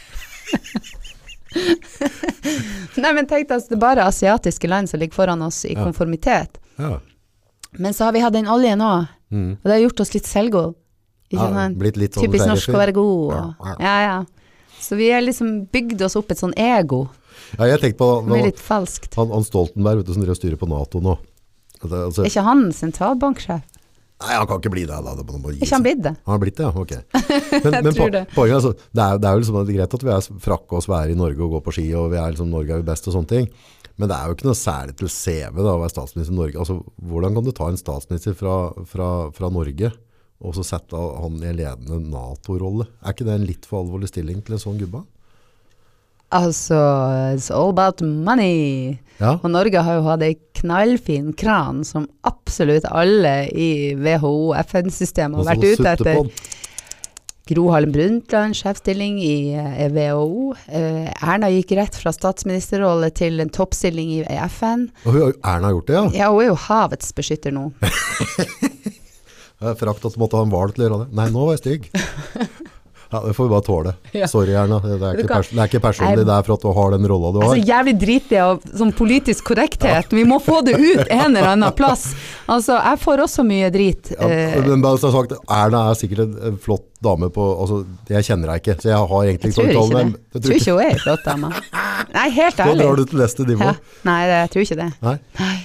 Nei, 3.04 3.12
men 3.14 3.28
tenk 3.30 3.48
deg 3.48 3.56
altså, 3.58 3.70
det 3.70 3.78
er 3.78 3.82
bare 3.84 4.06
asiatiske 4.10 4.70
land 4.70 4.90
som 4.90 5.02
ligger 5.02 5.16
foran 5.18 5.42
oss 5.46 5.64
i 5.66 5.74
Ja. 5.76 5.84
konformitet. 5.84 6.58
Ja. 6.82 7.00
Men 7.78 7.94
så 7.94 8.06
har 8.08 8.14
vi 8.14 8.20
hatt 8.26 8.34
den 8.34 8.48
oljen 8.50 8.82
òg, 8.82 9.08
Mm. 9.34 9.52
og 9.58 9.64
det 9.64 9.72
har 9.72 9.80
gjort 9.90 10.00
oss 10.02 10.14
litt 10.14 10.26
selvgode. 10.30 10.76
Ikke 11.32 11.42
Ja, 11.50 11.54
sant? 11.54 11.78
blitt 11.80 11.98
litt 11.98 12.14
sånn 12.14 12.26
Typisk 12.28 12.46
norsk 12.46 12.70
å 12.70 12.78
være 12.78 12.94
god. 12.94 13.34
Og, 13.34 13.56
Ja, 13.66 13.76
ja, 13.80 14.02
ja. 14.06 14.26
Så 14.80 14.96
vi 14.98 15.10
har 15.12 15.22
liksom 15.22 15.68
bygd 15.72 16.02
oss 16.04 16.16
opp 16.16 16.30
et 16.32 16.38
sånn 16.38 16.54
ego, 16.58 17.10
Ja, 17.60 17.68
jeg 17.74 17.82
tenkte 17.84 18.00
på 18.04 18.10
han, 18.28 18.44
litt 18.48 18.60
falskt. 18.62 19.14
han, 19.20 19.30
han 19.34 19.44
Stoltenberg, 19.48 20.02
vet 20.02 20.10
du, 20.10 20.14
som 20.16 20.24
driver 20.26 20.36
og 20.38 20.42
styrer 20.42 20.60
på 20.62 20.70
NATO 20.72 21.02
nå. 21.04 21.18
Det- 21.84 21.92
Altså, 22.08 22.24
Er 22.24 22.30
ikke 22.32 22.44
han 22.48 22.66
sentralbanksjef? 22.72 23.62
nei, 24.24 24.36
han 24.40 24.48
kan 24.48 24.60
ikke 24.62 24.72
bli 24.72 24.86
det. 24.88 24.96
Da. 25.04 25.14
det 25.20 25.26
må, 25.28 25.52
ikke 25.52 25.68
han 25.76 25.84
blitt 25.84 26.02
det? 26.06 26.14
Han 26.24 26.32
har 26.32 26.40
blitt 26.40 26.56
det, 26.56 26.64
ja. 26.64 26.72
Ok. 26.80 26.94
Men, 27.66 27.84
men 27.84 27.94
tror 27.98 28.12
det. 28.14 28.22
poenget 28.34 28.56
altså, 28.62 28.72
det 28.96 29.04
er, 29.04 29.18
det 29.20 29.28
er 29.28 29.34
jo 29.36 29.42
liksom 29.44 29.58
greit 29.68 29.94
at 29.98 30.04
vi 30.08 30.12
er 30.14 30.28
frakke 30.46 30.78
og 30.80 30.84
svære 30.86 31.12
i 31.12 31.18
Norge 31.20 31.44
og 31.44 31.58
går 31.58 31.64
på 31.66 31.74
ski, 31.76 31.88
og 32.00 32.12
vi 32.14 32.18
er 32.22 32.32
liksom 32.32 32.48
Norge 32.54 32.72
er 32.72 32.80
jo 32.80 32.88
best 32.88 33.10
og 33.12 33.18
sånne 33.18 33.28
ting. 33.34 33.50
Men 34.00 34.10
det 34.10 34.16
er 34.16 34.30
jo 34.32 34.38
ikke 34.38 34.48
noe 34.48 34.58
særlig 34.58 34.96
til 34.98 35.12
CV 35.12 35.60
da, 35.60 35.74
å 35.76 35.82
være 35.84 35.92
statsminister 35.94 36.34
i 36.34 36.38
Norge. 36.40 36.58
Altså, 36.64 36.80
hvordan 37.04 37.36
kan 37.36 37.44
du 37.46 37.52
ta 37.54 37.68
en 37.70 37.78
statsminister 37.78 38.34
fra, 38.40 38.56
fra, 38.90 39.10
fra 39.36 39.50
Norge 39.54 39.92
og 40.44 40.56
så 40.58 40.64
sette 40.66 40.96
han 40.98 41.36
i 41.44 41.50
en 41.52 41.60
ledende 41.60 42.00
NATO-rolle? 42.14 42.88
Er 43.04 43.14
ikke 43.14 43.28
det 43.28 43.36
en 43.38 43.46
litt 43.48 43.68
for 43.70 43.84
alvorlig 43.84 44.10
stilling 44.10 44.40
til 44.44 44.56
en 44.58 44.64
sånn 44.64 44.80
gubbe? 44.82 45.04
Altså, 46.34 46.78
it's 47.36 47.52
all 47.54 47.70
about 47.70 48.02
money. 48.02 48.98
Ja, 49.20 49.36
Og 49.44 49.52
Norge 49.54 49.84
har 49.86 50.00
jo 50.00 50.08
hatt 50.08 50.24
ei 50.26 50.34
knallfin 50.58 51.32
kran 51.38 51.84
som 51.88 52.08
absolutt 52.28 52.88
alle 52.90 53.36
i 53.54 53.70
WHO, 54.00 54.54
FN-systemet, 54.66 55.38
har 55.44 55.54
vært 55.54 55.68
ute 55.78 55.94
etter. 55.94 56.52
Gro 57.52 57.66
Harlem 57.74 57.92
Brundtland, 57.92 58.56
sjefstilling 58.56 59.18
i 59.20 59.52
eh, 59.60 59.90
WHO. 59.92 60.54
Eh, 60.72 61.10
Erna 61.12 61.50
gikk 61.52 61.74
rett 61.76 61.98
fra 62.00 62.14
statsministerrolle 62.16 63.10
til 63.16 63.44
en 63.44 63.52
toppstilling 63.52 64.14
i 64.22 64.38
FN. 64.48 64.88
Og 65.04 65.12
hun, 65.18 65.34
Erna 65.44 65.68
har 65.70 65.76
gjort 65.76 65.90
det, 65.92 65.98
ja. 65.98 66.06
Ja, 66.24 66.30
hun 66.32 66.46
er 66.46 66.50
jo 66.54 66.60
havets 66.70 67.12
beskytter 67.18 67.52
nå. 67.56 67.68
Frakt 69.80 70.08
at 70.08 70.16
du 70.16 70.20
måtte 70.20 70.40
ha 70.40 70.44
en 70.48 70.52
hval 70.52 70.72
til 70.76 70.84
å 70.84 70.88
gjøre 70.88 71.02
det. 71.04 71.10
Nei, 71.20 71.28
nå 71.36 71.44
var 71.48 71.58
jeg 71.58 71.64
stygg. 71.66 71.92
Ja, 73.14 73.20
det 73.28 73.34
får 73.38 73.46
vi 73.46 73.50
bare 73.50 73.62
tåle. 73.62 73.94
Ja. 74.14 74.28
Sorry, 74.28 74.54
Erna. 74.54 74.80
Det 74.84 74.96
er, 74.98 75.20
ikke 75.20 75.30
pers 75.30 75.50
det 75.50 75.60
er 75.60 75.70
ikke 75.70 75.82
personlig, 75.84 76.24
det 76.26 76.34
er 76.34 76.46
for 76.46 76.54
at 76.56 76.64
du 76.64 76.70
har 76.78 76.94
den 76.94 77.08
rolla 77.10 77.32
du 77.34 77.40
har. 77.42 77.52
Altså 77.52 77.68
jævlig 77.70 77.94
dritig 78.02 78.40
av 78.42 78.62
sånn 78.78 78.94
politisk 78.98 79.46
korrekthet. 79.50 80.14
Vi 80.14 80.24
må 80.30 80.38
få 80.42 80.62
det 80.66 80.76
ut 80.78 81.02
en 81.08 81.34
eller 81.34 81.50
annen 81.52 81.74
plass. 81.78 82.12
Altså, 82.50 82.78
jeg 82.78 83.02
får 83.04 83.24
også 83.26 83.46
mye 83.48 83.70
drit. 83.74 84.12
Ja, 84.16 84.30
eh, 84.30 84.58
men 84.66 84.82
bare 84.86 85.02
så 85.02 85.12
sagt, 85.14 85.34
Erna 85.50 85.86
er 85.92 86.00
sikkert 86.00 86.26
en, 86.26 86.34
en 86.52 86.58
flott 86.62 86.86
dame 87.04 87.28
på 87.34 87.44
altså, 87.60 87.82
Jeg 88.10 88.24
kjenner 88.30 88.54
deg 88.54 88.62
ikke, 88.62 88.76
så 88.82 88.92
jeg 88.94 89.10
har 89.14 89.26
egentlig 89.28 89.50
jeg 89.52 89.58
tror 89.58 89.66
ikke 89.66 89.74
ikke 89.74 89.82
kontroll, 89.82 90.14
det. 90.14 90.20
Jeg 90.34 90.46
tror 90.46 90.56
ikke 90.58 90.74
hun 90.74 90.84
er 90.84 90.90
ei 90.94 91.02
flott 91.04 91.24
dame. 91.28 91.48
Nei, 92.18 92.28
helt 92.38 92.58
ærlig. 92.66 92.78
Da 92.78 92.84
drar 92.84 92.94
du 93.02 93.04
til 93.10 93.24
neste 93.24 93.42
nivå. 93.50 93.72
Ja. 93.72 93.74
Nei, 94.10 94.22
det, 94.30 94.38
jeg 94.44 94.50
tror 94.54 94.62
ikke 94.68 94.80
det. 94.84 94.92
Nei. 95.10 95.18
Nei. 95.42 95.56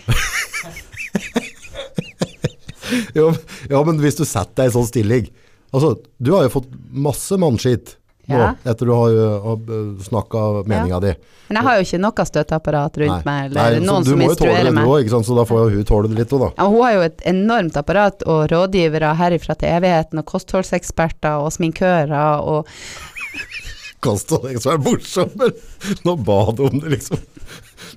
ja, 3.73 3.85
men 3.85 4.01
hvis 4.03 4.19
du 4.19 4.25
setter 4.25 4.65
deg 4.65 4.73
i 4.73 4.75
sånn 4.79 4.89
stilling 4.89 5.29
Altså, 5.73 5.95
du 6.19 6.31
har 6.33 6.47
jo 6.47 6.53
fått 6.59 6.69
masse 6.93 7.37
mannskitt 7.41 7.97
nå, 8.29 8.37
Ja. 8.37 8.55
etter 8.65 8.87
du 8.89 8.93
har, 8.93 9.15
har 9.45 9.59
snakka 10.05 10.41
meninga 10.69 11.01
di. 11.01 11.13
Men 11.49 11.57
jeg 11.57 11.65
har 11.65 11.77
jo 11.79 11.85
ikke 11.87 12.01
noe 12.03 12.25
støtteapparat 12.29 12.99
rundt 13.01 13.25
meg, 13.29 13.51
eller 13.53 13.79
så 13.79 13.85
noen 13.87 14.05
du 14.05 14.11
må 14.21 14.29
jo 14.29 14.37
tåle 14.37 14.65
det, 14.65 14.73
meg. 14.77 14.85
du 14.85 14.95
òg, 14.97 15.13
så 15.25 15.37
da 15.39 15.45
får 15.49 15.63
jo 15.63 15.69
hun 15.77 15.87
tåle 15.89 16.11
det 16.13 16.19
litt 16.21 16.35
òg, 16.37 16.43
da. 16.45 16.51
Ja, 16.59 16.67
hun 16.69 16.83
har 16.85 16.93
jo 16.99 17.05
et 17.09 17.23
enormt 17.33 17.79
apparat 17.81 18.25
og 18.29 18.43
rådgivere 18.53 19.15
herifra 19.17 19.57
til 19.57 19.73
evigheten, 19.79 20.21
og 20.21 20.29
kostholdseksperter 20.29 21.41
og 21.41 21.53
sminkører 21.57 22.13
og 22.45 22.69
Kostholdseksperter 24.05 24.61
som 24.63 24.75
er 24.77 24.85
morsomt, 24.85 25.39
men 25.41 26.05
nå 26.07 26.17
ba 26.29 26.39
du 26.55 26.67
om 26.69 26.77
det, 26.85 26.93
liksom. 26.99 27.25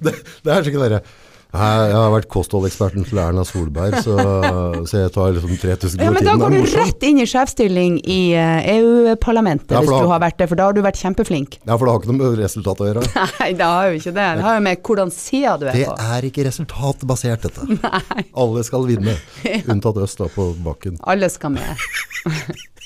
Det, 0.01 0.15
det 0.45 0.53
er 0.55 0.63
sikkert 0.65 0.87
dere 0.87 1.01
Nei, 1.01 1.30
Jeg 1.51 1.95
har 1.97 2.11
vært 2.13 2.29
kostholdeksperten 2.31 3.03
til 3.03 3.19
Erna 3.19 3.43
Solberg, 3.43 3.97
så, 4.05 4.13
så 4.89 5.01
jeg 5.01 5.11
tar 5.11 5.33
liksom 5.35 5.51
3000 5.59 5.99
Ja, 5.99 6.11
men 6.15 6.23
da 6.23 6.37
går 6.39 6.53
du 6.55 6.61
rett 6.77 7.03
inn 7.03 7.19
i 7.19 7.25
sjefsstilling 7.27 7.97
i 8.07 8.19
eh, 8.39 8.69
EU-parlamentet, 8.77 9.73
Ja, 9.75 9.81
hvis 9.83 9.91
du 9.91 10.11
har 10.13 10.21
vært 10.23 10.39
det, 10.39 10.47
for 10.47 10.59
da 10.59 10.69
har 10.69 10.77
du 10.77 10.79
vært 10.85 11.01
kjempeflink. 11.01 11.59
Ja, 11.65 11.75
for 11.75 11.83
det 11.83 11.91
har 11.91 11.99
ikke 11.99 12.13
noe 12.13 12.19
med 12.21 12.39
resultat 12.39 12.83
å 12.83 12.87
gjøre. 12.87 13.03
Nei, 13.41 13.49
det 13.59 13.67
har 13.67 13.89
jo 13.89 13.99
ikke 13.99 14.15
det. 14.15 14.29
Det 14.39 14.45
har 14.47 14.55
jo 14.55 14.63
med 14.69 14.85
hvordan 14.87 15.13
sida 15.15 15.57
du 15.59 15.67
er 15.67 15.75
på. 15.75 15.97
Det 15.99 16.07
er 16.15 16.29
ikke 16.31 16.47
resultatbasert, 16.47 17.49
dette. 17.49 17.67
Nei. 17.83 18.25
Alle 18.45 18.63
skal 18.67 18.87
vinne, 18.87 19.17
unntatt 19.65 19.99
oss 20.07 20.15
da 20.21 20.31
på 20.31 20.47
bakken. 20.63 21.01
Alle 21.11 21.27
skal 21.33 21.57
med. 21.57 21.83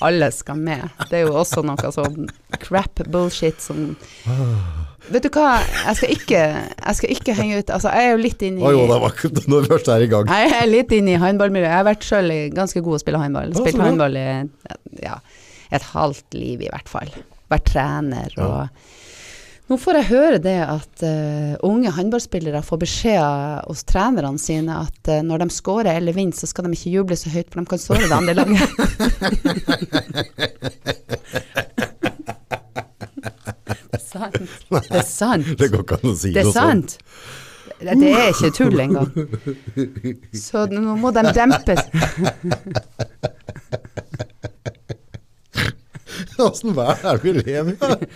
Alle 0.04 0.32
skal 0.34 0.58
med. 0.58 0.90
Det 1.06 1.22
er 1.22 1.30
jo 1.30 1.38
også 1.38 1.62
noe 1.64 1.94
sånn 1.94 2.26
crap 2.66 3.06
bullshit 3.14 3.62
som 3.62 3.92
Vet 5.06 5.22
du 5.22 5.28
hva, 5.30 5.60
jeg 5.62 5.98
skal 6.00 6.12
ikke, 6.16 6.40
jeg 6.66 6.98
skal 6.98 7.12
ikke 7.14 7.34
henge 7.38 7.60
ut 7.60 7.68
Altså, 7.70 7.92
jeg 7.94 8.08
er 8.08 8.16
jo 8.16 8.22
litt 8.24 8.42
inne 8.42 8.64
Å 8.66 8.72
jo, 8.74 8.82
i 8.82 8.88
det 8.90 8.98
var 9.04 9.12
når 9.52 9.66
vi 9.66 9.70
først 9.70 9.90
er 9.94 10.02
i 10.02 10.10
gang. 10.10 10.32
Jeg 10.32 10.54
er 10.58 10.66
litt 10.70 10.94
inne 10.96 11.14
i 11.14 11.20
håndballmiljøet. 11.22 11.70
Jeg 11.70 11.78
har 11.78 11.86
vært 11.86 12.06
sjøl 12.08 12.34
ganske 12.56 12.82
god 12.82 12.98
å 12.98 13.02
spille 13.04 13.22
håndball. 13.22 13.54
Ja, 13.54 13.62
Spilt 13.62 13.82
håndball 13.84 14.18
i 14.18 14.26
ja, 15.04 15.16
et 15.78 15.88
halvt 15.94 16.38
liv 16.38 16.66
i 16.66 16.70
hvert 16.72 16.90
fall. 16.90 17.10
Vært 17.52 17.68
trener 17.74 18.38
og 18.42 18.84
Nå 19.66 19.74
får 19.82 19.96
jeg 19.98 20.06
høre 20.12 20.36
det 20.38 20.60
at 20.62 21.02
uh, 21.02 21.56
unge 21.66 21.90
håndballspillere 21.90 22.60
får 22.62 22.78
beskjed 22.84 23.64
hos 23.66 23.82
trenerne 23.90 24.38
sine 24.38 24.76
at 24.78 25.10
uh, 25.10 25.24
når 25.26 25.42
de 25.42 25.48
scorer 25.50 25.90
eller 25.98 26.14
vinner, 26.14 26.38
så 26.38 26.46
skal 26.46 26.68
de 26.68 26.78
ikke 26.78 26.92
juble 26.92 27.18
så 27.18 27.32
høyt, 27.34 27.50
for 27.50 27.58
de 27.58 27.66
kan 27.72 27.82
såre 27.82 28.06
det 28.06 28.14
andre 28.14 28.38
laget. 28.38 28.62
det 34.16 34.46
Nei. 34.74 34.82
Det 34.88 35.00
er 35.02 35.06
sant. 35.08 35.50
Det 35.60 35.68
går 35.72 35.84
ikke 35.84 35.98
an 36.00 36.10
å 36.12 36.16
si 36.18 36.32
Det 36.34 36.46
noe 36.46 36.54
sånt. 36.56 36.96
sant. 36.96 37.34
Det 37.76 38.08
er 38.08 38.30
ikke 38.32 38.50
tull 38.56 38.80
engang. 38.80 39.10
Så 40.40 40.62
nå 40.72 40.94
må 41.00 41.10
de 41.12 41.24
dempes. 41.36 41.82
Åssen 46.40 46.72
vær 46.76 47.00
er 47.00 47.18
det 47.20 47.24
vi 47.24 47.32
lever 47.36 47.74
i? 47.74 48.06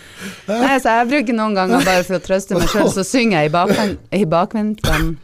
Nei, 0.48 0.76
så 0.80 0.94
jeg 1.00 1.08
bruker 1.10 1.36
noen 1.36 1.56
ganger 1.56 1.84
bare 1.84 2.04
for 2.06 2.16
å 2.18 2.22
trøste 2.24 2.56
meg 2.56 2.68
sjøl, 2.72 2.88
så 2.92 3.04
synger 3.06 3.42
jeg 3.42 3.50
i, 3.50 3.52
bakven, 3.54 3.94
i 4.16 4.22
bakvendtene. 4.28 5.16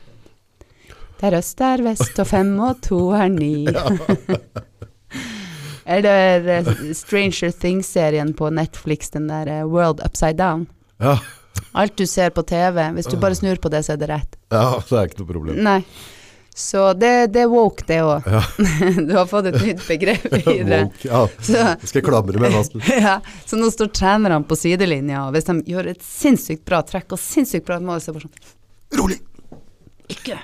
Der 1.21 1.37
øst 1.39 1.61
er 1.65 1.81
vest, 1.85 2.19
og 2.21 2.29
fem 2.29 2.51
og 2.61 2.81
to 2.85 2.99
er 3.17 3.31
ni. 3.33 3.65
Eller 5.87 6.67
Stranger 6.99 7.53
Things-serien 7.55 8.33
på 8.35 8.51
Netflix, 8.51 9.11
den 9.15 9.29
der 9.31 9.47
eh, 9.61 9.65
World 9.71 10.03
Upside 10.07 10.39
Down. 10.41 10.67
Ja, 10.99 11.19
Alt 11.73 11.97
du 11.97 12.05
ser 12.07 12.31
på 12.37 12.43
TV, 12.45 12.83
hvis 12.97 13.07
du 13.09 13.17
bare 13.21 13.37
snur 13.39 13.57
på 13.63 13.71
det, 13.73 13.83
så 13.87 13.95
er 13.95 14.01
det 14.03 14.11
rett. 14.11 14.37
ja, 14.53 14.77
det 14.89 14.97
er 14.99 15.09
ikke 15.09 15.23
noe 15.23 15.31
problem. 15.31 15.61
Nei. 15.65 15.79
Så 16.57 16.83
det, 16.97 17.27
det 17.37 17.43
er 17.45 17.51
woke, 17.53 17.85
det 17.89 17.99
òg. 18.01 18.25
Du 19.09 19.13
har 19.13 19.27
fått 19.29 19.51
et 19.51 19.59
nytt 19.61 19.83
begrep 19.85 20.25
i 20.39 20.55
det. 20.65 20.79
Woke, 20.87 21.09
ja. 21.09 21.21
Så, 21.37 21.65
Skal 21.85 22.01
jeg 22.01 22.07
klamre 22.09 22.41
meg 22.41 22.55
fast? 22.57 22.77
ja, 23.09 23.19
så 23.45 23.59
nå 23.61 23.69
står 23.73 23.91
trenerne 23.93 24.41
på 24.49 24.57
sidelinja, 24.57 25.27
og 25.29 25.37
hvis 25.37 25.49
de 25.51 25.59
gjør 25.69 25.91
et 25.93 26.05
sinnssykt 26.05 26.65
bra 26.69 26.81
trekk 26.89 27.13
og 27.13 27.21
sinnssykt 27.21 27.69
bra 27.69 27.77
mål, 27.85 28.01
så 28.01 28.13
er 28.15 28.17
det 28.17 28.23
bare 28.23 28.31
sånn 28.31 29.01
Rolig! 29.03 29.19
Ikke, 30.13 30.39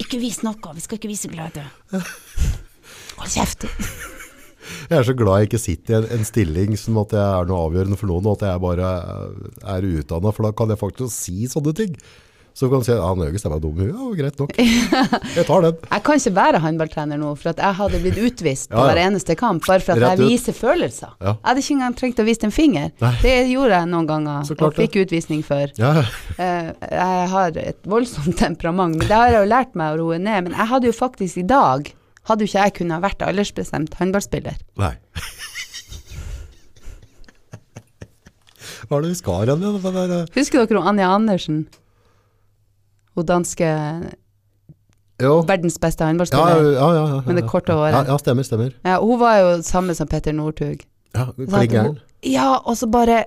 ikke 0.00 0.20
vis 0.22 0.40
noe, 0.46 0.72
vi 0.76 0.84
skal 0.84 1.00
ikke 1.00 1.10
vise 1.10 1.28
glede. 1.32 1.64
Hold 1.92 3.34
kjeft. 3.34 3.68
Jeg 4.90 4.98
er 5.00 5.08
så 5.10 5.16
glad 5.18 5.40
jeg 5.42 5.50
ikke 5.50 5.62
sitter 5.64 5.94
i 5.94 5.98
en, 6.02 6.08
en 6.18 6.24
stilling 6.28 6.76
som 6.80 6.96
at 7.02 7.12
jeg 7.16 7.24
er 7.42 7.50
noe 7.50 7.64
avgjørende 7.68 7.98
for 8.00 8.10
noen, 8.12 8.26
og 8.30 8.38
at 8.40 8.48
jeg 8.52 8.64
bare 8.64 8.94
er 9.76 9.90
utdannet, 9.98 10.34
for 10.36 10.48
da 10.48 10.54
kan 10.56 10.72
jeg 10.74 10.80
faktisk 10.80 11.12
si 11.14 11.46
sånne 11.50 11.74
ting. 11.76 11.94
Så 12.58 12.66
kan 12.66 12.80
du 12.82 12.86
si, 12.88 12.90
ja, 12.90 13.10
Nøges 13.14 13.44
er 13.46 13.52
bare 13.52 13.62
dum 13.62 13.76
i 13.78 13.84
huet, 13.86 13.92
ja, 13.94 14.06
greit 14.18 14.40
nok. 14.40 14.56
Jeg 15.38 15.44
tar 15.46 15.62
den. 15.62 15.76
Jeg 15.92 16.02
kan 16.08 16.18
ikke 16.18 16.32
være 16.34 16.58
håndballtrener 16.64 17.20
nå, 17.20 17.28
for 17.38 17.52
at 17.52 17.60
jeg 17.62 17.76
hadde 17.78 18.00
blitt 18.02 18.16
utvist 18.18 18.66
på 18.72 18.74
Ja, 18.74 18.80
ja. 18.80 18.86
hver 18.88 19.00
eneste 19.04 19.36
kamp, 19.38 19.62
bare 19.68 19.84
for 19.84 19.94
at 19.94 20.00
Rett 20.02 20.18
jeg 20.18 20.24
ut. 20.24 20.32
viser 20.32 20.56
følelser. 20.58 21.12
Ja. 21.22 21.36
Jeg 21.36 21.46
hadde 21.52 21.62
ikke 21.62 21.76
engang 21.76 21.94
trengt 22.00 22.18
å 22.18 22.26
vise 22.26 22.48
en 22.48 22.54
finger. 22.56 22.90
Nei. 23.04 23.12
Det 23.22 23.36
gjorde 23.52 23.78
jeg 23.78 23.90
noen 23.92 24.08
ganger, 24.10 24.50
og 24.58 24.74
fikk 24.80 24.98
utvisning 25.04 25.44
for. 25.46 25.70
Ja, 25.78 25.92
Eh, 26.38 26.72
jeg 26.90 27.30
har 27.36 27.56
et 27.62 27.78
voldsomt 27.90 28.34
temperament, 28.42 28.94
men 28.98 29.06
det 29.06 29.14
har 29.22 29.30
jeg 29.36 29.40
jo 29.44 29.48
lært 29.54 29.78
meg 29.78 29.94
å 29.94 30.02
roe 30.02 30.18
ned. 30.22 30.48
Men 30.48 30.58
jeg 30.58 30.68
hadde 30.74 30.90
jo 30.90 30.94
faktisk 30.98 31.38
i 31.38 31.46
dag, 31.50 31.88
hadde 32.28 32.44
jo 32.44 32.50
ikke 32.50 32.62
jeg 32.64 32.74
kunnet 32.78 33.02
vært 33.04 33.22
aldersbestemt 33.26 33.94
håndballspiller. 33.98 34.56
nei. 34.78 34.94
Hva 38.88 38.98
er 38.98 39.04
det 39.04 39.10
vi 39.12 39.18
skal 39.18 39.44
igjen? 39.44 39.64
Hva 39.82 39.90
er 40.04 40.08
det? 40.12 40.20
Husker 40.36 40.64
dere 40.64 40.82
Anja 40.88 41.08
Andersen? 41.12 41.62
Hun 43.18 43.26
danske 43.28 43.68
Jo. 45.20 45.40
verdens 45.48 45.78
beste 45.82 46.04
håndballspiller. 46.06 46.62
ja, 46.76 46.90
ja, 46.94 47.06
ja. 47.16 47.20
Med 47.26 47.36
det 47.40 47.48
korte 47.50 47.72
håret. 47.74 47.92
Ja, 47.96 48.04
ja, 48.12 48.18
stemmer, 48.22 48.46
stemmer. 48.46 48.70
Ja, 48.86 48.98
hun 49.02 49.18
var 49.20 49.38
jo 49.42 49.48
samme 49.66 49.94
som 49.98 50.06
Petter 50.08 50.32
Northug. 50.32 50.84
Ja, 51.16 51.26
Klingeren. 51.36 51.98
Ja, 52.22 52.54
og 52.64 52.76
så 52.76 52.86
bare 52.90 53.24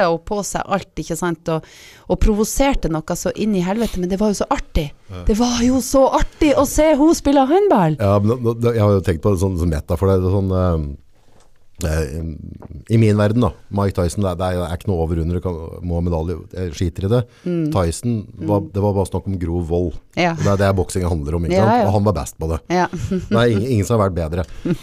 erta 0.00 0.10
hun 0.10 0.24
på 0.26 0.40
seg 0.46 0.64
alt, 0.66 0.90
ikke 1.02 1.18
sant, 1.18 1.52
og, 1.52 1.66
og 2.08 2.20
provoserte 2.22 2.90
noe 2.92 3.18
så 3.18 3.32
inn 3.36 3.54
i 3.58 3.64
helvete, 3.64 4.00
men 4.00 4.10
det 4.10 4.20
var 4.20 4.32
jo 4.32 4.40
så 4.42 4.48
artig. 4.50 4.90
Det 5.26 5.36
var 5.38 5.60
jo 5.64 5.80
så 5.84 6.06
artig 6.20 6.54
å 6.58 6.66
se 6.68 6.92
hun 6.98 7.14
spille 7.18 7.44
håndball! 7.46 8.00
Ja, 8.00 8.16
men 8.22 8.50
jeg 8.64 8.80
har 8.80 8.96
jo 8.96 9.04
tenkt 9.06 9.22
på 9.24 9.34
det 9.34 9.42
sånn, 9.42 9.58
sånn 9.60 9.72
meta 9.72 9.98
for 10.00 10.10
deg. 10.10 10.26
sånn, 10.30 10.52
eh, 10.60 11.90
eh, 11.90 12.92
I 12.94 13.00
min 13.00 13.18
verden, 13.18 13.44
da. 13.46 13.52
Mike 13.74 13.96
Tyson, 13.98 14.24
det 14.26 14.36
det 14.40 14.52
er 14.54 14.76
ikke 14.76 14.92
noe 14.92 15.06
over 15.06 15.20
under. 15.22 15.40
Kan, 15.44 15.58
må 15.82 15.98
ha 15.98 16.04
medalje. 16.06 16.38
Jeg 16.54 16.76
skiter 16.78 17.08
i 17.08 17.12
det. 17.16 17.24
Mm. 17.44 17.66
Tyson, 17.74 18.22
var, 18.46 18.64
det 18.70 18.84
var 18.84 18.96
bare 18.96 19.10
snakk 19.10 19.28
om 19.30 19.40
grov 19.42 19.68
vold. 19.70 19.98
Ja. 20.16 20.36
Det 20.38 20.54
er 20.54 20.62
det 20.64 20.72
boksing 20.78 21.06
handler 21.08 21.38
om. 21.38 21.48
Ikke 21.48 21.60
sant? 21.60 21.88
Og 21.88 21.94
han 21.98 22.08
var 22.08 22.18
best 22.22 22.38
på 22.40 22.50
det. 22.54 22.62
Ja. 22.72 22.88
Det 22.90 23.36
er 23.36 23.52
ingen, 23.52 23.68
ingen 23.76 23.88
som 23.88 23.98
har 23.98 24.08
vært 24.08 24.18
bedre. 24.22 24.48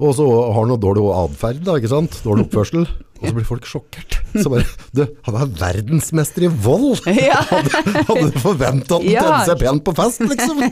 Og 0.00 0.14
så 0.16 0.24
har 0.24 0.54
han 0.62 0.70
noe 0.72 0.80
dårlig 0.80 1.02
atferd, 1.12 1.58
da, 1.66 1.74
ikke 1.76 1.90
sant? 1.92 2.14
Dårlig 2.24 2.46
oppførsel. 2.48 2.86
Og 3.20 3.26
så 3.28 3.32
blir 3.36 3.44
folk 3.44 3.66
sjokkert. 3.68 4.16
Så 4.32 4.48
bare 4.48 4.64
Du, 4.96 5.02
han 5.26 5.36
er 5.36 5.50
verdensmester 5.60 6.46
i 6.46 6.48
vold! 6.64 7.02
ja. 7.20 7.42
Hadde 7.44 8.30
du 8.32 8.38
forventa 8.40 8.96
at 8.96 9.04
han 9.04 9.10
Ja. 9.12 9.26
seg 9.44 9.60
pent 9.60 9.84
på 9.84 9.92
fest, 9.98 10.24
liksom? 10.24 10.62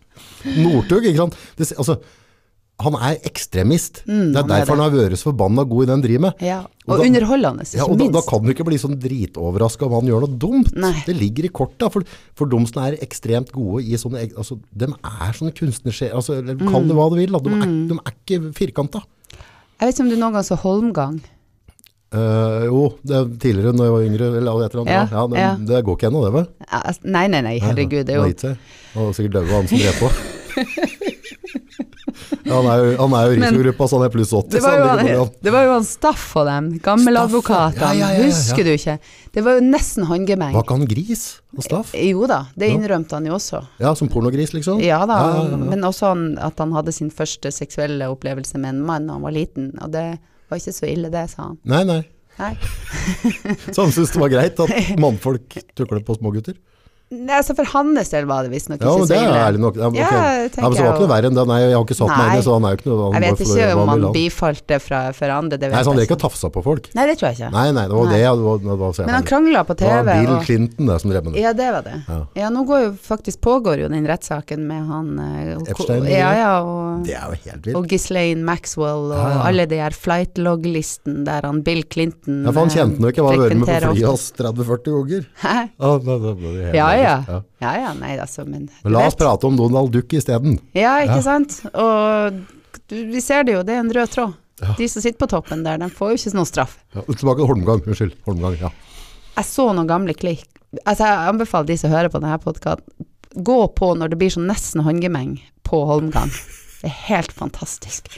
Northug, 0.64 1.04
ikke 1.04 1.20
sant. 1.26 1.36
Det, 1.58 1.68
altså, 1.76 1.98
han 2.82 2.94
er 2.96 3.16
ekstremist. 3.28 4.02
det 4.06 4.10
er 4.10 4.14
Mm, 4.14 4.34
han 4.34 4.44
er 4.44 4.48
derfor 4.60 4.76
han 4.76 4.84
har 4.84 4.90
vært 4.96 5.16
så 5.20 5.30
forbanna 5.30 5.64
god 5.68 5.82
i 5.82 5.86
det 5.86 5.94
han 5.96 6.02
driver 6.04 6.20
med. 6.26 6.34
ja. 6.40 6.60
Og 6.90 6.94
Og 6.96 6.98
da- 6.98 7.04
underholdende, 7.06 7.62
ikke 7.62 7.76
Ja, 7.76 7.84
og 7.84 7.98
da, 7.98 8.06
da 8.10 8.20
kan 8.26 8.42
du 8.42 8.50
ikke 8.52 8.64
bli 8.66 8.76
sånn 8.78 8.96
dritoverraska 8.98 9.86
om 9.86 9.92
han 10.00 10.08
gjør 10.10 10.20
noe 10.26 10.38
dumt. 10.38 10.72
Nei. 10.74 10.94
Det 11.06 11.14
ligger 11.16 11.44
i 11.44 11.48
korta, 11.48 11.88
for, 11.92 12.02
for 12.34 12.46
domsene 12.50 12.88
er 12.92 12.96
ekstremt 13.04 13.52
gode 13.52 13.84
i 13.84 13.94
sånne 14.00 14.24
altså, 14.36 14.58
De 14.74 14.86
er 14.86 15.32
sånne 15.38 15.52
kunstnersjeler. 15.54 16.14
altså, 16.14 16.40
mm. 16.42 16.58
kall 16.68 16.82
Mm. 16.82 16.88
det 16.88 16.96
hva 16.96 17.10
du 17.10 17.16
vil. 17.16 17.30
De, 17.30 17.50
er, 17.50 17.66
de 17.88 17.94
er 17.94 18.14
ikke 18.16 18.54
firkanta. 18.54 19.02
Jeg 19.80 19.86
vet 19.86 19.94
ikke 19.94 20.02
om 20.04 20.08
du 20.10 20.16
noen 20.16 20.32
gang 20.32 20.42
så 20.44 20.56
Holmgang? 20.58 21.20
Uh, 22.12 22.64
jo, 22.66 22.80
det 23.06 23.14
er 23.14 23.24
tidligere 23.38 23.70
når 23.72 23.84
jeg 23.86 23.92
var 23.94 24.02
yngre, 24.08 24.26
eller 24.40 24.64
et 24.66 24.72
eller 24.74 24.82
annet. 24.82 25.10
Ja, 25.12 25.20
Ja, 25.20 25.26
det, 25.30 25.38
ja. 25.38 25.54
det 25.76 25.84
går 25.86 25.94
ikke 25.96 26.08
ennå, 26.10 26.24
det 26.26 26.32
vel? 26.34 26.46
Ja, 26.66 26.80
altså, 26.90 27.00
Nei, 27.04 27.26
nei, 27.28 27.40
nei, 27.40 27.58
herregud, 27.62 28.04
det 28.04 28.16
er 28.16 28.56
jo 28.96 29.12
sikkert 29.14 29.32
daua 29.38 29.46
han 29.60 29.68
som 29.68 29.78
drev 29.78 29.94
på. 30.02 30.10
han 32.46 32.68
er 32.70 32.82
jo, 32.82 32.90
han 33.00 33.14
er 33.16 33.26
jo 33.26 33.34
risikogruppa, 33.38 33.88
så 33.90 33.98
han 33.98 34.06
er 34.06 34.12
pluss 34.14 34.32
80. 34.36 34.50
det 34.54 34.62
var, 34.64 34.76
jo 34.78 34.86
han, 34.90 35.32
det 35.46 35.54
var 35.54 35.66
jo 35.66 35.72
han 35.74 35.86
Staff 35.88 36.24
og 36.40 36.46
dem, 36.48 36.70
gammeladvokatene, 36.84 37.74
Staff, 37.76 37.96
ja. 37.98 38.10
Ja, 38.10 38.20
ja, 38.20 38.28
husker 38.28 38.66
du 38.66 38.72
ikke? 38.74 38.96
Det 39.34 39.44
var 39.46 39.58
jo 39.58 39.64
nesten 39.66 40.06
håndgemeng. 40.10 40.54
Var 40.56 40.64
ikke 40.66 40.78
han 40.78 40.88
gris 40.90 41.24
og 41.56 41.66
staff? 41.66 41.92
Jo 41.94 42.26
da, 42.30 42.40
det 42.58 42.70
innrømte 42.74 43.18
han 43.18 43.26
jo 43.28 43.36
også. 43.36 43.60
Ja, 43.82 43.92
som 43.98 44.10
pornogris, 44.10 44.54
liksom? 44.56 44.80
Ja 44.82 45.02
da, 45.08 45.18
men 45.54 45.84
også 45.86 46.12
han, 46.14 46.24
at 46.42 46.58
han 46.62 46.72
hadde 46.76 46.94
sin 46.94 47.12
første 47.14 47.52
seksuelle 47.54 48.08
opplevelse 48.10 48.58
med 48.58 48.74
en 48.76 48.82
mann 48.86 49.06
da 49.10 49.18
han 49.18 49.26
var 49.26 49.34
liten, 49.36 49.72
og 49.82 49.92
det 49.94 50.06
var 50.50 50.58
ikke 50.58 50.74
så 50.74 50.88
ille 50.90 51.12
det, 51.12 51.26
sa 51.34 51.50
han. 51.50 51.60
Nei, 51.70 51.84
nei. 51.86 52.00
Nei. 52.40 52.54
Så 53.70 53.82
han 53.84 53.92
syntes 53.92 54.14
det 54.14 54.20
var 54.22 54.32
greit 54.32 54.60
at 54.64 54.70
mannfolk 55.02 55.58
tukler 55.76 56.02
på 56.06 56.16
smågutter? 56.18 56.56
Nei, 57.10 57.34
altså 57.40 57.56
for 57.58 57.66
hans 57.72 58.12
del 58.12 58.26
var 58.30 58.44
det 58.46 58.52
visstnok 58.52 58.78
Ja, 58.86 58.92
ikke 58.94 59.00
men 59.02 59.08
det 59.10 59.16
er 59.18 59.40
ærlig 59.42 59.60
nok. 59.64 59.78
Ja, 59.80 59.88
okay. 59.90 59.98
Ja, 59.98 60.10
ja, 60.14 60.42
men 60.46 60.52
så 60.54 60.60
var 60.62 60.70
det 60.70 60.90
ikke 60.94 61.00
noe 61.02 61.10
verre 61.10 61.26
enn 61.26 61.34
det. 61.34 61.44
Nei, 61.50 61.56
jeg 61.64 61.72
har 61.74 61.82
ikke 61.82 61.96
satt 61.98 62.10
meg 62.14 62.28
inn 62.30 62.38
i 62.38 62.44
så 62.46 62.52
han 62.54 62.66
er 62.68 62.70
jo 62.70 62.78
ikke 62.78 62.90
noe 62.90 63.08
Jeg 63.10 63.22
vet 63.24 63.40
ikke 63.42 63.64
om 63.80 63.90
han 63.90 64.04
bifalt 64.14 64.62
det 64.70 64.78
fra, 64.84 65.00
for 65.16 65.32
andre, 65.34 65.58
det 65.58 65.70
vet 65.72 65.74
Nei, 65.74 65.80
så 65.82 65.90
han 65.90 65.98
drev 65.98 66.06
ikke 66.06 66.14
og 66.20 66.22
tafsa 66.22 66.50
på 66.54 66.62
folk. 66.62 66.86
Nei, 66.94 67.06
det 67.10 67.16
tror 67.18 67.26
jeg 67.32 67.38
ikke. 67.40 67.48
Nei, 67.56 67.64
nei, 67.74 67.84
det 67.90 67.96
var 67.98 68.06
Nei. 68.06 68.12
det. 68.14 68.20
Det 68.30 68.44
var, 68.46 68.60
det 68.62 68.76
var, 68.84 68.94
Men 69.08 69.16
han 69.16 69.26
krangla 69.26 69.62
på 69.66 69.74
TV. 69.80 69.88
det 69.90 69.96
var 70.06 70.20
Bill 70.20 70.30
og, 70.36 70.44
Clinton 70.46 70.92
det 70.92 70.98
som 71.02 71.10
drev 71.10 71.24
med 71.26 71.34
det. 71.34 71.42
ja, 71.42 71.52
det 71.62 71.66
var 71.74 71.82
det. 71.88 71.96
Ja. 72.12 72.20
Ja, 72.44 72.52
nå 72.54 72.62
går 72.70 72.84
jo 72.84 72.92
faktisk 73.08 73.40
pågår 73.48 73.82
jo 73.82 73.90
den 73.90 74.06
rettssaken 74.06 74.62
med 74.70 74.86
han 74.92 75.10
eh, 75.18 75.50
og- 75.56 75.66
Epstein, 75.74 76.06
Ja, 76.14 76.30
ja, 76.38 76.52
og, 76.62 77.02
Det 77.10 77.18
er 77.18 77.26
jo 77.34 77.40
helt 77.50 77.66
vilt. 77.66 77.74
og 77.82 77.90
Ghislaine 77.90 78.46
Maxwell 78.46 79.10
og 79.10 79.18
Ja, 79.18 79.26
ja. 79.34 79.42
alle 79.50 79.66
de 79.66 79.82
her 79.82 79.90
flight-log-listen 79.98 81.24
der 81.26 81.42
han 81.42 81.62
Bill 81.66 81.82
Clinton 81.90 82.44
Ja, 82.46 82.52
for 82.54 82.60
han 82.62 82.70
eh, 82.70 82.78
kjente 82.78 83.02
nok 83.02 83.10
ikke, 83.18 83.26
var 83.26 83.42
vært 83.42 83.58
med 83.58 83.66
på 83.66 83.82
flyet 83.98 84.06
hans 84.06 84.30
30-40 84.38 84.94
ganger. 84.94 85.28
Hæ? 85.42 85.58
Ja, 86.78 86.99
Ja, 87.02 87.40
ja. 87.60 87.72
ja. 87.84 87.92
Nei 87.98 88.14
altså, 88.18 88.44
men 88.46 88.68
Men 88.84 88.92
la 88.94 89.06
oss 89.06 89.14
vet. 89.14 89.22
prate 89.24 89.46
om 89.48 89.56
Donald 89.58 89.92
Duck 89.94 90.12
isteden. 90.16 90.58
Ja, 90.76 90.98
ikke 91.04 91.22
sant? 91.26 91.60
Og 91.72 92.40
du, 92.90 92.96
vi 93.14 93.20
ser 93.24 93.44
det 93.48 93.56
jo, 93.58 93.62
det 93.66 93.74
er 93.76 93.82
en 93.84 93.92
rød 93.94 94.12
tråd. 94.14 94.36
De 94.76 94.86
som 94.92 95.00
sitter 95.00 95.16
på 95.22 95.28
toppen 95.32 95.62
der, 95.64 95.78
de 95.80 95.88
får 95.88 96.12
jo 96.12 96.18
ikke 96.20 96.36
noe 96.36 96.48
straff. 96.48 96.74
Tilbake 96.92 97.40
til 97.40 97.48
Holmgang. 97.48 97.80
Unnskyld. 97.88 98.16
Holmgang, 98.28 98.58
ja. 98.60 98.70
Jeg 99.38 99.48
så 99.48 99.70
noen 99.72 99.88
gamle 99.88 100.12
klikk. 100.12 100.44
Altså, 100.84 101.06
jeg 101.08 101.30
anbefaler 101.32 101.70
de 101.70 101.76
som 101.80 101.90
hører 101.94 102.12
på 102.12 102.20
denne 102.20 102.36
podkasten, 102.42 103.06
gå 103.46 103.56
på 103.78 103.92
når 103.96 104.10
det 104.12 104.18
blir 104.20 104.32
sånn 104.34 104.48
nesten 104.50 104.82
håndgemeng 104.84 105.38
på 105.66 105.80
Holmgang. 105.88 106.28
Det 106.82 106.90
er 106.90 106.96
helt 107.08 107.32
fantastisk. 107.32 108.10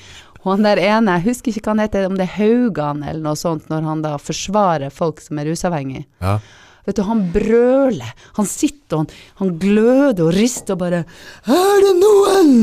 Og 0.43 0.57
han 0.57 0.67
der 0.67 0.81
ene, 0.83 1.19
jeg 1.21 1.29
husker 1.29 1.53
ikke 1.53 1.63
hva 1.69 1.77
han 1.77 1.83
heter, 1.85 2.07
om 2.09 2.17
det 2.19 2.25
er 2.27 2.35
Haugan 2.41 3.05
eller 3.07 3.23
noe 3.23 3.39
sånt, 3.39 3.69
når 3.71 3.87
han 3.87 4.03
da 4.03 4.17
forsvarer 4.19 4.91
folk 4.91 5.23
som 5.23 5.39
er 5.39 5.47
rusavhengige. 5.53 6.09
ja. 6.25 6.39
Vet 6.87 6.97
du, 6.99 7.03
han 7.07 7.21
brøler. 7.35 8.11
Han 8.39 8.49
sitter 8.49 8.97
og 8.97 9.05
han, 9.05 9.21
han 9.43 9.53
gløder 9.63 10.25
og 10.27 10.35
rister 10.35 10.75
og 10.75 10.81
bare 10.83 11.05
Er 11.47 11.85
det 11.85 11.93
noen 12.01 12.57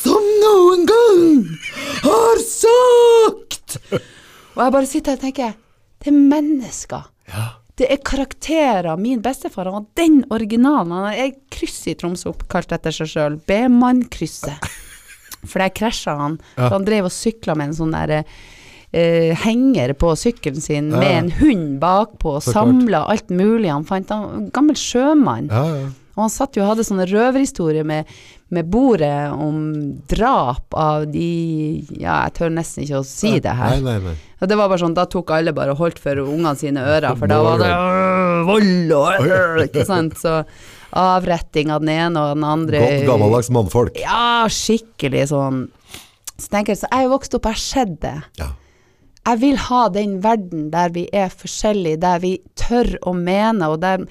som 0.00 0.26
noen 0.42 0.84
gang 0.88 1.24
har 2.04 2.38
sagt 2.44 3.78
Og 3.94 4.60
jeg 4.64 4.74
bare 4.76 4.88
sitter 4.88 5.12
her 5.12 5.18
og 5.18 5.24
tenker 5.24 5.56
Det 6.00 6.12
er 6.12 6.20
mennesker. 6.36 7.08
ja. 7.32 7.48
Det 7.80 7.86
er 7.88 7.96
karakterer. 8.04 8.90
Min 9.00 9.22
bestefar 9.24 9.64
han 9.70 9.72
var 9.78 9.84
den 9.96 10.18
originalen. 10.36 10.90
Han 10.92 11.06
er 11.14 11.30
et 11.30 11.38
kryss 11.48 11.78
i 11.88 11.94
Tromsø 11.96 12.28
oppkalt 12.28 12.74
etter 12.76 12.92
seg 12.92 13.08
sjøl. 13.08 13.38
B-mann-krysset. 13.48 14.66
For 15.48 15.62
der 15.62 15.72
krasja 15.72 16.12
han. 16.18 16.34
Ja. 16.58 16.66
Så 16.66 16.74
han 16.74 16.84
drev 16.84 17.08
og 17.08 17.14
sykla 17.14 17.54
med 17.56 17.70
en 17.70 17.78
sånn 17.78 17.94
derre 17.96 18.18
eh, 18.92 19.30
henger 19.44 19.94
på 19.98 20.12
sykkelen 20.18 20.60
sin 20.64 20.90
Ja, 20.90 20.98
med 20.98 21.16
en 21.18 21.30
hund 21.40 21.78
bakpå, 21.82 22.38
samla 22.44 23.04
alt 23.10 23.30
mulig 23.30 23.70
han 23.70 23.86
fant. 23.88 24.10
Han 24.10 24.44
en 24.44 24.50
gammel 24.54 24.78
sjømann. 24.78 25.50
ja, 25.52 25.64
ja. 25.80 25.88
Og 26.18 26.24
han 26.26 26.32
satt 26.34 26.56
jo 26.58 26.64
og 26.64 26.72
hadde 26.72 26.84
sånne 26.84 27.06
røverhistorier 27.08 27.86
med, 27.86 28.08
med 28.52 28.66
bordet 28.68 29.30
om 29.32 29.60
drap 30.10 30.74
av 30.76 31.06
de 31.08 31.86
Ja, 31.96 32.26
jeg 32.26 32.34
tør 32.36 32.50
nesten 32.52 32.84
ikke 32.84 32.98
å 32.98 33.06
si 33.06 33.38
det 33.40 33.54
her. 33.56 33.78
Nei, 33.78 33.94
nei, 33.94 34.10
nei. 34.10 34.16
Og 34.42 34.50
det 34.50 34.58
var 34.58 34.68
bare 34.68 34.82
sånn, 34.82 34.96
da 34.98 35.06
tok 35.08 35.30
alle 35.36 35.54
bare 35.56 35.72
og 35.72 35.80
holdt 35.80 36.02
for 36.02 36.20
ungene 36.20 36.52
sine 36.60 36.82
ører, 36.82 37.14
for 37.16 37.30
da 37.30 37.38
var 37.46 37.62
det 37.62 37.70
øh, 37.72 38.42
vold 38.50 38.94
og 38.98 39.24
øh, 39.30 39.62
Ikke 39.64 39.86
sant. 39.88 40.18
Så 40.20 40.34
avretting 40.98 41.70
av 41.72 41.84
den 41.86 41.94
ene 41.94 42.20
og 42.26 42.36
den 42.36 42.46
andre. 42.50 42.82
Godt 42.84 43.08
gammeldags 43.08 43.50
mannfolk. 43.54 43.96
Ja, 44.02 44.44
skikkelig 44.50 45.28
sånn. 45.30 45.68
Så 46.36 46.50
tenker 46.52 46.74
jeg, 46.74 46.82
så 46.82 46.90
jeg 46.90 47.04
er 47.04 47.06
jo 47.08 47.14
vokst 47.14 47.36
opp, 47.38 47.46
jeg 47.48 47.56
har 47.56 47.64
sett 47.64 47.96
det. 48.02 48.16
Ja. 48.40 48.50
Jeg 49.28 49.40
vil 49.42 49.58
ha 49.68 49.80
den 49.92 50.18
verden 50.24 50.70
der 50.72 50.92
vi 50.94 51.04
er 51.12 51.28
forskjellige, 51.32 52.00
der 52.02 52.20
vi 52.22 52.34
tør 52.58 52.94
å 53.06 53.12
mene, 53.14 53.68
og 53.68 53.80
der 53.82 54.06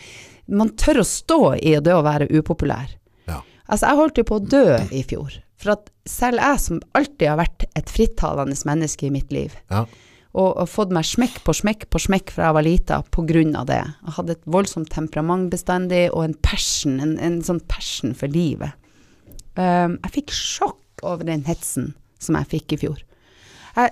man 0.49 0.71
tør 0.79 1.01
å 1.01 1.05
stå 1.07 1.39
i 1.57 1.75
det 1.83 1.93
å 1.93 2.03
være 2.05 2.29
upopulær. 2.29 2.91
Ja. 3.29 3.41
Altså, 3.67 3.87
jeg 3.89 3.99
holdt 3.99 4.21
jo 4.21 4.27
på 4.29 4.37
å 4.39 4.45
dø 4.53 4.65
i 4.95 5.01
fjor. 5.05 5.39
For 5.59 5.73
at 5.75 5.89
selv 6.07 6.39
jeg 6.39 6.61
som 6.63 6.79
alltid 6.95 7.25
har 7.27 7.41
vært 7.41 7.65
et 7.75 7.89
frittalende 7.91 8.55
menneske 8.69 9.09
i 9.09 9.11
mitt 9.13 9.33
liv, 9.35 9.57
Ja. 9.69 9.83
og, 10.31 10.49
og 10.61 10.69
fått 10.69 10.93
meg 10.95 11.03
smekk 11.09 11.41
på 11.43 11.53
smekk 11.57 11.87
på 11.91 11.99
smekk 12.05 12.31
fra 12.31 12.47
jeg 12.47 12.57
var 12.59 12.67
lita 12.69 13.01
på 13.11 13.25
grunn 13.27 13.55
av 13.59 13.65
det. 13.67 13.81
Jeg 14.05 14.15
hadde 14.19 14.37
et 14.37 14.45
voldsomt 14.45 14.89
temperament 14.93 15.49
bestandig, 15.51 16.05
og 16.13 16.23
en 16.29 16.37
passion, 16.45 16.99
en, 17.03 17.17
en 17.19 17.41
sånn 17.43 17.59
passion 17.67 18.15
for 18.15 18.31
livet. 18.31 18.71
Um, 19.57 19.97
jeg 20.05 20.13
fikk 20.21 20.31
sjokk 20.37 21.03
over 21.03 21.25
den 21.27 21.43
hetsen 21.49 21.91
som 22.21 22.37
jeg 22.39 22.51
fikk 22.53 22.77
i 22.77 22.81
fjor. 22.85 23.03
Jeg, 23.75 23.91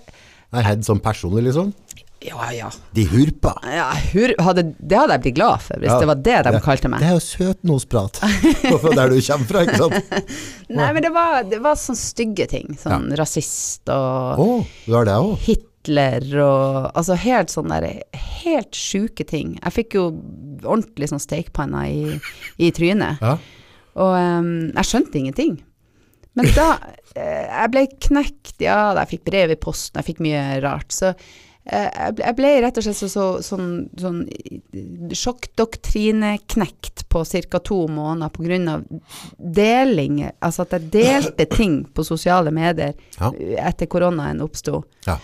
Nei, 0.55 0.63
Head 0.63 0.85
sånn 0.87 1.01
personlig, 1.03 1.49
liksom? 1.49 1.73
ja, 2.19 2.51
ja. 2.53 2.69
De 2.91 3.05
hurpa. 3.05 3.53
ja 3.63 3.91
hur, 4.13 4.33
hadde, 4.41 4.63
det 4.79 4.97
hadde 4.97 5.17
jeg 5.17 5.23
blitt 5.27 5.35
glad 5.37 5.61
for, 5.61 5.79
hvis 5.81 5.91
Ja. 5.91 5.99
det 5.99 6.07
var 6.07 6.15
det 6.15 6.37
de 6.43 6.53
Ja. 6.53 6.59
kalte 6.59 6.89
meg. 6.89 6.99
Det 6.99 7.07
er 7.07 7.13
jo 7.13 7.19
søtnosprat. 7.19 8.19
Der 8.97 9.09
du 9.09 9.21
kommer 9.21 9.45
fra, 9.45 9.61
ikke 9.65 9.77
sant? 9.77 10.13
Nei, 10.69 10.93
men 10.93 11.01
det 11.03 11.13
var, 11.13 11.43
det 11.43 11.61
var 11.61 11.75
sånne 11.75 12.01
stygge 12.01 12.47
ting. 12.49 12.75
Sånn 12.79 13.11
rasist 13.17 13.87
og 13.89 14.39
oh, 14.39 14.65
det 14.87 15.05
det? 15.05 15.19
Hitler 15.45 16.25
og 16.43 16.91
Altså 16.97 17.15
helt 17.15 17.53
sånn 17.53 17.69
der 17.69 18.01
Helt 18.43 18.75
sjuke 18.75 19.23
ting. 19.27 19.59
Jeg 19.63 19.73
fikk 19.73 19.95
jo 19.95 20.07
ordentlig 20.63 21.09
sånn 21.09 21.21
stekepanna 21.21 21.85
i, 21.89 22.19
i 22.57 22.71
trynet. 22.71 23.21
Ja. 23.21 23.37
Og 23.97 24.13
um, 24.13 24.71
jeg 24.73 24.85
skjønte 24.89 25.17
ingenting. 25.17 25.57
Men 26.37 26.51
da 26.55 26.69
eh, 27.17 27.43
Jeg 27.49 27.73
ble 27.73 27.83
knekt, 28.07 28.55
ja, 28.61 28.93
da 28.93 29.03
jeg 29.05 29.15
fikk 29.17 29.27
brev 29.31 29.53
i 29.55 29.59
posten, 29.59 29.99
jeg 30.01 30.11
fikk 30.11 30.23
mye 30.25 30.43
rart. 30.63 30.93
Så 30.93 31.11
eh, 31.13 31.89
jeg 32.21 32.35
ble, 32.37 32.51
rett 32.63 32.77
og 32.79 32.85
slett 32.85 32.99
så, 32.99 33.09
så, 33.11 33.25
sånn, 33.45 33.71
sånn 33.99 34.21
sjokkdoktrineknekt 35.17 37.09
på 37.09 37.23
ca. 37.49 37.59
to 37.59 37.87
måneder 37.87 38.69
av 38.73 38.85
deling. 39.37 40.21
Altså 40.39 40.65
at 40.67 40.77
jeg 40.77 40.91
delte 40.93 41.45
ting 41.51 41.81
på 41.93 42.05
sosiale 42.05 42.51
medier 42.51 42.93
Ja. 43.19 43.31
etter 43.67 43.85
koronaen 43.89 44.41
oppsto. 44.41 44.83
Ja. 45.05 45.17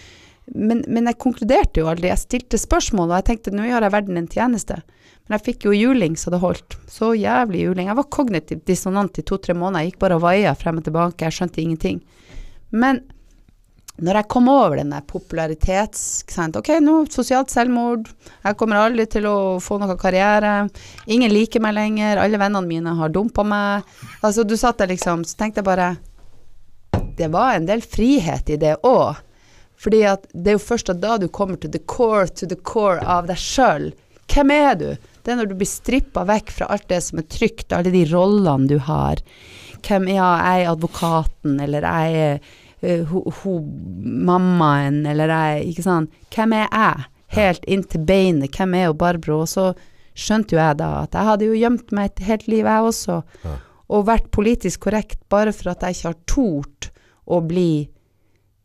Men, 0.51 0.83
men 0.87 1.07
jeg 1.07 1.19
konkluderte 1.23 1.79
jo 1.79 1.87
aldri. 1.91 2.09
Jeg 2.11 2.23
stilte 2.25 2.59
spørsmål, 2.59 3.09
og 3.09 3.21
jeg 3.21 3.29
tenkte 3.29 3.55
nå 3.55 3.69
gjør 3.69 3.87
jeg 3.87 3.95
verden 3.95 4.19
en 4.19 4.29
tjeneste. 4.31 4.81
Men 5.23 5.37
jeg 5.37 5.45
fikk 5.45 5.69
jo 5.69 5.77
juling 5.77 6.17
så 6.19 6.33
det 6.33 6.41
holdt. 6.43 6.77
Så 6.91 7.13
jævlig 7.15 7.63
juling. 7.63 7.87
Jeg 7.87 7.99
var 7.99 8.11
kognitivt 8.11 8.65
dissonant 8.67 9.19
i 9.19 9.23
to-tre 9.23 9.55
måneder. 9.55 9.85
Jeg 9.85 9.93
gikk 9.93 10.03
bare 10.03 10.19
og 10.19 10.25
vaia 10.25 10.53
frem 10.59 10.81
og 10.81 10.87
tilbake, 10.87 11.23
jeg 11.23 11.37
skjønte 11.37 11.63
ingenting. 11.63 12.03
Men 12.75 12.99
når 14.01 14.17
jeg 14.17 14.29
kom 14.33 14.47
over 14.49 14.79
den 14.81 14.91
der 14.91 15.03
popularitets... 15.05 16.23
Ok, 16.57 16.69
nå 16.81 17.03
sosialt 17.13 17.53
selvmord. 17.53 18.09
Jeg 18.41 18.57
kommer 18.57 18.81
aldri 18.81 19.05
til 19.07 19.27
å 19.29 19.35
få 19.61 19.77
noe 19.79 19.95
karriere. 20.01 20.63
Ingen 21.05 21.31
liker 21.31 21.61
meg 21.61 21.77
lenger. 21.77 22.19
Alle 22.23 22.39
vennene 22.41 22.67
mine 22.67 22.95
har 22.97 23.13
dumpa 23.13 23.45
meg. 23.45 23.85
Altså, 24.25 24.43
du 24.43 24.57
satt 24.57 24.81
der 24.81 24.89
liksom, 24.91 25.23
så 25.29 25.37
tenkte 25.37 25.61
jeg 25.61 25.69
bare 25.69 25.91
Det 27.13 27.29
var 27.29 27.53
en 27.53 27.69
del 27.69 27.85
frihet 27.85 28.49
i 28.49 28.57
det 28.57 28.79
òg. 28.81 29.21
Fordi 29.83 30.03
at 30.07 30.27
det 30.31 30.53
er 30.53 30.57
jo 30.57 30.63
først 30.63 30.93
da 31.03 31.17
du 31.19 31.27
kommer 31.27 31.59
til 31.59 31.73
the 31.73 31.81
core 31.91 32.29
to 32.31 32.47
the 32.47 32.59
core 32.59 33.03
av 33.03 33.27
deg 33.27 33.39
sjøl. 33.39 33.91
Hvem 34.31 34.53
er 34.55 34.75
du? 34.79 34.87
Det 35.23 35.31
er 35.31 35.39
når 35.39 35.51
du 35.51 35.57
blir 35.59 35.69
strippa 35.69 36.23
vekk 36.27 36.51
fra 36.55 36.67
alt 36.73 36.87
det 36.91 36.99
som 37.03 37.19
er 37.19 37.27
trygt, 37.31 37.71
alle 37.75 37.91
de 37.93 38.03
rollene 38.11 38.69
du 38.71 38.77
har. 38.87 39.21
Hvem 39.83 40.07
ja, 40.11 40.29
jeg 40.39 40.63
er 40.63 40.71
advokaten, 40.71 41.57
eller 41.63 41.87
jeg 41.87 42.21
er 42.23 42.37
uh, 42.83 43.09
ho, 43.11 43.23
ho, 43.41 43.57
mammaen, 44.29 45.03
eller 45.09 45.31
jeg 45.31 45.73
Ikke 45.73 45.85
sant. 45.85 46.21
Hvem 46.35 46.55
er 46.59 46.67
jeg? 46.67 47.09
Helt 47.33 47.63
inn 47.65 47.83
til 47.89 48.03
beinet. 48.07 48.55
Hvem 48.55 48.75
er 48.77 48.87
jo 48.87 48.97
Barbro? 48.99 49.41
Og 49.43 49.49
så 49.49 49.71
skjønte 50.13 50.55
jo 50.55 50.61
jeg 50.61 50.79
da 50.79 50.89
at 51.01 51.15
jeg 51.17 51.29
hadde 51.31 51.47
jo 51.49 51.57
gjemt 51.57 51.95
meg 51.95 52.11
et 52.11 52.25
helt 52.27 52.47
liv, 52.51 52.67
jeg 52.67 52.89
også. 52.89 53.21
Ja. 53.43 53.55
Og 53.93 54.07
vært 54.07 54.29
politisk 54.35 54.85
korrekt 54.85 55.19
bare 55.33 55.51
for 55.55 55.73
at 55.73 55.83
jeg 55.83 55.97
ikke 55.97 56.11
har 56.11 56.19
tort 56.29 56.91
å 57.25 57.39
bli 57.43 57.87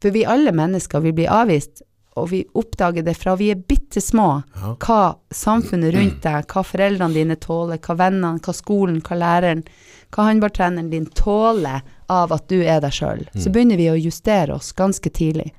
For 0.02 0.14
vi 0.14 0.24
alle 0.24 0.52
mennesker 0.54 1.00
vil 1.02 1.12
bli 1.16 1.26
avvist, 1.26 1.82
og 2.18 2.30
vi 2.32 2.40
oppdager 2.58 3.04
det 3.06 3.14
fra 3.14 3.36
vi 3.38 3.50
er 3.52 3.60
bitte 3.62 4.00
små, 4.02 4.42
Ja. 4.58 4.74
hva 4.80 5.16
samfunnet 5.30 5.94
rundt 5.94 6.22
deg, 6.22 6.46
hva 6.50 6.62
foreldrene 6.66 7.14
dine 7.14 7.36
tåler, 7.36 7.78
hva 7.78 7.94
vennene, 7.96 8.40
hva 8.42 8.54
skolen, 8.54 9.00
hva 9.02 9.16
læreren, 9.18 9.62
hva 10.10 10.24
håndballtreneren 10.26 10.90
din 10.90 11.06
tåler 11.06 11.82
av 12.08 12.32
at 12.32 12.48
du 12.48 12.60
er 12.62 12.80
deg 12.80 12.90
sjøl. 12.90 13.26
Så 13.36 13.52
begynner 13.52 13.76
vi 13.76 13.86
å 13.90 13.98
justere 14.02 14.54
oss 14.54 14.72
ganske 14.72 15.10
tidlig. 15.10 15.52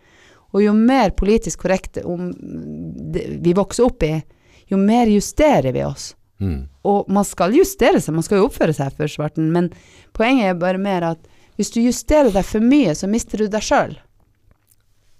Og 0.53 0.63
jo 0.63 0.73
mer 0.73 1.11
politisk 1.11 1.59
korrekte 1.63 2.01
vi 2.03 3.53
vokser 3.53 3.85
opp 3.85 4.03
i, 4.03 4.23
jo 4.67 4.77
mer 4.77 5.07
justerer 5.07 5.71
vi 5.73 5.83
oss. 5.85 6.15
Mm. 6.41 6.67
Og 6.87 7.09
man 7.11 7.25
skal 7.27 7.53
justere 7.53 7.99
seg, 8.01 8.13
man 8.15 8.23
skal 8.23 8.39
jo 8.39 8.47
oppføre 8.49 8.73
seg 8.73 8.93
for 8.97 9.11
svarten, 9.11 9.51
men 9.51 9.71
poenget 10.15 10.53
er 10.53 10.59
bare 10.59 10.79
mer 10.81 11.03
at 11.03 11.19
hvis 11.59 11.71
du 11.75 11.81
justerer 11.83 12.31
deg 12.31 12.45
for 12.47 12.63
mye, 12.63 12.93
så 12.95 13.07
mister 13.11 13.37
du 13.37 13.47
deg 13.51 13.61
sjøl. 13.65 13.97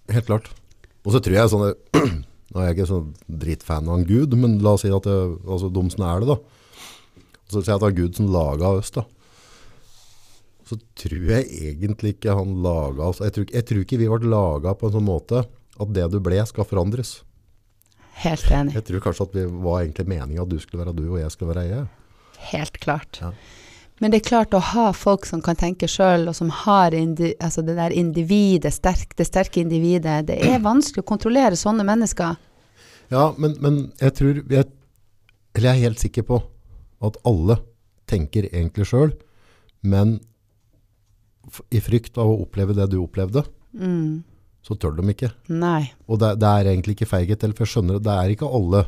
Helt 0.10 0.26
klart. 0.30 0.50
Og 1.06 1.14
så 1.14 1.22
tror 1.24 1.36
jeg 1.38 1.52
sånn 1.52 1.68
Nå 2.50 2.58
er 2.64 2.72
jeg 2.72 2.80
ikke 2.80 2.90
sånn 2.90 3.10
dritfan 3.30 3.86
av 3.92 4.00
en 4.00 4.06
gud, 4.10 4.34
men 4.42 4.56
la 4.66 4.72
oss 4.74 4.82
si 4.82 4.90
at 4.90 5.06
det, 5.06 5.18
altså, 5.46 5.68
Domsen 5.70 6.02
er 6.02 6.24
det, 6.24 6.32
da. 6.32 6.38
Og 6.42 7.54
Så 7.54 7.62
sier 7.62 7.76
jeg 7.76 7.78
at 7.78 7.84
det 7.84 7.88
var 7.92 7.98
Gud 8.00 8.18
som 8.18 8.32
laga 8.34 8.72
oss, 8.80 8.90
da. 8.96 9.04
Så 10.66 10.78
tror 10.98 11.28
jeg 11.30 11.46
egentlig 11.74 12.16
ikke 12.16 12.34
han 12.38 12.56
laga 12.66 13.08
oss 13.12 13.22
jeg 13.22 13.34
tror, 13.36 13.46
ikke- 13.46 13.56
jeg 13.60 13.66
tror 13.70 13.84
ikke 13.86 14.00
vi 14.02 14.10
ble 14.10 14.30
laga 14.34 14.74
på 14.78 14.90
en 14.90 14.94
sånn 14.98 15.06
måte 15.06 15.44
at 15.80 15.94
det 15.94 16.10
du 16.12 16.20
ble, 16.20 16.42
skal 16.50 16.66
forandres. 16.66 17.22
Helt 18.26 18.50
enig. 18.52 18.74
Jeg 18.76 18.84
tror 18.90 19.00
kanskje 19.06 19.30
at 19.30 19.34
vi 19.38 19.46
var 19.46 19.84
egentlig 19.86 20.08
meninga 20.10 20.42
at 20.44 20.50
du 20.50 20.58
skulle 20.60 20.84
være 20.84 20.96
du, 20.98 21.06
og 21.14 21.20
jeg 21.22 21.32
skulle 21.32 21.54
være 21.54 21.70
jeg. 21.70 21.88
Helt 22.50 22.80
klart. 22.82 23.20
Ja. 23.22 23.32
Men 24.00 24.12
det 24.14 24.22
er 24.22 24.28
klart 24.30 24.54
å 24.56 24.62
ha 24.64 24.90
folk 24.96 25.26
som 25.28 25.42
kan 25.44 25.58
tenke 25.60 25.88
sjøl, 25.92 26.28
og 26.32 26.36
som 26.38 26.50
har 26.64 26.94
indi, 26.96 27.34
altså 27.44 27.62
det 27.68 27.76
der 27.76 27.92
individet, 27.92 28.72
sterk, 28.74 29.12
det 29.20 29.26
sterke 29.28 29.60
individet, 29.60 30.22
det 30.30 30.38
er 30.48 30.62
vanskelig 30.64 31.04
å 31.04 31.10
kontrollere 31.10 31.58
sånne 31.60 31.84
mennesker. 31.88 32.38
Ja, 33.12 33.26
men, 33.38 33.58
men 33.60 33.80
jeg 34.00 34.14
tror 34.20 34.40
jeg, 34.54 34.68
Eller 35.58 35.72
jeg 35.72 35.80
er 35.80 35.86
helt 35.90 36.00
sikker 36.00 36.24
på 36.30 36.38
at 37.04 37.16
alle 37.28 37.58
tenker 38.08 38.46
egentlig 38.54 38.86
sjøl, 38.88 39.12
men 39.82 40.20
i 41.74 41.80
frykt 41.82 42.18
av 42.22 42.30
å 42.30 42.42
oppleve 42.44 42.76
det 42.78 42.90
du 42.94 43.00
opplevde, 43.04 43.46
Mm. 43.74 44.24
så 44.66 44.74
tør 44.82 44.96
de 44.98 45.04
ikke. 45.14 45.28
Nei. 45.54 45.92
Og 46.10 46.18
det, 46.22 46.32
det 46.42 46.48
er 46.50 46.70
egentlig 46.72 46.96
ikke 46.96 47.06
feighet, 47.12 47.44
eller 47.44 47.54
for 47.58 47.66
jeg 47.68 47.74
skjønner 47.76 48.00
det, 48.00 48.04
det 48.08 48.16
er 48.18 48.32
ikke 48.34 48.50
alle 48.50 48.80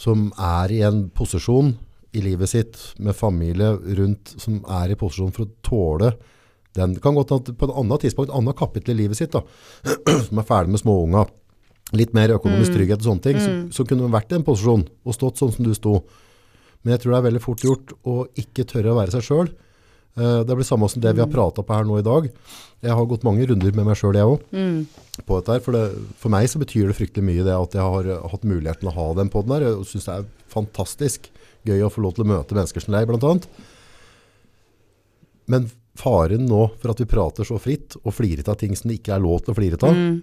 som 0.00 0.30
er 0.40 0.72
i 0.72 0.78
en 0.86 1.02
posisjon 1.12 1.74
i 2.12 2.20
livet 2.24 2.50
sitt 2.50 2.78
med 3.00 3.16
familie 3.16 3.72
rundt, 3.98 4.34
som 4.42 4.60
er 4.68 4.92
i 4.92 4.98
posisjon 5.00 5.32
for 5.32 5.46
å 5.46 5.52
tåle 5.64 6.12
den. 6.76 6.94
Det 6.96 7.02
kan 7.04 7.14
godt 7.16 7.32
hende 7.32 7.54
på 7.56 7.68
et 7.68 7.76
annet 7.82 8.04
tidspunkt, 8.04 8.30
et 8.32 8.36
annet 8.38 8.56
kapittel 8.58 8.94
i 8.96 9.02
livet 9.04 9.16
sitt, 9.20 9.32
da, 9.32 9.42
som 10.28 10.40
er 10.42 10.48
ferdig 10.48 10.72
med 10.74 10.82
småunga, 10.82 11.26
litt 11.96 12.14
mer 12.16 12.32
økonomisk 12.36 12.72
trygghet 12.76 13.02
og 13.02 13.08
sånne 13.10 13.24
ting, 13.26 13.40
så, 13.40 13.50
så 13.76 13.84
kunne 13.88 14.06
de 14.06 14.12
vært 14.14 14.32
i 14.32 14.38
en 14.38 14.44
posisjon 14.46 14.84
og 15.04 15.16
stått 15.16 15.40
sånn 15.40 15.52
som 15.52 15.66
du 15.66 15.72
sto. 15.76 15.98
Men 16.82 16.94
jeg 16.96 17.02
tror 17.02 17.12
det 17.14 17.18
er 17.20 17.26
veldig 17.30 17.42
fort 17.44 17.64
gjort 17.64 17.92
å 18.08 18.14
ikke 18.40 18.64
tørre 18.70 18.94
å 18.94 18.98
være 18.98 19.12
seg 19.14 19.26
sjøl. 19.28 19.50
Det 20.12 20.52
blir 20.56 20.66
samme 20.68 20.88
som 20.92 21.00
det 21.00 21.12
vi 21.16 21.22
har 21.22 21.28
prata 21.32 21.62
på 21.64 21.72
her 21.72 21.86
nå 21.88 21.96
i 22.00 22.04
dag. 22.04 22.26
Jeg 22.84 22.96
har 22.98 23.06
gått 23.08 23.22
mange 23.24 23.46
runder 23.48 23.72
med 23.76 23.86
meg 23.88 23.96
sjøl, 23.96 24.16
jeg 24.18 24.28
òg 24.28 24.42
Mm. 24.52 24.80
på 25.24 25.38
dette 25.38 25.52
her. 25.54 25.62
For, 25.64 25.72
det, 25.76 25.84
for 26.20 26.32
meg 26.34 26.48
så 26.52 26.60
betyr 26.60 26.90
det 26.90 26.96
fryktelig 26.98 27.24
mye 27.24 27.44
det 27.46 27.54
at 27.56 27.76
jeg 27.78 27.86
har 27.94 28.08
eh, 28.12 28.26
hatt 28.32 28.44
muligheten 28.44 28.90
å 28.90 28.96
ha 28.96 29.06
den 29.20 29.30
på 29.32 29.40
den 29.44 29.54
der. 29.54 29.64
Jeg 29.70 29.86
synes 29.92 30.08
det 30.08 30.16
er 30.18 30.26
fantastisk 30.52 31.30
gøy 31.66 31.82
å 31.86 31.90
få 31.92 32.02
lov 32.04 32.16
til 32.16 32.24
å 32.26 32.30
møte 32.32 32.56
mennesker 32.56 32.82
som 32.84 32.94
deg, 32.94 33.08
annet. 33.12 33.46
Men 35.50 35.68
faren 35.98 36.46
nå 36.48 36.62
for 36.80 36.92
at 36.94 37.00
vi 37.02 37.08
prater 37.10 37.46
så 37.46 37.58
fritt 37.60 37.96
og 38.02 38.14
flirer 38.16 38.46
av 38.48 38.56
ting 38.60 38.74
som 38.78 38.88
det 38.90 39.00
ikke 39.00 39.16
er 39.16 39.24
lov 39.24 39.42
til 39.44 39.52
å 39.52 39.58
flire 39.58 39.78
av, 39.82 39.94
Mm. 39.96 40.22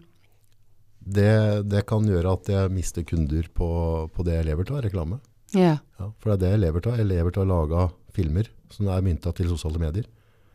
det, 1.05 1.69
det 1.69 1.85
kan 1.89 2.05
gjøre 2.05 2.33
at 2.33 2.49
jeg 2.49 2.71
mister 2.73 3.03
kunder 3.07 3.47
på, 3.53 4.09
på 4.13 4.25
det 4.25 4.35
jeg 4.39 4.45
lever 4.49 4.71
av, 4.71 4.81
reklame. 4.85 5.19
Ja. 5.53 5.77
Ja, 5.99 6.11
for 6.19 6.29
det 6.31 6.35
er 6.35 6.41
det 6.43 6.49
jeg 6.53 6.63
lever 6.65 6.87
av. 6.87 6.97
Jeg 6.99 7.07
lever 7.09 7.31
til 7.33 7.43
å 7.45 7.49
lage 7.49 7.85
filmer 8.13 8.49
som 8.69 8.87
er 8.89 9.01
mynta 9.05 9.31
til 9.33 9.49
sosiale 9.49 9.79
medier. 9.81 10.05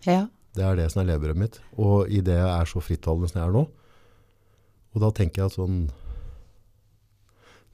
ja. 0.06 0.26
Det 0.54 0.62
er 0.62 0.76
det 0.78 0.84
som 0.92 1.00
er 1.02 1.08
levebrødet 1.08 1.34
mitt. 1.40 1.56
Og 1.82 2.06
i 2.14 2.20
det 2.22 2.36
jeg 2.36 2.46
er 2.46 2.68
så 2.70 2.78
frittalende 2.78 3.26
som 3.26 3.40
jeg 3.40 3.48
er 3.48 3.54
nå, 3.56 3.62
og 4.94 5.00
da 5.02 5.08
tenker 5.10 5.40
jeg 5.42 5.50
at 5.50 5.56
sånn 5.56 5.80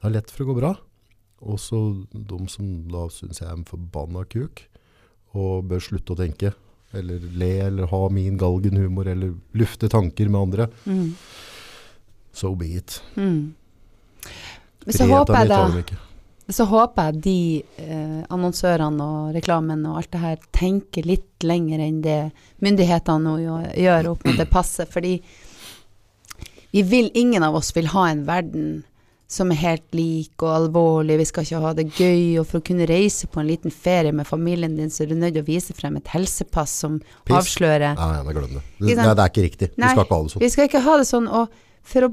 Det 0.01 0.07
er 0.09 0.15
lett 0.15 0.31
for 0.33 0.41
å 0.41 0.47
gå 0.49 0.55
bra. 0.57 0.71
Og 1.41 1.57
så 1.59 1.79
de 2.13 2.39
som 2.51 2.67
da 2.91 3.07
syns 3.09 3.41
jeg 3.41 3.49
er 3.49 3.55
en 3.57 3.65
forbanna 3.67 4.25
kuk, 4.29 4.65
og 5.33 5.65
bør 5.71 5.81
slutte 5.81 6.13
å 6.13 6.19
tenke, 6.19 6.53
eller 6.93 7.23
le, 7.39 7.51
eller 7.69 7.87
ha 7.87 8.01
min 8.11 8.37
galgenhumor, 8.37 9.07
eller 9.07 9.33
lufte 9.57 9.89
tanker 9.89 10.29
med 10.29 10.41
andre, 10.41 10.69
Mm. 10.85 11.15
so 12.33 12.53
be 12.55 12.75
it. 12.77 13.01
Mm. 13.15 13.53
Men 14.85 14.93
så 14.93 15.07
håper 15.07 15.37
jeg 15.39 15.49
da. 15.49 15.97
Så 16.51 16.65
håper 16.67 17.11
jeg 17.11 17.21
de 17.23 17.63
eh, 17.79 18.23
annonsørene 18.33 19.05
og 19.05 19.35
reklamen 19.35 19.85
og 19.87 19.97
alt 20.01 20.11
det 20.11 20.19
her 20.19 20.37
tenker 20.51 21.05
litt 21.07 21.45
lenger 21.47 21.79
enn 21.79 22.01
det 22.03 22.31
myndighetene 22.59 23.35
gjør 23.77 24.09
opp 24.11 24.25
mot 24.25 24.37
det 24.37 24.49
passet. 24.51 24.89
Fordi 24.91 25.21
vi 26.71 26.83
vil, 26.83 27.11
ingen 27.15 27.43
av 27.43 27.55
oss 27.55 27.71
vil 27.75 27.87
ha 27.93 28.09
en 28.09 28.25
verden 28.27 28.83
som 29.31 29.51
er 29.53 29.59
helt 29.61 29.95
lik 29.95 30.43
og 30.43 30.51
alvorlig. 30.51 31.15
Vi 31.21 31.27
skal 31.29 31.45
ikke 31.47 31.63
ha 31.63 31.71
det 31.77 31.87
gøy. 31.95 32.39
Og 32.41 32.47
for 32.49 32.59
å 32.59 32.65
kunne 32.67 32.87
reise 32.89 33.29
på 33.31 33.39
en 33.39 33.47
liten 33.47 33.71
ferie 33.71 34.11
med 34.15 34.27
familien 34.27 34.75
din, 34.75 34.91
så 34.91 35.05
er 35.05 35.13
du 35.13 35.15
nødt 35.15 35.37
til 35.37 35.45
å 35.45 35.47
vise 35.47 35.75
frem 35.77 35.95
et 36.01 36.11
helsepass 36.11 36.73
som 36.83 36.99
Piss. 36.99 37.37
avslører 37.39 37.95
Nei, 37.95 38.11
nei, 38.11 38.35
glem 38.35 38.57
det. 38.57 38.63
Nei, 38.83 38.95
det 38.97 39.15
er 39.15 39.31
ikke 39.31 39.47
riktig. 39.47 39.71
Vi 39.77 39.87
skal 39.87 40.05
ikke 40.05 40.11
ha 40.11 40.21
det 40.21 40.33
sånn. 40.33 40.43
Vi 40.43 40.51
skal 40.51 40.69
ikke 40.69 40.85
ha 40.87 40.97
det 40.99 41.07
sånn. 41.07 41.29
Og 41.31 41.59
for 41.93 42.07
å 42.07 42.11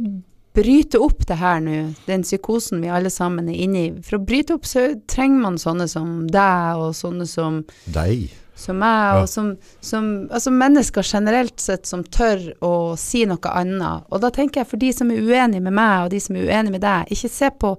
bryte 0.58 1.00
opp 1.02 1.26
det 1.28 1.38
her 1.38 1.60
nå, 1.62 1.78
den 2.06 2.24
psykosen 2.26 2.82
vi 2.82 2.90
alle 2.90 3.10
sammen 3.14 3.50
er 3.50 3.62
inne 3.66 3.82
i, 3.82 3.90
for 4.02 4.18
å 4.18 4.24
bryte 4.26 4.56
opp 4.56 4.66
så 4.66 4.88
trenger 5.10 5.42
man 5.42 5.58
sånne 5.60 5.86
som 5.90 6.20
deg, 6.30 6.82
og 6.82 6.94
sånne 6.98 7.26
som, 7.30 7.64
Deg. 7.94 8.28
Som 8.58 8.78
meg, 8.82 9.22
og 9.22 9.28
som, 9.30 9.52
som 9.80 10.08
Altså 10.34 10.50
mennesker 10.50 11.06
generelt 11.06 11.60
sett 11.62 11.86
som 11.86 12.02
tør 12.04 12.40
å 12.64 12.72
si 12.98 13.22
noe 13.28 13.52
annet. 13.54 14.08
Og 14.10 14.22
da 14.24 14.32
tenker 14.34 14.62
jeg 14.62 14.70
for 14.72 14.82
de 14.82 14.90
som 14.94 15.12
er 15.14 15.22
uenige 15.22 15.62
med 15.64 15.76
meg, 15.78 16.06
og 16.06 16.10
de 16.14 16.20
som 16.22 16.36
er 16.36 16.48
uenige 16.48 16.74
med 16.74 16.82
deg, 16.82 17.12
ikke 17.14 17.30
se 17.32 17.52
på, 17.54 17.76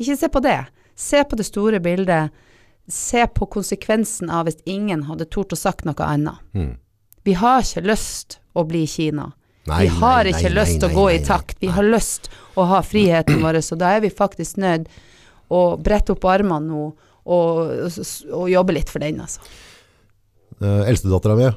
ikke 0.00 0.16
se 0.22 0.30
på 0.32 0.42
det. 0.44 0.60
Se 0.96 1.22
på 1.24 1.38
det 1.38 1.46
store 1.48 1.82
bildet. 1.84 2.32
Se 2.88 3.26
på 3.28 3.46
konsekvensen 3.52 4.32
av 4.32 4.48
hvis 4.48 4.62
ingen 4.68 5.04
hadde 5.08 5.28
tort 5.30 5.52
å 5.54 5.58
sagt 5.58 5.86
noe 5.88 6.08
annet. 6.08 6.40
Mm. 6.56 6.74
Vi 7.22 7.36
har 7.38 7.62
ikke 7.62 7.84
lyst 7.86 8.40
å 8.58 8.64
bli 8.66 8.86
Kina. 8.90 9.30
Nei, 9.70 9.84
vi 9.84 9.92
har 10.00 10.24
nei, 10.24 10.32
ikke 10.32 10.48
nei, 10.48 10.56
lyst 10.58 10.80
til 10.80 10.88
å 10.88 10.96
gå 10.96 11.06
i 11.12 11.20
takt. 11.22 11.60
Vi 11.62 11.70
har 11.70 11.86
lyst 11.86 12.32
å 12.58 12.66
ha 12.72 12.80
friheten 12.82 13.38
vår, 13.44 13.60
så 13.62 13.78
da 13.78 13.92
er 13.94 14.02
vi 14.02 14.10
faktisk 14.10 14.58
nødt 14.62 14.88
å 15.52 15.76
brette 15.76 16.16
opp 16.16 16.24
armene 16.32 16.72
nå 16.72 16.86
og, 17.22 18.00
og 18.32 18.48
jobbe 18.50 18.74
litt 18.74 18.90
for 18.90 19.04
den, 19.04 19.20
altså. 19.22 19.44
Uh, 20.62 20.84
Eldstedattera 20.86 21.34
mi, 21.34 21.48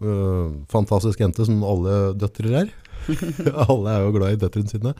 uh, 0.00 0.46
fantastisk 0.72 1.20
jente 1.20 1.44
som 1.44 1.60
alle 1.68 2.14
døtre 2.16 2.54
er. 2.64 2.72
alle 3.68 3.92
er 3.92 4.06
jo 4.06 4.14
glad 4.14 4.36
i 4.36 4.40
døtrene 4.40 4.72
sine. 4.72 4.94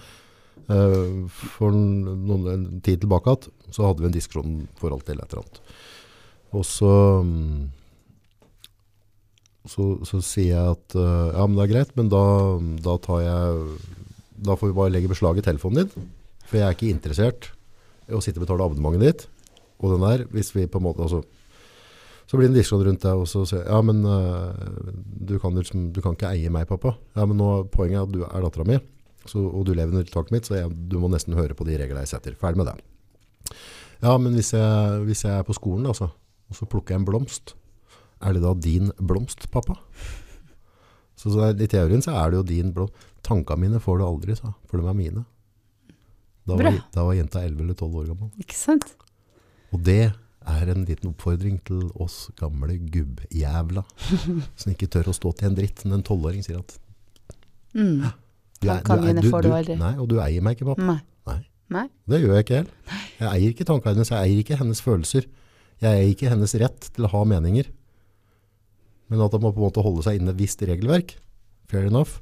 Uh, 0.68 1.24
for 1.56 1.72
noen, 1.72 2.44
en 2.52 2.66
tid 2.84 3.02
tilbake 3.02 3.32
at, 3.32 3.48
så 3.72 3.88
hadde 3.88 4.04
vi 4.04 4.10
en 4.10 4.14
diskusjon 4.16 4.60
i 4.64 4.80
forhold 4.80 5.04
til 5.06 5.16
et 5.18 5.24
eller 5.24 5.42
annet. 5.42 5.62
Og 6.54 6.64
så, 6.68 6.92
mm, 7.24 7.64
så, 9.72 9.88
så 10.06 10.20
sier 10.22 10.52
jeg 10.52 10.76
at 10.76 10.96
uh, 11.00 11.32
ja, 11.32 11.46
men 11.48 11.58
det 11.58 11.66
er 11.66 11.72
greit, 11.74 11.94
men 11.98 12.12
da, 12.12 12.24
da 12.84 12.98
tar 13.02 13.24
jeg 13.24 13.66
Da 14.44 14.56
får 14.58 14.70
vi 14.70 14.76
bare 14.76 14.92
legge 14.92 15.08
beslag 15.08 15.38
i 15.38 15.46
telefonen 15.46 15.84
din. 15.84 16.08
For 16.44 16.58
jeg 16.58 16.66
er 16.66 16.76
ikke 16.76 16.92
interessert 16.92 17.52
i 18.10 18.16
å 18.16 18.20
sitte 18.20 18.40
og 18.40 18.44
betale 18.44 18.66
abonnementet 18.66 19.04
ditt. 19.04 19.22
Og 19.80 19.94
den 19.94 20.04
der, 20.04 20.24
hvis 20.34 20.52
vi 20.56 20.66
på 20.68 20.80
en 20.80 20.86
måte 20.88 21.04
altså, 21.06 21.22
så 22.34 22.38
blir 22.40 22.48
det 22.48 22.50
en 22.50 22.56
diskusjon 22.58 22.82
rundt 22.88 23.04
det, 23.04 23.12
og 23.14 23.28
så 23.30 23.44
sier 23.46 23.62
ja, 23.62 23.76
men 23.86 24.00
øh, 24.02 24.94
du, 25.30 25.36
kan, 25.38 25.54
liksom, 25.54 25.84
du 25.94 26.00
kan 26.02 26.16
ikke 26.16 26.32
eie 26.34 26.50
meg, 26.50 26.66
pappa. 26.66 26.96
Ja, 27.14 27.28
men 27.30 27.38
nå, 27.38 27.50
poenget 27.70 28.00
er 28.00 28.08
at 28.08 28.14
du 28.14 28.24
er 28.26 28.42
dattera 28.42 28.66
mi, 28.66 28.78
og 29.38 29.60
du 29.68 29.70
lever 29.70 29.94
under 29.94 30.08
taket 30.10 30.34
mitt, 30.34 30.48
så 30.50 30.56
jeg, 30.58 30.72
du 30.90 30.96
må 30.98 31.10
nesten 31.12 31.36
høre 31.38 31.54
på 31.54 31.66
de 31.68 31.78
reglene 31.78 32.02
jeg 32.02 32.10
setter. 32.10 32.34
Ferdig 32.40 32.58
med 32.58 32.72
det. 32.72 33.54
Ja, 34.02 34.16
men 34.18 34.34
hvis 34.34 34.50
jeg, 34.56 35.04
hvis 35.06 35.22
jeg 35.22 35.38
er 35.38 35.46
på 35.46 35.54
skolen, 35.54 35.86
altså, 35.92 36.10
og 36.50 36.58
så 36.58 36.66
plukker 36.66 36.96
jeg 36.96 37.04
en 37.04 37.06
blomst, 37.06 37.54
er 38.24 38.34
det 38.34 38.42
da 38.42 38.50
din 38.58 38.90
blomst, 38.98 39.46
pappa? 39.54 39.78
Så, 41.14 41.30
så 41.30 41.52
i 41.54 41.70
teorien 41.70 42.02
så 42.02 42.16
er 42.18 42.34
det 42.34 42.40
jo 42.40 42.48
din 42.50 42.74
blomst. 42.74 43.06
Tankene 43.24 43.62
mine 43.62 43.78
får 43.80 44.02
du 44.02 44.08
aldri, 44.08 44.34
sa, 44.36 44.50
for 44.66 44.82
de 44.82 44.90
er 44.90 44.98
mine. 44.98 45.22
Da 46.44 46.58
var, 46.58 46.66
Bra. 46.66 46.74
da 46.92 47.06
var 47.06 47.16
jenta 47.16 47.46
11 47.46 47.62
eller 47.62 47.78
12 47.78 48.02
år 48.02 48.10
gammel. 48.10 48.34
Ikke 48.42 48.58
sant? 48.58 48.90
Og 49.72 49.80
det 49.86 50.10
er 50.46 50.70
en 50.72 50.84
liten 50.88 51.10
oppfordring 51.12 51.58
til 51.64 51.86
oss 52.00 52.30
gamle 52.40 52.76
gubbjævla 52.92 53.82
som 54.60 54.72
ikke 54.74 54.88
tør 54.92 55.08
å 55.12 55.16
stå 55.16 55.32
til 55.38 55.48
en 55.50 55.56
dritt. 55.58 55.84
En 55.88 56.02
tolvåring 56.06 56.44
sier 56.44 56.60
at 56.62 56.78
Mm. 57.74 58.04
du 58.62 58.68
du. 59.66 59.74
Nei, 59.76 59.94
og 59.98 60.06
du 60.08 60.20
eier 60.22 60.40
meg 60.44 60.54
ikke, 60.56 60.68
pappa. 60.70 60.84
Nei. 60.86 61.00
Nei. 61.26 61.40
Nei. 61.74 61.86
Det 62.06 62.20
gjør 62.22 62.36
jeg 62.36 62.44
ikke 62.44 62.58
heller. 62.60 63.00
Jeg 63.18 63.28
eier 63.32 63.48
ikke 63.54 63.66
tankene 63.66 63.94
hennes, 63.96 64.10
jeg 64.12 64.28
eier 64.28 64.42
ikke 64.44 64.58
hennes 64.60 64.80
følelser. 64.84 65.26
Jeg 65.82 65.90
eier 65.98 66.12
ikke 66.12 66.30
hennes 66.30 66.54
rett 66.62 66.86
til 66.94 67.04
å 67.04 67.10
ha 67.10 67.24
meninger. 67.26 67.66
Men 69.10 69.24
at 69.26 69.34
de 69.34 69.40
må 69.42 69.50
på 69.52 69.58
en 69.60 69.66
måte 69.66 69.82
holde 69.84 70.04
seg 70.06 70.20
inne 70.20 70.30
et 70.32 70.38
visst 70.38 70.62
regelverk. 70.64 71.16
Fair 71.68 71.88
enough. 71.90 72.20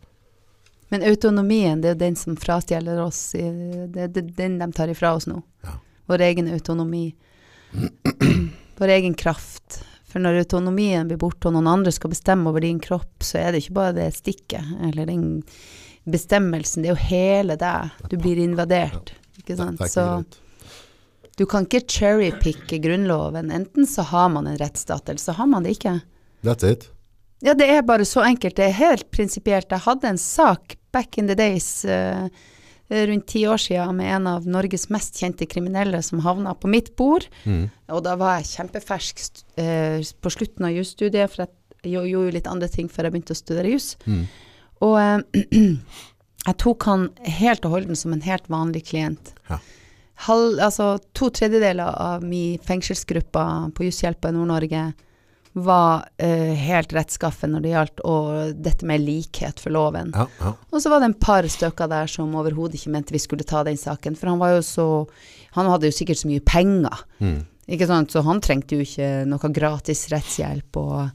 Men 0.90 1.04
autonomien, 1.08 1.80
det 1.80 1.90
er 1.90 1.94
jo 1.94 2.00
den 2.06 2.16
som 2.20 2.34
frastjeler 2.36 2.98
oss. 3.04 3.20
Det 3.36 4.08
er 4.08 4.08
den 4.16 4.58
de 4.60 4.70
tar 4.76 4.90
ifra 4.92 5.12
oss 5.16 5.28
nå. 5.30 5.38
Ja. 5.64 5.76
Vår 6.10 6.24
egen 6.30 6.48
autonomi. 6.52 7.10
Vår 8.78 8.88
egen 8.98 9.14
kraft. 9.14 9.82
For 10.12 10.20
når 10.20 10.42
autonomien 10.42 11.08
blir 11.08 11.20
borte, 11.20 11.48
og 11.48 11.56
noen 11.56 11.70
andre 11.70 11.92
skal 11.94 12.12
bestemme 12.12 12.50
over 12.50 12.64
din 12.64 12.80
kropp, 12.82 13.24
så 13.24 13.40
er 13.40 13.52
det 13.52 13.62
ikke 13.62 13.78
bare 13.78 13.96
det 13.96 14.10
stikket, 14.16 14.74
eller 14.90 15.08
den 15.08 15.26
bestemmelsen, 16.04 16.82
det 16.82 16.90
er 16.90 16.96
jo 16.96 17.08
hele 17.08 17.56
deg. 17.56 17.92
Du 18.10 18.18
blir 18.20 18.40
invadert. 18.42 19.14
Ikke 19.40 19.56
sant? 19.56 19.80
Så 19.88 20.24
du 21.38 21.46
kan 21.48 21.64
ikke 21.64 21.86
cherrypicke 21.88 22.78
Grunnloven. 22.82 23.50
Enten 23.54 23.86
så 23.88 24.04
har 24.10 24.28
man 24.34 24.46
en 24.46 24.58
rettsstat, 24.60 25.08
eller 25.08 25.22
så 25.22 25.32
har 25.38 25.48
man 25.48 25.64
det 25.64 25.78
ikke. 25.78 26.00
That's 26.44 26.66
it. 26.66 26.90
Ja, 27.42 27.54
det 27.58 27.66
er 27.72 27.82
bare 27.82 28.04
så 28.06 28.22
enkelt. 28.22 28.56
Det 28.58 28.68
er 28.68 28.76
helt 28.76 29.08
prinsipielt. 29.10 29.70
Jeg 29.72 29.86
hadde 29.86 30.12
en 30.12 30.20
sak 30.20 30.76
back 30.94 31.18
in 31.18 31.30
the 31.30 31.34
days, 31.38 31.84
eh, 31.84 32.28
rundt 32.92 33.26
ti 33.32 33.42
år 33.48 33.60
siden, 33.60 33.96
med 33.98 34.10
en 34.16 34.28
av 34.30 34.46
Norges 34.48 34.88
mest 34.92 35.18
kjente 35.20 35.46
kriminelle 35.48 36.02
som 36.04 36.22
havna 36.24 36.54
på 36.54 36.70
mitt 36.70 36.92
bord. 36.98 37.26
Mm. 37.44 37.66
Og 37.94 38.04
da 38.06 38.16
var 38.20 38.38
jeg 38.38 38.50
kjempefersk 38.52 39.22
eh, 39.60 40.00
på 40.00 40.32
slutten 40.32 40.68
av 40.68 40.74
jusstudiet, 40.76 41.32
for 41.32 41.44
jeg 41.44 41.94
gjorde 41.94 42.12
jo 42.12 42.24
litt 42.36 42.50
andre 42.50 42.70
ting 42.70 42.90
før 42.92 43.08
jeg 43.08 43.14
begynte 43.16 43.36
å 43.36 43.40
studere 43.40 43.74
juss. 43.74 43.94
Mm. 44.06 44.24
Og 44.86 44.96
eh, 45.02 45.78
jeg 46.48 46.58
tok 46.64 46.88
han 46.90 47.08
helt 47.40 47.68
og 47.68 47.78
holden 47.78 47.98
som 47.98 48.14
en 48.14 48.26
helt 48.26 48.50
vanlig 48.52 48.86
klient. 48.90 49.34
Ja. 49.48 49.60
halv, 50.26 50.60
altså 50.62 50.96
to 51.16 51.30
tredjedeler 51.34 51.88
av 51.88 52.26
min 52.26 52.60
fengselsgruppe 52.62 53.46
på 53.74 53.88
Jusshjelpa 53.88 54.30
i 54.30 54.36
Nord-Norge 54.36 54.84
var 55.52 56.06
eh, 56.16 56.54
helt 56.56 56.92
rettskaffen 56.96 57.52
når 57.52 57.60
det 57.64 57.72
gjaldt 57.74 58.00
å, 58.08 58.14
dette 58.56 58.86
med 58.88 59.02
likhet 59.04 59.60
for 59.60 59.74
loven. 59.74 60.12
Ja, 60.16 60.24
ja. 60.40 60.52
Og 60.72 60.80
så 60.80 60.88
var 60.88 61.02
det 61.02 61.10
en 61.10 61.18
par 61.20 61.44
stykker 61.44 61.90
der 61.92 62.08
som 62.08 62.32
overhodet 62.40 62.78
ikke 62.78 62.92
mente 62.94 63.12
vi 63.12 63.20
skulle 63.20 63.44
ta 63.44 63.60
den 63.66 63.76
saken, 63.76 64.16
for 64.16 64.32
han 64.32 64.40
var 64.40 64.54
jo 64.56 64.62
så 64.64 64.86
Han 65.52 65.68
hadde 65.68 65.90
jo 65.90 65.92
sikkert 65.92 66.16
så 66.22 66.28
mye 66.30 66.40
penger, 66.40 67.02
Mm. 67.20 67.42
ikke 67.68 67.86
sant, 67.86 68.08
så 68.10 68.22
han 68.24 68.40
trengte 68.40 68.78
jo 68.78 68.80
ikke 68.86 69.26
noe 69.28 69.50
gratis 69.52 70.06
rettshjelp, 70.08 70.76
og, 70.80 71.10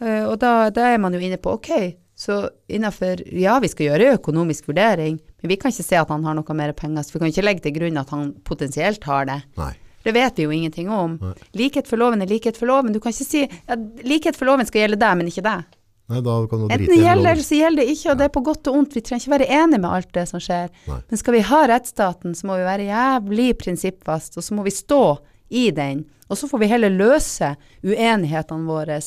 eh, 0.00 0.24
og 0.24 0.38
da, 0.40 0.70
da 0.70 0.86
er 0.94 0.98
man 0.98 1.12
jo 1.12 1.20
inne 1.20 1.36
på 1.36 1.52
ok, 1.58 1.68
så 2.16 2.48
innafor 2.72 3.20
Ja, 3.36 3.58
vi 3.60 3.68
skal 3.68 3.90
gjøre 3.90 4.14
økonomisk 4.16 4.70
vurdering, 4.70 5.20
men 5.42 5.48
vi 5.52 5.56
kan 5.60 5.70
ikke 5.70 5.84
se 5.84 5.98
at 6.00 6.08
han 6.08 6.24
har 6.24 6.32
noe 6.34 6.54
mer 6.56 6.72
penger, 6.72 7.04
så 7.04 7.12
vi 7.12 7.18
kan 7.20 7.28
ikke 7.28 7.44
legge 7.44 7.66
til 7.66 7.76
grunn 7.76 8.00
at 8.00 8.08
han 8.08 8.32
potensielt 8.48 9.04
har 9.04 9.26
det. 9.28 9.42
Nei. 9.60 9.74
Det 10.06 10.14
vet 10.14 10.36
vi 10.38 10.44
jo 10.46 10.52
ingenting 10.54 10.90
om. 10.92 11.16
Nei. 11.18 11.32
Likhet 11.58 11.88
for 11.90 11.98
loven 11.98 12.22
er 12.22 12.30
likhet 12.30 12.58
for 12.58 12.70
loven. 12.70 12.94
Du 12.94 13.00
kan 13.02 13.14
ikke 13.14 13.26
si 13.26 13.42
at 13.42 14.04
likhet 14.06 14.38
for 14.38 14.46
loven 14.46 14.68
skal 14.68 14.84
gjelde 14.84 15.00
deg, 15.02 15.18
men 15.18 15.30
ikke 15.32 15.42
deg. 15.42 15.64
Nei, 16.06 16.20
da 16.22 16.34
kan 16.46 16.60
du 16.62 16.68
Enten 16.70 16.86
det 16.86 17.00
gjelder 17.00 17.32
eller 17.32 17.42
så 17.42 17.56
gjelder 17.58 17.82
det 17.82 17.94
ikke, 17.96 18.12
og 18.12 18.18
det 18.20 18.26
er 18.28 18.34
på 18.36 18.42
godt 18.46 18.68
og 18.70 18.76
ondt. 18.78 18.94
Vi 18.94 19.02
trenger 19.02 19.24
ikke 19.24 19.32
være 19.32 19.48
enige 19.58 19.80
med 19.82 19.90
alt 19.90 20.12
det 20.14 20.26
som 20.30 20.42
skjer. 20.42 20.68
Nei. 20.86 20.98
Men 21.10 21.20
skal 21.22 21.34
vi 21.34 21.40
ha 21.48 21.62
rettsstaten, 21.72 22.36
så 22.38 22.46
må 22.46 22.60
vi 22.60 22.68
være 22.68 22.86
jævlig 22.86 23.48
prinsippfast, 23.58 24.38
og 24.38 24.46
så 24.46 24.54
må 24.54 24.66
vi 24.68 24.74
stå 24.76 25.02
i 25.50 25.64
den. 25.74 26.04
Og 26.30 26.38
så 26.38 26.46
får 26.50 26.62
vi 26.62 26.70
heller 26.70 26.94
løse 26.94 27.50
uenighetene 27.82 28.70
våre 28.70 29.00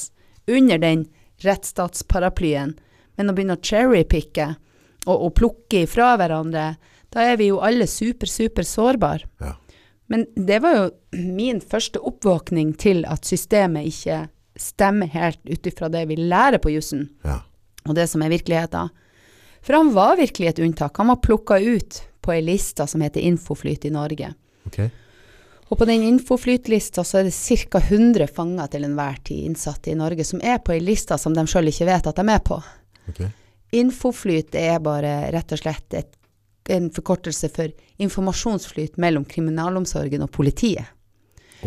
under 0.51 0.83
den 0.83 1.07
rettsstatsparaplyen. 1.47 2.75
Men 3.15 3.31
å 3.31 3.35
begynne 3.35 3.55
å 3.55 3.63
cherrypicke 3.63 4.51
og, 5.07 5.15
og 5.15 5.33
plukke 5.39 5.85
ifra 5.85 6.13
hverandre, 6.19 6.73
da 7.15 7.25
er 7.31 7.39
vi 7.39 7.49
jo 7.49 7.63
alle 7.63 7.87
super, 7.87 8.27
super 8.27 8.67
sårbare. 8.67 9.27
Ja. 9.39 9.55
Men 10.09 10.25
det 10.35 10.59
var 10.63 10.75
jo 10.75 10.85
min 11.21 11.59
første 11.61 12.01
oppvåkning 12.01 12.73
til 12.81 13.03
at 13.05 13.27
systemet 13.29 13.85
ikke 13.91 14.23
stemmer 14.59 15.07
helt 15.13 15.39
ut 15.45 15.67
ifra 15.69 15.87
det 15.93 16.01
vi 16.09 16.17
lærer 16.19 16.57
på 16.59 16.71
jussen, 16.73 17.09
Ja. 17.23 17.39
og 17.87 17.95
det 17.95 18.07
som 18.09 18.21
er 18.25 18.29
virkeligheten. 18.33 18.89
For 19.61 19.75
han 19.77 19.91
var 19.93 20.17
virkelig 20.17 20.47
et 20.49 20.59
unntak. 20.65 20.97
Han 20.97 21.07
var 21.11 21.19
plukka 21.21 21.59
ut 21.61 22.01
på 22.21 22.33
ei 22.33 22.41
liste 22.41 22.87
som 22.87 23.01
heter 23.01 23.21
Infoflyt 23.21 23.85
i 23.85 23.91
Norge. 23.93 24.33
Okay. 24.67 24.89
Og 25.69 25.77
på 25.77 25.85
den 25.85 26.01
Infoflyt-lista 26.07 27.03
så 27.05 27.19
er 27.19 27.27
det 27.29 27.33
ca. 27.69 27.77
100 27.79 28.27
fanger 28.33 28.67
til 28.73 28.83
enhver 28.87 29.19
tid 29.23 29.45
innsatte 29.45 29.91
i 29.91 29.95
Norge 29.99 30.25
som 30.25 30.41
er 30.41 30.57
på 30.57 30.73
ei 30.73 30.79
liste 30.81 31.17
som 31.21 31.35
de 31.37 31.43
sjøl 31.45 31.69
ikke 31.69 31.85
vet 31.85 32.07
at 32.09 32.15
de 32.17 32.25
er 32.33 32.39
på. 32.41 32.57
Okay. 33.11 33.29
Infoflyt 33.77 34.55
er 34.57 34.79
bare 34.81 35.29
rett 35.31 35.51
og 35.53 35.61
slett 35.61 35.93
et, 35.93 36.15
en 36.71 36.89
forkortelse 36.93 37.49
for 37.53 37.73
informasjonsflyt 38.01 38.97
mellom 39.01 39.25
kriminalomsorgen 39.27 40.25
og 40.25 40.31
politiet. 40.35 40.89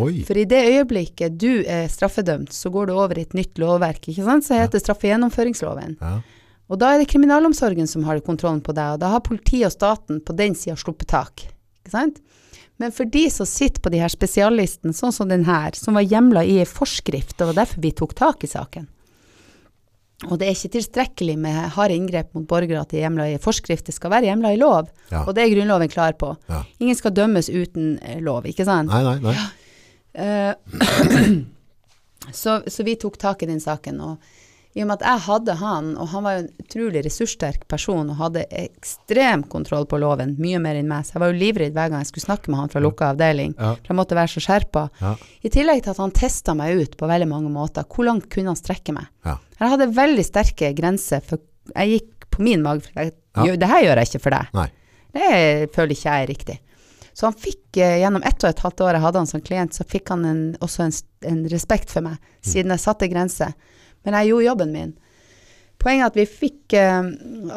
Oi. 0.00 0.22
For 0.24 0.38
i 0.40 0.46
det 0.48 0.60
øyeblikket 0.70 1.34
du 1.36 1.64
er 1.68 1.90
straffedømt, 1.92 2.52
så 2.56 2.70
går 2.72 2.88
du 2.88 2.94
over 2.94 3.18
i 3.18 3.26
et 3.26 3.34
nytt 3.36 3.60
lovverk, 3.60 4.06
ikke 4.08 4.24
sant, 4.24 4.46
som 4.46 4.56
heter 4.56 4.80
straffegjennomføringsloven. 4.80 5.98
Ja. 6.00 6.14
Og 6.72 6.78
da 6.80 6.94
er 6.94 7.02
det 7.02 7.10
kriminalomsorgen 7.12 7.90
som 7.90 8.06
har 8.08 8.22
kontrollen 8.24 8.62
på 8.64 8.72
deg, 8.72 8.94
og 8.94 9.02
da 9.02 9.10
har 9.12 9.24
politiet 9.26 9.68
og 9.68 9.74
staten 9.74 10.22
på 10.24 10.36
den 10.38 10.56
sida 10.56 10.78
sluppet 10.80 11.10
tak. 11.12 11.44
Ikke 11.82 11.92
sant? 11.92 12.22
Men 12.80 12.94
for 12.94 13.04
de 13.04 13.26
som 13.30 13.46
sitter 13.46 13.82
på 13.84 13.92
de 13.92 14.00
her 14.00 14.10
spesiallistene, 14.10 14.96
sånn 14.96 15.12
som 15.12 15.28
den 15.28 15.44
her, 15.44 15.76
som 15.76 15.98
var 15.98 16.06
hjemla 16.08 16.46
i 16.48 16.56
en 16.62 16.70
forskrift, 16.70 17.36
det 17.36 17.50
var 17.50 17.60
derfor 17.60 17.84
vi 17.84 17.92
tok 17.98 18.16
tak 18.18 18.46
i 18.46 18.50
saken. 18.50 18.88
Og 20.30 20.38
det 20.38 20.46
er 20.46 20.54
ikke 20.54 20.76
tilstrekkelig 20.76 21.34
med 21.40 21.56
harde 21.74 21.96
inngrep 21.98 22.30
mot 22.36 22.44
borgere 22.48 22.82
at 22.84 22.92
de 22.92 23.00
er 23.00 23.06
hjemla 23.06 23.26
i 23.32 23.40
forskrift, 23.42 23.88
det 23.88 23.96
skal 23.96 24.12
være 24.12 24.28
hjemla 24.30 24.52
i 24.54 24.60
lov. 24.60 24.90
Ja. 25.10 25.24
Og 25.24 25.34
det 25.34 25.44
er 25.44 25.54
Grunnloven 25.54 25.90
klar 25.90 26.14
på. 26.18 26.30
Ja. 26.50 26.62
Ingen 26.78 26.98
skal 26.98 27.14
dømmes 27.16 27.50
uten 27.50 27.96
eh, 27.98 28.20
lov, 28.22 28.46
ikke 28.46 28.66
sant? 28.68 28.92
Nei, 28.92 29.02
nei, 29.02 29.18
nei. 29.24 29.34
Eh, 30.12 30.54
så, 32.42 32.60
så 32.70 32.86
vi 32.86 32.94
tok 33.02 33.18
tak 33.18 33.42
i 33.42 33.50
den 33.50 33.60
saken. 33.62 33.98
Og 34.06 34.14
i 34.74 34.80
og 34.82 34.86
med 34.88 35.02
at 35.02 35.04
jeg 35.04 35.20
hadde 35.26 35.54
han, 35.60 35.88
og 36.00 36.08
han 36.08 36.22
var 36.24 36.32
jo 36.38 36.42
en 36.46 36.50
utrolig 36.62 37.02
ressurssterk 37.04 37.66
person 37.68 38.08
og 38.08 38.16
hadde 38.16 38.46
ekstrem 38.56 39.42
kontroll 39.52 39.84
på 39.90 39.98
loven, 40.00 40.34
mye 40.40 40.58
mer 40.64 40.78
enn 40.80 40.88
meg, 40.88 41.04
så 41.04 41.16
jeg 41.18 41.22
var 41.22 41.32
jo 41.32 41.38
livredd 41.42 41.74
hver 41.76 41.90
gang 41.92 42.00
jeg 42.00 42.08
skulle 42.12 42.24
snakke 42.24 42.48
med 42.52 42.60
han 42.62 42.72
fra 42.72 42.80
lukka 42.80 43.10
avdeling. 43.12 43.52
Ja. 43.58 43.74
For 43.76 43.92
jeg 43.92 43.98
måtte 43.98 44.16
være 44.16 44.32
så 44.32 44.42
skjerpa. 44.46 44.86
Ja. 45.02 45.12
I 45.44 45.52
tillegg 45.52 45.82
til 45.84 45.92
at 45.92 46.00
han 46.00 46.14
testa 46.16 46.54
meg 46.56 46.80
ut 46.80 46.96
på 46.96 47.10
veldig 47.10 47.28
mange 47.28 47.52
måter. 47.52 47.84
Hvor 47.84 48.08
langt 48.08 48.30
kunne 48.32 48.54
han 48.54 48.56
strekke 48.60 48.94
meg? 48.96 49.10
Ja. 49.28 49.36
Jeg 49.60 49.74
hadde 49.74 49.90
veldig 50.00 50.24
sterke 50.26 50.72
grenser, 50.78 51.20
for 51.26 51.42
jeg 51.76 51.98
gikk 51.98 52.30
på 52.32 52.42
min 52.48 52.62
mage. 52.64 52.82
for 52.88 53.02
jeg- 53.02 53.12
Ja. 53.36 53.56
Det 53.56 53.68
her 53.68 53.82
gjør 53.84 53.96
jeg 53.96 54.08
ikke 54.08 54.22
for 54.22 54.30
deg. 54.30 54.46
Nei. 54.54 54.68
Det 55.12 55.72
føler 55.72 55.92
ikke 55.92 56.08
jeg 56.10 56.22
er 56.22 56.32
riktig. 56.32 56.58
Så 57.14 57.26
han 57.28 57.34
fikk, 57.34 57.76
eh, 57.76 57.98
gjennom 58.00 58.24
ett 58.24 58.42
og 58.42 58.48
et 58.48 58.58
halvt 58.64 58.80
år 58.80 58.92
jeg 58.94 59.02
hadde 59.02 59.16
han 59.20 59.26
som 59.26 59.40
klient, 59.42 59.72
så 59.76 59.84
fikk 59.84 60.08
han 60.08 60.24
en, 60.24 60.56
også 60.64 60.80
en, 60.84 60.92
en 61.28 61.48
respekt 61.48 61.90
for 61.90 62.00
meg, 62.00 62.16
siden 62.42 62.68
jeg 62.72 62.80
satte 62.80 63.08
grenser. 63.12 63.52
Men 64.02 64.18
jeg 64.18 64.32
gjorde 64.32 64.48
jobben 64.48 64.74
min. 64.74 64.92
Poenget 65.82 66.04
er 66.04 66.10
at 66.12 66.18
vi 66.20 66.26
fikk 66.30 66.76
eh, 66.78 67.08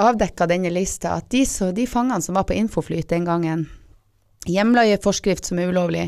avdekka 0.07 0.47
denne 0.49 0.71
lista, 0.73 1.17
at 1.19 1.29
de, 1.33 1.43
så, 1.45 1.69
de 1.75 1.85
fangene 1.89 2.23
som 2.25 2.37
var 2.37 2.47
på 2.49 2.57
Infoflyt 2.57 3.11
den 3.11 3.27
gangen, 3.27 3.67
hjemla 4.49 4.85
i 4.87 4.97
forskrift 5.01 5.45
som 5.45 5.61
er 5.61 5.69
ulovlig, 5.69 6.07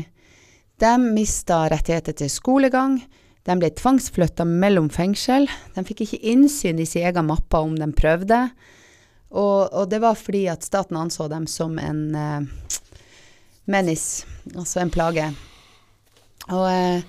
de 0.78 0.90
mista 1.02 1.64
rettigheter 1.70 2.16
til 2.18 2.30
skolegang, 2.30 2.98
de 3.46 3.54
ble 3.58 3.70
tvangsflytta 3.74 4.44
mellom 4.46 4.90
fengsel, 4.92 5.46
de 5.74 5.84
fikk 5.86 6.04
ikke 6.04 6.20
innsyn 6.34 6.82
i 6.82 6.86
sin 6.86 7.06
egen 7.08 7.30
mappe 7.30 7.62
om 7.62 7.78
de 7.78 7.88
prøvde, 7.96 8.40
og, 9.28 9.68
og 9.72 9.88
det 9.90 10.02
var 10.02 10.18
fordi 10.18 10.46
at 10.50 10.66
staten 10.66 10.98
anså 10.98 11.28
dem 11.30 11.46
som 11.50 11.78
en 11.82 12.02
uh, 12.16 12.76
menace, 13.68 14.26
altså 14.54 14.82
en 14.82 14.92
plage. 14.92 15.26
Og 16.48 16.64
eh, 16.70 17.02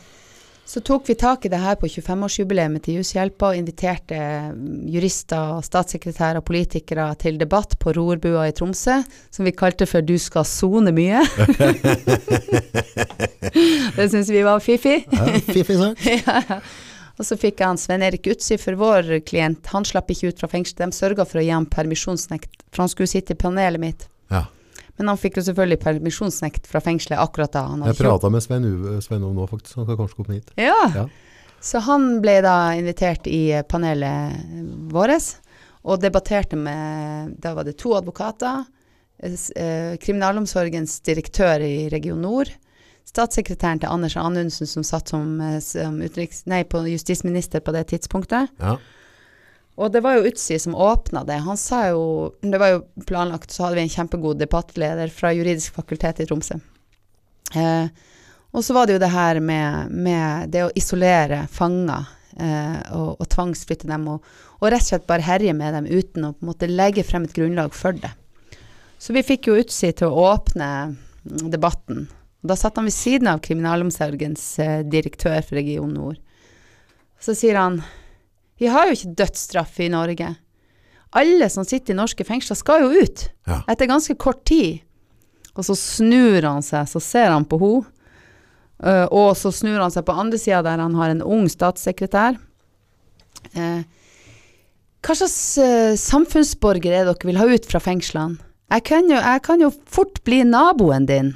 så 0.69 0.83
tok 0.85 1.07
vi 1.09 1.15
tak 1.17 1.45
i 1.45 1.49
det 1.49 1.57
her 1.57 1.77
på 1.81 1.87
25-årsjubileet 1.89 2.83
til 2.85 2.99
Jushjelpa 2.99 3.47
og 3.49 3.57
inviterte 3.57 4.17
mm, 4.53 4.83
jurister, 4.93 5.63
statssekretærer 5.65 6.37
og 6.37 6.45
politikere 6.45 7.07
til 7.17 7.39
debatt 7.41 7.73
på 7.81 7.95
Rorbua 7.97 8.43
i 8.45 8.53
Tromsø, 8.53 8.99
som 9.33 9.49
vi 9.49 9.55
kalte 9.57 9.87
for 9.89 10.05
'Du 10.05 10.19
skal 10.21 10.45
sone 10.45 10.93
mye'. 10.93 11.25
det 13.97 14.07
syns 14.11 14.29
vi 14.29 14.45
var 14.45 14.61
fiffig. 14.61 15.07
Ja, 15.09 15.25
Fiffig 15.49 15.77
sak. 15.77 16.05
ja. 16.27 16.61
Og 17.17 17.25
så 17.25 17.35
fikk 17.35 17.65
han 17.65 17.81
Sven 17.81 18.05
Erik 18.05 18.29
Utsi 18.29 18.61
for 18.61 18.77
vår 18.77 19.25
klient. 19.25 19.65
Han 19.73 19.83
slapp 19.83 20.13
ikke 20.13 20.29
ut 20.29 20.39
fra 20.39 20.53
fengsel. 20.53 20.85
De 20.85 20.95
sørga 20.95 21.25
for 21.25 21.41
å 21.41 21.43
gi 21.43 21.49
ham 21.49 21.65
permisjonsnekt, 21.65 22.61
for 22.69 22.85
han 22.85 22.93
skulle 22.93 23.09
sitte 23.09 23.33
i 23.33 23.41
panelet 23.41 23.81
mitt. 23.81 24.05
Ja. 24.29 24.45
Men 24.99 25.13
han 25.13 25.19
fikk 25.19 25.39
jo 25.39 25.45
selvfølgelig 25.47 25.79
permisjonsnekt 25.79 26.67
fra 26.67 26.81
fengselet 26.83 27.21
akkurat 27.23 27.53
da. 27.55 27.63
Han 27.71 27.85
Jeg 27.87 27.95
prata 28.01 28.29
med 28.31 28.43
Svein 28.43 28.65
Ove 28.67 29.31
nå, 29.37 29.45
faktisk. 29.47 29.77
Han 29.79 29.87
kan 29.87 29.99
kanskje 30.01 30.17
komme 30.19 30.35
hit. 30.35 30.51
Ja. 30.59 30.75
Ja. 30.91 31.05
Så 31.63 31.79
han 31.83 32.09
ble 32.23 32.39
da 32.43 32.73
invitert 32.75 33.27
i 33.27 33.49
eh, 33.55 33.63
panelet 33.67 34.35
vårt 34.91 35.31
og 35.87 36.01
debatterte 36.03 36.59
med 36.59 37.37
Da 37.39 37.53
var 37.55 37.67
det 37.67 37.77
to 37.79 37.93
advokater, 37.95 38.65
eh, 39.23 39.39
eh, 39.55 39.95
kriminalomsorgens 40.03 40.99
direktør 41.07 41.63
i 41.63 41.87
Region 41.91 42.19
Nord, 42.23 42.51
statssekretæren 43.07 43.79
til 43.79 43.91
Anders 43.91 44.19
Anundsen, 44.19 44.67
som 44.67 44.83
satt 44.83 45.09
som, 45.09 45.39
som 45.63 45.95
utenriks, 46.03 46.43
nei, 46.51 46.65
på 46.67 46.83
justisminister 46.91 47.63
på 47.63 47.73
det 47.73 47.87
tidspunktet. 47.95 48.51
Ja. 48.59 48.75
Og 49.79 49.91
det 49.93 50.01
var 50.03 50.17
jo 50.17 50.27
Utsi 50.27 50.57
som 50.59 50.75
åpna 50.75 51.23
det. 51.23 51.39
Han 51.45 51.57
sa 51.57 51.85
jo 51.87 52.33
Det 52.41 52.59
var 52.59 52.73
jo 52.73 52.83
planlagt, 53.07 53.51
så 53.51 53.65
hadde 53.65 53.79
vi 53.79 53.85
en 53.87 53.93
kjempegod 53.93 54.39
debattleder 54.41 55.11
fra 55.13 55.31
juridisk 55.33 55.79
fakultet 55.79 56.19
i 56.19 56.27
Tromsø. 56.27 56.59
Eh, 57.55 57.87
og 58.51 58.65
så 58.65 58.73
var 58.75 58.87
det 58.87 58.97
jo 58.97 59.01
det 59.03 59.11
her 59.13 59.39
med, 59.39 59.91
med 59.93 60.51
det 60.53 60.65
å 60.65 60.71
isolere 60.77 61.43
fanger 61.53 62.07
eh, 62.37 62.79
og, 62.97 63.21
og 63.21 63.27
tvangsflytte 63.29 63.89
dem, 63.89 64.07
og, 64.09 64.25
og 64.59 64.71
rett 64.73 64.83
og 64.83 64.91
slett 64.91 65.09
bare 65.09 65.25
herje 65.25 65.53
med 65.55 65.77
dem 65.77 65.89
uten 65.89 66.25
å 66.27 66.33
på 66.33 66.43
en 66.43 66.51
måte 66.51 66.69
legge 66.69 67.05
frem 67.05 67.27
et 67.27 67.35
grunnlag 67.35 67.75
for 67.77 67.95
det. 67.95 68.11
Så 68.99 69.13
vi 69.15 69.23
fikk 69.23 69.47
jo 69.47 69.59
Utsi 69.61 69.93
til 69.95 70.09
å 70.09 70.25
åpne 70.33 70.69
debatten. 71.23 72.07
Og 72.41 72.51
da 72.51 72.57
satt 72.59 72.77
han 72.79 72.87
ved 72.89 72.95
siden 72.95 73.29
av 73.31 73.41
kriminalomsorgens 73.45 74.43
eh, 74.63 74.81
direktør 74.87 75.39
for 75.45 75.59
Region 75.59 75.93
Nord. 75.95 76.19
Så 77.19 77.35
sier 77.35 77.59
han 77.59 77.81
vi 78.59 78.67
har 78.67 78.87
jo 78.87 78.97
ikke 78.97 79.15
dødsstraff 79.23 79.79
i 79.79 79.89
Norge. 79.91 80.33
Alle 81.17 81.47
som 81.49 81.65
sitter 81.65 81.95
i 81.95 81.97
norske 81.97 82.25
fengsler 82.27 82.57
skal 82.59 82.83
jo 82.83 83.01
ut 83.01 83.29
Ja. 83.47 83.63
etter 83.67 83.87
ganske 83.89 84.15
kort 84.17 84.43
tid. 84.45 84.81
Og 85.55 85.65
så 85.65 85.75
snur 85.75 86.43
han 86.45 86.61
seg, 86.61 86.85
så 86.87 87.01
ser 87.01 87.31
han 87.31 87.45
på 87.45 87.59
henne. 87.59 87.87
Uh, 88.79 89.07
og 89.11 89.35
så 89.35 89.51
snur 89.51 89.81
han 89.81 89.91
seg 89.91 90.05
på 90.07 90.15
andre 90.15 90.37
sida, 90.39 90.61
der 90.63 90.79
han 90.79 90.93
har 90.95 91.09
en 91.11 91.21
ung 91.25 91.49
statssekretær. 91.51 92.37
Uh, 93.51 93.83
hva 95.03 95.15
slags 95.15 95.57
uh, 95.59 95.97
samfunnsborger 95.99 96.93
er 96.93 97.09
dere 97.09 97.27
vil 97.27 97.39
ha 97.41 97.47
ut 97.49 97.67
fra 97.67 97.81
fengslene? 97.83 98.39
Jeg 98.69 98.85
kan, 98.85 99.09
jo, 99.09 99.17
jeg 99.17 99.41
kan 99.43 99.59
jo 99.59 99.71
fort 99.89 100.21
bli 100.23 100.43
naboen 100.45 101.07
din. 101.09 101.33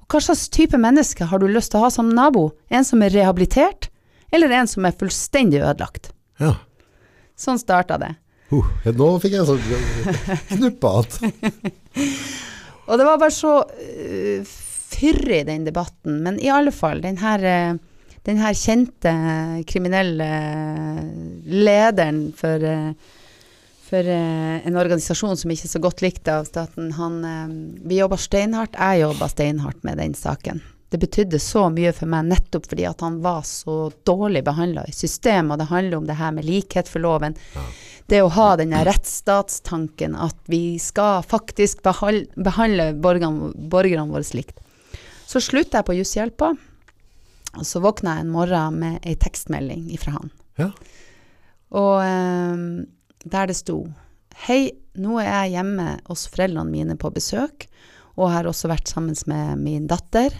Og 0.00 0.10
hva 0.10 0.22
slags 0.24 0.48
type 0.48 0.78
menneske 0.80 1.28
har 1.28 1.38
du 1.38 1.46
lyst 1.46 1.70
til 1.70 1.78
å 1.78 1.84
ha 1.84 1.90
som 1.94 2.08
nabo? 2.10 2.48
En 2.72 2.86
som 2.88 3.02
er 3.04 3.12
rehabilitert, 3.14 3.90
eller 4.32 4.50
en 4.50 4.70
som 4.70 4.86
er 4.88 4.96
fullstendig 4.96 5.60
ødelagt? 5.60 6.10
Ja. 6.40 6.54
Sånn 7.40 7.60
starta 7.60 7.98
det. 8.00 8.14
Uh, 8.50 8.66
nå 8.96 9.12
fikk 9.22 9.36
jeg 9.38 9.46
sånn 9.48 9.60
knuppa 10.56 10.96
att. 11.00 11.20
Og 12.90 12.98
det 12.98 13.06
var 13.06 13.20
bare 13.22 13.34
så 13.34 13.54
uh, 13.62 14.50
fyrig, 14.90 15.44
i 15.44 15.46
den 15.48 15.68
debatten, 15.68 16.18
men 16.24 16.40
i 16.42 16.50
alle 16.52 16.74
fall, 16.74 17.00
den 17.04 17.20
her, 17.22 17.46
uh, 17.46 18.10
den 18.26 18.42
her 18.42 18.56
kjente 18.58 19.14
kriminelle 19.70 20.28
lederen 21.46 22.26
for, 22.36 22.66
uh, 22.66 23.16
for 23.90 24.06
eh, 24.06 24.66
en 24.66 24.78
organisasjon 24.78 25.38
som 25.38 25.50
ikke 25.50 25.66
er 25.66 25.72
så 25.72 25.82
godt 25.82 26.02
likt 26.04 26.28
av 26.30 26.46
staten, 26.48 26.92
han 26.98 27.22
eh, 27.26 27.54
Vi 27.90 27.98
jobba 27.98 28.18
steinhardt, 28.20 28.78
jeg 28.78 29.02
jobba 29.02 29.30
steinhardt 29.32 29.82
med 29.86 29.98
den 29.98 30.14
saken. 30.14 30.62
Det 30.90 30.98
betydde 30.98 31.38
så 31.38 31.68
mye 31.70 31.92
for 31.94 32.10
meg 32.10 32.26
nettopp 32.26 32.66
fordi 32.72 32.86
at 32.88 33.02
han 33.04 33.20
var 33.22 33.44
så 33.46 33.92
dårlig 34.08 34.42
behandla 34.46 34.82
i 34.90 34.94
systemet, 34.94 35.54
og 35.54 35.62
det 35.62 35.70
handler 35.70 36.00
om 36.00 36.08
det 36.08 36.18
her 36.18 36.34
med 36.34 36.48
likhet 36.48 36.90
for 36.90 37.04
loven. 37.04 37.36
Det 38.10 38.18
å 38.24 38.32
ha 38.34 38.48
denne 38.58 38.82
rettsstatstanken 38.88 40.16
at 40.18 40.38
vi 40.50 40.80
skal 40.82 41.22
faktisk 41.22 41.84
behandle 41.86 42.88
borgerne, 42.98 43.52
borgerne 43.54 44.10
våre 44.10 44.26
likt. 44.34 44.58
Så 45.30 45.38
slutta 45.38 45.78
jeg 45.78 45.86
på 45.86 45.94
Jusshjelpa, 46.00 46.50
og 47.54 47.66
så 47.66 47.82
våkna 47.82 48.16
jeg 48.16 48.26
en 48.26 48.34
morgen 48.34 48.82
med 48.82 49.06
ei 49.06 49.14
tekstmelding 49.14 49.86
ifra 49.94 50.16
han. 50.18 50.34
Ja. 50.58 50.72
Og 51.70 52.02
um, 52.02 52.62
der 53.22 53.50
det 53.50 53.60
sto 53.60 53.84
Hei, 54.48 54.72
nå 54.96 55.18
er 55.20 55.28
jeg 55.28 55.58
hjemme 55.58 55.98
hos 56.06 56.24
foreldrene 56.32 56.72
mine 56.72 56.94
på 56.98 57.10
besøk, 57.12 57.66
og 58.16 58.32
har 58.32 58.46
også 58.48 58.70
vært 58.70 58.88
sammen 58.88 59.14
med 59.28 59.60
min 59.60 59.84
datter. 59.90 60.32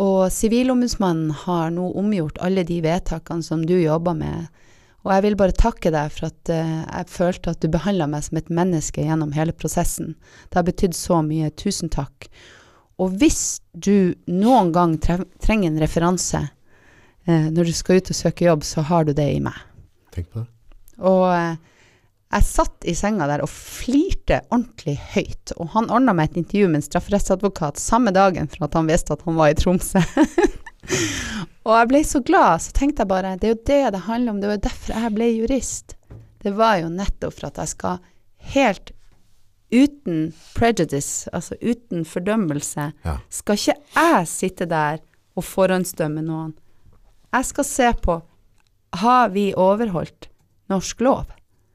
Og 0.00 0.30
Sivilombudsmannen 0.32 1.32
har 1.44 1.72
nå 1.74 1.90
omgjort 2.00 2.40
alle 2.40 2.64
de 2.64 2.78
vedtakene 2.84 3.44
som 3.44 3.66
du 3.66 3.74
jobber 3.76 4.16
med. 4.16 4.48
Og 5.04 5.12
jeg 5.14 5.24
vil 5.24 5.36
bare 5.40 5.56
takke 5.56 5.92
deg 5.92 6.12
for 6.12 6.28
at 6.28 6.52
uh, 6.52 6.80
jeg 6.84 7.08
følte 7.12 7.52
at 7.54 7.60
du 7.60 7.68
behandla 7.72 8.08
meg 8.08 8.24
som 8.26 8.40
et 8.40 8.48
menneske 8.52 9.04
gjennom 9.04 9.32
hele 9.36 9.52
prosessen. 9.56 10.14
Det 10.48 10.60
har 10.60 10.66
betydd 10.68 10.96
så 10.96 11.20
mye. 11.24 11.52
Tusen 11.56 11.92
takk. 11.92 12.28
Og 13.00 13.16
hvis 13.20 13.60
du 13.72 14.12
noen 14.28 14.72
gang 14.76 14.96
tre 15.00 15.22
trenger 15.40 15.72
en 15.72 15.80
referanse 15.80 16.42
uh, 16.44 17.48
når 17.52 17.68
du 17.68 17.74
skal 17.76 18.00
ut 18.00 18.12
og 18.12 18.20
søke 18.20 18.48
jobb, 18.48 18.64
så 18.68 18.84
har 18.88 19.08
du 19.08 19.14
det 19.16 19.28
i 19.36 19.40
meg. 19.44 19.56
Tenk 20.16 20.32
på 20.32 20.44
det. 20.44 20.50
Og 21.00 21.22
eh, 21.32 21.56
jeg 22.30 22.46
satt 22.46 22.86
i 22.86 22.92
senga 22.94 23.26
der 23.26 23.42
og 23.42 23.50
flirte 23.50 24.36
ordentlig 24.52 24.94
høyt. 25.16 25.52
Og 25.58 25.72
han 25.74 25.88
ordna 25.90 26.14
meg 26.14 26.30
et 26.30 26.36
intervju 26.44 26.68
med 26.70 26.78
en 26.80 26.86
strafferettsadvokat 26.86 27.80
samme 27.82 28.12
dagen 28.14 28.46
for 28.52 28.68
at 28.68 28.76
han 28.78 28.90
visste 28.90 29.16
at 29.16 29.24
han 29.26 29.38
var 29.38 29.50
i 29.50 29.56
Tromsø. 29.58 30.02
og 31.66 31.72
jeg 31.74 31.90
ble 31.90 32.02
så 32.06 32.22
glad, 32.22 32.62
så 32.62 32.76
tenkte 32.76 33.02
jeg 33.02 33.10
bare 33.10 33.34
det 33.40 33.50
er 33.50 33.56
jo 33.56 33.64
det 33.72 33.80
det 33.96 34.04
handler 34.06 34.34
om, 34.34 34.38
det 34.42 34.52
var 34.52 34.62
derfor 34.68 34.94
jeg 34.94 35.16
ble 35.16 35.28
jurist. 35.40 35.96
Det 36.40 36.54
var 36.56 36.78
jo 36.84 36.92
nettopp 36.94 37.34
for 37.34 37.50
at 37.50 37.58
jeg 37.64 37.74
skal 37.74 37.98
helt 38.54 38.94
uten 39.70 40.30
prejudice, 40.54 41.28
altså 41.34 41.54
uten 41.62 42.06
fordømmelse, 42.06 42.92
Ja. 43.04 43.18
skal 43.30 43.58
ikke 43.58 43.76
jeg 43.94 44.26
sitte 44.26 44.66
der 44.66 45.02
og 45.36 45.44
forhåndsdømme 45.44 46.22
noen. 46.22 46.54
Jeg 47.32 47.44
skal 47.44 47.64
se 47.64 47.92
på 48.02 48.22
har 48.98 49.28
vi 49.30 49.52
overholdt 49.54 50.26
norsk 50.70 51.00
lov. 51.00 51.26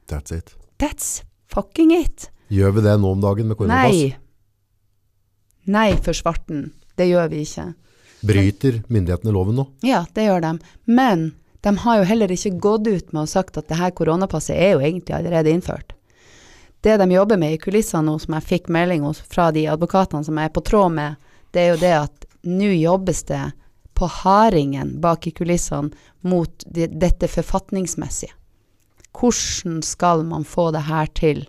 That's 0.08 0.32
it. 0.32 0.54
That's 0.78 1.22
fucking 1.52 1.92
it. 1.96 2.30
Gjør 2.48 2.76
vi 2.76 2.84
det 2.86 2.94
nå 3.02 3.10
om 3.16 3.20
dagen 3.20 3.48
med 3.50 3.58
koronapass? 3.58 3.96
Nei. 3.96 4.16
Nei, 5.66 5.96
for 6.02 6.14
svarten. 6.14 6.70
Det 6.94 7.08
gjør 7.10 7.28
vi 7.32 7.42
ikke. 7.42 7.72
Bryter 8.26 8.78
myndighetene 8.88 9.34
loven 9.34 9.58
nå? 9.58 9.66
Ja, 9.86 10.04
det 10.14 10.28
gjør 10.28 10.44
de. 10.44 10.52
Men 10.86 11.26
de 11.66 11.74
har 11.82 11.98
jo 11.98 12.06
heller 12.06 12.32
ikke 12.32 12.54
gått 12.62 12.86
ut 12.86 13.12
med 13.12 13.24
og 13.24 13.30
sagt 13.32 13.58
at 13.58 13.66
det 13.68 13.80
her 13.80 13.90
koronapasset 13.96 14.54
er 14.54 14.76
jo 14.76 14.84
egentlig 14.86 15.16
allerede 15.16 15.50
innført. 15.50 15.96
Det 16.80 16.94
de 17.00 17.10
jobber 17.10 17.40
med 17.40 17.56
i 17.56 17.58
kulissene 17.58 18.06
nå, 18.06 18.18
som 18.22 18.36
jeg 18.36 18.46
fikk 18.46 18.68
melding 18.70 19.02
fra 19.26 19.48
de 19.50 19.64
advokatene 19.72 20.22
som 20.22 20.38
jeg 20.38 20.50
er 20.50 20.54
på 20.54 20.62
tråd 20.62 20.94
med, 20.94 21.16
det 21.50 21.64
er 21.64 21.72
jo 21.72 21.80
det 21.82 21.94
at 21.98 22.26
nå 22.46 22.70
jobbes 22.76 23.24
det 23.26 23.42
på 23.96 24.06
hardingen 24.20 25.00
bak 25.02 25.26
i 25.26 25.32
kulissene 25.34 25.90
mot 26.22 26.66
de, 26.66 26.86
dette 26.86 27.26
forfatningsmessige. 27.32 28.36
Hvordan 29.16 29.80
skal 29.86 30.24
man 30.28 30.44
få 30.44 30.68
det 30.74 30.82
her 30.88 31.06
til 31.16 31.42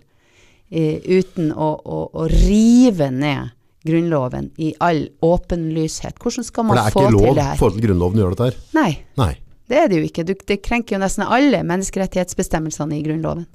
eh, 0.70 1.00
uten 1.04 1.50
å, 1.52 1.68
å, 1.84 1.98
å 2.14 2.26
rive 2.32 3.10
ned 3.12 3.54
Grunnloven 3.88 4.50
i 4.60 4.72
all 4.84 5.04
åpenlyshet? 5.24 6.16
Hvordan 6.20 6.44
skal 6.48 6.66
man 6.68 6.80
få 6.90 7.04
til 7.06 7.18
det 7.20 7.20
her? 7.20 7.20
Det 7.20 7.28
er 7.28 7.28
ikke 7.28 7.36
lov 7.36 7.52
i 7.54 7.60
forhold 7.60 7.78
til 7.78 7.86
Grunnloven 7.88 8.18
å 8.18 8.24
gjøre 8.24 8.36
dette 8.38 8.48
her. 8.48 8.58
Nei, 8.80 8.90
Nei. 9.20 9.30
det 9.70 9.78
er 9.82 9.92
det 9.92 10.00
jo 10.00 10.08
ikke. 10.08 10.24
Du, 10.28 10.34
det 10.48 10.58
krenker 10.64 10.96
jo 10.96 11.02
nesten 11.04 11.24
alle 11.28 11.60
menneskerettighetsbestemmelsene 11.68 12.98
i 12.98 13.04
Grunnloven. 13.06 13.46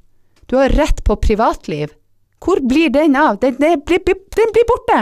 Du 0.49 0.57
har 0.59 0.73
rett 0.77 1.03
på 1.07 1.15
privatliv. 1.23 1.93
Hvor 2.43 2.59
blir 2.67 2.89
den 2.91 3.15
av? 3.15 3.37
Den, 3.39 3.55
den, 3.61 3.81
blir- 3.87 4.03
den 4.03 4.49
blir 4.55 4.65
borte! 4.67 4.97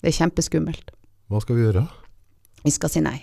Det 0.00 0.08
er 0.08 0.16
kjempeskummelt. 0.16 0.94
Hva 1.30 1.40
skal 1.44 1.58
vi 1.58 1.66
gjøre? 1.66 1.82
Vi 2.64 2.72
skal 2.72 2.92
si 2.92 3.02
nei. 3.04 3.18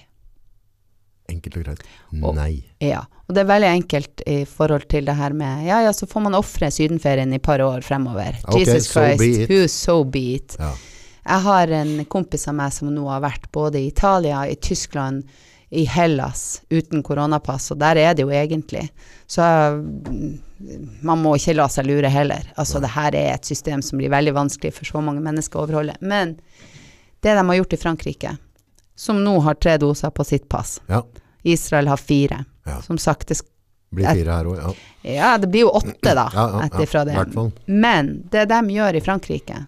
Enkelt 1.29 1.57
og 1.59 1.63
greit. 1.65 1.81
Og- 2.23 2.35
Nei. 2.35 2.63
Ja. 2.79 3.01
Og 3.27 3.35
det 3.35 3.41
er 3.43 3.49
veldig 3.49 3.71
enkelt 3.81 4.21
i 4.27 4.45
forhold 4.45 4.87
til 4.87 5.05
det 5.05 5.15
her 5.15 5.33
med 5.35 5.65
Ja, 5.67 5.81
ja, 5.83 5.91
så 5.91 6.07
får 6.07 6.21
man 6.23 6.33
ofre 6.33 6.69
sydenferien 6.71 7.33
i 7.33 7.35
et 7.35 7.41
par 7.43 7.59
år 7.59 7.81
fremover. 7.83 8.37
Okay, 8.47 8.59
Jesus 8.63 8.87
Christ, 8.91 9.19
so 9.19 9.53
who 9.53 9.67
so 9.67 10.03
be 10.05 10.35
it. 10.35 10.55
Ja. 10.59 10.71
Jeg 11.27 11.41
har 11.43 11.67
en 11.67 12.05
kompis 12.05 12.47
av 12.47 12.55
meg 12.55 12.71
som 12.71 12.87
nå 12.95 13.03
har 13.09 13.19
vært 13.21 13.51
både 13.51 13.75
i 13.81 13.87
Italia, 13.89 14.45
i 14.47 14.55
Tyskland, 14.55 15.25
i 15.69 15.83
Hellas 15.83 16.61
uten 16.71 17.03
koronapass, 17.03 17.71
og 17.71 17.79
der 17.79 17.97
er 17.97 18.13
det 18.15 18.23
jo 18.23 18.29
egentlig. 18.31 18.85
Så 19.27 19.43
man 21.03 21.19
må 21.21 21.35
ikke 21.35 21.55
la 21.57 21.67
seg 21.67 21.85
lure 21.89 22.07
heller. 22.11 22.47
Altså 22.57 22.79
det 22.79 22.93
her 22.95 23.15
er 23.19 23.33
et 23.35 23.45
system 23.45 23.81
som 23.83 23.99
blir 23.99 24.09
veldig 24.13 24.33
vanskelig 24.37 24.71
for 24.77 24.85
så 24.85 25.03
mange 25.03 25.19
mennesker 25.25 25.59
å 25.59 25.65
overholde. 25.67 25.97
Men 25.99 26.37
det 27.21 27.35
de 27.35 27.43
har 27.43 27.59
gjort 27.59 27.73
i 27.75 27.81
Frankrike, 27.81 28.37
som 28.97 29.19
nå 29.23 29.35
har 29.45 29.55
tre 29.61 29.77
doser 29.77 30.09
på 30.09 30.25
sitt 30.25 30.49
pass, 30.49 30.79
ja. 30.89 31.03
Israel 31.45 31.87
har 31.87 31.97
fire. 32.01 32.43
Ja. 32.65 32.81
Som 32.81 32.97
sagt, 32.97 33.27
det, 33.27 33.39
Blir 33.93 34.09
fire 34.09 34.33
her 34.35 34.47
òg, 34.49 34.57
ja. 34.59 34.71
ja, 35.13 35.29
det 35.37 35.47
blir 35.47 35.67
jo 35.67 35.69
åtte 35.77 36.11
da, 36.17 36.25
Ja, 36.35 36.45
ja, 36.51 36.63
etter 36.65 36.89
fra 36.89 37.05
ja, 37.07 37.23
det. 37.23 37.51
Men 37.65 38.09
det 38.31 38.47
de 38.51 38.59
gjør 38.73 38.97
i 38.99 39.01
Frankrike, 39.05 39.61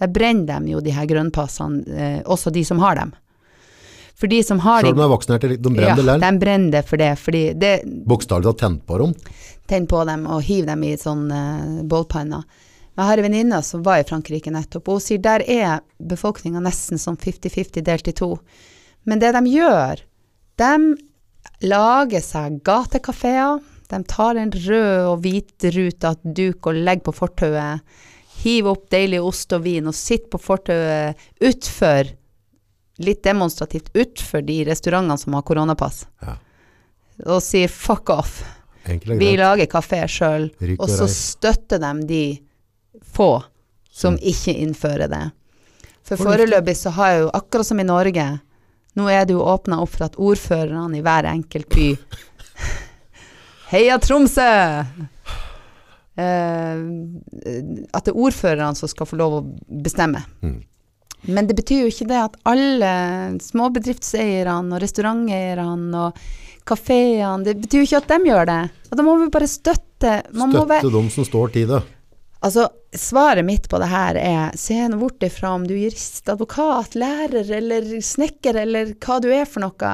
der 0.00 0.12
brenner 0.12 0.60
de 0.60 0.76
jo 0.76 0.80
de 0.80 0.94
her 0.96 1.08
grønnpassene, 1.10 1.82
eh, 1.92 2.20
også 2.24 2.52
de 2.54 2.64
som 2.64 2.80
har 2.80 2.96
dem. 2.96 3.12
For 4.16 4.32
de 4.32 4.38
som 4.44 4.62
har 4.64 4.80
Selv 4.80 4.94
om 4.96 5.02
de 5.02 5.04
er 5.04 5.10
vaksinerte, 5.12 5.48
de 5.48 5.72
brenner 5.72 5.90
ja, 5.90 5.96
likevel. 5.98 6.22
de 6.22 6.38
brenner 6.40 6.70
det 6.72 6.82
for 6.88 7.02
det, 7.02 7.10
fordi 7.20 7.42
det 7.52 7.72
Bokstavelig 8.08 8.48
talt 8.48 8.62
tent 8.62 8.86
på 8.86 9.00
dem. 9.02 9.12
tenner 9.66 9.90
på 9.90 10.04
dem 10.08 10.24
og 10.30 10.40
hiver 10.46 10.70
dem 10.72 10.86
i 10.88 10.94
sånn 10.96 11.26
uh, 11.28 11.82
bålpanner. 11.84 12.46
Jeg 12.96 13.10
har 13.10 13.20
en 13.20 13.26
venninne 13.26 13.58
som 13.62 13.82
var 13.84 14.00
i 14.00 14.06
Frankrike 14.08 14.48
nettopp, 14.54 14.88
og 14.88 14.96
hun 14.96 15.04
sier 15.04 15.20
der 15.20 15.44
er 15.44 15.82
befolkninga 16.00 16.62
nesten 16.64 16.96
sånn 16.96 17.18
50-50 17.20 17.84
delt 17.84 18.08
i 18.08 18.14
to. 18.16 18.30
Men 19.06 19.22
det 19.22 19.32
de 19.36 19.42
gjør, 19.54 20.02
de 20.58 20.72
lager 21.66 22.24
seg 22.24 22.60
gatekafeer, 22.66 23.60
de 23.86 24.00
tar 24.10 24.38
en 24.40 24.50
rød 24.50 25.08
og 25.12 25.20
hvitruta 25.22 26.14
duk 26.24 26.66
og 26.66 26.80
legger 26.80 27.06
på 27.06 27.14
fortauet, 27.14 27.84
hiver 28.42 28.74
opp 28.74 28.88
deilig 28.92 29.20
ost 29.22 29.54
og 29.56 29.62
vin 29.64 29.86
og 29.88 29.94
sitter 29.96 30.28
på 30.32 30.40
fortauet 30.42 31.22
utfor, 31.46 32.10
litt 33.06 33.22
demonstrativt 33.24 33.92
utfor 33.96 34.42
de 34.46 34.58
restaurantene 34.68 35.18
som 35.20 35.36
har 35.38 35.46
koronapass, 35.46 36.06
Ja. 36.24 36.36
og 37.26 37.42
sier 37.42 37.68
fuck 37.68 38.10
off. 38.10 38.42
Enkelt 38.86 39.18
Vi 39.18 39.36
lager 39.36 39.66
kafé 39.66 40.02
sjøl, 40.08 40.50
og 40.78 40.80
og 40.80 40.88
så 40.90 41.08
støtter 41.08 41.78
de 41.78 42.06
de 42.06 42.40
få 43.02 43.42
som 43.90 44.16
ikke 44.16 44.54
innfører 44.54 45.08
det. 45.08 45.24
For 46.06 46.16
foreløpig 46.16 46.76
så 46.76 46.90
har 46.90 47.18
jo, 47.18 47.30
akkurat 47.34 47.66
som 47.66 47.80
i 47.80 47.86
Norge, 47.86 48.40
nå 48.96 49.08
er 49.12 49.26
det 49.28 49.36
jo 49.36 49.44
åpna 49.44 49.80
opp 49.84 49.92
for 49.96 50.06
at 50.08 50.16
ordførerne 50.16 50.98
i 50.98 51.04
hver 51.04 51.28
enkelt 51.30 51.68
by 51.72 51.90
Heia 53.72 53.98
Tromsø! 53.98 54.46
Eh, 56.16 56.78
at 57.92 58.06
det 58.06 58.12
er 58.12 58.16
ordførerne 58.16 58.78
som 58.78 58.88
skal 58.88 59.08
få 59.10 59.18
lov 59.20 59.34
å 59.36 59.44
bestemme. 59.84 60.22
Mm. 60.40 60.60
Men 61.26 61.48
det 61.48 61.56
betyr 61.58 61.82
jo 61.82 61.90
ikke 61.90 62.08
det 62.08 62.20
at 62.22 62.36
alle 62.46 62.90
småbedriftseierne 63.42 64.76
og 64.76 64.82
restauranteierne 64.82 66.04
og 66.06 66.20
kafeene 66.66 67.46
Det 67.46 67.56
betyr 67.62 67.82
jo 67.82 67.86
ikke 67.86 68.00
at 68.02 68.08
de 68.12 68.30
gjør 68.30 68.48
det. 68.50 68.62
Og 68.90 68.98
da 68.98 69.06
må 69.06 69.16
vi 69.20 69.28
bare 69.34 69.50
støtte. 69.50 70.14
Man 70.34 70.54
må 70.54 70.64
være, 70.64 70.84
Støtte 70.84 70.96
dem 70.98 71.10
som 71.14 71.26
står 71.26 71.52
til 71.54 71.68
det. 71.70 71.82
Altså, 72.40 72.68
svaret 72.96 73.46
mitt 73.46 73.68
på 73.70 73.80
det 73.82 73.90
her 73.90 74.18
er 74.20 74.56
se 74.58 74.78
nå 74.88 74.98
bort 75.00 75.22
ifra 75.26 75.54
om 75.56 75.66
du 75.66 75.74
er 75.74 75.86
jurist, 75.86 76.28
advokat, 76.28 76.96
lærer 76.98 77.50
eller 77.58 77.88
snekker 78.00 78.58
eller 78.62 78.94
hva 79.00 79.20
du 79.22 79.30
er 79.32 79.46
for 79.48 79.64
noe. 79.64 79.92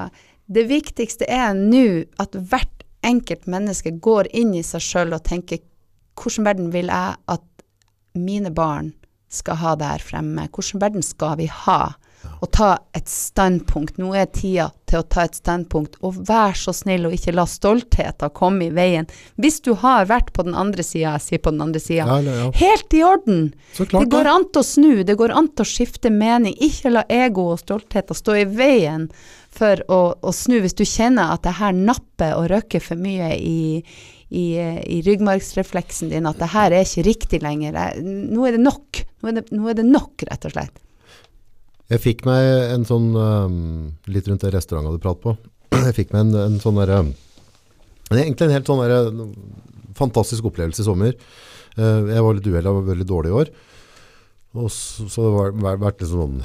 Det 0.52 0.66
viktigste 0.70 1.28
er 1.30 1.54
nå 1.58 2.04
at 2.22 2.34
hvert 2.36 2.86
enkelt 3.06 3.48
menneske 3.50 3.94
går 4.02 4.30
inn 4.36 4.54
i 4.54 4.64
seg 4.66 4.82
sjøl 4.84 5.16
og 5.16 5.24
tenker 5.26 5.62
hvordan 6.18 6.46
verden 6.46 6.72
vil 6.74 6.90
jeg 6.92 7.16
at 7.34 7.48
mine 8.18 8.52
barn 8.54 8.92
skal 9.32 9.58
ha 9.62 9.74
der 9.80 10.02
fremme? 10.04 10.44
Hvordan 10.52 10.82
verden 10.82 11.04
skal 11.06 11.38
vi 11.40 11.48
ha? 11.48 11.94
Og 12.42 12.50
ta 12.50 12.72
et 12.98 13.06
standpunkt. 13.08 14.00
Nå 14.02 14.10
er 14.18 14.26
tida 14.34 14.70
til 14.90 14.98
å 14.98 15.06
ta 15.06 15.22
et 15.28 15.36
standpunkt, 15.38 15.94
og 16.02 16.16
vær 16.26 16.56
så 16.58 16.74
snill 16.74 17.06
og 17.06 17.14
ikke 17.14 17.34
la 17.36 17.44
stoltheten 17.48 18.32
komme 18.34 18.66
i 18.66 18.72
veien. 18.74 19.06
Hvis 19.40 19.60
du 19.62 19.70
har 19.78 20.08
vært 20.10 20.32
på 20.34 20.44
den 20.48 20.56
andre 20.58 20.82
sida, 20.84 21.14
jeg 21.14 21.24
sier 21.26 21.42
på 21.44 21.52
den 21.54 21.62
andre 21.64 21.80
sida, 21.80 22.08
Ja, 22.10 22.18
ja. 22.26 22.48
helt 22.58 22.96
i 22.98 23.04
orden. 23.06 23.44
Klart 23.78 23.94
det 23.94 24.10
går 24.10 24.30
an 24.32 24.48
til 24.50 24.60
å 24.64 24.66
snu, 24.66 24.90
det 25.06 25.16
går 25.20 25.36
an 25.38 25.52
til 25.54 25.64
å 25.64 25.70
skifte 25.70 26.10
mening. 26.10 26.58
Ikke 26.58 26.90
la 26.90 27.06
ego 27.08 27.52
og 27.54 27.62
stoltheten 27.62 28.18
stå 28.18 28.36
i 28.42 28.44
veien 28.50 29.06
for 29.52 29.78
å, 29.92 30.00
å 30.18 30.34
snu 30.34 30.58
hvis 30.64 30.74
du 30.74 30.84
kjenner 30.88 31.30
at 31.36 31.46
det 31.46 31.56
her 31.60 31.72
napper 31.76 32.34
og 32.40 32.50
røkker 32.50 32.82
for 32.82 32.98
mye 32.98 33.36
i, 33.38 33.82
i, 34.34 34.46
i 34.58 35.00
ryggmargsrefleksen 35.06 36.10
din, 36.10 36.26
at 36.26 36.42
det 36.42 36.50
her 36.56 36.74
er 36.74 36.82
ikke 36.88 37.06
riktig 37.06 37.42
lenger. 37.46 37.78
Nå 38.02 38.48
er 38.48 38.58
det 38.58 38.64
nok. 38.66 39.04
Nå 39.22 39.30
er 39.30 39.38
det, 39.38 39.50
nå 39.54 39.68
er 39.70 39.78
det 39.78 39.86
nok, 39.86 40.26
rett 40.26 40.48
og 40.50 40.56
slett. 40.58 40.82
Jeg 41.92 42.00
fikk 42.00 42.22
meg 42.24 42.46
en 42.72 42.86
sånn, 42.88 43.10
um, 43.18 43.56
litt 44.08 44.28
rundt 44.30 44.44
det 44.46 44.52
restaurantet 44.54 44.96
du 44.96 45.02
pratet 45.02 45.26
på, 45.26 45.34
jeg 45.88 45.96
fikk 45.98 46.14
meg 46.14 46.24
en, 46.26 46.34
en 46.46 46.60
sånn 46.62 46.78
der, 46.80 46.92
det 48.08 48.16
er 48.16 48.22
egentlig 48.26 48.48
en 48.48 48.54
helt 48.56 48.68
sånn 48.70 48.80
derre 48.82 49.26
fantastisk 49.98 50.46
opplevelse 50.48 50.80
i 50.84 50.86
sommer. 50.86 51.16
Eh, 51.76 52.08
jeg 52.12 52.24
var 52.24 52.36
litt 52.36 52.46
uheldig, 52.48 52.72
var 52.78 52.86
veldig 52.88 53.06
dårlig 53.08 53.32
i 53.32 53.36
år. 53.42 53.50
Og 54.56 54.68
så, 54.72 55.06
så 55.08 55.24
det 55.26 55.32
har 55.36 55.52
vært- 55.66 55.82
vært 55.82 56.00
litt 56.02 56.10
sånn, 56.12 56.38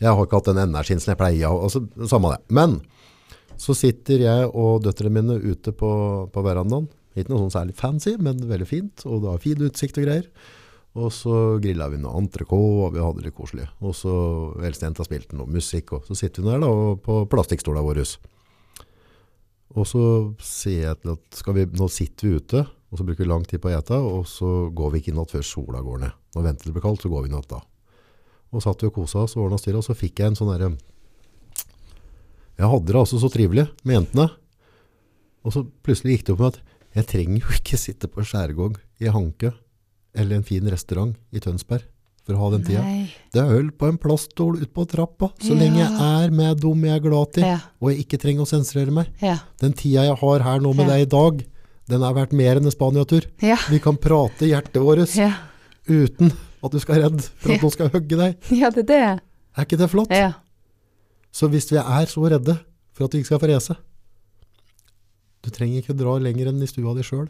jeg 0.00 0.08
har 0.10 0.26
ikke 0.26 0.40
hatt 0.40 0.50
den 0.50 0.62
energien 0.66 1.00
som 1.00 1.12
jeg 1.12 1.20
pleier, 1.20 1.48
å 1.52 1.64
altså, 1.66 1.84
samme 2.08 2.32
det. 2.34 2.40
Men, 2.56 2.78
så 3.60 3.76
sitter 3.76 4.24
jeg 4.24 4.50
og 4.52 4.82
døtrene 4.84 5.14
mine 5.16 5.38
ute 5.44 5.72
på, 5.76 5.90
på 6.32 6.44
verandaen. 6.44 6.88
Ikke 7.14 7.30
noe 7.30 7.44
sånn 7.44 7.54
særlig 7.54 7.76
fancy, 7.78 8.16
men 8.18 8.40
veldig 8.50 8.66
fint, 8.68 9.04
og 9.06 9.22
det 9.22 9.30
har 9.32 9.42
fin 9.44 9.64
utsikt 9.68 10.00
og 10.00 10.08
greier. 10.08 10.28
Og 10.94 11.10
så 11.10 11.58
grilla 11.58 11.88
vi 11.90 11.98
noe 11.98 12.14
entrecôte, 12.20 12.84
og 12.86 12.94
vi 12.94 13.02
hadde 13.02 13.18
det 13.18 13.26
litt 13.26 13.36
koselig. 13.36 13.66
Og 13.82 13.96
så 13.98 14.12
eldstejenta 14.62 15.06
spilte 15.06 15.34
noe 15.34 15.50
musikk, 15.50 15.96
og 15.96 16.06
så 16.06 16.14
sitter 16.18 16.44
vi 16.44 16.52
der 16.52 16.62
da, 16.62 16.70
på 17.02 17.16
plastikkstola 17.32 17.82
våre. 17.82 18.04
Og 19.74 19.88
så 19.90 20.04
sier 20.38 20.92
jeg 20.92 21.00
til 21.02 21.16
at 21.16 21.42
vi, 21.56 21.66
nå 21.74 21.88
sitter 21.90 22.28
vi 22.28 22.38
ute, 22.38 22.62
og 22.94 23.00
så 23.00 23.06
bruker 23.08 23.24
vi 23.24 23.30
lang 23.32 23.42
tid 23.50 23.58
på 23.58 23.72
å 23.72 23.74
ete, 23.74 23.98
og 23.98 24.28
så 24.30 24.50
går 24.70 24.92
vi 24.92 25.00
ikke 25.02 25.10
inn 25.10 25.18
natt 25.18 25.34
før 25.34 25.46
sola 25.48 25.80
går 25.82 26.04
ned. 26.04 26.20
Når 26.36 26.46
venter 26.46 26.70
det 26.70 26.76
blir 26.76 26.84
kaldt, 26.84 27.02
så 27.02 27.10
går 27.10 27.24
vi 27.24 27.32
inn 27.32 27.34
natt 27.40 27.50
da. 27.50 27.58
Og 28.54 28.62
satt 28.62 28.84
vi 28.84 28.86
og 28.86 28.94
kosa 28.94 29.24
oss 29.24 29.34
og 29.34 29.48
ordnet 29.48 29.64
styret, 29.64 29.80
og 29.82 29.88
så 29.88 29.98
fikk 29.98 30.22
jeg 30.22 30.30
en 30.30 30.38
sånn 30.38 30.52
derre 30.52 30.76
Jeg 32.54 32.70
hadde 32.70 32.86
det 32.86 33.00
altså 33.00 33.18
så 33.18 33.32
trivelig 33.34 33.66
med 33.82 33.96
jentene. 33.98 34.28
Og 35.42 35.56
så 35.56 35.64
plutselig 35.82 36.20
gikk 36.20 36.28
det 36.28 36.36
opp 36.36 36.44
med 36.44 36.54
at 36.54 36.62
jeg 36.94 37.10
trenger 37.10 37.42
jo 37.42 37.58
ikke 37.58 37.80
sitte 37.82 38.06
på 38.06 38.22
skjærgård 38.22 38.78
i 39.02 39.10
Hanke 39.10 39.50
eller 40.14 40.36
en 40.36 40.46
fin 40.46 40.64
restaurant 40.70 41.16
i 41.32 41.40
Tønsberg 41.42 41.82
for 42.24 42.34
å 42.34 42.38
ha 42.40 42.50
den 42.54 42.62
tida. 42.64 42.80
Nei. 42.82 43.10
Det 43.34 43.42
er 43.42 43.50
øl 43.58 43.70
på 43.76 43.88
en 43.90 43.98
plaststol 44.00 44.56
ute 44.62 44.70
på 44.72 44.86
trappa, 44.88 45.28
så 45.42 45.52
Ja. 45.52 45.58
lenge 45.60 45.78
jeg 45.82 45.92
er 46.00 46.30
med 46.30 46.60
dem 46.60 46.84
jeg 46.84 46.94
er 46.96 47.00
glad 47.08 47.32
til, 47.32 47.42
Ja. 47.44 47.58
og 47.82 47.90
jeg 47.90 48.06
ikke 48.06 48.18
trenger 48.22 48.42
å 48.42 48.48
sensurere 48.48 48.90
meg. 48.92 49.10
Ja. 49.20 49.38
Den 49.60 49.72
tida 49.74 50.04
jeg 50.06 50.16
har 50.16 50.38
her 50.40 50.58
nå 50.60 50.72
med 50.74 50.86
deg 50.88 51.02
i 51.02 51.10
dag, 51.10 51.44
den 51.86 52.02
er 52.02 52.14
verdt 52.14 52.32
mer 52.32 52.56
enn 52.56 52.64
en 52.64 52.70
Spania-tur. 52.70 53.26
Vi 53.68 53.78
kan 53.78 53.96
prate 53.96 54.46
hjertet 54.48 54.80
vårt 54.80 55.14
Ja. 55.16 55.34
uten 55.86 56.32
at 56.62 56.70
du 56.72 56.78
skal 56.80 57.02
redde, 57.02 57.20
redd 57.20 57.22
for 57.36 57.52
at 57.52 57.60
noen 57.60 57.70
skal 57.72 57.88
hugge 57.90 58.16
deg. 58.16 58.36
ja, 58.50 58.70
det 58.70 58.88
er 58.88 59.16
det. 59.16 59.20
Er 59.58 59.64
ikke 59.66 59.76
det 59.78 59.90
flott? 59.90 60.08
Ja. 60.10 60.32
Så 61.30 61.48
hvis 61.50 61.68
vi 61.70 61.76
er 61.76 62.06
så 62.06 62.24
redde 62.30 62.58
for 62.94 63.04
at 63.04 63.12
vi 63.12 63.18
ikke 63.20 63.26
skal 63.26 63.38
få 63.40 63.52
race, 63.52 63.76
du 65.42 65.50
trenger 65.50 65.82
ikke 65.82 65.96
dra 65.98 66.16
lenger 66.18 66.48
enn 66.48 66.62
i 66.62 66.66
stua 66.70 66.94
di 66.96 67.02
sjøl, 67.02 67.28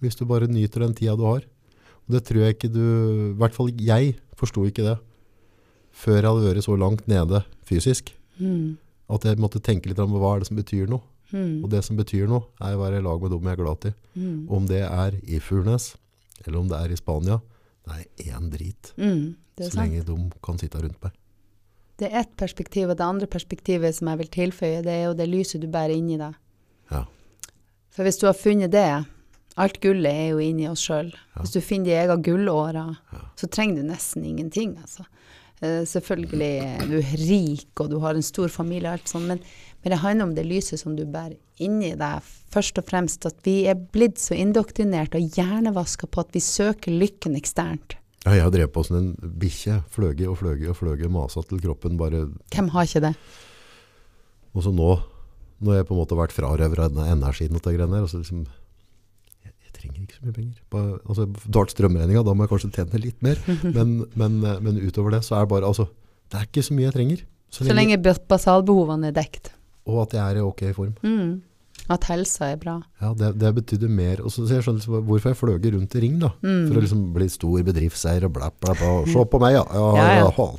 hvis 0.00 0.16
du 0.16 0.24
bare 0.24 0.48
nyter 0.48 0.80
den 0.86 0.94
tida 0.94 1.14
du 1.18 1.24
har. 1.26 1.42
Og 2.08 2.16
det 2.16 2.24
tror 2.28 2.42
jeg 2.44 2.56
ikke 2.56 2.72
du, 2.74 2.82
i 3.32 3.36
hvert 3.38 3.54
fall 3.54 3.70
jeg 3.78 4.16
forsto 4.36 4.64
ikke 4.66 4.82
det, 4.86 4.98
før 5.92 6.18
jeg 6.18 6.26
hadde 6.30 6.48
vært 6.48 6.64
så 6.66 6.76
langt 6.80 7.06
nede 7.08 7.44
fysisk, 7.68 8.14
Mm. 8.40 8.76
at 9.12 9.24
jeg 9.28 9.36
måtte 9.38 9.60
tenke 9.62 9.86
litt 9.90 9.98
om 10.00 10.10
hva 10.16 10.34
er 10.34 10.38
det 10.40 10.48
som 10.48 10.56
betyr 10.56 10.88
noe. 10.88 11.02
Mm. 11.32 11.62
Og 11.64 11.70
det 11.70 11.82
som 11.84 11.96
betyr 11.96 12.26
noe, 12.28 12.42
er 12.60 12.74
å 12.74 12.80
være 12.80 12.98
i 12.98 13.02
lag 13.04 13.20
med 13.20 13.30
dem 13.30 13.42
jeg 13.44 13.52
er 13.52 13.60
glad 13.62 13.80
til. 13.80 13.92
Mm. 14.16 14.50
Om 14.50 14.66
det 14.66 14.80
er 14.82 15.12
i 15.28 15.38
Furnes, 15.38 15.94
eller 16.46 16.58
om 16.58 16.68
det 16.68 16.78
er 16.80 16.92
i 16.92 16.96
Spania, 16.96 17.40
det 17.86 17.92
er 17.92 18.32
én 18.34 18.50
drit. 18.50 18.92
Mm. 18.96 19.34
Er 19.60 19.64
Så 19.68 19.70
sant. 19.76 19.92
lenge 19.92 20.04
de 20.04 20.30
kan 20.42 20.58
sitte 20.58 20.80
rundt 20.82 20.98
meg. 21.02 21.12
Det 21.98 22.08
er 22.10 22.20
ett 22.20 22.36
perspektiv, 22.36 22.88
og 22.90 22.96
det 22.96 23.04
andre 23.06 23.26
perspektivet 23.26 23.94
som 23.94 24.08
jeg 24.08 24.18
vil 24.18 24.28
tilføye, 24.28 24.82
det 24.82 24.90
er 24.92 25.04
jo 25.06 25.14
det 25.14 25.28
lyset 25.28 25.60
du 25.60 25.68
bærer 25.68 25.94
inni 25.96 26.16
deg. 26.18 26.34
Ja. 26.90 27.04
For 27.90 28.02
hvis 28.02 28.18
du 28.18 28.26
har 28.26 28.34
funnet 28.34 28.70
det, 28.72 29.04
alt 29.60 29.80
gullet 29.82 30.12
er 30.12 30.28
jo 30.32 30.42
inni 30.42 30.68
oss 30.70 30.84
sjøl. 30.86 31.10
Hvis 31.40 31.54
du 31.54 31.60
finner 31.64 31.90
de 31.90 31.98
egen 32.00 32.24
gullåre, 32.24 32.86
så 33.36 33.48
trenger 33.52 33.82
du 33.82 33.90
nesten 33.90 34.24
ingenting, 34.28 34.76
altså. 34.80 35.04
Eh, 35.62 35.84
selvfølgelig 35.86 36.52
er 36.66 36.86
du 36.90 36.96
rik, 37.20 37.68
og 37.78 37.92
du 37.92 38.00
har 38.02 38.18
en 38.18 38.26
stor 38.26 38.50
familie 38.50 38.88
og 38.88 38.98
alt 38.98 39.12
sånt, 39.12 39.28
men, 39.30 39.42
men 39.82 39.94
det 39.94 40.00
handler 40.02 40.26
om 40.26 40.34
det 40.34 40.46
lyset 40.48 40.80
som 40.80 40.96
du 40.98 41.04
bærer 41.06 41.36
inni 41.62 41.92
deg. 41.98 42.30
Først 42.52 42.80
og 42.80 42.88
fremst 42.88 43.28
at 43.28 43.38
vi 43.46 43.62
er 43.70 43.78
blitt 43.78 44.18
så 44.18 44.34
indoktrinert 44.34 45.14
og 45.18 45.36
hjernevaska 45.36 46.10
på 46.10 46.24
at 46.24 46.34
vi 46.34 46.42
søker 46.42 46.96
lykken 46.96 47.38
eksternt. 47.38 47.94
Ja, 48.24 48.36
jeg 48.36 48.46
har 48.46 48.52
drevet 48.54 48.74
på 48.74 48.84
som 48.86 48.98
en 48.98 49.14
bikkje. 49.18 49.80
fløge 49.90 50.28
og 50.30 50.36
fløge 50.38 50.68
og 50.70 50.76
fløge, 50.78 51.10
masa 51.10 51.42
til 51.42 51.62
kroppen 51.62 51.98
bare 51.98 52.28
Hvem 52.54 52.68
har 52.70 52.86
ikke 52.86 53.02
det? 53.02 53.14
Og 54.54 54.62
så 54.62 54.70
nå, 54.74 54.90
når 55.62 55.78
jeg 55.78 55.86
på 55.88 55.94
en 55.94 56.00
måte 56.02 56.14
har 56.14 56.22
vært 56.22 56.36
frarøver 56.36 56.84
av 56.84 56.92
denne 56.92 57.06
energien 57.16 57.54
og 57.56 57.62
de 57.64 57.74
greiene 57.74 57.96
der, 57.96 58.06
og 58.06 58.10
så 58.10 58.20
liksom, 58.20 58.44
trenger 59.82 60.00
ikke 60.06 60.16
så 60.18 60.24
mye 60.28 60.36
penger. 60.38 60.62
Bare, 60.72 60.96
altså, 61.06 61.26
dart 61.58 61.74
strømregninga, 61.74 62.24
da 62.26 62.34
må 62.38 62.46
jeg 62.46 62.52
kanskje 62.54 62.72
tjene 62.78 63.02
litt 63.04 63.22
mer. 63.26 63.42
Men, 63.76 63.94
men, 64.16 64.40
eh, 64.46 64.58
men 64.64 64.80
utover 64.82 65.16
det, 65.18 65.22
så 65.26 65.36
er 65.38 65.44
det 65.46 65.52
bare, 65.52 65.68
altså, 65.68 65.88
det 66.32 66.40
er 66.40 66.46
ikke 66.48 66.64
så 66.64 66.74
mye 66.78 66.88
jeg 66.88 66.96
trenger. 66.96 67.24
Så 67.52 67.66
Så 67.66 67.68
lenge, 67.68 67.96
lenge 67.98 68.02
bas- 68.06 68.22
basalbehovene 68.32 69.10
er 69.10 69.16
dekt. 69.18 69.50
og 69.84 70.04
at 70.06 70.14
jeg 70.16 70.22
er 70.22 70.38
i 70.40 70.44
ok 70.46 70.62
form. 70.76 70.94
Mm. 71.04 71.42
At 71.90 72.04
helsa 72.06 72.46
er 72.52 72.56
bra. 72.62 72.76
Ja, 73.02 73.10
det, 73.18 73.32
det 73.42 73.50
betydde 73.56 73.88
mer. 73.90 74.20
Og 74.22 74.30
så 74.30 74.44
så 74.46 74.54
jeg 74.54 74.62
skjønner 74.64 74.78
liksom 74.80 75.06
hvorfor 75.08 75.32
jeg 75.32 75.38
fløger 75.40 75.74
rundt 75.74 75.96
i 75.98 76.02
ring 76.04 76.18
da. 76.22 76.30
Mm. 76.40 76.68
For 76.70 76.78
å 76.78 76.82
liksom 76.84 77.00
bli 77.16 77.26
stor 77.32 77.64
bedriftseier 77.66 78.24
og 78.28 78.32
bla 78.36 78.48
bla 78.62 78.76
bla. 78.78 78.92
Se 79.10 79.24
på 79.32 79.40
meg, 79.42 79.56
ja. 79.58 79.64
ja, 79.74 79.88
Ja, 79.98 80.30
ja. 80.30 80.52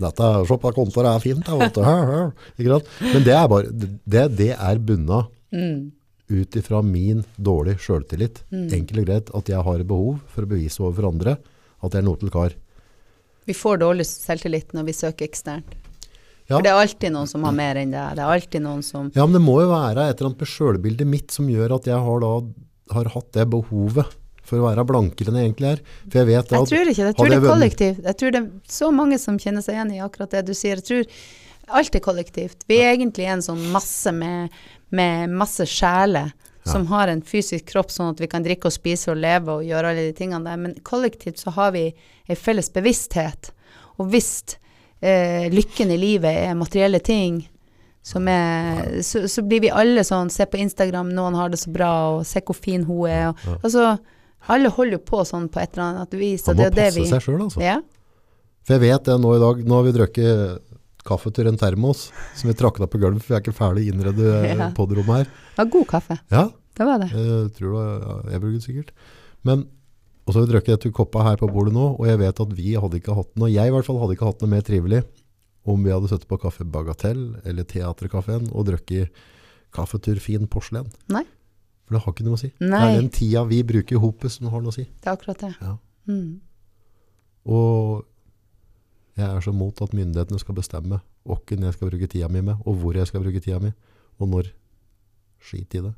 Dette, 0.00 0.30
se 0.48 0.56
på 0.60 0.72
kontoret 0.76 1.12
er 1.14 1.22
fint, 1.24 1.44
da, 1.46 1.68
du. 1.76 2.90
Men 3.12 3.22
det 3.28 3.32
er 3.36 3.46
bare, 3.52 3.70
det, 4.16 4.24
det 4.40 4.50
er 4.56 4.78
bunna 4.82 5.26
Mm. 5.54 5.92
Ut 6.28 6.56
ifra 6.58 6.82
min 6.82 7.24
dårlige 7.36 7.82
selvtillit. 7.86 8.42
Enkelt 8.50 9.02
og 9.02 9.08
greit 9.08 9.32
at 9.40 9.50
jeg 9.52 9.62
har 9.68 9.84
behov 9.86 10.20
for 10.32 10.46
å 10.46 10.50
bevise 10.50 10.82
overfor 10.82 11.10
andre 11.12 11.36
at 11.82 11.92
jeg 11.92 12.02
er 12.02 12.06
noe 12.06 12.20
til 12.20 12.32
kar. 12.34 12.54
Vi 13.46 13.54
får 13.54 13.82
dårlig 13.84 14.06
selvtillit 14.08 14.74
når 14.74 14.88
vi 14.88 14.96
søker 14.96 15.28
eksternt. 15.28 15.76
Ja. 16.46 16.56
For 16.56 16.62
det 16.62 16.70
er 16.70 16.78
alltid 16.78 17.14
noen 17.14 17.30
som 17.30 17.42
har 17.46 17.54
mer 17.54 17.78
enn 17.80 17.94
deg. 17.94 18.18
Det 18.18 18.22
er 18.22 18.36
alltid 18.36 18.62
noen 18.62 18.82
som 18.86 19.08
Ja, 19.14 19.24
men 19.26 19.34
det 19.34 19.42
må 19.42 19.58
jo 19.64 19.70
være 19.72 20.06
et 20.06 20.20
eller 20.20 20.30
annet 20.30 20.44
med 20.44 20.50
sjølbildet 20.50 21.10
mitt 21.10 21.34
som 21.34 21.48
gjør 21.50 21.74
at 21.78 21.88
jeg 21.90 21.98
har, 22.06 22.22
da, 22.22 22.30
har 22.94 23.10
hatt 23.16 23.32
det 23.34 23.46
behovet 23.50 24.14
for 24.46 24.62
å 24.62 24.68
være 24.68 24.84
blankere 24.86 25.32
enn 25.32 25.40
jeg 25.40 25.48
egentlig 25.50 25.72
er. 25.72 25.82
For 26.04 26.20
jeg 26.20 26.28
vet 26.28 26.52
da 26.52 26.60
Jeg 26.60 26.70
tror 26.70 26.92
ikke 26.92 27.02
det. 27.02 27.08
Jeg 27.08 27.18
tror 27.18 27.32
det 27.32 27.40
er 27.40 27.48
kollektivt. 27.48 28.04
Jeg 28.06 28.20
tror 28.20 28.36
det 28.36 28.42
er 28.44 28.76
så 28.76 28.92
mange 28.94 29.18
som 29.22 29.40
kjenner 29.42 29.66
seg 29.66 29.74
igjen 29.74 29.92
i 29.96 30.04
akkurat 30.04 30.36
det 30.36 30.44
du 30.46 30.54
sier. 30.54 30.78
Jeg 30.78 30.86
tror 30.86 31.80
alt 31.80 31.98
er 31.98 32.04
kollektivt. 32.04 32.62
Vi 32.70 32.78
er 32.78 32.92
egentlig 32.94 33.26
en 33.30 33.42
sånn 33.42 33.64
masse 33.74 34.12
med, 34.14 34.54
med 34.96 35.36
masse 35.36 35.66
sjeler 35.70 36.32
som 36.66 36.86
har 36.86 37.08
en 37.08 37.22
fysisk 37.22 37.68
kropp 37.70 37.92
sånn 37.94 38.14
at 38.14 38.20
vi 38.20 38.28
kan 38.30 38.44
drikke 38.44 38.68
og 38.68 38.74
spise 38.74 39.12
og 39.12 39.20
leve 39.22 39.58
og 39.58 39.66
gjøre 39.66 39.92
alle 39.92 40.06
de 40.08 40.14
tingene 40.16 40.48
der. 40.48 40.60
Men 40.60 40.74
kollektivt 40.86 41.38
så 41.38 41.52
har 41.54 41.74
vi 41.76 41.88
en 42.26 42.38
felles 42.38 42.72
bevissthet. 42.74 43.52
Og 44.00 44.10
hvis 44.12 44.30
eh, 45.00 45.46
lykken 45.52 45.92
i 45.94 46.00
livet 46.00 46.42
er 46.48 46.58
materielle 46.58 47.00
ting, 47.04 47.44
som 48.06 48.28
er, 48.30 49.00
så, 49.02 49.24
så 49.30 49.42
blir 49.42 49.64
vi 49.64 49.70
alle 49.74 50.04
sånn 50.06 50.28
Se 50.30 50.44
på 50.46 50.60
Instagram, 50.62 51.08
noen 51.14 51.34
har 51.34 51.50
det 51.50 51.58
så 51.58 51.72
bra, 51.74 51.90
og 52.14 52.26
se 52.26 52.42
hvor 52.46 52.54
fin 52.58 52.84
hun 52.86 53.08
er. 53.10 53.32
Og, 53.32 53.56
altså, 53.66 53.96
alle 54.52 54.70
holder 54.70 54.98
jo 54.98 55.02
på 55.06 55.24
sånn 55.26 55.48
på 55.50 55.62
et 55.62 55.74
eller 55.74 55.88
annet 55.88 56.14
vis. 56.14 56.46
Man 56.46 56.54
må 56.54 56.60
det 56.60 56.68
jo 56.68 56.76
det 56.76 56.84
passe 56.90 57.00
vi 57.00 57.08
seg 57.10 57.24
sjøl, 57.24 57.40
altså. 57.48 57.62
Ja. 57.64 57.80
For 58.66 58.76
jeg 58.76 58.82
vet 58.82 59.06
det 59.06 59.16
nå 59.22 59.32
i 59.34 59.42
dag. 59.42 59.62
Nå 59.66 59.78
har 59.78 59.86
vi 59.86 59.94
drukket 59.94 60.65
kaffe 61.06 61.30
til 61.34 61.48
en 61.50 61.56
termos 61.60 62.08
som 62.36 62.50
vi 62.50 62.54
trakk 62.58 62.80
ned 62.82 62.90
på 62.92 63.00
gulvet, 63.02 63.22
for 63.24 63.32
vi 63.34 63.38
er 63.38 63.44
ikke 63.44 63.56
ferdig 63.56 63.86
innredet 63.92 64.34
Ja. 64.50 64.70
på 64.76 64.86
det 64.90 64.98
rommet 65.00 65.22
her. 65.22 65.30
Det 65.54 65.60
var 65.62 65.70
god 65.78 65.86
kaffe. 65.94 66.18
Ja, 66.34 66.44
Det 66.76 66.86
var 66.90 66.98
det. 67.00 67.10
jeg 67.14 67.52
tror 67.56 67.70
det 67.70 67.76
var 67.78 67.92
ja, 68.06 68.36
Ebergud 68.36 68.62
sikkert. 68.66 68.90
Men, 69.46 69.66
og 70.26 70.32
så 70.34 70.40
har 70.40 70.46
vi 70.48 70.52
drukket 70.52 70.86
et 70.90 70.92
koppa 70.96 71.22
her 71.24 71.38
på 71.40 71.48
bordet 71.54 71.72
nå, 71.76 71.86
og 72.00 72.06
jeg 72.10 72.18
vet 72.20 72.42
at 72.42 72.52
vi 72.58 72.74
hadde 72.74 72.98
ikke 73.00 73.14
hatt 73.16 73.30
noe, 73.38 73.48
jeg 73.54 73.70
i 73.70 73.72
hvert 73.74 73.86
fall 73.86 74.00
hadde 74.02 74.16
ikke 74.18 74.26
hatt 74.32 74.42
noe 74.44 74.50
mer 74.56 74.66
trivelig 74.66 75.04
om 75.66 75.82
vi 75.82 75.90
hadde 75.90 76.06
sittet 76.10 76.28
på 76.30 76.36
Kaffe 76.38 76.62
Bagatell 76.62 77.22
eller 77.46 77.64
Teaterkafeen 77.66 78.50
og 78.52 78.68
drukket 78.68 79.10
kaffetur 79.74 80.20
fin 80.22 80.44
porselen. 80.46 80.86
Nei. 81.10 81.24
For 81.86 81.96
det 81.96 82.02
har 82.04 82.14
ikke 82.14 82.26
noe 82.26 82.36
å 82.38 82.40
si. 82.40 82.50
Nei. 82.62 82.70
Det 82.78 82.86
er 82.90 83.00
den 83.00 83.08
tida 83.14 83.42
vi 83.50 83.58
bruker 83.66 83.96
i 83.98 84.02
hopet 84.02 84.30
som 84.34 84.46
har 84.52 84.62
noe 84.62 84.70
å 84.70 84.76
si. 84.76 84.84
Det 84.86 85.10
er 85.10 85.16
akkurat 85.18 85.42
det. 85.42 85.50
Ja. 85.62 85.72
Mm. 86.10 86.40
Og 87.50 88.04
jeg 89.16 89.26
er 89.26 89.40
så 89.40 89.52
mot 89.52 89.82
at 89.82 89.94
myndighetene 89.96 90.40
skal 90.40 90.56
bestemme 90.58 91.00
hvem 91.26 91.64
jeg 91.64 91.74
skal 91.74 91.90
bruke 91.90 92.06
tida 92.06 92.28
mi 92.28 92.40
med, 92.44 92.60
og 92.66 92.76
hvor 92.80 92.96
jeg 92.96 93.08
skal 93.08 93.22
bruke 93.24 93.40
tida 93.40 93.58
mi, 93.62 93.72
og 94.18 94.28
når. 94.28 94.52
Skit 95.42 95.74
i 95.74 95.82
det. 95.84 95.92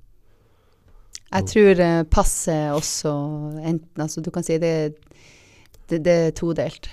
Jeg 1.29 1.45
tror 1.53 1.81
eh, 1.85 2.03
passet 2.09 2.73
også 2.73 3.13
enten 3.61 4.03
Altså, 4.03 4.21
du 4.25 4.31
kan 4.33 4.45
si 4.45 4.57
det, 4.61 4.97
det, 5.89 6.01
det 6.05 6.15
er 6.27 6.35
todelt. 6.37 6.89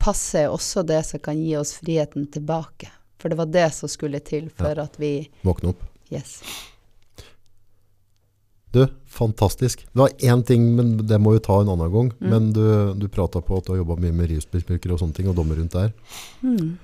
Passet 0.00 0.44
er 0.44 0.54
også 0.54 0.82
det 0.86 1.02
som 1.06 1.22
kan 1.22 1.38
gi 1.38 1.56
oss 1.58 1.74
friheten 1.78 2.30
tilbake. 2.32 2.90
For 3.20 3.28
det 3.28 3.38
var 3.38 3.50
det 3.52 3.68
som 3.76 3.90
skulle 3.90 4.22
til 4.24 4.48
for 4.54 4.78
at 4.80 4.96
vi 4.98 5.28
Våkne 5.44 5.74
opp. 5.74 5.82
Yes. 6.10 6.40
Du, 8.72 8.84
fantastisk. 9.10 9.80
Det 9.90 9.98
var 9.98 10.12
én 10.22 10.44
ting, 10.46 10.68
men 10.76 10.92
det 11.06 11.18
må 11.18 11.32
vi 11.34 11.40
ta 11.42 11.56
en 11.60 11.72
annen 11.72 11.90
gang. 11.90 12.10
Mm. 12.20 12.28
Men 12.30 12.52
du, 12.54 12.62
du 13.02 13.08
prata 13.10 13.40
på 13.42 13.56
at 13.58 13.66
du 13.66 13.72
har 13.74 13.80
jobba 13.80 13.96
mye 13.98 14.14
med 14.14 14.30
rusmisbrukere 14.30 14.94
og 14.94 15.00
sånne 15.02 15.16
ting, 15.16 15.26
og 15.30 15.34
dommer 15.40 15.58
rundt 15.58 15.74
der. 15.74 15.90
Mm. 16.46 16.76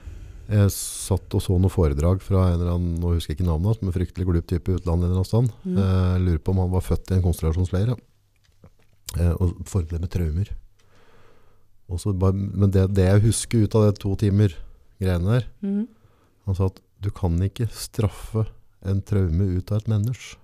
Jeg 0.51 0.71
satt 0.75 1.35
og 1.35 1.43
så 1.43 1.57
noe 1.59 1.71
foredrag 1.71 2.21
fra 2.23 2.49
en 2.49 2.57
eller 2.61 2.73
annen, 2.75 2.99
nå 3.03 3.15
husker 3.17 3.33
jeg 3.35 3.41
ikke 3.41 3.49
navnet, 3.49 3.81
men 3.83 3.91
en 3.93 3.97
fryktelig 3.97 4.27
glup 4.29 4.47
type 4.51 4.71
i 4.71 4.77
utlandet 4.81 5.11
eller 5.11 5.23
annen. 5.23 5.51
Mm. 5.65 5.79
Eh, 5.79 6.11
Jeg 6.17 6.25
lurer 6.27 6.43
på 6.47 6.55
om 6.55 6.61
han 6.65 6.75
var 6.75 6.85
født 6.87 7.11
i 7.11 7.17
en 7.19 7.25
konsentrasjonsleir, 7.25 7.95
ja. 7.95 7.99
Eh, 9.17 9.33
og 9.39 9.57
forberedt 9.71 10.03
med 10.03 10.11
traumer. 10.11 10.51
Bare, 11.87 12.35
men 12.35 12.71
det, 12.75 12.89
det 12.99 13.05
jeg 13.07 13.23
husker 13.29 13.63
ut 13.63 13.75
av 13.79 13.85
det 13.87 13.99
to 14.03 14.15
timer 14.19 14.55
greiene 14.99 15.37
der, 15.37 15.45
Mm. 15.63 15.87
han 16.47 16.55
sa 16.59 16.67
at 16.67 16.81
du 17.03 17.11
kan 17.15 17.39
ikke 17.47 17.69
straffe 17.71 18.47
en 18.83 19.03
traume 19.07 19.47
ut 19.59 19.71
av 19.71 19.79
et 19.85 19.89
menneske. 19.93 20.39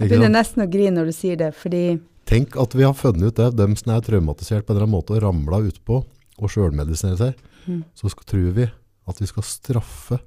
Jeg 0.00 0.08
begynner 0.08 0.32
nesten 0.32 0.64
å 0.64 0.68
grine 0.70 0.96
når 0.96 1.10
du 1.10 1.16
sier 1.16 1.36
det, 1.40 1.50
fordi 1.56 1.84
Tenk 2.30 2.54
at 2.62 2.74
vi 2.78 2.84
har 2.86 2.94
funnet 2.94 3.32
ut 3.32 3.38
det, 3.40 3.48
dem 3.58 3.72
som 3.78 3.90
er 3.94 4.02
traumatisert 4.06 4.66
på 4.66 4.72
en 4.72 4.76
eller 4.76 4.86
annen 4.86 4.94
måte 4.94 5.16
og 5.16 5.22
ramla 5.24 5.58
utpå 5.66 5.96
og 6.40 6.52
sjølmedisinerer 6.52 7.18
seg, 7.18 7.40
mm. 7.66 7.80
så 7.98 8.10
skal, 8.12 8.26
tror 8.30 8.52
vi 8.56 8.66
at 9.10 9.20
vi 9.20 9.28
skal 9.28 9.46
straffe 9.46 10.20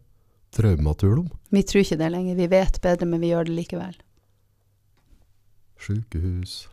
traumatulom. 0.53 1.29
vi 1.49 1.63
tror 1.63 1.81
ikke 1.81 1.97
det 2.01 2.09
lenger. 2.13 2.35
Vi 2.37 2.49
vet 2.51 2.81
bedre, 2.83 3.07
men 3.09 3.23
vi 3.23 3.31
gjør 3.31 3.47
det 3.47 3.55
likevel. 3.55 3.95
Sjukehus. 5.79 6.67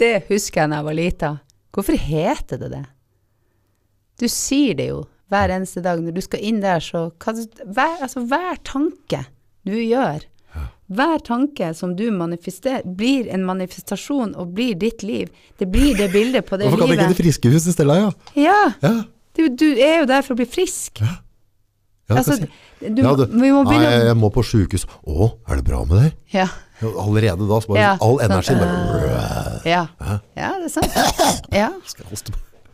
Det 0.00 0.24
husker 0.30 0.62
jeg 0.62 0.72
da 0.72 0.80
jeg 0.80 0.88
var 0.88 0.98
lita. 0.98 1.30
Hvorfor 1.72 1.98
heter 1.98 2.60
det 2.60 2.72
det? 2.72 2.84
Du 4.20 4.28
sier 4.30 4.76
det 4.78 4.90
jo 4.90 5.04
hver 5.32 5.52
eneste 5.54 5.82
dag. 5.84 6.02
Når 6.02 6.16
du 6.16 6.24
skal 6.24 6.42
inn 6.44 6.60
der, 6.64 6.82
så 6.84 7.08
hver, 7.20 7.96
altså, 8.00 8.24
hver 8.28 8.60
tanke 8.66 9.24
du 9.66 9.76
gjør, 9.78 10.24
hver 10.96 11.18
tanke 11.26 11.72
som 11.74 11.94
du 11.98 12.04
manifesterer, 12.14 12.84
blir 12.86 13.28
en 13.32 13.44
manifestasjon 13.48 14.34
og 14.38 14.52
blir 14.56 14.74
ditt 14.78 15.02
liv. 15.06 15.30
Det 15.58 15.68
blir 15.72 15.96
det 15.98 16.10
bildet 16.12 16.46
på 16.48 16.58
det 16.60 16.68
Hvorfor 16.68 16.84
kan 16.84 16.92
ikke 16.92 17.02
livet. 17.06 17.16
det 17.16 17.24
friskehus 17.24 17.66
i 17.66 17.74
stedet, 17.74 17.98
ja? 18.02 18.12
Ja, 18.36 18.60
Ja, 18.82 18.94
du, 19.38 19.46
du 19.56 19.68
er 19.80 20.02
jo 20.02 20.06
der 20.10 20.22
for 20.26 20.34
å 20.36 20.40
bli 20.42 20.46
frisk. 20.48 21.00
ja. 21.00 21.14
ja, 22.10 22.16
Altså, 22.18 22.36
du, 22.82 23.00
ja 23.02 23.14
du, 23.16 23.24
vi 23.30 23.48
må 23.54 23.62
Nei, 23.62 23.70
begynne 23.70 23.90
jeg, 23.94 24.06
jeg 24.10 24.16
må 24.20 24.28
på 24.34 24.42
sykehus. 24.44 24.84
Å, 25.08 25.30
er 25.48 25.60
det 25.62 25.64
bra 25.70 25.84
med 25.88 25.98
deg? 26.02 26.16
ja, 26.36 26.48
Allerede 26.82 27.46
da, 27.46 27.60
så 27.62 27.70
bare 27.70 27.78
Ja, 27.78 27.90
all 28.02 28.16
sånn, 28.18 28.24
energien 28.26 28.58
bare 28.58 29.60
ja. 29.70 29.82
ja, 30.34 30.48
det 30.58 30.66
er 30.66 30.72
sant. 30.74 30.96
Ja. 31.54 31.68
Skal 31.86 32.08
hoste 32.10 32.32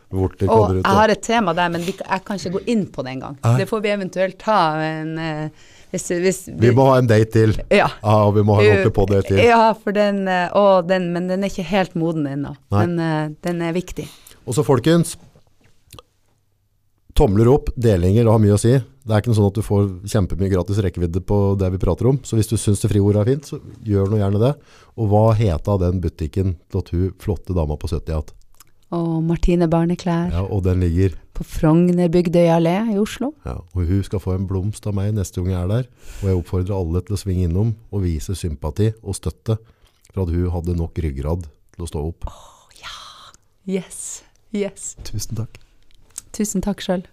bort 0.09 0.41
Og 0.41 0.71
ut. 0.73 0.79
jeg 0.81 0.95
har 0.97 1.11
et 1.13 1.21
tema 1.21 1.53
der, 1.53 1.69
men 1.69 1.83
jeg 1.85 2.23
kan 2.25 2.39
ikke 2.39 2.55
gå 2.55 2.61
inn 2.73 2.87
på 2.89 3.03
det 3.05 3.11
engang. 3.19 3.35
Det 3.59 3.67
får 3.69 3.83
vi 3.85 3.91
eventuelt 3.93 4.39
ta 4.41 4.55
en 4.81 5.11
eh, 5.21 5.67
hvis, 5.89 6.07
hvis 6.21 6.39
Vi 6.61 6.71
må 6.75 6.85
ha 6.91 6.99
en 7.01 7.07
date 7.09 7.31
til. 7.33 7.55
ja. 7.73 7.87
Ah, 8.01 8.27
og 8.27 8.35
vi 8.37 8.43
må 8.45 8.57
ha 8.57 8.63
en 8.65 8.73
ordentlig 8.75 8.93
podi 8.93 9.17
det 9.17 9.25
til. 9.31 9.41
Ja, 9.47 9.71
for 9.73 9.95
den, 9.95 10.27
eh, 10.29 10.51
å, 10.53 10.81
den, 10.85 11.09
men 11.15 11.27
den 11.31 11.43
er 11.43 11.49
ikke 11.51 11.65
helt 11.69 11.95
moden 11.97 12.27
ennå. 12.29 12.55
Men 12.75 12.99
eh, 12.99 13.25
den 13.45 13.63
er 13.65 13.73
viktig. 13.73 14.05
Og 14.45 14.55
så 14.57 14.65
folkens, 14.65 15.15
tomler 17.17 17.49
opp, 17.51 17.69
delinger, 17.75 18.23
det 18.23 18.31
har 18.31 18.41
mye 18.41 18.55
å 18.55 18.61
si. 18.61 18.77
Det 18.79 19.15
er 19.15 19.23
ikke 19.23 19.31
noe 19.31 19.39
sånn 19.39 19.49
at 19.49 19.57
du 19.57 19.65
får 19.65 19.87
kjempemye 20.11 20.51
gratis 20.51 20.79
rekkevidde 20.85 21.21
på 21.25 21.37
det 21.59 21.71
vi 21.73 21.81
prater 21.81 22.11
om. 22.11 22.19
Så 22.23 22.37
hvis 22.37 22.49
du 22.51 22.55
syns 22.61 22.83
det 22.83 22.91
friordet 22.91 23.23
er 23.23 23.31
fint, 23.33 23.49
så 23.49 23.57
gjør 23.87 24.11
nå 24.11 24.19
gjerne 24.21 24.41
det. 24.43 24.51
Og 25.01 25.09
hva 25.11 25.23
heta 25.37 25.79
den 25.81 25.97
butikken 26.03 26.53
til 26.69 26.83
at 26.83 26.91
hun 26.93 27.15
flotte 27.21 27.55
dama 27.57 27.77
på 27.81 27.89
70 27.89 28.13
hatt? 28.19 28.35
Og 28.95 29.19
Martine 29.21 29.67
Barneklær 29.69 30.31
Ja, 30.33 30.45
og 30.45 30.63
den 30.65 30.81
ligger 30.81 31.17
på 31.39 31.45
Frognerbygdøy 31.47 32.49
allé 32.51 32.75
i 32.91 32.97
Oslo. 32.99 33.31
ja, 33.47 33.55
Og 33.73 33.87
hun 33.87 34.03
skal 34.03 34.19
få 34.19 34.35
en 34.35 34.47
blomst 34.47 34.85
av 34.89 34.97
meg 34.97 35.13
neste 35.15 35.39
gang 35.39 35.53
jeg 35.53 35.61
er 35.61 35.71
der. 35.71 35.89
Og 36.19 36.27
jeg 36.27 36.39
oppfordrer 36.41 36.75
alle 36.75 37.01
til 37.07 37.15
å 37.15 37.21
svinge 37.21 37.47
innom 37.47 37.75
og 37.91 38.03
vise 38.03 38.35
sympati 38.35 38.91
og 38.99 39.15
støtte 39.15 39.55
for 40.11 40.25
at 40.25 40.33
hun 40.35 40.49
hadde 40.51 40.75
nok 40.75 40.99
ryggrad 40.99 41.47
til 41.47 41.85
å 41.85 41.87
stå 41.87 42.03
opp. 42.11 42.27
Yes. 43.69 44.23
Yes. 44.55 44.95
Tusen 45.05 45.37
takk. 45.37 45.59
Tusen 46.33 46.63
takk 46.65 46.81
sjøl. 46.81 47.03